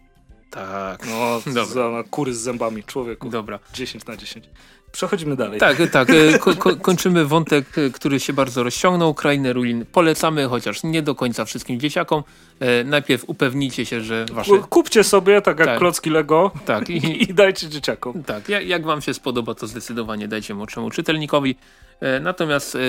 Tak. 0.50 1.08
No, 1.08 1.42
Dobra. 1.54 1.66
Za, 1.66 2.04
kury 2.10 2.34
z 2.34 2.40
zębami, 2.40 2.84
człowieku. 2.84 3.30
Dobra. 3.30 3.60
10 3.74 4.06
na 4.06 4.18
10. 4.18 4.50
Przechodzimy 4.92 5.36
dalej. 5.36 5.60
Tak, 5.60 5.78
tak. 5.92 6.10
E, 6.10 6.40
ko 6.40 6.56
ko 6.56 6.76
kończymy 6.76 7.26
wątek, 7.26 7.78
e, 7.78 7.90
który 7.90 8.20
się 8.20 8.34
bardzo 8.34 8.64
rozciągnął. 8.64 9.14
Krainę 9.14 9.54
Ruin 9.54 9.86
polecamy, 9.92 10.48
chociaż 10.48 10.84
nie 10.84 11.02
do 11.02 11.16
końca 11.16 11.46
wszystkim 11.46 11.80
dzieciakom. 11.80 12.24
E, 12.60 12.84
najpierw 12.84 13.24
upewnijcie 13.28 13.86
się, 13.86 14.02
że 14.02 14.26
wasze... 14.32 14.52
Kupcie 14.70 15.04
sobie, 15.04 15.42
tak 15.42 15.60
jak 15.60 15.68
tak. 15.68 15.80
klocki 15.80 16.10
Lego 16.10 16.52
tak. 16.66 16.90
I, 16.90 17.24
i 17.30 17.34
dajcie 17.34 17.70
dzieciakom. 17.70 18.24
Tak, 18.24 18.50
jak, 18.50 18.68
jak 18.68 18.86
wam 18.86 19.02
się 19.02 19.14
spodoba, 19.14 19.56
to 19.56 19.68
zdecydowanie 19.68 20.28
dajcie 20.28 20.54
młodszemu 20.56 20.90
czytelnikowi. 20.90 21.56
E, 22.02 22.20
natomiast 22.20 22.76
e, 22.76 22.80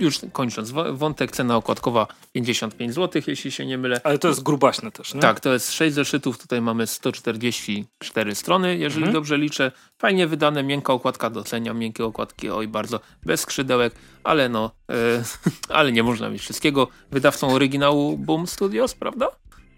już 0.00 0.20
kończąc, 0.32 0.72
wątek 0.92 1.30
cena 1.30 1.56
okładkowa 1.56 2.06
55 2.32 2.94
zł, 2.94 3.22
jeśli 3.26 3.50
się 3.50 3.66
nie 3.66 3.78
mylę. 3.78 4.00
Ale 4.04 4.18
to 4.18 4.28
jest 4.28 4.42
grubaśne 4.42 4.90
też, 4.90 5.14
nie? 5.14 5.20
Tak, 5.20 5.40
to 5.40 5.52
jest 5.52 5.72
6 5.72 5.94
zeszytów, 5.94 6.38
tutaj 6.38 6.60
mamy 6.60 6.86
144 6.86 8.34
strony, 8.34 8.78
jeżeli 8.78 9.02
mhm. 9.02 9.12
dobrze 9.12 9.38
liczę. 9.38 9.72
Fajnie 9.98 10.26
wydane, 10.26 10.62
miękka 10.62 10.92
okładka, 10.92 11.30
doceniam 11.30 11.78
miękkie 11.78 12.04
okładki, 12.04 12.50
oj 12.50 12.68
bardzo, 12.68 13.00
bez 13.26 13.40
skrzydełek, 13.40 13.94
ale 14.24 14.48
no, 14.48 14.70
e, 14.90 15.22
ale 15.78 15.92
nie 15.92 16.02
można 16.02 16.30
mieć 16.30 16.42
wszystkiego. 16.42 16.88
Wydawcą 17.10 17.48
oryginału 17.48 18.18
Boom 18.18 18.46
Studios, 18.46 18.94
prawda? 18.94 19.28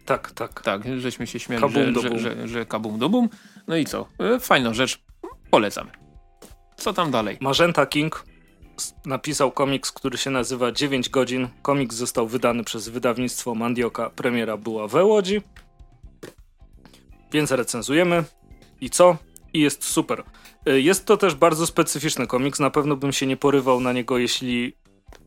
Tak, 0.05 0.31
tak. 0.31 0.63
Tak, 0.63 0.83
żeśmy 0.99 1.27
się 1.27 1.39
śmiali, 1.39 1.73
że, 1.73 1.93
że, 2.03 2.19
że, 2.19 2.49
że 2.49 2.67
kabum 2.67 2.99
do 2.99 3.09
boom. 3.09 3.29
No 3.67 3.77
i 3.77 3.85
co? 3.85 4.09
E, 4.19 4.41
fajna 4.41 4.75
rzecz, 4.75 5.01
polecam. 5.51 5.91
Co 6.77 6.93
tam 6.93 7.11
dalej? 7.11 7.37
Magenta 7.41 7.87
King 7.87 8.25
napisał 9.07 9.53
komiks, 9.53 9.93
który 9.93 10.19
się 10.19 10.31
nazywa 10.31 10.73
9 10.73 11.09
godzin. 11.09 11.49
Komiks 11.63 11.97
został 11.97 12.29
wydany 12.29 12.65
przez 12.65 12.89
wydawnictwo 12.89 13.55
Mandioka. 13.55 14.11
Premiera 14.11 14.57
była 14.57 14.89
we 14.89 15.05
Łodzi. 15.05 15.41
Więc 17.33 17.51
recenzujemy. 17.51 18.25
I 18.81 18.91
co? 18.91 19.17
I 19.53 19.61
jest 19.61 19.85
super. 19.85 20.25
Y, 20.69 20.81
jest 20.81 21.07
to 21.07 21.17
też 21.17 21.35
bardzo 21.35 21.67
specyficzny 21.67 22.27
komiks. 22.27 22.61
Na 22.61 22.71
pewno 22.71 22.97
bym 22.97 23.13
się 23.13 23.27
nie 23.27 23.37
porywał 23.37 23.81
na 23.81 23.93
niego, 23.93 24.19
jeśli 24.19 24.77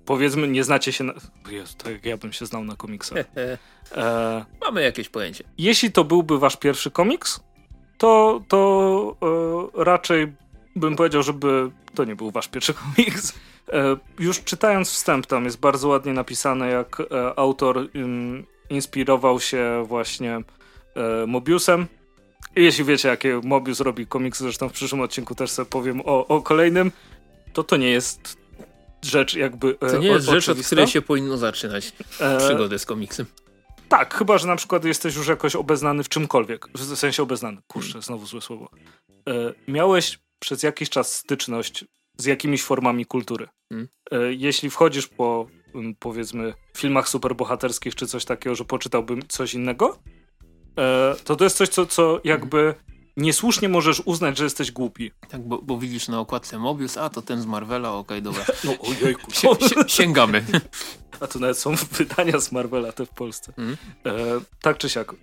powiedzmy 0.06 0.48
nie 0.48 0.64
znacie 0.64 0.94
się 0.94 1.04
na... 1.04 1.14
Jezu, 1.50 1.76
tak 1.78 1.94
jak 1.94 2.06
ja 2.06 2.18
bym 2.18 2.34
się 2.34 2.46
znał 2.46 2.64
na 2.64 2.76
komiksach. 2.76 3.18
e... 3.96 4.46
Mamy 4.62 4.82
jakieś 4.82 5.10
pojęcie. 5.10 5.44
Jeśli 5.58 5.92
to 5.92 6.04
byłby 6.04 6.40
wasz 6.40 6.58
pierwszy 6.58 6.92
komiks, 6.92 7.40
to, 7.98 8.42
to 8.48 9.18
e, 9.76 9.84
raczej 9.84 10.34
bym 10.76 10.96
powiedział, 10.96 11.24
żeby 11.24 11.72
to 11.96 12.04
nie 12.04 12.16
był 12.16 12.32
wasz 12.32 12.48
pierwszy 12.48 12.74
komiks. 12.96 13.34
E, 13.74 13.98
już 14.20 14.44
czytając 14.44 14.90
wstęp, 14.90 15.26
tam 15.26 15.46
jest 15.46 15.60
bardzo 15.60 15.88
ładnie 15.88 16.14
napisane, 16.14 16.70
jak 16.70 17.00
e, 17.00 17.40
autor 17.40 17.90
inspirował 18.70 19.40
się 19.40 19.84
właśnie 19.88 20.42
e, 20.96 21.26
Mobiusem. 21.28 21.88
I 22.56 22.64
jeśli 22.64 22.84
wiecie, 22.84 23.10
jakie 23.10 23.42
Mobius 23.44 23.80
robi 23.80 24.08
komiksy, 24.08 24.44
zresztą 24.44 24.70
w 24.70 24.74
przyszłym 24.74 25.02
odcinku 25.02 25.36
też 25.36 25.52
sobie 25.52 25.70
powiem 25.70 26.02
o, 26.06 26.28
o 26.28 26.42
kolejnym, 26.42 26.92
to 27.54 27.64
to 27.64 27.78
nie 27.78 27.90
jest 27.90 28.38
rzecz 29.02 29.36
jakby 29.36 29.74
To 29.74 29.98
nie 29.98 30.08
jest 30.08 30.26
rzecz, 30.26 30.50
od 30.50 30.58
której 30.66 30.88
się 30.88 31.02
powinno 31.02 31.38
zaczynać 31.38 31.94
przygodę 32.38 32.80
z 32.80 32.86
komiksem. 32.86 33.26
Tak, 33.90 34.14
chyba, 34.14 34.38
że 34.38 34.48
na 34.48 34.56
przykład 34.56 34.86
jesteś 34.86 35.16
już 35.16 35.28
jakoś 35.28 35.56
obeznany 35.56 36.04
w 36.04 36.10
czymkolwiek. 36.10 36.68
W 36.76 36.98
sensie 36.98 37.24
obeznany. 37.24 37.58
Kurczę, 37.68 38.02
znowu 38.02 38.26
złe 38.26 38.42
słowo. 38.42 38.70
miałeś 39.68 40.20
przez 40.46 40.64
jakiś 40.64 40.90
czas 40.90 41.16
styczność 41.16 41.86
z 42.18 42.26
jakimiś 42.26 42.64
formami 42.64 43.06
kultury. 43.06 43.48
Hmm. 43.70 43.88
Jeśli 44.30 44.70
wchodzisz 44.70 45.08
po 45.08 45.48
mm, 45.76 45.96
powiedzmy 46.00 46.54
filmach 46.78 47.10
superbohaterskich 47.10 47.96
czy 47.96 48.08
coś 48.08 48.26
takiego, 48.26 48.56
że 48.56 48.66
poczytałbym 48.66 49.28
coś 49.28 49.54
innego, 49.54 50.00
e, 50.78 51.16
to 51.24 51.36
to 51.36 51.44
jest 51.44 51.58
coś, 51.58 51.70
co, 51.70 51.86
co 51.86 52.22
jakby 52.24 52.76
niesłusznie 53.18 53.70
możesz 53.70 54.02
uznać, 54.06 54.38
że 54.38 54.44
jesteś 54.44 54.72
głupi. 54.72 55.12
Tak, 55.30 55.48
bo, 55.48 55.62
bo 55.62 55.78
widzisz 55.78 56.08
na 56.08 56.20
okładce 56.20 56.60
Mobius, 56.60 56.98
a 56.98 57.10
to 57.10 57.22
ten 57.22 57.42
z 57.42 57.46
Marvela, 57.46 57.94
okej, 57.94 58.20
okay, 58.20 58.22
dobra. 58.22 58.46
No 58.64 58.72
ojejku. 58.80 59.32
sięgamy. 59.88 60.46
A 61.20 61.28
to 61.28 61.40
nawet 61.40 61.58
są 61.58 61.76
wydania 61.92 62.40
z 62.40 62.52
Marvela 62.52 62.92
te 62.92 63.06
w 63.06 63.10
Polsce. 63.10 63.54
Mm. 63.58 63.78
E, 64.06 64.12
tak 64.62 64.78
czy 64.78 64.90
siak. 64.90 65.14
E, 65.14 65.16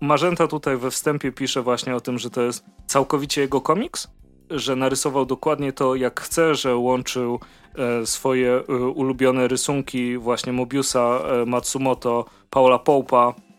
Marzenta 0.00 0.48
tutaj 0.48 0.76
we 0.76 0.90
wstępie 0.90 1.32
pisze 1.32 1.62
właśnie 1.62 1.96
o 1.96 2.00
tym, 2.00 2.18
że 2.18 2.30
to 2.30 2.42
jest 2.42 2.64
całkowicie 2.86 3.40
jego 3.40 3.60
komiks, 3.60 4.08
że 4.50 4.76
narysował 4.76 5.26
dokładnie 5.26 5.72
to, 5.72 5.94
jak 5.94 6.20
chce, 6.20 6.54
że 6.54 6.76
łączył 6.76 7.40
e, 7.74 8.06
swoje 8.06 8.52
e, 8.52 8.76
ulubione 8.76 9.48
rysunki 9.48 10.18
właśnie 10.18 10.52
Mobiusa, 10.52 11.00
e, 11.00 11.46
Matsumoto, 11.46 12.24
Paula 12.50 12.78
Popa 12.78 13.34
e, 13.34 13.51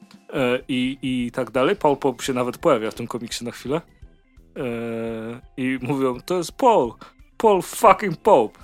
i, 0.68 0.97
i 1.01 1.31
tak 1.31 1.51
dalej. 1.51 1.76
Paul 1.76 1.97
Pope 1.97 2.23
się 2.23 2.34
nawet 2.34 2.57
pojawia 2.57 2.91
w 2.91 2.93
tym 2.93 3.07
komiksie 3.07 3.45
na 3.45 3.51
chwilę. 3.51 3.81
I 5.57 5.80
mówią, 5.81 6.22
to 6.26 6.38
jest 6.38 6.51
Paul. 6.51 6.93
Paul 7.38 7.61
fucking 7.61 8.18
Pope. 8.18 8.60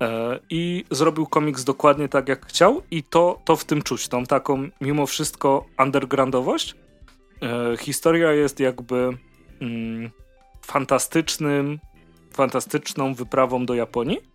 E, 0.00 0.38
I 0.50 0.84
zrobił 0.90 1.26
komiks 1.26 1.64
dokładnie 1.64 2.08
tak, 2.08 2.28
jak 2.28 2.46
chciał, 2.46 2.82
i 2.90 3.02
to, 3.02 3.40
to 3.44 3.56
w 3.56 3.64
tym 3.64 3.82
czuć, 3.82 4.08
tą 4.08 4.26
taką 4.26 4.68
mimo 4.80 5.06
wszystko 5.06 5.66
undergroundowość. 5.78 6.74
E, 7.42 7.76
historia 7.76 8.32
jest 8.32 8.60
jakby 8.60 9.10
mm, 9.60 10.10
fantastycznym, 10.62 11.78
fantastyczną 12.32 13.14
wyprawą 13.14 13.66
do 13.66 13.74
Japonii. 13.74 14.31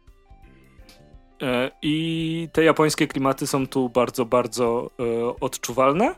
E, 1.42 1.72
I 1.82 2.50
te 2.54 2.64
japońskie 2.64 3.08
klimaty 3.08 3.48
są 3.48 3.68
tu 3.68 3.90
bardzo, 3.90 4.26
bardzo 4.26 4.92
odczuwalne. 5.40 6.16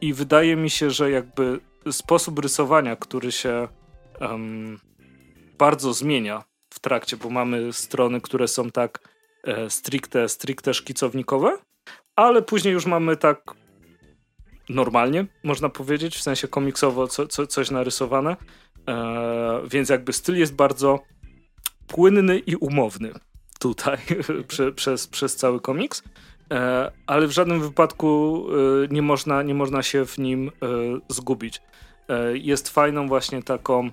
I 0.00 0.12
wydaje 0.12 0.56
mi 0.56 0.70
się, 0.70 0.90
że 0.90 1.10
jakby 1.10 1.60
sposób 1.92 2.38
rysowania, 2.38 2.96
który 2.96 3.32
się 3.32 3.68
um, 4.20 4.78
bardzo 5.58 5.92
zmienia 5.92 6.44
w 6.70 6.80
trakcie, 6.80 7.16
bo 7.16 7.30
mamy 7.30 7.72
strony, 7.72 8.20
które 8.20 8.48
są 8.48 8.70
tak 8.70 9.08
e, 9.44 9.70
stricte, 9.70 10.28
stricte 10.28 10.74
szkicownikowe, 10.74 11.58
ale 12.16 12.42
później 12.42 12.74
już 12.74 12.86
mamy 12.86 13.16
tak 13.16 13.54
normalnie, 14.68 15.26
można 15.44 15.68
powiedzieć, 15.68 16.16
w 16.16 16.22
sensie 16.22 16.48
komiksowo 16.48 17.08
co, 17.08 17.26
co, 17.26 17.46
coś 17.46 17.70
narysowane, 17.70 18.36
e, 18.88 19.60
więc 19.70 19.88
jakby 19.88 20.12
styl 20.12 20.38
jest 20.38 20.54
bardzo 20.54 21.00
płynny 21.86 22.38
i 22.38 22.56
umowny 22.56 23.12
tutaj 23.64 23.98
prze, 24.48 24.72
przez, 24.72 25.06
przez 25.06 25.36
cały 25.36 25.60
komiks, 25.60 26.02
e, 26.52 26.92
ale 27.06 27.26
w 27.26 27.30
żadnym 27.30 27.60
wypadku 27.60 28.46
e, 28.48 28.88
nie, 28.94 29.02
można, 29.02 29.42
nie 29.42 29.54
można 29.54 29.82
się 29.82 30.06
w 30.06 30.18
nim 30.18 30.48
e, 30.48 30.50
zgubić. 31.08 31.62
Jest 32.34 32.68
fajną 32.68 33.08
właśnie 33.08 33.42
taką 33.42 33.90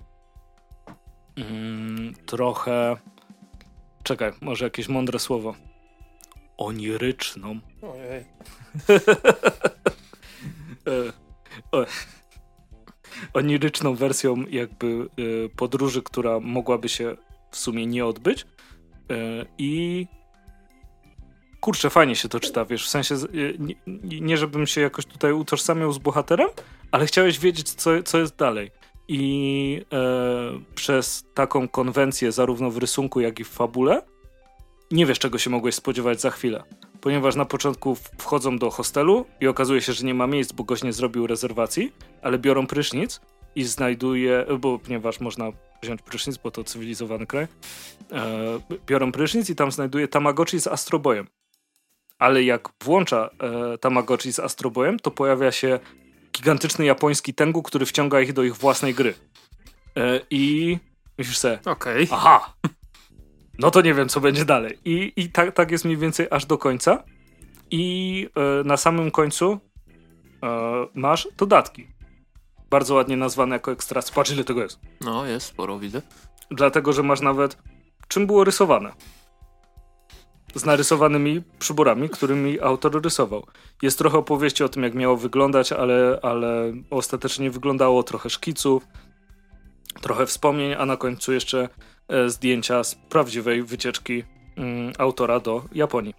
mm, 1.35 2.15
trochę. 2.25 2.97
Czekaj, 4.03 4.31
może 4.41 4.65
jakieś 4.65 4.87
mądre 4.89 5.19
słowo. 5.19 5.55
Oniryczną. 6.57 7.59
Ojej. 7.81 8.25
Oniryczną 13.33 13.95
wersją 13.95 14.45
jakby 14.49 15.09
podróży, 15.55 16.01
która 16.01 16.39
mogłaby 16.39 16.89
się 16.89 17.15
w 17.51 17.57
sumie 17.57 17.85
nie 17.85 18.05
odbyć. 18.05 18.45
I 19.57 20.07
kurczę, 21.61 21.89
fajnie 21.89 22.15
się 22.15 22.29
to 22.29 22.39
czyta, 22.39 22.65
wiesz, 22.65 22.85
w 22.85 22.89
sensie 22.89 23.15
nie, 23.59 23.75
nie 24.21 24.37
żebym 24.37 24.67
się 24.67 24.81
jakoś 24.81 25.05
tutaj 25.05 25.33
utożsamiał 25.33 25.91
z 25.91 25.97
bohaterem, 25.97 26.49
ale 26.91 27.05
chciałeś 27.05 27.39
wiedzieć, 27.39 27.69
co, 27.69 28.03
co 28.03 28.17
jest 28.17 28.35
dalej. 28.35 28.71
I 29.07 29.85
e, 29.93 30.03
przez 30.75 31.25
taką 31.33 31.67
konwencję, 31.67 32.31
zarówno 32.31 32.71
w 32.71 32.77
rysunku, 32.77 33.19
jak 33.19 33.39
i 33.39 33.43
w 33.43 33.49
fabule, 33.49 34.01
nie 34.91 35.05
wiesz, 35.05 35.19
czego 35.19 35.37
się 35.37 35.49
mogłeś 35.49 35.75
spodziewać 35.75 36.21
za 36.21 36.31
chwilę. 36.31 36.63
Ponieważ 37.01 37.35
na 37.35 37.45
początku 37.45 37.97
wchodzą 38.17 38.57
do 38.57 38.69
hostelu 38.69 39.25
i 39.41 39.47
okazuje 39.47 39.81
się, 39.81 39.93
że 39.93 40.05
nie 40.05 40.13
ma 40.13 40.27
miejsc, 40.27 40.51
bo 40.51 40.63
gość 40.63 40.83
nie 40.83 40.93
zrobił 40.93 41.27
rezerwacji, 41.27 41.93
ale 42.21 42.39
biorą 42.39 42.67
prysznic 42.67 43.21
i 43.55 43.63
znajduje, 43.63 44.45
bo 44.59 44.79
ponieważ 44.79 45.19
można 45.19 45.51
wziąć 45.83 46.01
prysznic, 46.01 46.37
bo 46.37 46.51
to 46.51 46.63
cywilizowany 46.63 47.27
kraj, 47.27 47.47
e, 48.11 48.59
biorą 48.85 49.11
prysznic 49.11 49.49
i 49.49 49.55
tam 49.55 49.71
znajduje 49.71 50.07
Tamagotchi 50.07 50.59
z 50.59 50.67
Astrobojem. 50.67 51.27
Ale 52.19 52.43
jak 52.43 52.69
włącza 52.83 53.29
e, 53.39 53.77
Tamagotchi 53.77 54.33
z 54.33 54.39
Astrobojem, 54.39 54.99
to 54.99 55.11
pojawia 55.11 55.51
się 55.51 55.79
gigantyczny 56.37 56.85
japoński 56.85 57.33
Tengu, 57.33 57.63
który 57.63 57.85
wciąga 57.85 58.21
ich 58.21 58.33
do 58.33 58.43
ich 58.43 58.55
własnej 58.55 58.93
gry. 58.93 59.13
E, 59.97 60.19
I 60.29 60.77
myślisz 61.17 61.37
sobie. 61.37 61.59
Okay. 61.65 62.07
Aha, 62.11 62.53
no 63.59 63.71
to 63.71 63.81
nie 63.81 63.93
wiem, 63.93 64.09
co 64.09 64.19
będzie 64.19 64.45
dalej. 64.45 64.77
I, 64.85 65.13
i 65.15 65.29
tak, 65.29 65.55
tak 65.55 65.71
jest 65.71 65.85
mniej 65.85 65.97
więcej 65.97 66.27
aż 66.31 66.45
do 66.45 66.57
końca. 66.57 67.03
I 67.71 68.27
e, 68.35 68.63
na 68.63 68.77
samym 68.77 69.11
końcu 69.11 69.59
e, 70.43 70.87
masz 70.93 71.27
dodatki. 71.37 71.87
Bardzo 72.71 72.95
ładnie 72.95 73.17
nazwane 73.17 73.55
jako 73.55 73.71
ekstra. 73.71 74.01
Patrz, 74.15 74.31
ile 74.31 74.43
tego 74.43 74.61
jest. 74.61 74.79
No, 75.01 75.25
jest 75.25 75.45
sporo, 75.45 75.79
widzę. 75.79 76.01
Dlatego, 76.51 76.93
że 76.93 77.03
masz 77.03 77.21
nawet 77.21 77.57
czym 78.07 78.27
było 78.27 78.43
rysowane. 78.43 78.91
Z 80.55 80.65
narysowanymi 80.65 81.41
przyborami, 81.59 82.09
którymi 82.09 82.59
autor 82.59 83.03
rysował. 83.03 83.47
Jest 83.81 83.97
trochę 83.97 84.17
opowieści 84.17 84.63
o 84.63 84.69
tym, 84.69 84.83
jak 84.83 84.93
miało 84.93 85.17
wyglądać, 85.17 85.71
ale, 85.71 86.19
ale 86.21 86.73
ostatecznie 86.89 87.51
wyglądało 87.51 88.03
trochę 88.03 88.29
szkiców, 88.29 88.87
trochę 90.01 90.25
wspomnień, 90.25 90.73
a 90.73 90.85
na 90.85 90.97
końcu 90.97 91.33
jeszcze 91.33 91.69
E, 92.11 92.29
zdjęcia 92.29 92.83
z 92.83 92.95
prawdziwej 92.95 93.63
wycieczki 93.63 94.23
mm, 94.55 94.93
autora 94.97 95.39
do 95.39 95.63
Japonii. 95.73 96.13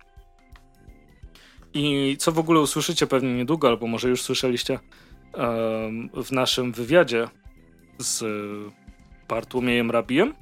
I 1.74 2.16
co 2.18 2.32
w 2.32 2.38
ogóle 2.38 2.60
usłyszycie 2.60 3.06
pewnie 3.06 3.34
niedługo, 3.34 3.68
albo 3.68 3.86
może 3.86 4.08
już 4.08 4.22
słyszeliście 4.22 4.78
w 6.24 6.32
naszym 6.32 6.72
wywiadzie 6.72 7.28
z 7.98 8.24
Bartłomiejem 9.28 9.90
Rabijem. 9.90 10.34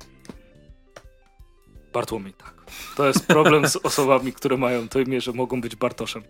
Bartłomiej, 1.93 2.33
tak. 2.33 2.55
To 2.97 3.07
jest 3.07 3.27
problem 3.27 3.69
z 3.69 3.77
osobami, 3.87 4.33
które 4.33 4.57
mają 4.57 4.89
to 4.89 5.01
imię, 5.01 5.21
że 5.21 5.33
mogą 5.33 5.61
być 5.61 5.77
Bartoszem. 5.77 6.23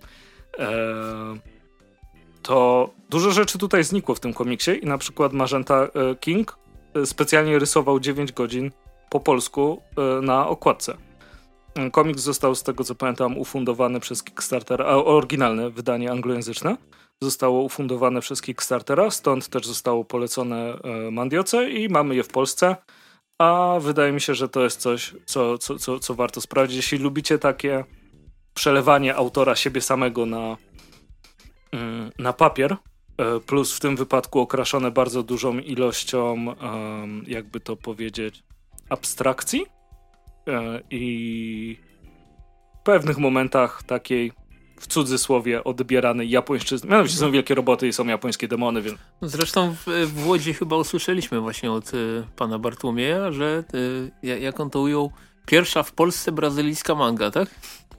To 2.43 2.91
dużo 3.11 3.31
rzeczy 3.31 3.59
tutaj 3.59 3.85
znikło 3.85 4.15
w 4.15 4.21
tym 4.21 4.35
komiksie 4.35 4.71
i 4.83 4.87
na 4.87 4.99
przykład 4.99 5.33
Magenta 5.33 5.75
e, 5.75 5.89
King 6.21 6.59
e, 6.95 7.07
specjalnie 7.07 7.59
rysował 7.59 8.01
9 8.01 8.33
godzin 8.33 8.71
po 9.11 9.21
polsku 9.21 9.83
e, 9.97 10.23
na 10.23 10.49
okładce. 10.49 10.97
Komiks 11.93 12.23
został, 12.23 12.55
z 12.55 12.63
tego 12.63 12.85
co 12.85 12.95
pamiętam, 12.95 13.39
ufundowany 13.39 14.01
przez 14.01 14.23
Kickstartera, 14.23 14.85
a 14.85 14.95
oryginalne 14.95 15.71
wydanie 15.71 16.11
anglojęzyczne 16.11 16.77
zostało 17.23 17.63
ufundowane 17.63 18.21
przez 18.21 18.43
Kickstartera, 18.43 19.11
stąd 19.11 19.49
też 19.49 19.67
zostało 19.67 20.05
polecone 20.05 20.75
e, 20.75 21.11
Mandioce 21.11 21.71
i 21.71 21.89
mamy 21.89 22.15
je 22.15 22.23
w 22.23 22.29
Polsce. 22.29 22.77
A 23.39 23.79
wydaje 23.81 24.13
mi 24.13 24.21
się, 24.21 24.35
że 24.35 24.49
to 24.49 24.65
jest 24.65 24.81
coś, 24.81 25.15
co, 25.27 25.59
co, 25.59 25.79
co, 25.79 25.99
co 25.99 26.15
warto 26.15 26.41
sprawdzić. 26.41 26.77
Jeśli 26.77 26.99
lubicie 26.99 27.39
takie 27.39 27.85
przelewanie 28.55 29.15
autora 29.15 29.57
siebie 29.57 29.81
samego 29.81 30.27
na, 30.27 30.57
mm, 31.73 32.11
na 32.19 32.33
papier, 32.33 32.73
e, 33.19 33.41
plus 33.41 33.77
w 33.77 33.81
tym 33.81 33.97
wypadku 33.97 34.41
okraszone 34.41 34.91
bardzo 34.91 35.23
dużą 35.23 35.59
ilością, 35.59 36.47
jakby 37.27 37.61
to 37.61 37.77
powiedzieć, 37.77 38.43
abstrakcji 38.89 39.67
e, 40.49 40.81
i 40.91 41.77
w 42.81 42.83
pewnych 42.83 43.19
momentach 43.19 43.83
takiej 43.83 44.33
w 44.81 44.87
cudzysłowie 44.87 45.65
odbieranej 45.65 46.31
japońszczyzny. 46.31 46.91
Mianowicie 46.91 47.17
są 47.17 47.31
wielkie 47.31 47.55
roboty 47.55 47.89
i 47.89 47.93
są 47.93 48.07
japońskie 48.07 48.49
demony, 48.49 48.83
więc... 48.83 48.99
Zresztą 49.23 49.75
w, 49.75 50.11
w 50.15 50.27
Łodzi 50.27 50.55
chyba 50.55 50.77
usłyszeliśmy 50.77 51.41
właśnie 51.41 51.73
od 51.73 51.95
y, 51.95 52.23
pana 52.37 52.59
Bartłomieja, 52.59 53.33
że 53.33 53.65
y, 54.25 54.39
jak 54.41 54.61
on 54.61 54.71
to 54.71 54.81
ujął, 54.81 55.13
pierwsza 55.47 55.83
w 55.83 55.93
Polsce 55.93 56.33
brazylijska 56.33 56.95
manga, 56.95 57.31
tak? 57.31 57.49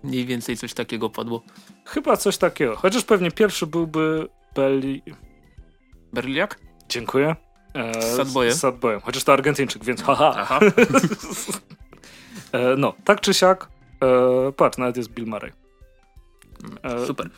Mniej 0.03 0.25
więcej 0.25 0.57
coś 0.57 0.73
takiego 0.73 1.09
padło. 1.09 1.43
Chyba 1.85 2.17
coś 2.17 2.37
takiego. 2.37 2.75
Chociaż 2.75 3.03
pewnie 3.03 3.31
pierwszy 3.31 3.67
byłby. 3.67 4.27
Berliak? 6.13 6.59
Dziękuję. 6.89 7.35
E, 7.73 8.01
z 8.01 8.15
Sadboyem. 8.15 8.53
Z 8.53 8.59
Sadboyem. 8.59 9.01
Chociaż 9.01 9.23
to 9.23 9.33
Argentyńczyk, 9.33 9.83
więc 9.83 10.03
haha. 10.03 10.33
Aha. 10.37 10.59
e, 12.51 12.75
no, 12.77 12.93
tak 13.03 13.21
czy 13.21 13.33
siak, 13.33 13.69
e, 14.03 14.51
patrz, 14.51 14.77
nawet 14.77 14.97
jest 14.97 15.09
Bill 15.09 15.25
Murray. 15.27 15.60
E, 16.83 17.05
Super. 17.05 17.29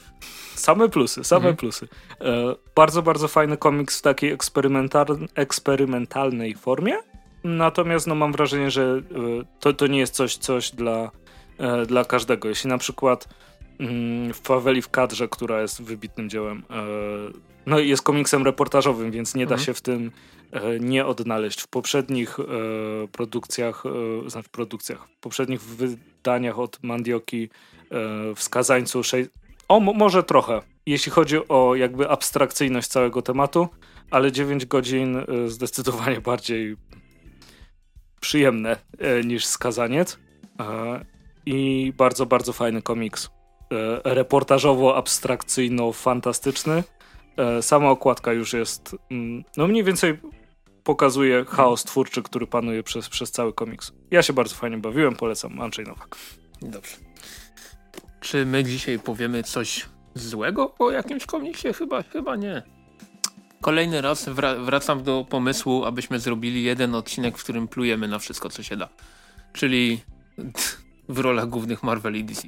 Same 0.55 0.89
plusy, 0.89 1.23
same 1.23 1.39
mhm. 1.39 1.55
plusy. 1.55 1.87
E, 2.21 2.55
bardzo, 2.75 3.01
bardzo 3.01 3.27
fajny 3.27 3.57
komiks 3.57 3.99
w 3.99 4.01
takiej 4.01 4.31
eksperymental, 4.31 5.05
eksperymentalnej 5.35 6.55
formie. 6.55 6.93
Natomiast 7.43 8.07
no, 8.07 8.15
mam 8.15 8.31
wrażenie, 8.31 8.71
że 8.71 8.81
e, 8.81 9.01
to, 9.59 9.73
to 9.73 9.87
nie 9.87 9.99
jest 9.99 10.13
coś, 10.13 10.37
coś 10.37 10.71
dla, 10.71 11.11
dla 11.87 12.05
każdego. 12.05 12.49
Jeśli 12.49 12.69
na 12.69 12.77
przykład 12.77 13.27
mm, 13.79 14.33
w 14.33 14.37
Faweli 14.37 14.81
w 14.81 14.89
kadrze, 14.89 15.27
która 15.27 15.61
jest 15.61 15.81
wybitnym 15.81 16.29
dziełem, 16.29 16.63
no 17.65 17.79
jest 17.79 18.01
komiksem 18.01 18.43
reportażowym, 18.43 19.11
więc 19.11 19.35
nie 19.35 19.45
da 19.45 19.55
mhm. 19.55 19.65
się 19.65 19.73
w 19.73 19.81
tym 19.81 20.11
nie 20.79 21.05
odnaleźć. 21.05 21.61
W 21.61 21.67
poprzednich 21.67 22.37
produkcjach, 23.11 23.83
znaczy 24.27 24.49
produkcjach, 24.49 25.07
w 25.07 25.19
poprzednich 25.19 25.61
wydaniach 25.61 26.59
od 26.59 26.83
Mandioki 26.83 27.49
wskazańcu 28.35 29.03
o, 29.67 29.79
może 29.79 30.23
trochę, 30.23 30.61
jeśli 30.85 31.11
chodzi 31.11 31.47
o 31.47 31.75
jakby 31.75 32.09
abstrakcyjność 32.09 32.87
całego 32.87 33.21
tematu, 33.21 33.67
ale 34.11 34.31
9 34.31 34.65
godzin 34.65 35.17
e, 35.17 35.25
zdecydowanie 35.47 36.21
bardziej 36.31 36.75
przyjemne 38.19 38.77
e, 38.99 39.23
niż 39.23 39.45
skazaniec. 39.45 40.19
E, 40.59 41.05
I 41.45 41.93
bardzo, 41.97 42.25
bardzo 42.25 42.53
fajny 42.53 42.81
komiks. 42.81 43.29
Reportażowo-abstrakcyjno-fantastyczny 44.03 46.83
sama 47.61 47.89
okładka 47.89 48.33
już 48.33 48.53
jest, 48.53 48.95
mm, 49.11 49.43
no 49.57 49.67
mniej 49.67 49.83
więcej 49.83 50.19
pokazuje 50.83 51.45
chaos 51.45 51.83
twórczy, 51.83 52.23
który 52.23 52.47
panuje 52.47 52.83
przez, 52.83 53.09
przez 53.09 53.31
cały 53.31 53.53
komiks. 53.53 53.91
Ja 54.11 54.21
się 54.21 54.33
bardzo 54.33 54.55
fajnie 54.55 54.77
bawiłem, 54.77 55.15
polecam 55.15 55.61
Andrzej 55.61 55.85
Nowak. 55.85 56.15
Dobrze. 56.61 56.97
Czy 58.23 58.45
my 58.45 58.63
dzisiaj 58.63 58.99
powiemy 58.99 59.43
coś 59.43 59.85
złego 60.15 60.75
o 60.79 60.91
jakimś 60.91 61.25
komiksie? 61.25 61.73
Chyba, 61.73 62.03
chyba 62.03 62.35
nie. 62.35 62.61
Kolejny 63.61 64.01
raz 64.01 64.29
wra 64.29 64.55
wracam 64.55 65.03
do 65.03 65.25
pomysłu, 65.29 65.85
abyśmy 65.85 66.19
zrobili 66.19 66.63
jeden 66.63 66.95
odcinek, 66.95 67.37
w 67.37 67.43
którym 67.43 67.67
plujemy 67.67 68.07
na 68.07 68.19
wszystko, 68.19 68.49
co 68.49 68.63
się 68.63 68.77
da. 68.77 68.89
Czyli 69.53 70.03
w 71.09 71.19
rolach 71.19 71.49
głównych 71.49 71.83
Marvel 71.83 72.15
i 72.15 72.23
DC. 72.23 72.47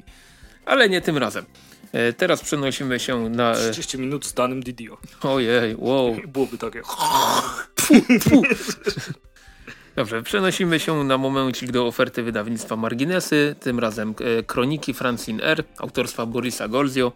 Ale 0.66 0.90
nie 0.90 1.02
tym 1.02 1.18
razem. 1.18 1.46
E, 1.92 2.14
teraz 2.14 2.42
przenosimy 2.42 3.00
się 3.00 3.30
na... 3.30 3.54
30 3.56 3.98
e, 3.98 4.02
minut 4.02 4.26
z 4.26 4.34
danym 4.34 4.64
Didio. 4.64 4.98
Ojej, 5.22 5.76
wow. 5.78 6.16
Byłoby 6.34 6.58
takie... 6.58 6.82
Dobrze, 9.96 10.24
przenosimy 10.24 10.80
się 10.80 11.04
na 11.04 11.18
momencik 11.18 11.72
do 11.72 11.88
oferty 11.88 12.24
wydawnictwa 12.24 12.76
Marginesy, 12.76 13.56
tym 13.60 13.80
razem 13.80 14.14
e, 14.20 14.44
Kroniki 14.44 14.94
Francine 14.94 15.44
R, 15.44 15.64
autorstwa 15.78 16.26
Borisa 16.26 16.68
Golzio. 16.68 17.12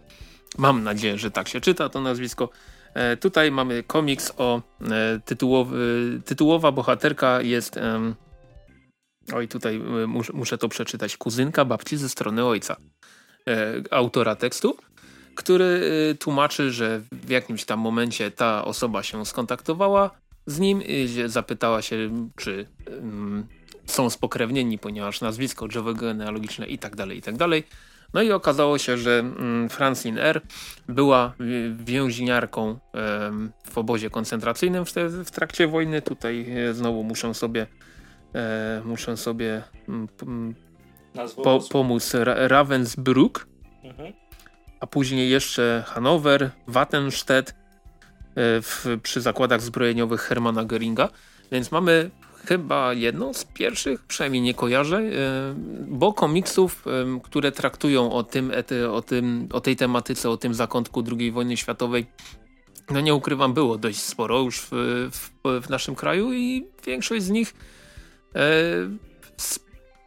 Mam 0.57 0.83
nadzieję, 0.83 1.17
że 1.17 1.31
tak 1.31 1.47
się 1.47 1.61
czyta 1.61 1.89
to 1.89 2.01
nazwisko. 2.01 2.49
E, 2.93 3.17
tutaj 3.17 3.51
mamy 3.51 3.83
komiks 3.83 4.33
o 4.37 4.61
e, 4.81 5.19
tytułowy, 5.25 6.21
tytułowa 6.25 6.71
bohaterka 6.71 7.41
jest 7.41 7.79
oj 9.33 9.47
tutaj 9.47 9.81
muszę, 10.33 10.57
to 10.57 10.69
przeczytać, 10.69 11.17
kuzynka 11.17 11.65
babci 11.65 11.97
ze 11.97 12.09
strony 12.09 12.45
ojca. 12.45 12.75
Autora 13.91 14.35
tekstu, 14.35 14.77
który 15.35 15.81
tłumaczy, 16.19 16.71
że 16.71 17.01
w 17.11 17.29
jakimś 17.29 17.65
tam 17.65 17.79
momencie 17.79 18.31
ta 18.31 18.65
osoba 18.65 19.03
się 19.03 19.25
skontaktowała 19.25 20.11
z 20.45 20.59
nim 20.59 20.81
i 20.81 21.07
zapytała 21.25 21.81
się, 21.81 22.29
czy 22.35 22.67
um, 22.87 23.47
są 23.85 24.09
spokrewnieni, 24.09 24.77
ponieważ 24.77 25.21
nazwisko, 25.21 25.67
drzewo 25.67 25.93
genealogiczne 25.93 26.67
i 26.67 26.77
tak 26.77 26.95
dalej, 26.95 27.17
i 27.17 27.21
tak 27.21 27.37
dalej. 27.37 27.63
No 28.13 28.21
i 28.21 28.31
okazało 28.31 28.77
się, 28.77 28.97
że 28.97 29.23
um, 29.23 29.69
Francine 29.69 30.21
R. 30.21 30.41
była 30.87 31.33
więźniarką 31.75 32.79
um, 32.93 33.51
w 33.69 33.77
obozie 33.77 34.09
koncentracyjnym 34.09 34.85
w, 34.85 34.93
te, 34.93 35.09
w, 35.09 35.31
trakcie 35.31 35.67
wojny. 35.67 36.01
Tutaj 36.01 36.45
e, 36.69 36.73
znowu 36.73 37.03
muszę 37.03 37.33
sobie, 37.33 37.67
e, 38.35 38.81
muszę 38.85 39.17
sobie 39.17 39.63
po, 41.43 41.59
pomóc 41.71 42.13
Ra 42.13 42.47
Ravensbrück, 42.47 43.45
mhm. 43.83 44.13
a 44.79 44.87
później 44.87 45.29
jeszcze 45.29 45.83
Hanower, 45.87 46.51
Wattenstedt 46.67 47.58
w, 48.35 48.99
przy 49.03 49.21
zakładach 49.21 49.61
zbrojeniowych 49.61 50.21
Hermana 50.21 50.65
Göringa. 50.65 51.09
Więc 51.51 51.71
mamy 51.71 52.11
chyba 52.45 52.93
jedną 52.93 53.33
z 53.33 53.45
pierwszych, 53.45 54.05
przynajmniej 54.05 54.41
nie 54.41 54.53
kojarzę, 54.53 54.97
e, 54.97 55.11
bo 55.87 56.13
komiksów, 56.13 56.85
e, 56.87 57.19
które 57.23 57.51
traktują 57.51 58.11
o, 58.11 58.23
tym, 58.23 58.51
o, 58.91 59.01
tym, 59.01 59.49
o 59.53 59.61
tej 59.61 59.75
tematyce, 59.75 60.29
o 60.29 60.37
tym 60.37 60.53
zakątku 60.53 61.03
II 61.19 61.31
wojny 61.31 61.57
światowej, 61.57 62.05
no 62.89 63.01
nie 63.01 63.15
ukrywam, 63.15 63.53
było 63.53 63.77
dość 63.77 63.99
sporo 63.99 64.39
już 64.39 64.59
w, 64.59 64.69
w, 65.11 65.29
w 65.61 65.69
naszym 65.69 65.95
kraju 65.95 66.33
i 66.33 66.67
większość 66.85 67.23
z 67.23 67.29
nich 67.29 67.53
e, 68.35 68.39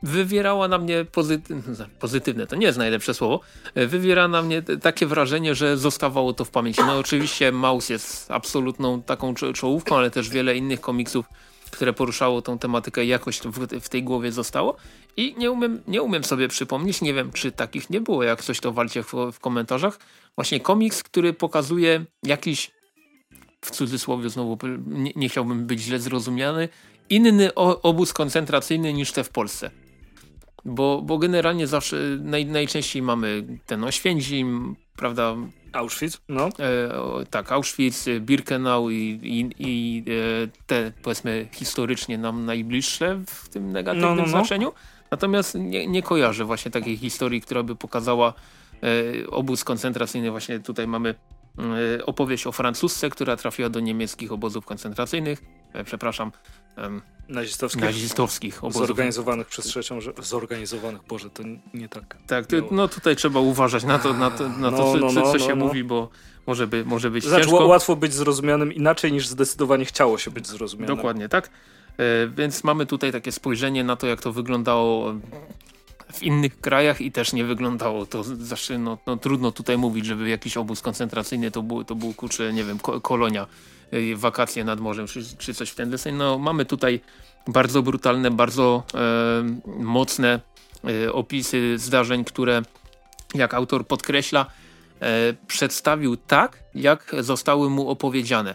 wywierała 0.03 0.69
na 0.69 0.79
mnie 0.79 1.05
pozytywne, 1.05 1.87
pozytywne, 2.01 2.47
to 2.47 2.57
nie 2.57 2.67
jest 2.67 2.79
najlepsze 2.79 3.15
słowo, 3.15 3.41
wywiera 3.75 4.29
na 4.29 4.43
mnie 4.43 4.63
takie 4.63 5.07
wrażenie, 5.07 5.55
że 5.55 5.77
zostawało 5.77 6.33
to 6.33 6.45
w 6.45 6.51
pamięci. 6.51 6.81
No 6.87 6.99
oczywiście 6.99 7.53
Maus 7.53 7.89
jest 7.89 8.31
absolutną 8.31 9.03
taką 9.03 9.35
czołówką, 9.35 9.97
ale 9.97 10.11
też 10.11 10.31
wiele 10.31 10.57
innych 10.57 10.81
komiksów 10.81 11.27
które 11.73 11.93
poruszało 11.93 12.43
tą 12.43 12.59
tematykę 12.59 13.05
jakoś 13.05 13.41
w, 13.41 13.81
w, 13.81 13.89
tej 13.89 14.03
głowie 14.03 14.33
zostało 14.33 14.77
i 15.17 15.35
nie 15.39 15.51
umiem, 15.51 15.83
nie 15.89 16.03
umiem 16.03 16.25
sobie 16.25 16.49
przypomnieć, 16.49 17.01
nie 17.01 17.15
wiem 17.15 17.33
czy 17.33 17.53
takich 17.53 17.91
nie 17.91 18.01
było, 18.01 18.23
jak 18.23 18.43
coś 18.43 18.61
to 18.61 18.73
walcie 18.73 19.03
w, 19.03 19.13
w 19.33 19.41
komentarzach, 19.41 19.99
właśnie 20.35 20.61
komiks, 20.61 21.03
który 21.03 21.33
pokazuje 21.33 22.05
jakiś, 22.23 22.71
w 23.61 23.71
cudzysłowie 23.71 24.31
znowu 24.31 24.59
nie, 24.87 25.13
nie 25.17 25.29
chciałbym 25.29 25.67
być 25.67 25.81
źle 25.81 25.99
zrozumiany, 25.99 26.69
inny 27.11 27.55
obóz 27.83 28.13
koncentracyjny 28.13 28.93
niż 28.93 29.13
te 29.13 29.25
w 29.25 29.29
Polsce. 29.29 29.71
Bo, 30.65 31.03
bo 31.03 31.19
generalnie 31.19 31.67
zawsze 31.67 31.97
naj, 32.21 32.47
najczęściej 32.47 33.03
mamy 33.03 33.45
ten 33.67 33.85
Oświęcim, 33.85 34.77
prawda, 34.97 35.37
Auschwitz, 35.73 36.21
no. 36.29 36.49
E, 36.49 36.91
tak, 37.31 37.53
Auschwitz, 37.53 38.05
Birkenau 38.21 38.91
i, 38.91 39.21
i, 39.23 39.51
i 39.59 40.05
e, 40.45 40.49
te 40.67 40.93
powiedzmy 41.03 41.49
historycznie 41.53 42.19
nam 42.19 42.45
najbliższe 42.45 43.23
w 43.27 43.49
tym 43.49 43.73
negatywnym 43.73 44.11
no, 44.11 44.17
no, 44.17 44.23
no. 44.23 44.29
znaczeniu. 44.29 44.73
Natomiast 45.11 45.55
nie, 45.55 45.87
nie 45.87 46.03
kojarzę 46.03 46.45
właśnie 46.45 46.71
takiej 46.71 46.97
historii, 46.97 47.41
która 47.41 47.63
by 47.63 47.77
pokazała 47.77 48.35
e, 48.83 49.31
obóz 49.31 49.65
koncentracyjny. 49.65 50.31
Właśnie 50.31 50.61
tutaj 50.61 50.87
mamy 50.87 51.15
opowieść 52.07 52.47
o 52.47 52.53
Francuzce, 52.53 53.11
która 53.11 53.37
trafiła 53.37 53.69
do 53.69 53.81
niemieckich 53.81 54.33
obozów 54.33 54.67
koncentracyjnych. 54.67 55.43
E, 55.73 55.85
przepraszam, 55.85 56.33
nazistowskich, 57.29 57.83
nazistowskich 57.83 58.65
obozów. 58.65 58.87
Zorganizowanych 58.87 59.47
przez 59.47 59.65
trzecią, 59.65 59.99
zorganizowanych, 60.23 61.03
Boże, 61.09 61.31
to 61.31 61.43
nie 61.75 61.89
tak. 61.89 62.17
Tak, 62.27 62.45
no 62.71 62.89
tutaj 62.89 63.17
trzeba 63.17 63.41
uważać 63.41 63.85
na 63.85 63.99
to, 63.99 64.15
na 64.15 64.31
to, 64.31 64.49
na 64.49 64.71
to 64.71 64.77
no, 64.77 64.93
co, 64.93 64.99
no, 64.99 65.09
co, 65.09 65.33
co 65.33 65.39
no, 65.39 65.39
się 65.39 65.57
no. 65.57 65.67
mówi, 65.67 65.85
bo 65.85 66.09
może, 66.47 66.67
by, 66.67 66.85
może 66.85 67.11
być 67.11 67.25
znaczy, 67.25 67.45
ciężko. 67.45 67.67
łatwo 67.67 67.97
być 67.97 68.15
zrozumianym 68.15 68.73
inaczej 68.73 69.13
niż 69.13 69.27
zdecydowanie 69.29 69.85
chciało 69.85 70.19
się 70.19 70.31
być 70.31 70.47
zrozumianym. 70.47 70.97
Dokładnie, 70.97 71.29
tak. 71.29 71.51
E, 71.99 72.29
więc 72.29 72.65
mamy 72.65 72.87
tutaj 72.87 73.13
takie 73.13 73.33
spojrzenie 73.33 73.85
na 73.85 73.97
to, 73.97 74.07
jak 74.07 74.21
to 74.21 74.33
wyglądało 74.33 75.15
w 76.13 76.23
innych 76.23 76.61
krajach 76.61 77.01
i 77.01 77.13
też 77.13 77.33
nie 77.33 77.45
wyglądało 77.45 78.07
to 78.07 78.25
zawsze, 78.25 78.79
no, 78.79 78.99
no, 79.07 79.17
trudno 79.17 79.53
tutaj 79.53 79.79
mówić, 79.79 80.07
żeby 80.07 80.29
jakiś 80.29 80.57
obóz 80.57 80.81
koncentracyjny 80.81 81.51
to 81.51 81.63
był, 81.63 81.85
to 81.85 81.95
był 81.95 82.15
kurczę, 82.15 82.53
nie 82.53 82.65
wiem, 82.65 82.79
kolonia 82.79 83.47
Y, 83.95 84.17
wakacje 84.17 84.65
nad 84.65 84.81
morzem, 84.81 85.07
czy, 85.07 85.37
czy 85.39 85.55
coś 85.55 85.71
w 85.71 85.75
ten 85.75 85.91
deseń. 85.91 86.15
No, 86.15 86.39
mamy 86.39 86.65
tutaj 86.65 87.01
bardzo 87.47 87.83
brutalne, 87.83 88.31
bardzo 88.31 88.83
mocne 89.67 90.41
e, 90.85 91.13
opisy 91.13 91.79
zdarzeń, 91.79 92.25
które 92.25 92.63
jak 93.35 93.55
autor 93.55 93.87
podkreśla, 93.87 94.47
e, 95.01 95.35
przedstawił 95.47 96.17
tak, 96.17 96.59
jak 96.75 97.15
zostały 97.19 97.71
mu 97.71 97.89
opowiedziane. 97.89 98.55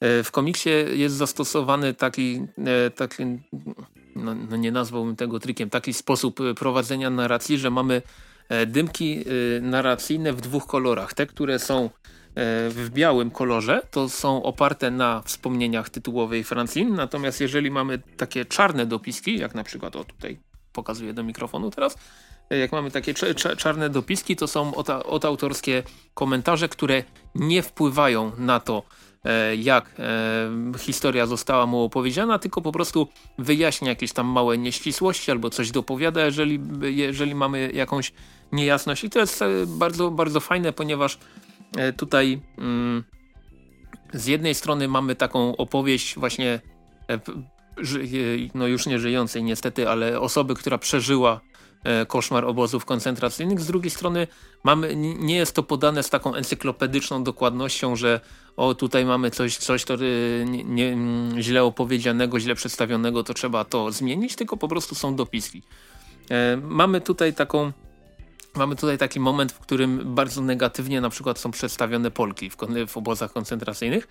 E, 0.00 0.22
w 0.22 0.30
komiksie 0.30 0.70
jest 0.92 1.14
zastosowany 1.14 1.94
taki, 1.94 2.42
e, 2.86 2.90
taki 2.90 3.24
no, 4.16 4.34
no, 4.34 4.56
nie 4.56 4.72
nazwałbym 4.72 5.16
tego 5.16 5.40
trikiem, 5.40 5.70
taki 5.70 5.92
sposób 5.92 6.40
prowadzenia 6.58 7.10
narracji, 7.10 7.58
że 7.58 7.70
mamy 7.70 8.02
e, 8.48 8.66
dymki 8.66 9.24
narracyjne 9.62 10.32
w 10.32 10.40
dwóch 10.40 10.66
kolorach. 10.66 11.14
Te, 11.14 11.26
które 11.26 11.58
są 11.58 11.90
E, 12.34 12.70
w 12.70 12.90
białym 12.90 13.30
kolorze, 13.30 13.82
to 13.90 14.08
są 14.08 14.42
oparte 14.42 14.90
na 14.90 15.22
wspomnieniach 15.22 15.90
tytułowej 15.90 16.44
Francine, 16.44 16.96
natomiast 16.96 17.40
jeżeli 17.40 17.70
mamy 17.70 17.98
takie 18.16 18.44
czarne 18.44 18.86
dopiski, 18.86 19.38
jak 19.38 19.54
na 19.54 19.64
przykład, 19.64 19.96
o 19.96 20.04
tutaj 20.04 20.38
pokazuję 20.72 21.12
do 21.12 21.24
mikrofonu 21.24 21.70
teraz, 21.70 21.96
e, 22.50 22.58
jak 22.58 22.72
mamy 22.72 22.90
takie 22.90 23.14
czarne 23.56 23.90
dopiski, 23.90 24.36
to 24.36 24.46
są 24.46 24.74
odautorskie 25.04 25.82
komentarze, 26.14 26.68
które 26.68 27.04
nie 27.34 27.62
wpływają 27.62 28.32
na 28.38 28.60
to, 28.60 28.82
jak 29.58 29.94
historia 30.78 31.26
została 31.26 31.66
mu 31.66 31.82
opowiedziana, 31.82 32.38
tylko 32.38 32.60
po 32.60 32.72
prostu 32.72 33.08
wyjaśnia 33.38 33.88
jakieś 33.88 34.12
tam 34.12 34.26
małe 34.26 34.58
nieścisłości 34.58 35.30
albo 35.30 35.50
coś 35.50 35.70
dopowiada, 35.70 36.24
jeżeli, 36.24 36.60
jeżeli 36.80 37.34
mamy 37.34 37.70
jakąś 37.74 38.12
niejasność. 38.52 39.04
I 39.04 39.10
to 39.10 39.18
jest 39.18 39.44
bardzo, 39.66 40.10
bardzo 40.10 40.40
fajne, 40.40 40.72
ponieważ 40.72 41.18
E, 41.76 41.92
tutaj 41.92 42.40
mm, 42.58 43.04
z 44.12 44.26
jednej 44.26 44.54
strony 44.54 44.88
mamy 44.88 45.16
taką 45.16 45.56
opowieść 45.56 46.18
właśnie 46.18 46.60
e, 47.10 47.20
no 48.54 48.66
już 48.66 48.86
nie 48.86 48.98
żyjącej 48.98 49.42
niestety, 49.42 49.88
ale 49.88 50.20
osoby, 50.20 50.54
która 50.54 50.78
przeżyła 50.78 51.40
e, 51.44 51.49
koszmar 52.08 52.44
obozów 52.44 52.84
koncentracyjnych. 52.84 53.60
Z 53.60 53.66
drugiej 53.66 53.90
strony 53.90 54.26
mamy, 54.64 54.96
nie 54.96 55.36
jest 55.36 55.54
to 55.54 55.62
podane 55.62 56.02
z 56.02 56.10
taką 56.10 56.34
encyklopedyczną 56.34 57.24
dokładnością, 57.24 57.96
że 57.96 58.20
o 58.56 58.74
tutaj 58.74 59.04
mamy 59.04 59.30
coś, 59.30 59.56
coś 59.56 59.84
to 59.84 59.96
nie, 60.46 60.64
nie, 60.64 60.88
mm, 60.88 61.42
źle 61.42 61.64
opowiedzianego, 61.64 62.40
źle 62.40 62.54
przedstawionego, 62.54 63.22
to 63.22 63.34
trzeba 63.34 63.64
to 63.64 63.92
zmienić, 63.92 64.36
tylko 64.36 64.56
po 64.56 64.68
prostu 64.68 64.94
są 64.94 65.16
dopiski. 65.16 65.62
Mamy 66.62 67.00
tutaj 67.00 67.34
taką 67.34 67.72
Mamy 68.54 68.76
tutaj 68.76 68.98
taki 68.98 69.20
moment, 69.20 69.52
w 69.52 69.58
którym 69.58 70.14
bardzo 70.14 70.42
negatywnie 70.42 71.00
na 71.00 71.10
przykład 71.10 71.38
są 71.38 71.50
przedstawione 71.50 72.10
Polki 72.10 72.50
w, 72.50 72.56
w 72.86 72.96
obozach 72.96 73.32
koncentracyjnych 73.32 74.08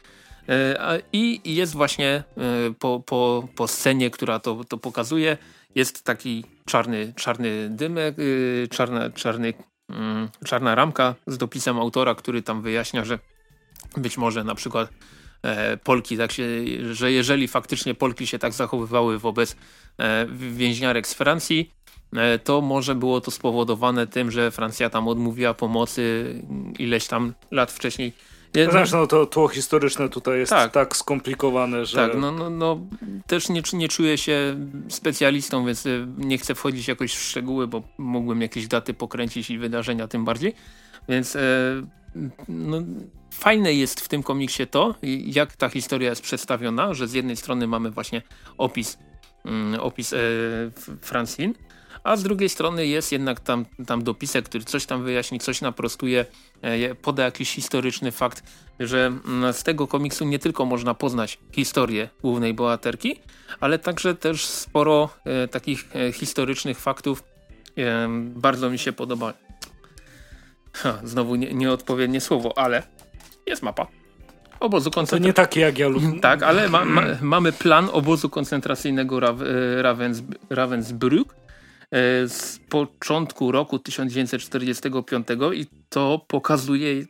e, 0.50 1.02
i 1.14 1.42
jest 1.56 1.74
właśnie 1.74 2.24
e, 2.38 2.44
po, 2.80 3.04
po, 3.06 3.48
po 3.56 3.68
scenie, 3.68 4.10
która 4.10 4.40
to, 4.40 4.64
to 4.64 4.78
pokazuje, 4.78 5.38
jest 5.76 6.04
taki 6.04 6.44
czarny, 6.66 7.14
czarny 7.16 7.70
dymek, 7.70 8.16
e, 8.20 8.68
czarna, 8.68 9.10
czarny, 9.10 9.54
mm, 9.90 10.30
czarna 10.46 10.76
ramka 10.76 11.16
z 11.28 11.38
dopisem 11.38 11.80
autora, 11.80 12.16
który 12.16 12.42
tam 12.42 12.62
wyjaśnia, 12.62 13.06
że 13.06 13.20
być 13.98 14.18
może 14.18 14.44
na 14.44 14.56
przykład 14.56 14.90
Polki, 15.84 16.18
tak 16.18 16.32
się, 16.32 16.44
że 16.94 17.12
jeżeli 17.12 17.48
faktycznie 17.48 17.96
Polki 17.96 18.28
się 18.28 18.40
tak 18.40 18.54
zachowywały 18.54 19.20
wobec 19.20 19.56
więźniarek 20.52 21.08
z 21.08 21.14
Francji, 21.14 21.72
E, 22.16 22.40
to 22.40 22.62
może 22.62 22.96
było 22.96 23.22
to 23.22 23.32
spowodowane 23.32 24.08
tym, 24.08 24.32
że 24.32 24.52
Francja 24.52 24.90
tam 24.90 25.08
odmówiła 25.08 25.54
pomocy 25.54 26.36
ileś 26.80 27.08
tam 27.08 27.34
lat 27.52 27.72
wcześniej. 27.72 28.14
Zresztą 28.54 28.98
no, 28.98 29.08
to 29.08 29.26
tło 29.26 29.48
historyczne 29.48 30.10
tutaj 30.10 30.40
jest 30.40 30.50
tak, 30.50 30.72
tak 30.72 30.98
skomplikowane, 30.98 31.86
że... 31.86 31.98
Tak, 31.98 32.18
no, 32.18 32.32
no, 32.32 32.50
no 32.50 32.80
też 33.28 33.50
nie, 33.50 33.62
nie 33.74 33.88
czuję 33.88 34.18
się 34.18 34.56
specjalistą, 34.90 35.66
więc 35.66 35.86
e, 35.86 35.90
nie 36.18 36.38
chcę 36.38 36.56
wchodzić 36.56 36.88
jakoś 36.88 37.14
w 37.14 37.22
szczegóły, 37.22 37.68
bo 37.68 37.84
mógłbym 37.98 38.42
jakieś 38.42 38.68
daty 38.68 38.94
pokręcić 38.94 39.50
i 39.50 39.58
wydarzenia 39.58 40.08
tym 40.08 40.26
bardziej. 40.26 40.54
Więc 41.10 41.36
e, 41.36 41.40
no, 42.50 42.78
fajne 43.34 43.74
jest 43.74 44.02
w 44.02 44.08
tym 44.08 44.24
komiksie 44.24 44.68
to, 44.68 44.96
jak 45.26 45.56
ta 45.56 45.70
historia 45.70 46.10
jest 46.10 46.22
przedstawiona, 46.22 46.94
że 46.94 47.08
z 47.08 47.14
jednej 47.14 47.38
strony 47.38 47.68
mamy 47.68 47.92
właśnie 47.92 48.22
opis, 48.58 48.98
mm, 49.46 49.80
opis 49.80 50.14
e, 50.14 50.18
Francine, 51.02 51.54
a 52.10 52.16
z 52.16 52.24
drugiej 52.24 52.50
strony 52.50 52.88
jest 52.88 53.12
jednak 53.12 53.40
tam, 53.40 53.66
tam 53.88 54.04
dopisek, 54.04 54.46
który 54.46 54.64
coś 54.64 54.86
tam 54.86 55.04
wyjaśni, 55.04 55.40
coś 55.40 55.62
naprostuje, 55.62 56.26
e, 56.62 56.96
poda 56.96 57.24
jakiś 57.24 57.52
historyczny 57.52 58.12
fakt, 58.12 58.44
że 58.80 59.06
mm, 59.06 59.54
z 59.54 59.64
tego 59.64 59.88
komiksu 59.88 60.26
nie 60.26 60.40
tylko 60.40 60.66
można 60.66 60.94
poznać 60.94 61.38
historię 61.52 62.10
głównej 62.22 62.54
bohaterki, 62.54 63.20
ale 63.60 63.80
także 63.80 64.16
też 64.16 64.46
sporo 64.46 65.10
e, 65.26 65.48
takich 65.48 65.96
e, 65.96 66.12
historycznych 66.12 66.80
faktów 66.80 67.24
bardzo 68.20 68.70
mi 68.70 68.80
się 68.80 68.94
podoba. 68.94 69.34
Ha, 70.74 71.00
znowu 71.04 71.36
nie, 71.36 71.54
nieodpowiednie 71.54 72.22
słowo, 72.22 72.58
ale 72.58 72.84
jest 73.46 73.64
mapa 73.64 73.88
obozu 74.60 74.92
koncentracyjnego. 74.92 75.34
To 75.34 75.42
nie 75.42 75.48
takie 75.48 75.60
jak 75.60 75.78
ja 75.80 75.88
lubię. 75.88 76.20
Tak, 76.22 76.44
ale 76.44 76.70
ma, 76.70 76.86
ma, 76.86 77.02
mamy 77.22 77.52
plan 77.52 77.90
obozu 77.92 78.30
koncentracyjnego 78.30 79.20
Ravens, 79.82 80.22
Ravensbrück, 80.50 81.26
z 82.28 82.60
początku 82.70 83.52
roku 83.52 83.80
1945 83.80 85.28
i 85.54 85.66
to 85.90 86.26
pokazuje 86.28 87.06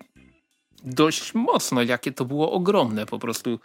dość 0.84 1.34
mocno, 1.34 1.82
jakie 1.82 2.12
to 2.12 2.26
było 2.26 2.52
ogromne 2.52 3.06
po 3.06 3.20
prostu. 3.20 3.60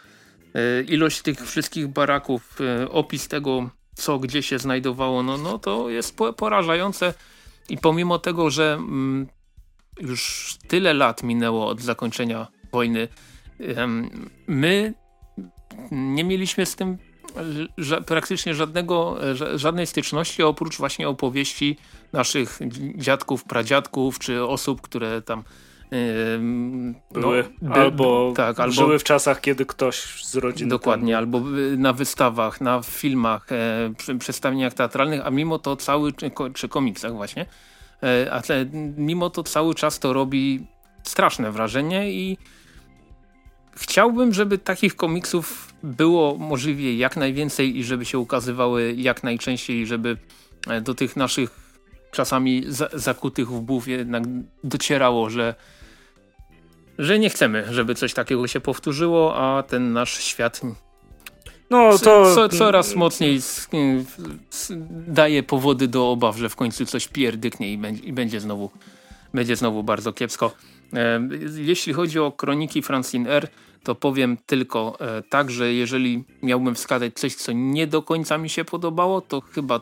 E, 0.55 0.81
ilość 0.81 1.21
tych 1.21 1.39
wszystkich 1.39 1.87
baraków, 1.87 2.57
e, 2.61 2.89
opis 2.89 3.27
tego, 3.27 3.69
co 3.95 4.19
gdzie 4.19 4.43
się 4.43 4.59
znajdowało, 4.59 5.23
no, 5.23 5.37
no 5.37 5.59
to 5.59 5.89
jest 5.89 6.17
porażające 6.37 7.13
i 7.69 7.77
pomimo 7.77 8.19
tego, 8.19 8.49
że 8.49 8.73
mm, 8.73 9.27
już 9.99 10.55
tyle 10.67 10.93
lat 10.93 11.23
minęło 11.23 11.67
od 11.67 11.81
zakończenia 11.81 12.47
wojny, 12.71 13.07
my 14.47 14.93
nie 15.91 16.23
mieliśmy 16.23 16.65
z 16.65 16.75
tym 16.75 16.97
ża 17.77 18.01
praktycznie 18.01 18.53
żadnego, 18.53 19.17
żadnej 19.55 19.87
styczności 19.87 20.43
oprócz 20.43 20.77
właśnie 20.77 21.09
opowieści 21.09 21.77
naszych 22.13 22.59
dziadków, 22.95 23.43
pradziadków 23.43 24.19
czy 24.19 24.43
osób, 24.43 24.81
które 24.81 25.21
tam 25.21 25.43
były, 27.11 27.43
no, 27.61 27.75
albo, 27.75 28.33
tak, 28.35 28.59
albo 28.59 28.73
żyły 28.73 28.99
w 28.99 29.03
czasach, 29.03 29.41
kiedy 29.41 29.65
ktoś 29.65 30.25
z 30.25 30.35
rodziny. 30.35 30.69
Dokładnie, 30.69 31.13
tam... 31.13 31.17
albo 31.17 31.41
na 31.77 31.93
wystawach, 31.93 32.61
na 32.61 32.81
filmach, 32.81 33.47
e, 33.51 34.17
przedstawieniach 34.19 34.73
teatralnych, 34.73 35.21
a 35.25 35.29
mimo 35.29 35.59
to 35.59 35.75
cały, 35.75 36.13
czy, 36.13 36.31
czy 36.53 36.69
komiksach 36.69 37.13
właśnie, 37.13 37.45
e, 38.03 38.31
a 38.31 38.41
te, 38.41 38.65
mimo 38.97 39.29
to 39.29 39.43
cały 39.43 39.75
czas 39.75 39.99
to 39.99 40.13
robi 40.13 40.67
straszne 41.03 41.51
wrażenie 41.51 42.11
i 42.11 42.37
chciałbym, 43.75 44.33
żeby 44.33 44.57
takich 44.57 44.95
komiksów 44.95 45.73
było 45.85 46.37
możliwie 46.37 46.97
jak 46.97 47.17
najwięcej 47.17 47.77
i 47.77 47.83
żeby 47.83 48.05
się 48.05 48.19
ukazywały 48.19 48.93
jak 48.97 49.23
najczęściej, 49.23 49.87
żeby 49.87 50.17
e, 50.67 50.81
do 50.81 50.95
tych 50.95 51.15
naszych 51.15 51.49
czasami 52.11 52.63
za, 52.67 52.89
zakutych 52.93 53.51
łbów 53.51 53.87
jednak 53.87 54.23
docierało, 54.63 55.29
że 55.29 55.55
że 56.99 57.19
nie 57.19 57.29
chcemy, 57.29 57.65
żeby 57.71 57.95
coś 57.95 58.13
takiego 58.13 58.47
się 58.47 58.59
powtórzyło, 58.59 59.35
a 59.37 59.63
ten 59.63 59.93
nasz 59.93 60.23
świat 60.23 60.61
no, 61.69 61.97
to... 61.97 62.35
Co, 62.35 62.49
coraz 62.49 62.95
mocniej 62.95 63.39
daje 65.07 65.43
powody 65.43 65.87
do 65.87 66.11
obaw, 66.11 66.37
że 66.37 66.49
w 66.49 66.55
końcu 66.55 66.85
coś 66.85 67.07
pierdyknie 67.07 67.73
i 67.73 67.77
będzie, 67.77 68.03
i 68.03 68.13
będzie, 68.13 68.39
znowu, 68.39 68.71
będzie 69.33 69.55
znowu 69.55 69.83
bardzo 69.83 70.13
kiepsko. 70.13 70.51
E, 70.93 71.29
jeśli 71.55 71.93
chodzi 71.93 72.19
o 72.19 72.31
kroniki 72.31 72.81
Francine 72.81 73.29
R, 73.29 73.47
to 73.85 73.95
powiem 73.95 74.37
tylko 74.45 74.97
e, 74.99 75.23
tak, 75.23 75.51
że 75.51 75.73
jeżeli 75.73 76.23
miałbym 76.43 76.75
wskazać 76.75 77.13
coś, 77.13 77.35
co 77.35 77.51
nie 77.51 77.87
do 77.87 78.01
końca 78.01 78.37
mi 78.37 78.49
się 78.49 78.65
podobało, 78.65 79.21
to 79.21 79.41
chyba 79.41 79.81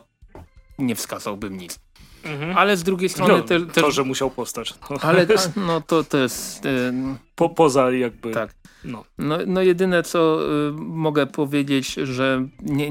nie 0.78 0.94
wskazałbym 0.94 1.56
nic. 1.56 1.78
Mhm. 2.24 2.58
Ale 2.58 2.76
z 2.76 2.82
drugiej 2.82 3.08
strony... 3.08 3.34
No, 3.34 3.42
te, 3.42 3.60
te... 3.60 3.80
To, 3.80 3.90
że 3.90 4.04
musiał 4.04 4.30
powstać. 4.30 4.74
No. 4.90 4.96
Ale 5.02 5.26
no 5.68 5.80
to, 5.80 6.04
to 6.04 6.18
jest... 6.18 6.66
Y, 6.66 6.92
po, 7.34 7.48
poza 7.48 7.90
jakby... 7.92 8.30
Tak. 8.30 8.54
No. 8.84 9.04
No, 9.18 9.38
no 9.46 9.62
jedyne 9.62 10.02
co 10.02 10.40
y, 10.68 10.72
mogę 10.72 11.26
powiedzieć, 11.26 11.94
że 11.94 12.46
nie, 12.62 12.90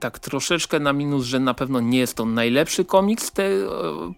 tak 0.00 0.18
troszeczkę 0.18 0.80
na 0.80 0.92
minus, 0.92 1.24
że 1.24 1.40
na 1.40 1.54
pewno 1.54 1.80
nie 1.80 1.98
jest 1.98 2.14
to 2.14 2.24
najlepszy 2.24 2.84
komiks 2.84 3.32
te, 3.32 3.50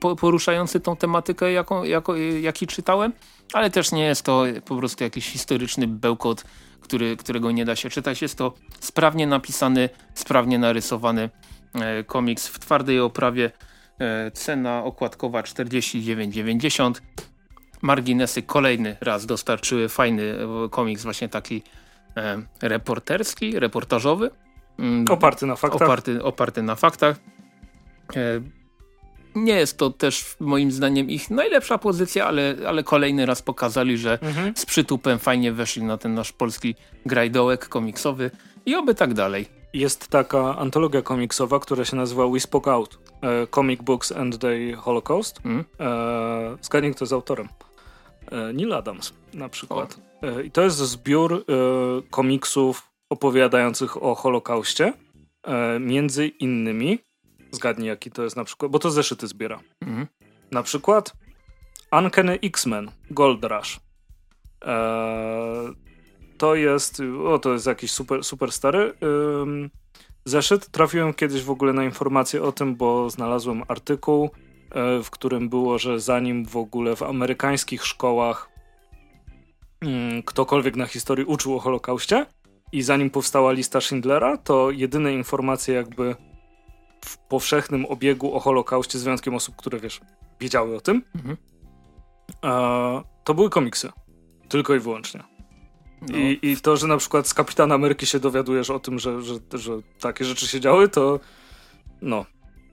po, 0.00 0.16
poruszający 0.16 0.80
tą 0.80 0.96
tematykę, 0.96 1.52
jaką, 1.52 1.84
jako, 1.84 2.16
jaki 2.16 2.66
czytałem, 2.66 3.12
ale 3.52 3.70
też 3.70 3.92
nie 3.92 4.04
jest 4.04 4.22
to 4.22 4.44
po 4.64 4.76
prostu 4.76 5.04
jakiś 5.04 5.26
historyczny 5.26 5.86
bełkot, 5.86 6.44
który, 6.80 7.16
którego 7.16 7.50
nie 7.50 7.64
da 7.64 7.76
się 7.76 7.90
czytać. 7.90 8.22
Jest 8.22 8.38
to 8.38 8.54
sprawnie 8.80 9.26
napisany, 9.26 9.88
sprawnie 10.14 10.58
narysowany 10.58 11.30
e, 11.74 12.04
komiks 12.04 12.46
w 12.46 12.58
twardej 12.58 13.00
oprawie 13.00 13.50
E, 14.00 14.30
cena 14.30 14.84
okładkowa 14.84 15.42
49,90. 15.42 17.00
Marginesy 17.82 18.42
kolejny 18.42 18.96
raz 19.00 19.26
dostarczyły 19.26 19.88
fajny 19.88 20.22
e, 20.22 20.68
komiks, 20.68 21.02
właśnie 21.02 21.28
taki 21.28 21.62
e, 22.16 22.42
reporterski, 22.62 23.60
reportażowy. 23.60 24.30
Mm, 24.78 25.04
oparty 25.10 25.46
na 25.46 25.56
faktach. 25.56 25.82
Oparty, 25.82 26.22
oparty 26.22 26.62
na 26.62 26.76
faktach. 26.76 27.16
Nie 29.34 29.54
jest 29.54 29.78
to 29.78 29.90
też 29.90 30.36
moim 30.40 30.72
zdaniem 30.72 31.10
ich 31.10 31.30
najlepsza 31.30 31.78
pozycja, 31.78 32.26
ale, 32.26 32.56
ale 32.66 32.82
kolejny 32.82 33.26
raz 33.26 33.42
pokazali, 33.42 33.98
że 33.98 34.18
mhm. 34.22 34.52
z 34.56 34.66
przytupem 34.66 35.18
fajnie 35.18 35.52
weszli 35.52 35.82
na 35.82 35.98
ten 35.98 36.14
nasz 36.14 36.32
polski 36.32 36.74
grajdołek 37.06 37.68
komiksowy 37.68 38.30
i 38.66 38.76
oby 38.76 38.94
tak 38.94 39.14
dalej 39.14 39.60
jest 39.72 40.08
taka 40.08 40.58
antologia 40.58 41.02
komiksowa, 41.02 41.60
która 41.60 41.84
się 41.84 41.96
nazywa 41.96 42.28
We 42.28 42.40
Spoke 42.40 42.72
Out. 42.72 42.98
E, 43.22 43.46
Comic 43.46 43.82
Books 43.82 44.12
and 44.12 44.38
the 44.38 44.72
Holocaust. 44.76 45.40
Mm. 45.44 45.64
E, 45.80 46.56
zgadnij, 46.62 46.94
kto 46.94 47.04
jest 47.04 47.12
autorem. 47.12 47.48
E, 48.32 48.52
Neil 48.52 48.72
Adams 48.72 49.12
na 49.34 49.48
przykład. 49.48 50.00
E, 50.22 50.42
I 50.42 50.50
to 50.50 50.62
jest 50.62 50.76
zbiór 50.76 51.34
e, 51.34 51.42
komiksów 52.10 52.90
opowiadających 53.10 54.02
o 54.02 54.14
Holokauście. 54.14 54.92
E, 55.42 55.78
między 55.80 56.26
innymi, 56.26 56.98
zgadnij 57.52 57.88
jaki 57.88 58.10
to 58.10 58.22
jest 58.22 58.36
na 58.36 58.44
przykład, 58.44 58.72
bo 58.72 58.78
to 58.78 58.90
zeszyty 58.90 59.26
zbiera. 59.26 59.60
Mm. 59.80 60.06
Na 60.50 60.62
przykład 60.62 61.12
Uncanny 61.92 62.38
X-Men 62.42 62.90
Gold 63.10 63.44
Rush. 63.44 63.80
E, 64.64 65.72
to 66.38 66.54
jest, 66.54 67.02
o 67.26 67.38
to 67.38 67.52
jest 67.52 67.66
jakiś 67.66 67.90
super, 67.90 68.24
super 68.24 68.52
stary 68.52 68.92
ym, 69.42 69.70
zeszyt. 70.24 70.68
Trafiłem 70.68 71.14
kiedyś 71.14 71.42
w 71.42 71.50
ogóle 71.50 71.72
na 71.72 71.84
informację 71.84 72.42
o 72.42 72.52
tym, 72.52 72.76
bo 72.76 73.10
znalazłem 73.10 73.62
artykuł, 73.68 74.24
y, 74.24 75.02
w 75.02 75.10
którym 75.10 75.48
było, 75.48 75.78
że 75.78 76.00
zanim 76.00 76.46
w 76.46 76.56
ogóle 76.56 76.96
w 76.96 77.02
amerykańskich 77.02 77.86
szkołach 77.86 78.50
ktokolwiek 80.24 80.76
na 80.76 80.86
historii 80.86 81.24
uczył 81.24 81.56
o 81.56 81.58
Holokauście 81.58 82.26
i 82.72 82.82
zanim 82.82 83.10
powstała 83.10 83.52
lista 83.52 83.80
Schindlera, 83.80 84.36
to 84.36 84.70
jedyne 84.70 85.12
informacje 85.12 85.74
jakby 85.74 86.16
w 87.04 87.18
powszechnym 87.18 87.86
obiegu 87.86 88.34
o 88.34 88.40
Holokauście 88.40 88.98
z 88.98 89.02
wyjątkiem 89.02 89.34
osób, 89.34 89.56
które 89.56 89.80
wiesz, 89.80 90.00
wiedziały 90.40 90.76
o 90.76 90.80
tym, 90.80 91.02
mhm. 91.14 91.36
to 93.24 93.34
były 93.34 93.50
komiksy. 93.50 93.90
Tylko 94.48 94.74
i 94.74 94.78
wyłącznie. 94.78 95.22
No. 96.02 96.18
I, 96.18 96.38
I 96.42 96.56
to, 96.56 96.76
że 96.76 96.86
na 96.86 96.96
przykład 96.96 97.28
z 97.28 97.34
Kapitana 97.34 97.74
Ameryki 97.74 98.06
się 98.06 98.20
dowiadujesz 98.20 98.70
o 98.70 98.78
tym, 98.78 98.98
że, 98.98 99.22
że, 99.22 99.34
że 99.54 99.72
takie 100.00 100.24
rzeczy 100.24 100.46
się 100.46 100.60
działy, 100.60 100.88
to 100.88 101.20
no. 102.02 102.26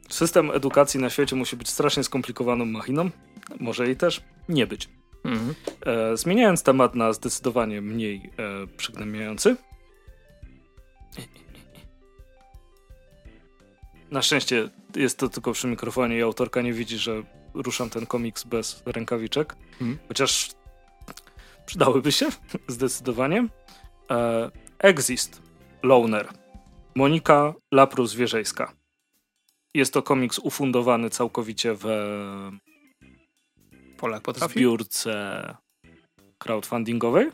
System 0.10 0.52
edukacji 0.52 1.00
na 1.00 1.10
świecie 1.10 1.36
musi 1.36 1.56
być 1.56 1.70
strasznie 1.70 2.04
skomplikowaną 2.04 2.66
machiną. 2.66 3.10
Może 3.60 3.86
jej 3.86 3.96
też 3.96 4.22
nie 4.50 4.68
być. 4.68 4.90
Mhm. 5.26 5.54
E, 5.86 6.18
zmieniając 6.18 6.64
temat 6.64 6.96
na 6.96 7.14
zdecydowanie 7.14 7.82
mniej 7.82 8.32
e, 8.38 8.68
przygnębiający. 8.78 9.56
Na 14.12 14.22
szczęście 14.22 14.70
jest 14.96 15.18
to 15.18 15.30
tylko 15.30 15.52
przy 15.52 15.68
mikrofonie 15.68 16.18
i 16.18 16.22
autorka 16.22 16.62
nie 16.62 16.74
widzi, 16.74 16.98
że 16.98 17.24
ruszam 17.54 17.90
ten 17.90 18.06
komiks 18.06 18.44
bez 18.44 18.84
rękawiczek. 18.86 19.56
Mhm. 19.72 19.98
Chociaż 20.08 20.50
przydałyby 21.66 22.12
się, 22.12 22.26
zdecydowanie. 22.68 23.48
E, 24.12 24.52
Exist, 24.80 25.42
Loner, 25.84 26.28
Monika 26.96 27.54
Laprus-Wierzejska. 27.74 28.72
Jest 29.74 29.94
to 29.94 30.02
komiks 30.02 30.40
ufundowany 30.40 31.10
całkowicie 31.10 31.74
w 31.74 31.86
Polak 33.98 34.24
potrafi? 34.24 34.54
zbiórce 34.54 35.56
crowdfundingowej. 36.38 37.32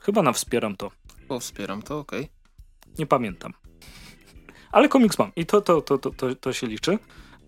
Chyba 0.00 0.22
na 0.22 0.32
Wspieram 0.32 0.76
to. 0.76 0.90
O, 1.28 1.40
Wspieram 1.40 1.82
to, 1.82 1.98
okej. 1.98 2.20
Okay. 2.20 2.94
Nie 2.98 3.06
pamiętam. 3.06 3.52
Ale 4.72 4.88
komiks 4.88 5.18
mam 5.18 5.32
i 5.36 5.46
to, 5.46 5.60
to, 5.60 5.82
to, 5.82 5.98
to, 5.98 6.34
to 6.34 6.52
się 6.52 6.66
liczy. 6.66 6.98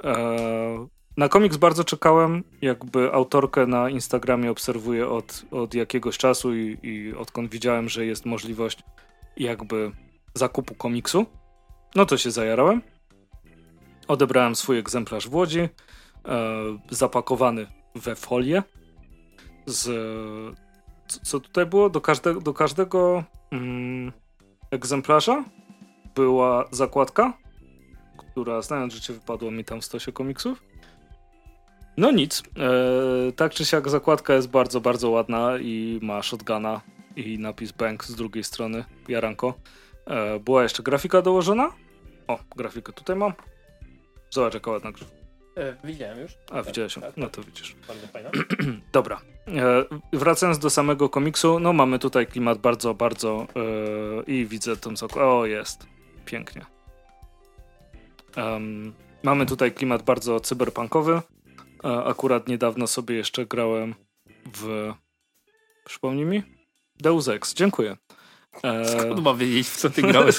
E, 0.04 0.86
na 1.16 1.28
komiks 1.28 1.56
bardzo 1.56 1.84
czekałem, 1.84 2.44
jakby 2.62 3.12
autorkę 3.12 3.66
na 3.66 3.90
Instagramie 3.90 4.50
obserwuję 4.50 5.08
od, 5.08 5.44
od 5.50 5.74
jakiegoś 5.74 6.18
czasu 6.18 6.54
i, 6.54 6.78
i 6.82 7.14
odkąd 7.14 7.50
widziałem, 7.50 7.88
że 7.88 8.06
jest 8.06 8.26
możliwość 8.26 8.82
jakby 9.36 9.92
zakupu 10.34 10.74
komiksu, 10.74 11.26
no 11.94 12.06
to 12.06 12.16
się 12.16 12.30
zajarałem. 12.30 12.82
Odebrałem 14.08 14.56
swój 14.56 14.78
egzemplarz 14.78 15.28
w 15.28 15.34
Łodzi, 15.34 15.60
e, 15.60 15.68
zapakowany 16.90 17.66
we 17.94 18.16
folię. 18.16 18.62
Z, 19.66 19.88
co 21.22 21.40
tutaj 21.40 21.66
było? 21.66 21.90
Do, 21.90 22.00
każde, 22.00 22.40
do 22.40 22.54
każdego 22.54 23.24
mm, 23.50 24.12
egzemplarza 24.70 25.44
była 26.20 26.68
zakładka, 26.70 27.32
która 28.16 28.62
znając 28.62 28.94
życie 28.94 29.12
wypadło 29.12 29.50
mi 29.50 29.64
tam 29.64 29.80
w 29.80 29.84
stosie 29.84 30.12
komiksów. 30.12 30.62
No 31.96 32.10
nic. 32.10 32.42
E, 33.28 33.32
tak 33.32 33.52
czy 33.52 33.64
siak 33.64 33.88
zakładka 33.88 34.34
jest 34.34 34.48
bardzo, 34.48 34.80
bardzo 34.80 35.10
ładna 35.10 35.58
i 35.58 35.98
ma 36.02 36.22
shotguna 36.22 36.80
i 37.16 37.38
napis 37.38 37.72
Bank 37.72 38.04
z 38.04 38.14
drugiej 38.14 38.44
strony. 38.44 38.84
Jaranko. 39.08 39.54
E, 40.06 40.38
była 40.38 40.62
jeszcze 40.62 40.82
grafika 40.82 41.22
dołożona. 41.22 41.72
O, 42.28 42.38
grafikę 42.56 42.92
tutaj 42.92 43.16
mam. 43.16 43.32
Zobacz 44.30 44.54
jaka 44.54 44.70
ładna 44.70 44.92
grafika. 44.92 45.20
E, 45.56 45.76
widziałem 45.84 46.18
już. 46.20 46.32
A, 46.50 46.54
tak, 46.54 46.66
widziałeś 46.66 46.96
ją. 46.96 47.02
Tak, 47.02 47.16
no 47.16 47.28
to 47.28 47.42
widzisz. 47.42 47.76
Bardzo 47.88 48.06
fajna. 48.06 48.30
Dobra. 48.92 49.20
E, 49.48 49.84
wracając 50.12 50.58
do 50.58 50.70
samego 50.70 51.08
komiksu, 51.08 51.60
no 51.60 51.72
mamy 51.72 51.98
tutaj 51.98 52.26
klimat 52.26 52.58
bardzo, 52.58 52.94
bardzo 52.94 53.46
e, 53.56 54.22
i 54.30 54.46
widzę 54.46 54.76
tą 54.76 54.96
co. 54.96 55.06
O, 55.06 55.46
jest. 55.46 55.86
Pięknie. 56.30 56.66
Um, 58.36 58.94
mamy 59.22 59.46
tutaj 59.46 59.72
klimat 59.72 60.02
bardzo 60.02 60.40
cyberpunkowy. 60.40 61.22
Akurat 61.82 62.48
niedawno 62.48 62.86
sobie 62.86 63.14
jeszcze 63.14 63.46
grałem 63.46 63.94
w... 64.54 64.92
Przypomnij 65.84 66.24
mi? 66.24 66.42
Deus 67.00 67.28
Ex, 67.28 67.54
dziękuję. 67.54 67.96
E... 68.62 68.84
Skąd 68.84 69.22
ma 69.22 69.34
wiedzieć, 69.34 69.68
w 69.68 69.76
co 69.76 69.90
ty 69.90 70.02
grałeś? 70.02 70.36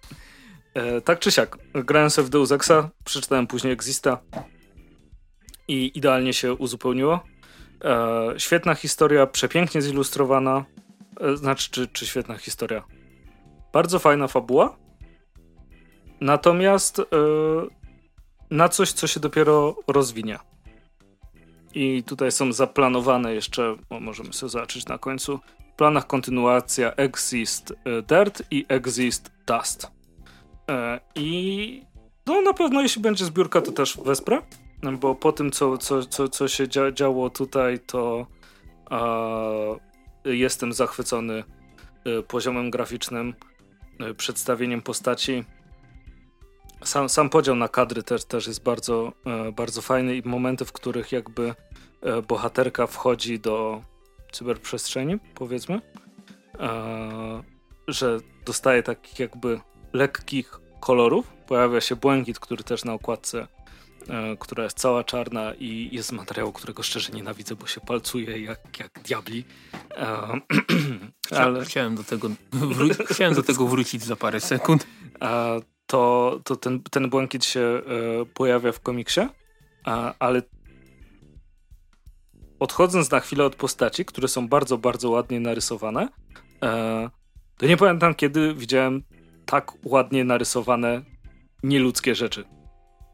e, 0.74 1.00
tak 1.00 1.18
czy 1.18 1.32
siak, 1.32 1.58
grałem 1.74 2.10
sobie 2.10 2.26
w 2.26 2.30
Deus 2.30 2.52
Exa, 2.52 2.90
przeczytałem 3.04 3.46
później 3.46 3.72
Exista 3.72 4.18
i 5.68 5.98
idealnie 5.98 6.32
się 6.32 6.54
uzupełniło. 6.54 7.24
E, 7.84 8.34
świetna 8.38 8.74
historia, 8.74 9.26
przepięknie 9.26 9.82
zilustrowana. 9.82 10.64
E, 11.20 11.36
znaczy, 11.36 11.70
czy, 11.70 11.88
czy 11.88 12.06
świetna 12.06 12.36
historia? 12.36 12.84
Bardzo 13.72 13.98
fajna 13.98 14.28
fabuła. 14.28 14.83
Natomiast 16.20 16.98
e, 16.98 17.04
na 18.50 18.68
coś, 18.68 18.92
co 18.92 19.06
się 19.06 19.20
dopiero 19.20 19.76
rozwinie. 19.86 20.38
I 21.74 22.02
tutaj 22.02 22.32
są 22.32 22.52
zaplanowane 22.52 23.34
jeszcze, 23.34 23.76
możemy 24.00 24.32
sobie 24.32 24.50
zobaczyć 24.50 24.86
na 24.86 24.98
końcu, 24.98 25.40
w 25.72 25.76
planach 25.76 26.06
kontynuacja 26.06 26.92
Exist 26.92 27.72
e, 27.84 28.02
Dirt 28.02 28.42
i 28.50 28.66
Exist 28.68 29.30
Dust. 29.46 29.90
E, 30.70 31.00
I 31.14 31.82
no 32.26 32.42
na 32.42 32.52
pewno 32.52 32.82
jeśli 32.82 33.02
będzie 33.02 33.24
zbiórka, 33.24 33.60
to 33.60 33.72
też 33.72 33.98
wesprę, 34.04 34.42
bo 35.00 35.14
po 35.14 35.32
tym, 35.32 35.50
co, 35.50 35.78
co, 35.78 36.04
co, 36.04 36.28
co 36.28 36.48
się 36.48 36.68
dzia 36.68 36.92
działo 36.92 37.30
tutaj, 37.30 37.78
to 37.78 38.26
jestem 40.24 40.72
zachwycony 40.72 41.44
poziomem 42.28 42.70
graficznym, 42.70 43.34
przedstawieniem 44.16 44.82
postaci. 44.82 45.44
Sam, 46.84 47.08
sam 47.08 47.30
podział 47.30 47.56
na 47.56 47.68
kadry 47.68 48.02
też, 48.02 48.24
też 48.24 48.46
jest 48.46 48.62
bardzo, 48.62 49.12
bardzo 49.52 49.82
fajny 49.82 50.16
i 50.16 50.28
momenty, 50.28 50.64
w 50.64 50.72
których 50.72 51.12
jakby 51.12 51.54
bohaterka 52.28 52.86
wchodzi 52.86 53.40
do 53.40 53.82
cyberprzestrzeni, 54.34 55.18
powiedzmy, 55.34 55.80
e, 56.60 57.42
że 57.88 58.18
dostaje 58.44 58.82
takich 58.82 59.18
jakby 59.18 59.60
lekkich 59.92 60.60
kolorów. 60.80 61.26
Pojawia 61.46 61.80
się 61.80 61.96
błękit, 61.96 62.38
który 62.38 62.64
też 62.64 62.84
na 62.84 62.92
okładce, 62.92 63.46
e, 64.08 64.36
która 64.36 64.64
jest 64.64 64.78
cała 64.78 65.04
czarna 65.04 65.54
i 65.54 65.88
jest 65.92 66.08
z 66.08 66.12
materiału, 66.12 66.52
którego 66.52 66.82
szczerze 66.82 67.12
nienawidzę, 67.12 67.54
bo 67.54 67.66
się 67.66 67.80
palcuje 67.80 68.42
jak, 68.42 68.78
jak 68.78 69.00
diabli. 69.04 69.44
E, 69.90 70.40
ale... 71.40 71.64
Chciałem 71.64 71.94
do 71.94 72.04
tego, 72.04 72.30
chciałem 73.10 73.34
do 73.34 73.42
tego 73.42 73.66
wrócić 73.66 74.02
za 74.02 74.16
parę 74.16 74.40
sekund. 74.40 74.86
To, 75.94 76.40
to 76.44 76.56
ten, 76.56 76.82
ten 76.82 77.10
błękit 77.10 77.44
się 77.44 77.60
e, 77.60 77.82
pojawia 78.24 78.72
w 78.72 78.80
komiksie, 78.80 79.20
ale 80.18 80.42
odchodząc 82.60 83.10
na 83.10 83.20
chwilę 83.20 83.44
od 83.44 83.56
postaci, 83.56 84.04
które 84.04 84.28
są 84.28 84.48
bardzo, 84.48 84.78
bardzo 84.78 85.10
ładnie 85.10 85.40
narysowane, 85.40 86.08
e, 86.62 87.10
to 87.56 87.66
nie 87.66 87.76
pamiętam, 87.76 88.14
kiedy 88.14 88.54
widziałem 88.54 89.02
tak 89.46 89.72
ładnie 89.84 90.24
narysowane 90.24 91.02
nieludzkie 91.62 92.14
rzeczy. 92.14 92.44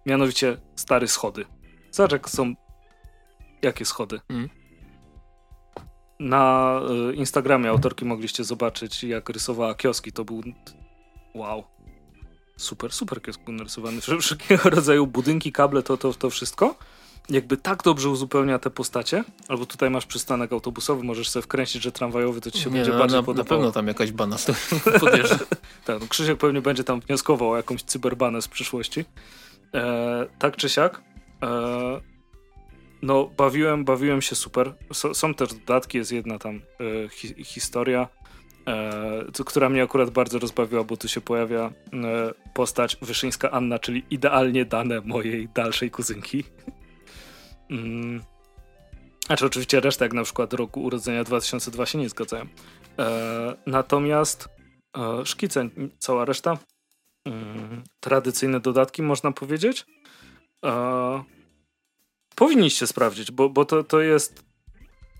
Mianowicie 0.06 0.56
stare 0.76 1.08
schody. 1.08 1.44
Zobacz, 1.90 2.12
jak 2.12 2.30
są... 2.30 2.54
Jakie 3.62 3.84
schody? 3.84 4.20
Mm. 4.28 4.48
Na 6.20 6.74
e, 7.10 7.14
Instagramie 7.14 7.70
autorki 7.70 8.04
mogliście 8.04 8.44
zobaczyć, 8.44 9.04
jak 9.04 9.28
rysowała 9.28 9.74
kioski. 9.74 10.12
To 10.12 10.24
był... 10.24 10.42
Wow. 11.34 11.64
Super, 12.60 12.92
super 12.92 13.20
był 13.44 13.54
narysowany. 13.54 14.00
Wszelkiego 14.20 14.70
rodzaju 14.70 15.06
budynki, 15.06 15.52
kable, 15.52 15.82
to, 15.82 15.96
to, 15.96 16.12
to 16.12 16.30
wszystko 16.30 16.74
jakby 17.30 17.56
tak 17.56 17.82
dobrze 17.82 18.08
uzupełnia 18.08 18.58
te 18.58 18.70
postacie, 18.70 19.24
albo 19.48 19.66
tutaj 19.66 19.90
masz 19.90 20.06
przystanek 20.06 20.52
autobusowy, 20.52 21.04
możesz 21.04 21.28
sobie 21.28 21.42
wkręcić, 21.42 21.82
że 21.82 21.92
tramwajowy 21.92 22.40
to 22.40 22.50
ci 22.50 22.58
się 22.58 22.70
nie, 22.70 22.76
będzie 22.76 22.92
no, 22.92 22.98
bardziej 22.98 23.18
na, 23.18 23.22
podobało. 23.22 23.44
Na 23.44 23.56
pewno 23.56 23.72
tam 23.72 23.86
jakaś 23.86 24.12
bana 24.12 24.36
podjeżdża. 25.00 25.38
tak, 25.84 26.00
no 26.00 26.06
Krzysiek 26.08 26.38
pewnie 26.38 26.60
będzie 26.60 26.84
tam 26.84 27.00
wnioskował 27.00 27.50
o 27.50 27.56
jakąś 27.56 27.82
cyberbanę 27.82 28.42
z 28.42 28.48
przyszłości. 28.48 29.04
E, 29.74 30.26
tak 30.38 30.56
czy 30.56 30.68
siak, 30.68 31.02
e, 31.42 32.00
no 33.02 33.30
bawiłem, 33.36 33.84
bawiłem 33.84 34.22
się 34.22 34.36
super. 34.36 34.74
S 34.90 35.18
są 35.18 35.34
też 35.34 35.54
dodatki, 35.54 35.98
jest 35.98 36.12
jedna 36.12 36.38
tam 36.38 36.56
e, 36.56 37.08
hi 37.08 37.44
historia, 37.44 38.08
e, 38.70 39.44
która 39.46 39.68
mnie 39.68 39.82
akurat 39.82 40.10
bardzo 40.10 40.38
rozbawiła, 40.38 40.84
bo 40.84 40.96
tu 40.96 41.08
się 41.08 41.20
pojawia 41.20 41.60
e, 41.60 41.72
postać 42.54 42.96
Wyszyńska 43.02 43.50
Anna, 43.50 43.78
czyli 43.78 44.04
idealnie 44.10 44.64
dane 44.64 45.00
mojej 45.00 45.48
dalszej 45.48 45.90
kuzynki. 45.90 46.44
Mm. 47.70 48.22
Znaczy 49.26 49.46
oczywiście 49.46 49.80
reszta, 49.80 50.04
jak 50.04 50.12
na 50.12 50.24
przykład 50.24 50.52
roku 50.52 50.82
urodzenia 50.82 51.24
2002 51.24 51.86
się 51.86 51.98
nie 51.98 52.08
zgadzają. 52.08 52.46
E, 52.98 53.56
natomiast 53.66 54.48
e, 54.96 55.26
szkice, 55.26 55.68
cała 55.98 56.24
reszta, 56.24 56.58
mm, 57.24 57.82
tradycyjne 58.00 58.60
dodatki 58.60 59.02
można 59.02 59.32
powiedzieć, 59.32 59.86
e, 60.64 61.24
powinniście 62.34 62.86
sprawdzić, 62.86 63.30
bo, 63.30 63.48
bo 63.48 63.64
to, 63.64 63.84
to 63.84 64.00
jest 64.00 64.44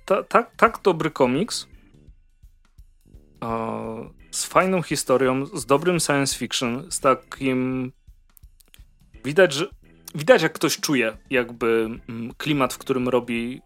ta, 0.04 0.22
ta, 0.22 0.42
tak 0.42 0.78
dobry 0.82 1.10
komiks 1.10 1.66
z 4.30 4.44
fajną 4.44 4.82
historią, 4.82 5.46
z 5.46 5.66
dobrym 5.66 6.00
science 6.00 6.38
fiction, 6.38 6.86
z 6.90 7.00
takim 7.00 7.92
widać, 9.24 9.52
że 9.52 9.66
widać 10.14 10.42
jak 10.42 10.52
ktoś 10.52 10.80
czuje 10.80 11.16
jakby 11.30 12.00
mm, 12.08 12.34
klimat, 12.34 12.74
w 12.74 12.78
którym 12.78 13.08
robi 13.08 13.62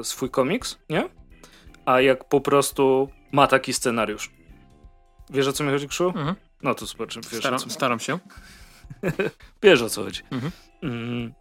y, 0.00 0.04
swój 0.04 0.30
komiks, 0.30 0.78
nie? 0.90 1.08
A 1.84 2.00
jak 2.00 2.28
po 2.28 2.40
prostu 2.40 3.08
ma 3.32 3.46
taki 3.46 3.72
scenariusz. 3.72 4.30
Wiesz 5.30 5.46
o 5.46 5.52
co 5.52 5.64
mi 5.64 5.70
chodzi, 5.70 5.88
Krzu? 5.88 6.08
Mhm. 6.08 6.34
No 6.62 6.74
to 6.74 6.86
super, 6.86 7.08
wiesz 7.30 7.40
staram, 7.40 7.58
co... 7.58 7.70
staram 7.70 8.00
się. 8.00 8.18
wiesz 9.62 9.82
o 9.82 9.90
co 9.90 10.04
chodzi. 10.04 10.22
Mhm. 10.30 10.52
Mm. 10.82 11.32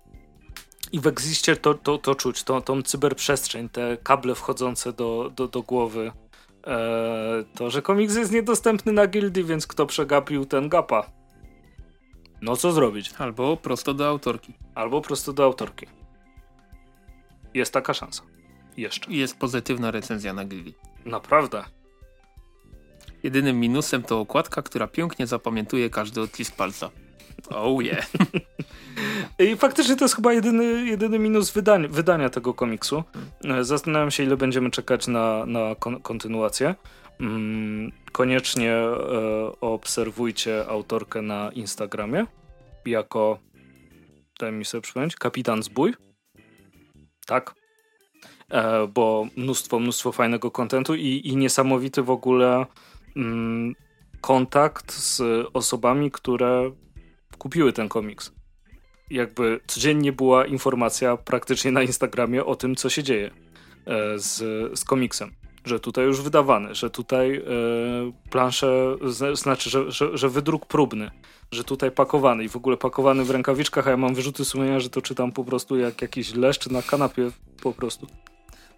I 0.91 0.99
w 0.99 1.07
Existie 1.07 1.55
to, 1.55 1.73
to, 1.73 1.97
to 1.97 2.15
czuć, 2.15 2.43
to, 2.43 2.61
tą 2.61 2.81
cyberprzestrzeń, 2.81 3.69
te 3.69 3.97
kable 4.03 4.35
wchodzące 4.35 4.93
do, 4.93 5.31
do, 5.35 5.47
do 5.47 5.61
głowy. 5.61 6.11
E, 6.67 7.43
to, 7.55 7.69
że 7.69 7.81
komiks 7.81 8.15
jest 8.15 8.31
niedostępny 8.31 8.91
na 8.91 9.07
gildii, 9.07 9.43
więc 9.43 9.67
kto 9.67 9.85
przegapił 9.85 10.45
ten 10.45 10.69
gapa. 10.69 11.11
No 12.41 12.55
co 12.55 12.71
zrobić? 12.71 13.13
Albo 13.17 13.57
prosto 13.57 13.93
do 13.93 14.07
autorki. 14.07 14.53
Albo 14.75 15.01
prosto 15.01 15.33
do 15.33 15.43
autorki. 15.43 15.85
Jest 17.53 17.73
taka 17.73 17.93
szansa. 17.93 18.23
Jeszcze. 18.77 19.13
Jest 19.13 19.38
pozytywna 19.38 19.91
recenzja 19.91 20.33
na 20.33 20.45
Gilli. 20.45 20.73
Naprawdę. 21.05 21.63
Jedynym 23.23 23.59
minusem 23.59 24.03
to 24.03 24.19
okładka, 24.19 24.61
która 24.61 24.88
pięknie 24.88 25.27
zapamiętuje 25.27 25.89
każdy 25.89 26.21
odcisk 26.21 26.55
palca. 26.55 26.89
Oh 27.49 27.83
yeah. 27.83 28.05
I 29.39 29.55
faktycznie 29.55 29.95
to 29.95 30.05
jest 30.05 30.15
chyba 30.15 30.33
jedyny, 30.33 30.85
jedyny 30.85 31.19
minus 31.19 31.51
wydania, 31.51 31.87
wydania 31.87 32.29
tego 32.29 32.53
komiksu. 32.53 33.03
Hmm. 33.43 33.63
Zastanawiam 33.63 34.11
się, 34.11 34.23
ile 34.23 34.37
będziemy 34.37 34.71
czekać 34.71 35.07
na, 35.07 35.45
na 35.45 35.75
kon 35.75 36.01
kontynuację. 36.01 36.75
Mm, 37.19 37.91
koniecznie 38.11 38.73
e, 38.73 38.95
obserwujcie 39.61 40.67
autorkę 40.67 41.21
na 41.21 41.51
Instagramie 41.51 42.25
jako, 42.85 43.39
daj 44.39 44.51
mi 44.51 44.65
sobie 44.65 44.81
przypomnieć, 44.81 45.15
Kapitan 45.15 45.63
Zbój. 45.63 45.93
Tak. 47.25 47.55
E, 48.49 48.87
bo 48.87 49.27
mnóstwo, 49.37 49.79
mnóstwo 49.79 50.11
fajnego 50.11 50.51
kontentu 50.51 50.95
i, 50.95 51.21
i 51.23 51.37
niesamowity 51.37 52.01
w 52.01 52.09
ogóle 52.09 52.65
mm, 53.15 53.75
kontakt 54.21 54.91
z 54.91 55.21
osobami, 55.53 56.11
które 56.11 56.71
kupiły 57.41 57.73
ten 57.73 57.89
komiks. 57.89 58.31
Jakby 59.09 59.59
codziennie 59.68 60.11
była 60.11 60.45
informacja 60.45 61.18
praktycznie 61.18 61.72
na 61.72 61.81
Instagramie 61.81 62.45
o 62.45 62.55
tym, 62.55 62.76
co 62.76 62.89
się 62.89 63.03
dzieje 63.03 63.31
e, 63.85 64.19
z, 64.19 64.39
z 64.80 64.84
komiksem 64.84 65.31
że 65.65 65.80
tutaj 65.80 66.05
już 66.05 66.22
wydawane, 66.22 66.76
że 66.76 66.89
tutaj 66.89 67.35
e, 67.35 67.41
plansze, 68.30 68.95
znaczy, 69.34 69.69
że, 69.69 69.91
że, 69.91 70.18
że 70.18 70.30
wydruk 70.30 70.65
próbny, 70.65 71.11
że 71.51 71.63
tutaj 71.63 71.91
pakowany 71.91 72.43
i 72.43 72.49
w 72.49 72.55
ogóle 72.55 72.77
pakowany 72.77 73.23
w 73.23 73.30
rękawiczkach, 73.30 73.88
a 73.88 73.89
ja 73.89 73.97
mam 73.97 74.15
wyrzuty 74.15 74.45
sumienia, 74.45 74.80
że 74.80 74.89
to 74.89 75.01
czytam 75.01 75.31
po 75.31 75.43
prostu 75.43 75.77
jak 75.77 76.01
jakiś 76.01 76.35
leszcz 76.35 76.69
na 76.69 76.81
kanapie 76.81 77.31
po 77.61 77.73
prostu. 77.73 78.07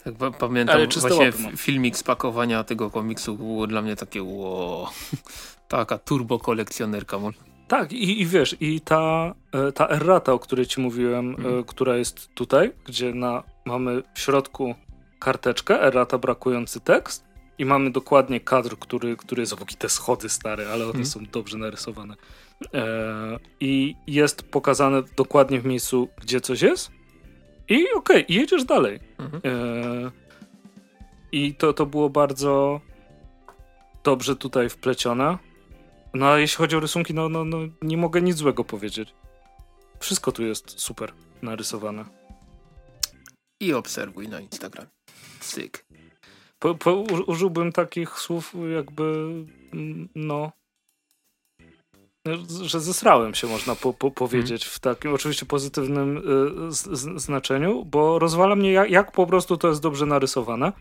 Tak, 0.04 0.38
pamiętam 0.40 0.76
Ale 0.76 0.88
właśnie 0.88 1.32
filmik 1.58 1.98
z 1.98 2.04
pakowania 2.04 2.64
tego 2.64 2.90
komiksu 2.90 3.38
było 3.38 3.68
dla 3.68 3.82
mnie 3.82 3.96
takie 3.96 4.24
wow, 4.24 4.88
taka 5.68 5.98
turbo 5.98 6.40
kolekcjonerka. 6.40 7.20
Tak 7.74 7.94
i, 7.94 8.22
i 8.22 8.26
wiesz, 8.26 8.56
i 8.60 8.82
ta, 8.82 9.36
e, 9.52 9.72
ta 9.72 9.88
errata, 9.88 10.34
o 10.34 10.40
której 10.40 10.66
ci 10.66 10.82
mówiłem, 10.82 11.36
mm. 11.40 11.64
która 11.64 11.98
jest 11.98 12.34
tutaj, 12.34 12.72
gdzie 12.86 13.14
na, 13.14 13.44
mamy 13.66 14.04
w 14.14 14.20
środku 14.20 14.76
karteczkę, 15.20 15.82
errata 15.82 16.18
brakujący 16.18 16.80
tekst 16.80 17.24
i 17.58 17.66
mamy 17.66 17.92
dokładnie 17.92 18.40
kadr, 18.40 18.78
który, 18.80 19.18
który 19.18 19.42
jest 19.42 19.54
obok 19.54 19.74
te 19.74 19.90
schody 19.90 20.30
stare, 20.30 20.68
ale 20.70 20.84
one 20.84 20.92
hmm. 20.92 21.06
są 21.06 21.20
dobrze 21.32 21.58
narysowane. 21.58 22.16
E, 22.74 23.40
I 23.60 23.96
jest 24.08 24.44
pokazane 24.44 25.04
dokładnie 25.18 25.62
w 25.62 25.66
miejscu, 25.66 26.08
gdzie 26.22 26.42
coś 26.42 26.62
jest. 26.62 26.92
I 27.70 27.76
okej, 27.76 28.24
okay, 28.24 28.26
jedziesz 28.36 28.66
dalej. 28.66 29.00
Mhm. 29.18 29.42
E, 29.46 30.12
I 31.32 31.54
to, 31.56 31.74
to 31.74 31.86
było 31.86 32.10
bardzo 32.10 32.82
dobrze 34.04 34.36
tutaj 34.36 34.70
wplecione. 34.70 35.53
No 36.14 36.28
a 36.28 36.40
jeśli 36.40 36.58
chodzi 36.58 36.76
o 36.76 36.80
rysunki, 36.80 37.14
no, 37.14 37.30
no, 37.30 37.46
no 37.46 37.58
nie 37.82 37.98
mogę 37.98 38.22
nic 38.22 38.38
złego 38.38 38.64
powiedzieć. 38.64 39.14
Wszystko 40.00 40.32
tu 40.32 40.44
jest 40.44 40.80
super 40.80 41.14
narysowane. 41.42 42.06
I 43.62 43.74
obserwuj 43.74 44.28
na 44.28 44.40
Instagram. 44.40 44.86
Syk. 45.40 45.86
Po, 46.60 46.76
po, 46.76 46.94
użyłbym 47.28 47.72
takich 47.72 48.20
słów 48.20 48.54
jakby, 48.76 49.04
mm, 49.74 50.10
no, 50.16 50.52
że 52.64 52.80
zesrałem 52.80 53.34
się, 53.34 53.48
można 53.48 53.76
po, 53.76 53.94
po, 53.94 54.12
powiedzieć, 54.12 54.66
w 54.66 54.80
takim 54.80 55.14
oczywiście 55.14 55.46
pozytywnym 55.46 56.18
y, 56.18 56.22
z, 56.72 56.84
z, 56.84 57.22
znaczeniu, 57.22 57.86
bo 57.86 58.20
rozwala 58.20 58.56
mnie, 58.56 58.72
jak, 58.72 58.90
jak, 58.90 59.12
po 59.12 59.28
prostu 59.28 59.58
to 59.58 59.68
jest 59.68 59.82
dobrze 59.82 60.06
narysowane 60.06 60.72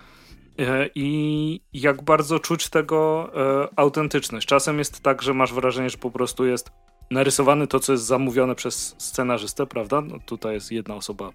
i 0.94 1.60
jak 1.72 2.02
bardzo 2.02 2.38
czuć 2.38 2.68
tego 2.68 3.30
y, 3.64 3.68
autentyczność. 3.76 4.46
Czasem 4.46 4.78
jest 4.78 5.00
tak, 5.00 5.22
że 5.22 5.34
masz 5.34 5.52
wrażenie, 5.52 5.90
że 5.90 5.98
po 5.98 6.10
prostu 6.10 6.46
jest 6.46 6.70
narysowany 7.10 7.66
to, 7.66 7.80
co 7.80 7.92
jest 7.92 8.04
zamówione 8.04 8.54
przez 8.54 8.94
scenarzystę, 8.98 9.66
prawda? 9.66 10.00
No, 10.00 10.18
tutaj 10.26 10.54
jest 10.54 10.72
jedna 10.72 10.94
osoba 10.94 11.30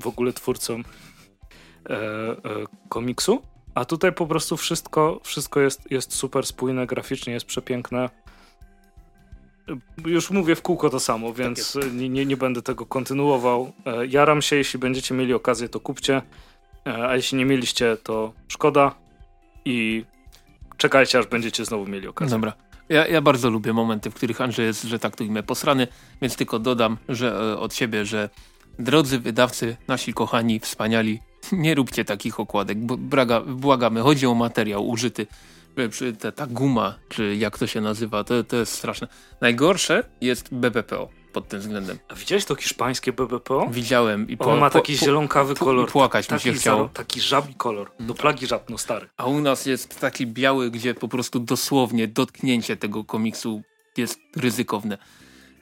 w 0.00 0.06
ogóle 0.06 0.32
twórcą 0.32 0.74
e, 0.74 0.82
e, 1.90 2.36
komiksu, 2.88 3.42
a 3.74 3.84
tutaj 3.84 4.12
po 4.12 4.26
prostu 4.26 4.56
wszystko, 4.56 5.20
wszystko 5.24 5.60
jest, 5.60 5.90
jest 5.90 6.14
super 6.14 6.46
spójne, 6.46 6.86
graficznie 6.86 7.32
jest 7.32 7.46
przepiękne. 7.46 8.10
Już 10.06 10.30
mówię 10.30 10.54
w 10.54 10.62
kółko 10.62 10.90
to 10.90 11.00
samo, 11.00 11.28
tak 11.28 11.36
więc 11.36 11.72
tak 11.72 11.92
nie, 11.92 12.08
nie, 12.08 12.26
nie, 12.26 12.36
będę 12.36 12.62
tego 12.62 12.86
kontynuował. 12.86 13.72
E, 13.86 14.06
jaram 14.06 14.42
się, 14.42 14.56
jeśli 14.56 14.78
będziecie 14.78 15.14
mieli 15.14 15.34
okazję, 15.34 15.68
to 15.68 15.80
kupcie, 15.80 16.16
e, 16.16 16.22
a 16.84 17.16
jeśli 17.16 17.38
nie 17.38 17.44
mieliście, 17.44 17.96
to 18.02 18.32
szkoda 18.48 18.94
i 19.64 20.04
czekajcie, 20.76 21.18
aż 21.18 21.26
będziecie 21.26 21.64
znowu 21.64 21.86
mieli 21.86 22.08
okazję. 22.08 22.36
Dobra. 22.36 22.52
Ja, 22.88 23.06
ja 23.06 23.20
bardzo 23.20 23.50
lubię 23.50 23.72
momenty, 23.72 24.10
w 24.10 24.14
których 24.14 24.40
Andrzej 24.40 24.66
jest, 24.66 24.82
że 24.82 24.98
tak 24.98 25.16
to 25.16 25.24
imię 25.24 25.42
posrany, 25.42 25.86
więc 26.22 26.36
tylko 26.36 26.58
dodam 26.58 26.96
że 27.08 27.32
e, 27.32 27.58
od 27.58 27.74
siebie, 27.74 28.04
że 28.04 28.28
drodzy 28.78 29.18
wydawcy, 29.18 29.76
nasi 29.88 30.14
kochani, 30.14 30.60
wspaniali, 30.60 31.20
nie 31.52 31.74
róbcie 31.74 32.04
takich 32.04 32.40
okładek, 32.40 32.78
braga, 32.84 33.40
błagamy, 33.40 34.00
chodzi 34.00 34.26
o 34.26 34.34
materiał 34.34 34.88
użyty. 34.88 35.26
Ta, 36.18 36.32
ta 36.32 36.46
guma, 36.46 36.94
czy 37.08 37.36
jak 37.36 37.58
to 37.58 37.66
się 37.66 37.80
nazywa, 37.80 38.24
to, 38.24 38.44
to 38.44 38.56
jest 38.56 38.72
straszne. 38.72 39.08
Najgorsze 39.40 40.04
jest 40.20 40.54
BBPO 40.54 41.19
pod 41.32 41.48
tym 41.48 41.60
względem. 41.60 41.98
A 42.08 42.14
widziałeś 42.14 42.44
to 42.44 42.54
hiszpańskie 42.54 43.12
BBPO? 43.12 43.68
Widziałem. 43.70 44.28
I 44.28 44.36
po, 44.36 44.52
On 44.52 44.58
ma 44.58 44.70
taki 44.70 44.92
po, 44.92 45.04
zielonkawy 45.04 45.54
po, 45.54 45.64
kolor. 45.64 45.88
Płakać 45.88 46.26
taki 46.26 46.48
mi 46.48 46.54
się 46.54 46.60
chciało. 46.60 46.88
Taki 46.88 47.20
żabi 47.20 47.54
kolor. 47.54 47.90
Do 48.00 48.14
plagi 48.14 48.46
żab, 48.46 48.70
no 48.70 48.78
stary. 48.78 49.08
A 49.16 49.26
u 49.26 49.40
nas 49.40 49.66
jest 49.66 50.00
taki 50.00 50.26
biały, 50.26 50.70
gdzie 50.70 50.94
po 50.94 51.08
prostu 51.08 51.40
dosłownie 51.40 52.08
dotknięcie 52.08 52.76
tego 52.76 53.04
komiksu 53.04 53.62
jest 53.96 54.18
ryzykowne. 54.36 54.98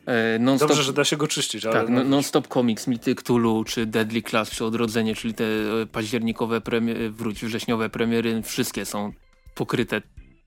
E, 0.06 0.38
non 0.38 0.58
Dobrze, 0.58 0.82
że 0.82 0.92
da 0.92 1.04
się 1.04 1.16
go 1.16 1.26
czyścić. 1.26 1.66
Ale 1.66 1.74
tak, 1.74 1.88
no, 1.88 2.04
non-stop 2.04 2.48
comics, 2.48 2.86
Mity 2.86 3.14
Cthulhu, 3.14 3.64
czy 3.64 3.86
Deadly 3.86 4.22
Class, 4.22 4.50
czy 4.50 4.64
Odrodzenie, 4.64 5.14
czyli 5.14 5.34
te 5.34 5.44
e, 5.44 5.86
październikowe, 5.92 6.60
premiery, 6.60 7.10
wróć, 7.10 7.44
wrześniowe 7.44 7.88
premiery, 7.88 8.42
wszystkie 8.42 8.84
są 8.84 9.12
pokryte 9.54 10.02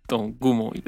tą 0.08 0.34
gumą. 0.34 0.72
I, 0.72 0.82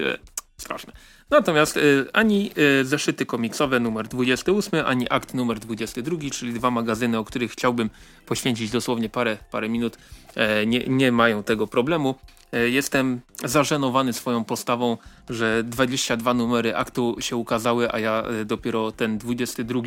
straszne. 0.64 0.94
Natomiast 1.30 1.78
y, 1.78 2.06
ani 2.14 2.52
y, 2.82 2.86
zeszyty 2.86 3.26
komiksowe 3.26 3.80
numer 3.80 4.08
28, 4.08 4.86
ani 4.86 5.10
akt 5.10 5.34
numer 5.34 5.60
22, 5.60 6.18
czyli 6.32 6.54
dwa 6.54 6.72
magazyny, 6.72 7.18
o 7.18 7.24
których 7.24 7.52
chciałbym 7.52 7.90
poświęcić 8.26 8.72
dosłownie 8.72 9.10
parę, 9.10 9.38
parę 9.52 9.70
minut, 9.70 9.98
e, 10.36 10.66
nie, 10.66 10.80
nie 10.88 11.12
mają 11.12 11.44
tego 11.44 11.68
problemu. 11.68 12.16
E, 12.54 12.70
jestem 12.70 13.22
zażenowany 13.44 14.14
swoją 14.14 14.44
postawą, 14.44 14.98
że 15.30 15.64
22 15.64 16.34
numery 16.34 16.76
aktu 16.76 17.16
się 17.20 17.36
ukazały, 17.36 17.92
a 17.92 18.00
ja 18.00 18.24
e, 18.42 18.46
dopiero 18.46 18.92
ten 18.92 19.18
22 19.18 19.82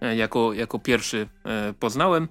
e, 0.00 0.16
jako, 0.16 0.52
jako 0.52 0.78
pierwszy 0.78 1.28
poznałem. 1.80 2.28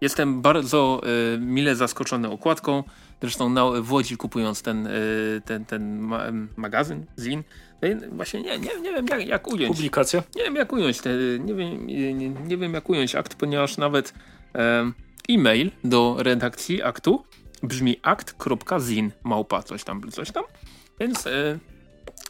Jestem 0.00 0.42
bardzo 0.42 1.00
e, 1.34 1.38
mile 1.38 1.76
zaskoczony 1.76 2.30
okładką. 2.30 2.84
Zresztą 3.20 3.48
na, 3.48 3.64
w 3.82 3.92
Łodzi 3.92 4.16
kupując 4.16 4.62
ten, 4.62 4.86
y, 4.86 5.42
ten, 5.44 5.64
ten 5.64 5.98
ma, 5.98 6.22
magazyn, 6.56 7.06
Zin, 7.18 7.42
no 7.82 7.88
właśnie 8.12 8.42
nie, 8.42 8.58
nie, 8.58 8.80
nie 8.82 8.92
wiem 8.92 9.06
jak, 9.06 9.26
jak 9.26 9.48
ująć. 9.48 9.76
Publikację? 9.76 10.22
Nie 10.36 10.42
wiem 10.42 10.56
jak 10.56 10.72
ująć, 10.72 11.00
te, 11.00 11.10
nie, 11.38 11.54
wiem, 11.54 11.86
nie, 11.86 12.14
nie 12.28 12.56
wiem 12.56 12.74
jak 12.74 12.90
ująć 12.90 13.14
akt, 13.14 13.34
ponieważ 13.34 13.76
nawet 13.76 14.14
e, 14.54 14.92
e-mail 15.28 15.70
do 15.84 16.16
redakcji 16.18 16.82
aktu 16.82 17.24
brzmi 17.62 17.96
akt.zin 18.02 19.10
małpa 19.24 19.62
coś 19.62 19.84
tam, 19.84 20.10
coś 20.10 20.30
tam. 20.30 20.44
Więc 21.00 21.26
e, 21.26 21.58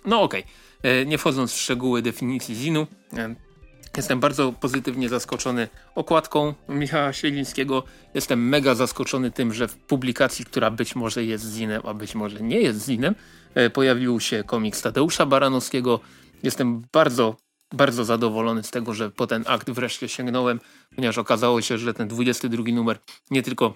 no 0.05 0.23
okej. 0.23 0.41
Okay. 0.41 0.91
E, 0.91 1.07
nie 1.07 1.19
wchodząc 1.19 1.53
w 1.53 1.59
szczegóły 1.59 2.03
definicji 2.03 2.55
zinu, 2.55 2.87
e, 3.17 3.35
Jestem 3.97 4.21
bardzo 4.21 4.53
pozytywnie 4.53 5.09
zaskoczony 5.09 5.69
okładką 5.95 6.55
Michała 6.69 7.13
Sielińskiego. 7.13 7.83
Jestem 8.15 8.49
mega 8.49 8.75
zaskoczony 8.75 9.31
tym, 9.31 9.55
że 9.55 9.69
w 9.69 9.77
publikacji, 9.77 10.45
która 10.45 10.71
być 10.71 10.97
może 10.97 11.25
jest 11.25 11.55
zinem, 11.55 11.83
a 11.85 11.95
być 11.95 12.15
może 12.15 12.41
nie 12.41 12.61
jest 12.61 12.87
zinem, 12.87 13.15
e, 13.55 13.71
pojawił 13.71 14.21
się 14.21 14.45
komiks 14.45 14.83
Tadeusza 14.83 15.27
Baranowskiego. 15.27 16.01
Jestem 16.43 16.83
bardzo, 16.93 17.37
bardzo 17.75 18.05
zadowolony 18.05 18.63
z 18.63 18.71
tego, 18.71 18.95
że 18.95 19.11
po 19.11 19.27
ten 19.27 19.45
akt 19.47 19.71
wreszcie 19.71 20.09
sięgnąłem, 20.09 20.61
ponieważ 20.97 21.19
okazało 21.19 21.63
się, 21.63 21.79
że 21.79 21.95
ten 21.95 22.09
22 22.09 22.65
numer 22.73 22.99
nie 23.31 23.43
tylko 23.43 23.75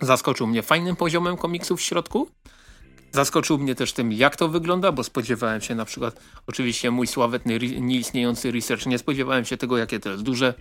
zaskoczył 0.00 0.46
mnie 0.46 0.62
fajnym 0.62 0.96
poziomem 0.96 1.36
komiksów 1.36 1.80
w 1.80 1.82
środku, 1.82 2.28
Zaskoczył 3.12 3.58
mnie 3.58 3.74
też 3.74 3.92
tym, 3.92 4.12
jak 4.12 4.36
to 4.36 4.48
wygląda, 4.48 4.92
bo 4.92 5.04
spodziewałem 5.04 5.60
się 5.60 5.74
na 5.74 5.84
przykład, 5.84 6.20
oczywiście 6.46 6.90
mój 6.90 7.06
sławetny, 7.06 7.58
nieistniejący 7.80 8.52
research, 8.52 8.86
nie 8.86 8.98
spodziewałem 8.98 9.44
się 9.44 9.56
tego, 9.56 9.78
jakie 9.78 10.00
to 10.00 10.10
jest 10.10 10.22
duże, 10.22 10.54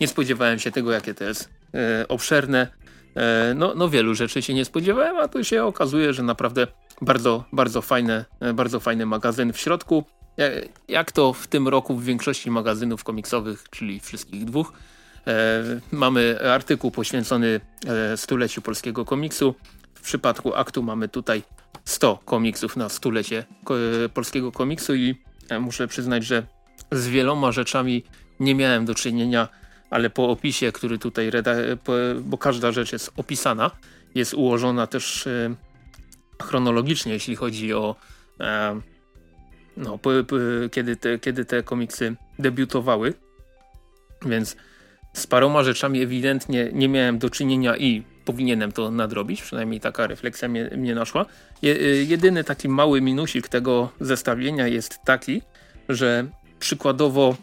nie 0.00 0.08
spodziewałem 0.08 0.58
się 0.58 0.70
tego, 0.70 0.92
jakie 0.92 1.14
to 1.14 1.24
jest 1.24 1.48
e, 1.74 2.08
obszerne, 2.08 2.68
e, 3.16 3.54
no, 3.56 3.74
no 3.74 3.88
wielu 3.88 4.14
rzeczy 4.14 4.42
się 4.42 4.54
nie 4.54 4.64
spodziewałem, 4.64 5.16
a 5.16 5.28
tu 5.28 5.44
się 5.44 5.64
okazuje, 5.64 6.12
że 6.12 6.22
naprawdę 6.22 6.66
bardzo, 7.00 7.44
bardzo 7.52 7.82
fajne, 7.82 8.24
e, 8.40 8.52
bardzo 8.52 8.80
fajny 8.80 9.06
magazyn 9.06 9.52
w 9.52 9.58
środku, 9.58 10.04
e, 10.38 10.62
jak 10.88 11.12
to 11.12 11.32
w 11.32 11.46
tym 11.46 11.68
roku 11.68 11.96
w 11.96 12.04
większości 12.04 12.50
magazynów 12.50 13.04
komiksowych, 13.04 13.64
czyli 13.70 14.00
wszystkich 14.00 14.44
dwóch, 14.44 14.72
e, 15.26 15.62
mamy 15.92 16.38
artykuł 16.52 16.90
poświęcony 16.90 17.60
e, 17.86 18.16
stuleciu 18.16 18.62
polskiego 18.62 19.04
komiksu, 19.04 19.54
w 19.94 20.02
przypadku 20.02 20.54
aktu 20.54 20.82
mamy 20.82 21.08
tutaj 21.08 21.42
100 21.90 22.18
komiksów 22.24 22.76
na 22.76 22.88
stulecie 22.88 23.44
polskiego 24.14 24.52
komiksu 24.52 24.94
i 24.94 25.14
muszę 25.60 25.88
przyznać, 25.88 26.24
że 26.24 26.46
z 26.92 27.08
wieloma 27.08 27.52
rzeczami 27.52 28.04
nie 28.40 28.54
miałem 28.54 28.84
do 28.84 28.94
czynienia, 28.94 29.48
ale 29.90 30.10
po 30.10 30.28
opisie, 30.28 30.72
który 30.72 30.98
tutaj, 30.98 31.30
bo 32.20 32.38
każda 32.38 32.72
rzecz 32.72 32.92
jest 32.92 33.12
opisana, 33.16 33.70
jest 34.14 34.34
ułożona 34.34 34.86
też 34.86 35.26
e, 35.26 35.54
chronologicznie, 36.42 37.12
jeśli 37.12 37.36
chodzi 37.36 37.74
o 37.74 37.96
e, 38.40 38.80
no, 39.76 39.98
kiedy, 40.72 40.96
te, 40.96 41.18
kiedy 41.18 41.44
te 41.44 41.62
komiksy 41.62 42.16
debiutowały, 42.38 43.14
więc 44.26 44.56
z 45.12 45.26
paroma 45.26 45.62
rzeczami 45.62 46.02
ewidentnie 46.02 46.70
nie 46.72 46.88
miałem 46.88 47.18
do 47.18 47.30
czynienia 47.30 47.76
i 47.76 48.02
powinienem 48.30 48.72
to 48.72 48.90
nadrobić, 48.90 49.42
przynajmniej 49.42 49.80
taka 49.80 50.06
refleksja 50.06 50.48
mnie, 50.48 50.70
mnie 50.76 50.94
naszła. 50.94 51.26
Je, 51.62 51.74
y, 51.74 52.04
jedyny 52.08 52.44
taki 52.44 52.68
mały 52.68 53.00
minusik 53.00 53.48
tego 53.48 53.90
zestawienia 54.00 54.66
jest 54.66 54.98
taki, 55.04 55.42
że 55.88 56.26
przykładowo, 56.58 57.36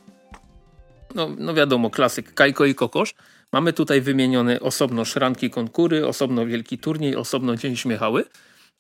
no, 1.16 1.30
no 1.38 1.54
wiadomo, 1.54 1.90
klasyk 1.90 2.34
Kajko 2.34 2.66
i 2.66 2.76
Kokosz, 2.76 3.16
mamy 3.52 3.74
tutaj 3.74 4.02
wymienione 4.02 4.60
osobno 4.60 5.06
szranki 5.06 5.50
konkury, 5.50 6.08
osobno 6.08 6.46
wielki 6.46 6.78
turniej, 6.78 7.16
osobno 7.16 7.56
Dzień 7.56 7.76
Śmiechały, 7.76 8.24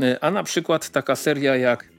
y, 0.01 0.21
a 0.21 0.31
na 0.31 0.43
przykład 0.43 0.89
taka 0.89 1.15
seria 1.15 1.55
jak 1.55 1.89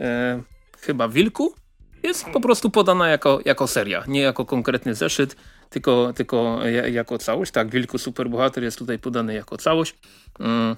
e, 0.00 0.42
chyba 0.80 1.08
Wilku 1.08 1.54
jest 2.02 2.24
po 2.24 2.40
prostu 2.40 2.70
podana 2.70 3.08
jako, 3.08 3.40
jako 3.44 3.66
seria, 3.66 4.04
nie 4.08 4.20
jako 4.20 4.44
konkretny 4.44 4.94
zeszyt, 4.94 5.36
tylko, 5.70 6.12
tylko 6.12 6.60
jako 6.92 7.18
całość. 7.18 7.52
Tak, 7.52 7.68
Wilku 7.68 7.98
Superbohater 7.98 8.64
jest 8.64 8.78
tutaj 8.78 8.98
podany 8.98 9.34
jako 9.34 9.56
całość. 9.56 9.94
Mm. 10.40 10.76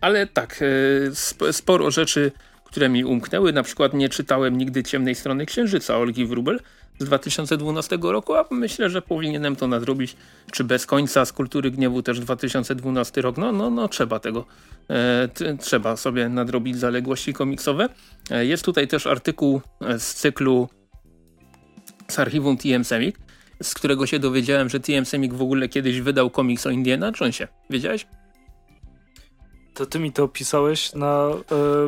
Ale 0.00 0.26
tak, 0.26 0.60
e, 1.48 1.52
sporo 1.52 1.90
rzeczy, 1.90 2.32
które 2.64 2.88
mi 2.88 3.04
umknęły. 3.04 3.52
Na 3.52 3.62
przykład 3.62 3.94
nie 3.94 4.08
czytałem 4.08 4.58
nigdy 4.58 4.82
Ciemnej 4.82 5.14
Strony 5.14 5.46
Księżyca 5.46 5.96
Olgi 5.96 6.26
Wróbel 6.26 6.60
z 6.98 7.04
2012 7.04 7.98
roku, 8.02 8.34
a 8.34 8.44
myślę, 8.50 8.90
że 8.90 9.02
powinienem 9.02 9.56
to 9.56 9.66
nadrobić. 9.66 10.16
Czy 10.52 10.64
Bez 10.64 10.86
końca 10.86 11.24
z 11.24 11.32
Kultury 11.32 11.70
Gniewu 11.70 12.02
też 12.02 12.20
2012 12.20 13.22
rok. 13.22 13.36
No, 13.36 13.52
no, 13.52 13.70
no 13.70 13.88
trzeba 13.88 14.18
tego. 14.18 14.44
E, 14.90 15.56
trzeba 15.58 15.96
sobie 15.96 16.28
nadrobić 16.28 16.76
zaległości 16.78 17.32
komiksowe. 17.32 17.88
E, 18.30 18.46
jest 18.46 18.64
tutaj 18.64 18.88
też 18.88 19.06
artykuł 19.06 19.60
z 19.98 20.14
cyklu 20.14 20.68
z 22.08 22.18
archiwum 22.18 22.56
TM 22.56 22.84
Semik, 22.84 23.18
z 23.64 23.74
którego 23.74 24.06
się 24.06 24.18
dowiedziałem, 24.18 24.68
że 24.68 24.80
TM 24.80 25.04
Semik 25.04 25.34
w 25.34 25.42
ogóle 25.42 25.68
kiedyś 25.68 26.00
wydał 26.00 26.30
komiks 26.30 26.66
o 26.66 26.70
Indiana 26.70 27.12
Jonesie. 27.20 27.48
Wiedziałeś? 27.70 28.06
To 29.74 29.86
ty 29.86 29.98
mi 29.98 30.12
to 30.12 30.24
opisałeś 30.24 30.92
na 30.92 31.28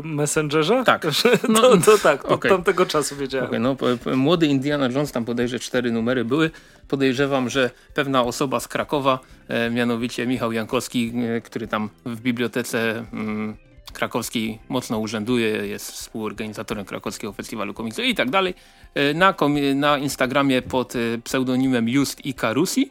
y, 0.02 0.06
Messengerze? 0.06 0.82
Tak. 0.86 1.06
No, 1.48 1.60
to, 1.60 1.76
to 1.76 1.98
tak, 1.98 2.24
od 2.24 2.32
okay. 2.32 2.50
tamtego 2.50 2.86
czasu 2.86 3.16
wiedziałem. 3.16 3.46
Okay, 3.46 3.60
no, 3.60 3.76
młody 4.16 4.46
Indiana 4.46 4.88
Jones, 4.88 5.12
tam 5.12 5.24
podejrzewam 5.24 5.60
cztery 5.60 5.92
numery 5.92 6.24
były. 6.24 6.50
Podejrzewam, 6.88 7.50
że 7.50 7.70
pewna 7.94 8.24
osoba 8.24 8.60
z 8.60 8.68
Krakowa, 8.68 9.18
e, 9.48 9.70
mianowicie 9.70 10.26
Michał 10.26 10.52
Jankowski, 10.52 11.12
e, 11.36 11.40
który 11.40 11.68
tam 11.68 11.90
w 12.06 12.20
bibliotece 12.20 13.04
mm, 13.12 13.56
krakowskiej 13.96 14.58
mocno 14.68 14.98
urzęduje, 14.98 15.48
jest 15.48 15.90
współorganizatorem 15.90 16.84
krakowskiego 16.84 17.32
festiwalu 17.32 17.74
komiksu 17.74 18.02
i 18.02 18.14
tak 18.14 18.30
dalej. 18.30 18.54
E, 18.94 19.14
na, 19.14 19.34
na 19.74 19.98
Instagramie 19.98 20.62
pod 20.62 20.96
e, 20.96 20.98
pseudonimem 21.24 21.88
Just 21.88 22.26
Ikarusi. 22.26 22.90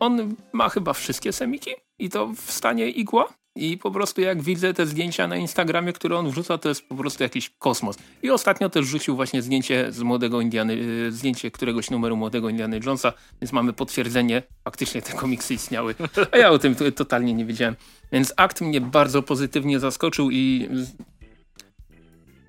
On 0.00 0.34
ma 0.52 0.68
chyba 0.68 0.92
wszystkie 0.92 1.32
semiki 1.32 1.70
i 1.98 2.08
to 2.08 2.26
w 2.26 2.52
stanie 2.52 2.88
igła. 2.88 3.28
I 3.56 3.78
po 3.78 3.90
prostu 3.90 4.20
jak 4.20 4.42
widzę 4.42 4.74
te 4.74 4.86
zdjęcia 4.86 5.28
na 5.28 5.36
Instagramie, 5.36 5.92
które 5.92 6.18
on 6.18 6.30
wrzuca, 6.30 6.58
to 6.58 6.68
jest 6.68 6.88
po 6.88 6.94
prostu 6.94 7.22
jakiś 7.22 7.50
kosmos. 7.58 7.96
I 8.22 8.30
ostatnio 8.30 8.70
też 8.70 8.86
rzucił 8.86 9.16
właśnie 9.16 9.42
zdjęcie 9.42 9.92
z 9.92 10.02
młodego 10.02 10.40
Indiany, 10.40 10.72
y, 11.08 11.12
zdjęcie 11.12 11.50
któregoś 11.50 11.90
numeru 11.90 12.16
młodego 12.16 12.48
Indiany 12.48 12.80
Jonesa, 12.86 13.12
więc 13.40 13.52
mamy 13.52 13.72
potwierdzenie, 13.72 14.42
faktycznie 14.64 15.02
te 15.02 15.12
komiksy 15.12 15.54
istniały. 15.54 15.94
A 16.32 16.36
ja 16.38 16.50
o 16.50 16.58
tym 16.58 16.74
totalnie 16.96 17.34
nie 17.34 17.44
wiedziałem. 17.44 17.76
Więc 18.12 18.34
akt 18.36 18.60
mnie 18.60 18.80
bardzo 18.80 19.22
pozytywnie 19.22 19.80
zaskoczył 19.80 20.30
i 20.30 20.68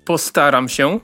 postaram 0.04 0.68
się 0.68 1.00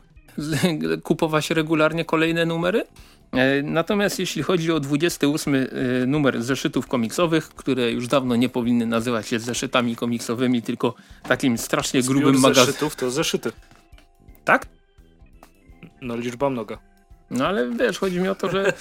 kupować 1.03 1.51
regularnie 1.51 2.05
kolejne 2.05 2.47
numery. 2.47 2.85
E, 3.33 3.63
natomiast 3.63 4.19
jeśli 4.19 4.43
chodzi 4.43 4.73
o 4.73 4.81
28 4.81 5.55
e, 5.55 5.67
numer 6.07 6.43
zeszytów 6.43 6.87
komiksowych, 6.87 7.49
które 7.49 7.93
już 7.93 8.09
dawno 8.09 8.37
nie 8.37 8.49
powinny 8.49 8.87
nazywać 8.87 9.29
się 9.29 9.39
zeszytami 9.39 9.97
komiksowymi, 9.97 10.63
tylko 10.63 10.95
takim 11.23 11.59
strasznie 11.59 12.03
Zbiór 12.03 12.17
grubym 12.17 12.41
magazynem. 12.41 12.67
zeszytów 12.67 12.97
to 12.97 13.11
zeszyty. 13.11 13.53
Tak? 14.45 14.67
No 16.01 16.17
liczba 16.17 16.51
mnoga. 16.51 16.79
No 17.31 17.47
ale 17.47 17.71
wiesz, 17.71 17.99
chodzi 17.99 18.21
mi 18.21 18.29
o 18.29 18.35
to, 18.35 18.51
że 18.51 18.73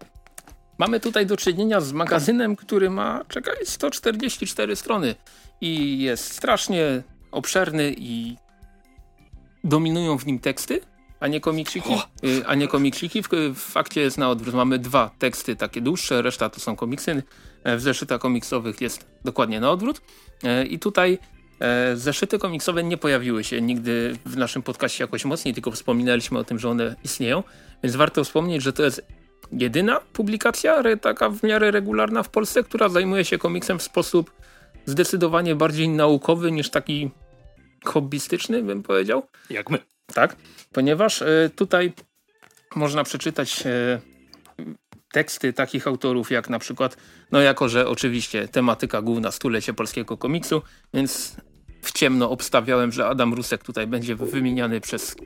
mamy 0.78 1.00
tutaj 1.00 1.26
do 1.26 1.36
czynienia 1.36 1.80
z 1.80 1.92
magazynem, 1.92 2.56
który 2.56 2.90
ma, 2.90 3.24
czekaj, 3.28 3.56
144 3.64 4.76
strony 4.76 5.14
i 5.60 5.98
jest 5.98 6.32
strasznie 6.32 7.02
obszerny 7.30 7.94
i 7.98 8.36
dominują 9.64 10.18
w 10.18 10.26
nim 10.26 10.38
teksty 10.38 10.80
a 11.20 11.28
nie 11.28 11.40
komiksiki. 11.40 11.92
Y, 12.24 12.46
a 12.46 12.54
nie 12.54 12.68
komiksiki. 12.68 13.22
W, 13.22 13.28
w 13.54 13.58
fakcie 13.58 14.00
jest 14.00 14.18
na 14.18 14.30
odwrót. 14.30 14.54
Mamy 14.54 14.78
dwa 14.78 15.10
teksty 15.18 15.56
takie 15.56 15.80
dłuższe, 15.80 16.22
reszta 16.22 16.50
to 16.50 16.60
są 16.60 16.76
komiksy. 16.76 17.22
E, 17.64 17.76
w 17.76 17.80
zeszytach 17.80 18.20
komiksowych 18.20 18.80
jest 18.80 19.06
dokładnie 19.24 19.60
na 19.60 19.70
odwrót. 19.70 20.00
E, 20.44 20.66
I 20.66 20.78
tutaj 20.78 21.18
e, 21.60 21.96
zeszyty 21.96 22.38
komiksowe 22.38 22.84
nie 22.84 22.96
pojawiły 22.96 23.44
się 23.44 23.60
nigdy 23.60 24.16
w 24.26 24.36
naszym 24.36 24.62
podcaście 24.62 25.04
jakoś 25.04 25.24
mocniej, 25.24 25.54
tylko 25.54 25.70
wspominaliśmy 25.70 26.38
o 26.38 26.44
tym, 26.44 26.58
że 26.58 26.68
one 26.68 26.96
istnieją. 27.04 27.42
Więc 27.82 27.96
warto 27.96 28.24
wspomnieć, 28.24 28.62
że 28.62 28.72
to 28.72 28.82
jest 28.82 29.06
jedyna 29.52 30.00
publikacja, 30.12 30.82
taka 31.00 31.30
w 31.30 31.42
miarę 31.42 31.70
regularna 31.70 32.22
w 32.22 32.28
Polsce, 32.28 32.62
która 32.62 32.88
zajmuje 32.88 33.24
się 33.24 33.38
komiksem 33.38 33.78
w 33.78 33.82
sposób 33.82 34.32
zdecydowanie 34.86 35.54
bardziej 35.54 35.88
naukowy 35.88 36.52
niż 36.52 36.70
taki 36.70 37.10
hobbystyczny, 37.84 38.62
bym 38.62 38.82
powiedział. 38.82 39.22
Jak 39.50 39.70
my. 39.70 39.97
Tak, 40.14 40.36
ponieważ 40.72 41.22
e, 41.22 41.50
tutaj 41.56 41.92
można 42.76 43.04
przeczytać 43.04 43.66
e, 43.66 44.00
teksty 45.12 45.52
takich 45.52 45.86
autorów 45.86 46.30
jak 46.30 46.50
na 46.50 46.58
przykład, 46.58 46.96
no 47.32 47.40
jako 47.40 47.68
że 47.68 47.88
oczywiście 47.88 48.48
tematyka 48.48 49.02
główna 49.02 49.30
stulecie 49.30 49.74
polskiego 49.74 50.16
komiksu, 50.16 50.62
więc 50.94 51.36
w 51.82 51.92
ciemno 51.92 52.30
obstawiałem, 52.30 52.92
że 52.92 53.06
Adam 53.06 53.34
Rusek 53.34 53.64
tutaj 53.64 53.86
będzie 53.86 54.16
wymieniany 54.16 54.80
przez 54.80 55.16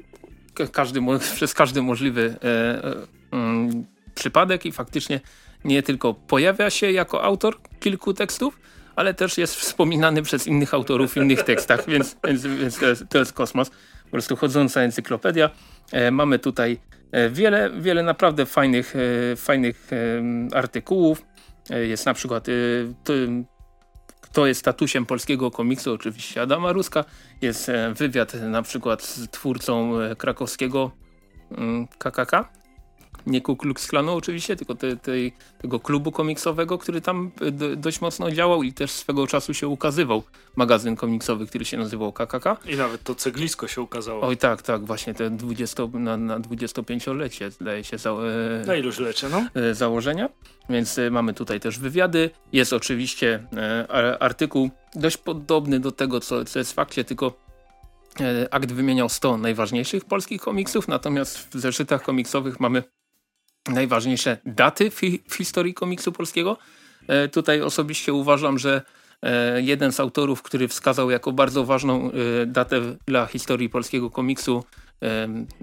każdy, 0.72 1.00
przez 1.34 1.54
każdy 1.54 1.82
możliwy 1.82 2.36
e, 2.44 2.48
e, 2.84 3.06
mm, 3.30 3.86
przypadek 4.14 4.66
i 4.66 4.72
faktycznie 4.72 5.20
nie 5.64 5.82
tylko 5.82 6.14
pojawia 6.14 6.70
się 6.70 6.92
jako 6.92 7.22
autor 7.22 7.56
kilku 7.80 8.14
tekstów, 8.14 8.60
ale 8.96 9.14
też 9.14 9.38
jest 9.38 9.54
wspominany 9.54 10.22
przez 10.22 10.46
innych 10.46 10.74
autorów 10.74 11.12
w 11.12 11.16
innych 11.16 11.42
tekstach, 11.42 11.86
więc, 11.88 12.16
więc, 12.24 12.46
więc 12.46 12.78
to, 12.78 12.86
jest, 12.86 13.04
to 13.08 13.18
jest 13.18 13.32
kosmos 13.32 13.70
po 14.12 14.14
prostu 14.14 14.36
chodząca 14.36 14.80
encyklopedia. 14.80 15.50
E, 15.92 16.10
mamy 16.10 16.38
tutaj 16.38 16.78
e, 17.12 17.30
wiele, 17.30 17.70
wiele 17.80 18.02
naprawdę 18.02 18.46
fajnych, 18.46 18.94
e, 18.96 19.36
fajnych 19.36 19.90
artykułów. 20.54 21.22
Jest 21.70 22.06
na 22.06 22.14
przykład 22.14 22.46
kto 24.20 24.46
jest 24.46 24.60
statusem 24.60 25.06
polskiego 25.06 25.50
komiksu, 25.50 25.92
oczywiście 25.92 26.42
Adama 26.42 26.72
Ruska. 26.72 27.04
Jest 27.42 27.70
wywiad 27.94 28.34
na 28.34 28.62
przykład 28.62 29.02
z 29.02 29.30
twórcą 29.30 29.92
krakowskiego 30.18 30.90
KKK, 31.98 32.34
mm, 32.34 32.44
nie 33.26 33.40
Ku 33.40 33.56
Klux 33.56 33.86
Klanu 33.86 34.16
oczywiście, 34.16 34.56
tylko 34.56 34.74
te, 34.74 34.96
te, 34.96 35.12
tego 35.62 35.80
klubu 35.80 36.12
komiksowego, 36.12 36.78
który 36.78 37.00
tam 37.00 37.30
e, 37.40 37.76
dość 37.76 38.00
mocno 38.00 38.30
działał 38.30 38.62
i 38.62 38.72
też 38.72 38.90
swego 38.90 39.26
czasu 39.26 39.54
się 39.54 39.68
ukazywał 39.68 40.22
magazyn 40.56 40.96
komiksowy, 40.96 41.46
który 41.46 41.64
się 41.64 41.76
nazywał 41.76 42.12
KKK. 42.12 42.56
I 42.66 42.76
nawet 42.76 43.02
to 43.02 43.14
ceglisko 43.14 43.68
się 43.68 43.80
ukazało. 43.80 44.22
Oj 44.22 44.36
tak, 44.36 44.62
tak, 44.62 44.84
właśnie 44.84 45.14
te 45.14 45.30
20, 45.30 45.82
na, 45.92 46.16
na 46.16 46.40
25-lecie 46.40 47.50
zdaje 47.50 47.84
się 47.84 47.98
za, 47.98 48.10
e, 48.10 48.66
na 48.66 48.76
iluś 48.76 48.98
lecie, 48.98 49.28
no? 49.28 49.46
E, 49.54 49.74
założenia. 49.74 50.28
Więc 50.70 50.98
e, 50.98 51.10
mamy 51.10 51.34
tutaj 51.34 51.60
też 51.60 51.78
wywiady. 51.78 52.30
Jest 52.52 52.72
oczywiście 52.72 53.46
e, 53.56 54.22
artykuł 54.22 54.70
dość 54.94 55.16
podobny 55.16 55.80
do 55.80 55.92
tego, 55.92 56.20
co, 56.20 56.44
co 56.44 56.58
jest 56.58 56.72
w 56.72 56.74
fakcie, 56.74 57.04
tylko 57.04 57.32
e, 58.20 58.54
akt 58.54 58.72
wymieniał 58.72 59.08
100 59.08 59.36
najważniejszych 59.36 60.04
polskich 60.04 60.40
komiksów, 60.40 60.88
natomiast 60.88 61.38
w 61.38 61.60
zeszytach 61.60 62.02
komiksowych 62.02 62.60
mamy 62.60 62.82
najważniejsze 63.68 64.38
daty 64.46 64.90
w, 64.90 65.00
w 65.28 65.34
historii 65.34 65.74
komiksu 65.74 66.12
polskiego. 66.12 66.56
E, 67.08 67.28
tutaj 67.28 67.62
osobiście 67.62 68.12
uważam, 68.12 68.58
że 68.58 68.82
e, 69.22 69.62
jeden 69.62 69.92
z 69.92 70.00
autorów, 70.00 70.42
który 70.42 70.68
wskazał 70.68 71.10
jako 71.10 71.32
bardzo 71.32 71.64
ważną 71.64 72.10
e, 72.10 72.46
datę 72.46 72.80
dla 73.06 73.26
historii 73.26 73.68
polskiego 73.68 74.10
komiksu 74.10 74.64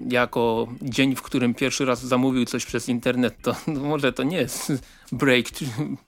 jako 0.08 0.68
dzień, 0.82 1.16
w 1.16 1.22
którym 1.22 1.54
pierwszy 1.54 1.84
raz 1.84 2.04
zamówił 2.04 2.44
coś 2.44 2.66
przez 2.66 2.88
internet, 2.88 3.34
to 3.42 3.56
no 3.74 3.80
może 3.80 4.12
to 4.12 4.22
nie 4.22 4.36
jest 4.36 4.72
break, 5.12 5.46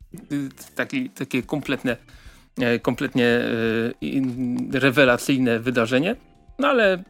taki, 0.74 1.10
takie 1.10 1.42
kompletne, 1.42 1.96
kompletnie 2.82 3.40
rewelacyjne 4.72 5.60
wydarzenie, 5.60 6.16
no 6.58 6.68
ale 6.68 7.02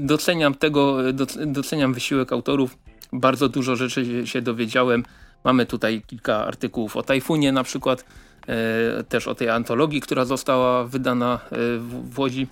doceniam 0.00 0.54
tego, 0.54 1.12
doceniam 1.46 1.94
wysiłek 1.94 2.32
autorów, 2.32 2.78
bardzo 3.12 3.48
dużo 3.48 3.76
rzeczy 3.76 4.26
się 4.26 4.42
dowiedziałem. 4.42 5.04
Mamy 5.44 5.66
tutaj 5.66 6.02
kilka 6.06 6.46
artykułów 6.46 6.96
o 6.96 7.02
Tajfunie 7.02 7.52
na 7.52 7.64
przykład, 7.64 8.04
e, 8.46 9.04
też 9.04 9.28
o 9.28 9.34
tej 9.34 9.50
antologii, 9.50 10.00
która 10.00 10.24
została 10.24 10.84
wydana 10.84 11.40
e, 11.44 11.56
w, 11.78 12.18
Łodzi. 12.18 12.46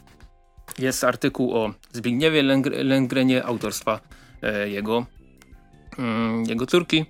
Jest 0.79 1.05
artykuł 1.05 1.57
o 1.57 1.75
Zbigniewie 1.93 2.43
Lęgrenie 2.83 3.45
autorstwa 3.45 4.01
e, 4.43 4.69
jego, 4.69 5.07
mm, 5.99 6.45
jego 6.45 6.67
córki. 6.67 7.05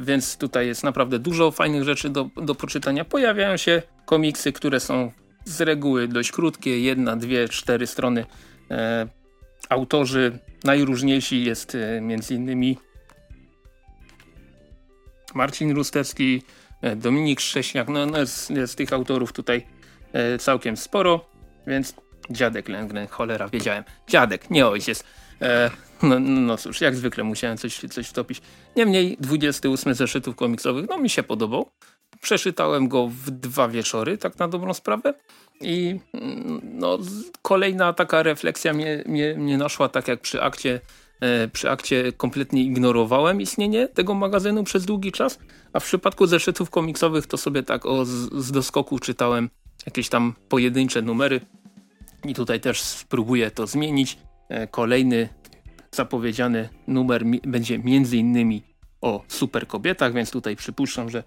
Więc 0.00 0.36
tutaj 0.36 0.66
jest 0.66 0.84
naprawdę 0.84 1.18
dużo 1.18 1.50
fajnych 1.50 1.84
rzeczy 1.84 2.10
do, 2.10 2.28
do 2.36 2.54
poczytania. 2.54 3.04
Pojawiają 3.04 3.56
się 3.56 3.82
komiksy, 4.06 4.52
które 4.52 4.80
są 4.80 5.12
z 5.44 5.60
reguły 5.60 6.08
dość 6.08 6.32
krótkie, 6.32 6.80
jedna, 6.80 7.16
dwie, 7.16 7.48
cztery 7.48 7.86
strony. 7.86 8.26
Autorzy 9.68 10.38
najróżniejsi 10.64 11.44
jest 11.44 11.74
e, 11.74 12.00
między 12.00 12.34
innymi 12.34 12.78
Marcin 15.34 15.74
Rustewski, 15.74 16.42
e, 16.82 16.96
Dominik 16.96 17.40
Szcześniak, 17.40 17.88
no, 17.88 18.06
no 18.06 18.18
jest, 18.18 18.50
jest 18.50 18.76
tych 18.76 18.92
autorów 18.92 19.32
tutaj 19.32 19.66
e, 20.12 20.38
całkiem 20.38 20.76
sporo, 20.76 21.26
więc 21.66 21.94
dziadek 22.30 22.68
Lęgren, 22.68 23.06
cholera, 23.06 23.48
wiedziałem. 23.48 23.84
Dziadek, 24.08 24.50
nie 24.50 24.66
ojciec. 24.66 25.04
E, 25.42 25.70
no, 26.02 26.20
no 26.20 26.56
cóż, 26.56 26.80
jak 26.80 26.96
zwykle 26.96 27.24
musiałem 27.24 27.58
coś, 27.58 27.78
coś 27.78 28.08
wtopić. 28.08 28.42
Niemniej 28.76 29.16
28 29.20 29.94
zeszytów 29.94 30.36
komiksowych, 30.36 30.86
no 30.88 30.98
mi 30.98 31.10
się 31.10 31.22
podobał. 31.22 31.70
Przeczytałem 32.24 32.88
go 32.88 33.08
w 33.08 33.30
dwa 33.30 33.68
wieczory, 33.68 34.18
tak 34.18 34.38
na 34.38 34.48
dobrą 34.48 34.74
sprawę. 34.74 35.14
I 35.60 36.00
mm, 36.14 36.60
no, 36.64 36.98
kolejna 37.42 37.92
taka 37.92 38.22
refleksja 38.22 38.72
mnie, 38.72 39.04
mnie, 39.06 39.34
mnie 39.38 39.58
naszła, 39.58 39.88
tak 39.88 40.08
jak 40.08 40.20
przy 40.20 40.42
akcie 40.42 40.80
E, 41.24 41.48
przy 41.48 41.70
akcie 41.70 42.12
kompletnie 42.12 42.62
ignorowałem 42.62 43.40
istnienie 43.40 43.88
tego 43.88 44.14
magazynu 44.14 44.64
przez 44.64 44.84
długi 44.84 45.12
czas, 45.12 45.38
a 45.72 45.80
w 45.80 45.84
przypadku 45.84 46.26
zeszytów 46.26 46.70
komiksowych 46.70 47.26
to 47.26 47.36
sobie 47.36 47.62
tak 47.62 47.86
o, 47.86 48.04
z, 48.04 48.52
doskoku 48.52 48.98
czytałem 48.98 49.50
jakieś 49.86 50.08
tam 50.08 50.34
pojedyncze 50.48 51.02
numery 51.02 51.40
i 52.24 52.34
tutaj 52.34 52.60
też 52.60 52.80
spróbuję 52.80 53.50
to 53.50 53.66
zmienić. 53.66 54.18
E, 54.48 54.66
kolejny 54.66 55.28
zapowiedziany 55.92 56.68
numer 56.86 57.24
będzie 57.26 57.78
między 57.78 58.16
innymi 58.16 58.62
o 59.04 59.24
super 59.28 59.66
kobietach, 59.66 60.12
więc 60.12 60.30
tutaj 60.30 60.56
przypuszczam, 60.56 61.10
że 61.10 61.22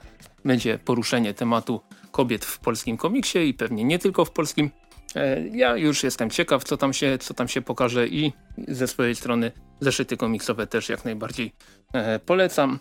będzie 0.45 0.79
poruszenie 0.79 1.33
tematu 1.33 1.81
kobiet 2.11 2.45
w 2.45 2.59
polskim 2.59 2.97
komiksie 2.97 3.49
i 3.49 3.53
pewnie 3.53 3.83
nie 3.83 3.99
tylko 3.99 4.25
w 4.25 4.31
polskim. 4.31 4.69
E, 5.15 5.47
ja 5.47 5.77
już 5.77 6.03
jestem 6.03 6.29
ciekaw, 6.29 6.63
co 6.63 6.77
tam 6.77 6.93
się, 6.93 7.17
co 7.17 7.33
tam 7.33 7.47
się 7.47 7.61
pokaże 7.61 8.07
i 8.07 8.33
ze 8.67 8.87
swojej 8.87 9.15
strony 9.15 9.51
zeszyty 9.79 10.17
komiksowe 10.17 10.67
też 10.67 10.89
jak 10.89 11.05
najbardziej 11.05 11.53
e, 11.93 12.19
polecam. 12.19 12.79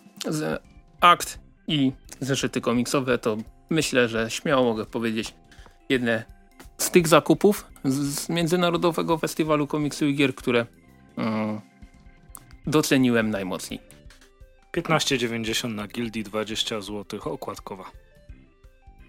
Akt 1.01 1.39
i 1.67 1.91
zeszyty 2.19 2.61
komiksowe 2.61 3.17
to 3.17 3.37
myślę, 3.69 4.07
że 4.07 4.29
śmiało 4.29 4.63
mogę 4.63 4.85
powiedzieć 4.85 5.33
jedne 5.89 6.23
z 6.77 6.91
tych 6.91 7.07
zakupów 7.07 7.65
z 7.85 8.29
Międzynarodowego 8.29 9.17
Festiwalu 9.17 9.67
Komiksu 9.67 10.05
i 10.05 10.15
Gier, 10.15 10.35
które 10.35 10.65
mm, 11.17 11.61
doceniłem 12.67 13.29
najmocniej. 13.29 13.86
15,90 14.77 15.75
na 15.75 15.87
Gildii, 15.87 16.23
20 16.23 16.81
zł 16.81 17.19
okładkowa. 17.23 17.91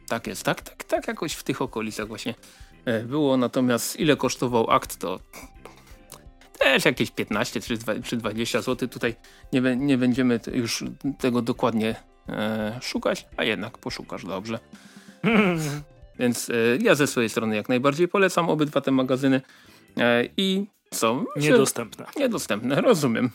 Tak 0.09 0.27
jest, 0.27 0.43
tak, 0.43 0.62
tak, 0.62 0.85
tak 0.85 1.09
jakoś 1.09 1.32
w 1.32 1.43
tych 1.43 1.62
okolicach 1.62 2.09
właśnie 2.09 2.35
E, 2.89 3.05
było, 3.05 3.36
natomiast 3.36 4.01
ile 4.01 4.16
kosztował 4.16 4.70
akt, 4.70 4.97
to 4.97 5.20
też 6.59 6.85
jakieś 6.85 7.11
15 7.11 7.61
czy 8.05 8.16
20 8.16 8.62
zł. 8.62 8.89
Tutaj 8.89 9.15
nie, 9.53 9.77
nie 9.77 9.99
będziemy 9.99 10.40
już 10.53 10.85
tego 11.19 11.43
dokładnie 11.43 11.95
e, 12.28 12.78
szukać, 12.82 13.27
a 13.36 13.45
jednak 13.45 13.78
poszukasz 13.78 14.24
dobrze. 14.24 14.59
Więc 16.19 16.51
e, 16.51 16.55
ja 16.81 16.95
ze 16.95 17.07
swojej 17.07 17.31
strony 17.31 17.57
jak 17.57 17.69
najbardziej 17.69 18.09
polecam 18.09 18.51
obydwa 18.51 18.81
te 18.81 18.90
magazyny. 18.90 19.40
E, 19.97 20.28
I 20.36 20.66
co? 20.90 21.24
Niedostępne. 21.36 22.07
Niedostępne, 22.16 22.81
rozumiem. 22.81 23.31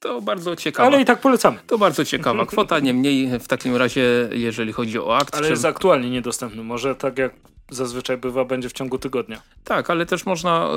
To 0.00 0.20
bardzo 0.20 0.56
ciekawe. 0.56 0.86
Ale 0.86 1.02
i 1.02 1.04
tak 1.04 1.20
polecamy. 1.20 1.58
To 1.66 1.78
bardzo 1.78 2.04
ciekawa 2.04 2.46
kwota, 2.46 2.78
niemniej 2.78 3.38
w 3.40 3.48
takim 3.48 3.76
razie, 3.76 4.28
jeżeli 4.32 4.72
chodzi 4.72 4.98
o 4.98 5.16
akt. 5.16 5.34
Ale 5.34 5.44
czy... 5.44 5.50
jest 5.50 5.64
aktualnie 5.64 6.10
niedostępny. 6.10 6.64
Może 6.64 6.94
tak 6.94 7.18
jak 7.18 7.32
zazwyczaj 7.70 8.16
bywa, 8.16 8.44
będzie 8.44 8.68
w 8.68 8.72
ciągu 8.72 8.98
tygodnia. 8.98 9.42
Tak, 9.64 9.90
ale 9.90 10.06
też 10.06 10.26
można 10.26 10.68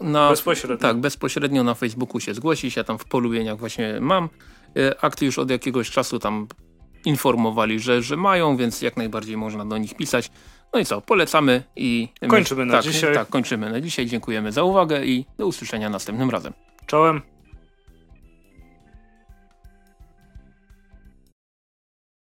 e, 0.00 0.04
na... 0.04 0.30
Bezpośrednio. 0.30 0.76
Tak, 0.76 0.96
bezpośrednio 0.96 1.64
na 1.64 1.74
Facebooku 1.74 2.20
się 2.20 2.34
zgłosić. 2.34 2.76
Ja 2.76 2.84
tam 2.84 2.98
w 2.98 3.04
polubieniach 3.04 3.58
właśnie 3.58 3.98
mam. 4.00 4.28
E, 4.76 5.04
akty 5.04 5.24
już 5.24 5.38
od 5.38 5.50
jakiegoś 5.50 5.90
czasu 5.90 6.18
tam 6.18 6.46
informowali, 7.04 7.80
że, 7.80 8.02
że 8.02 8.16
mają, 8.16 8.56
więc 8.56 8.82
jak 8.82 8.96
najbardziej 8.96 9.36
można 9.36 9.64
do 9.64 9.78
nich 9.78 9.94
pisać. 9.94 10.30
No 10.74 10.80
i 10.80 10.84
co, 10.84 11.00
polecamy 11.00 11.62
i... 11.76 12.08
Kończymy 12.28 12.66
na 12.66 12.72
tak, 12.72 12.82
dzisiaj. 12.82 13.14
Tak, 13.14 13.28
kończymy 13.28 13.70
na 13.70 13.80
dzisiaj. 13.80 14.06
Dziękujemy 14.06 14.52
za 14.52 14.62
uwagę 14.62 15.04
i 15.04 15.26
do 15.38 15.46
usłyszenia 15.46 15.90
następnym 15.90 16.30
razem. 16.30 16.52
Czołem. 16.86 17.35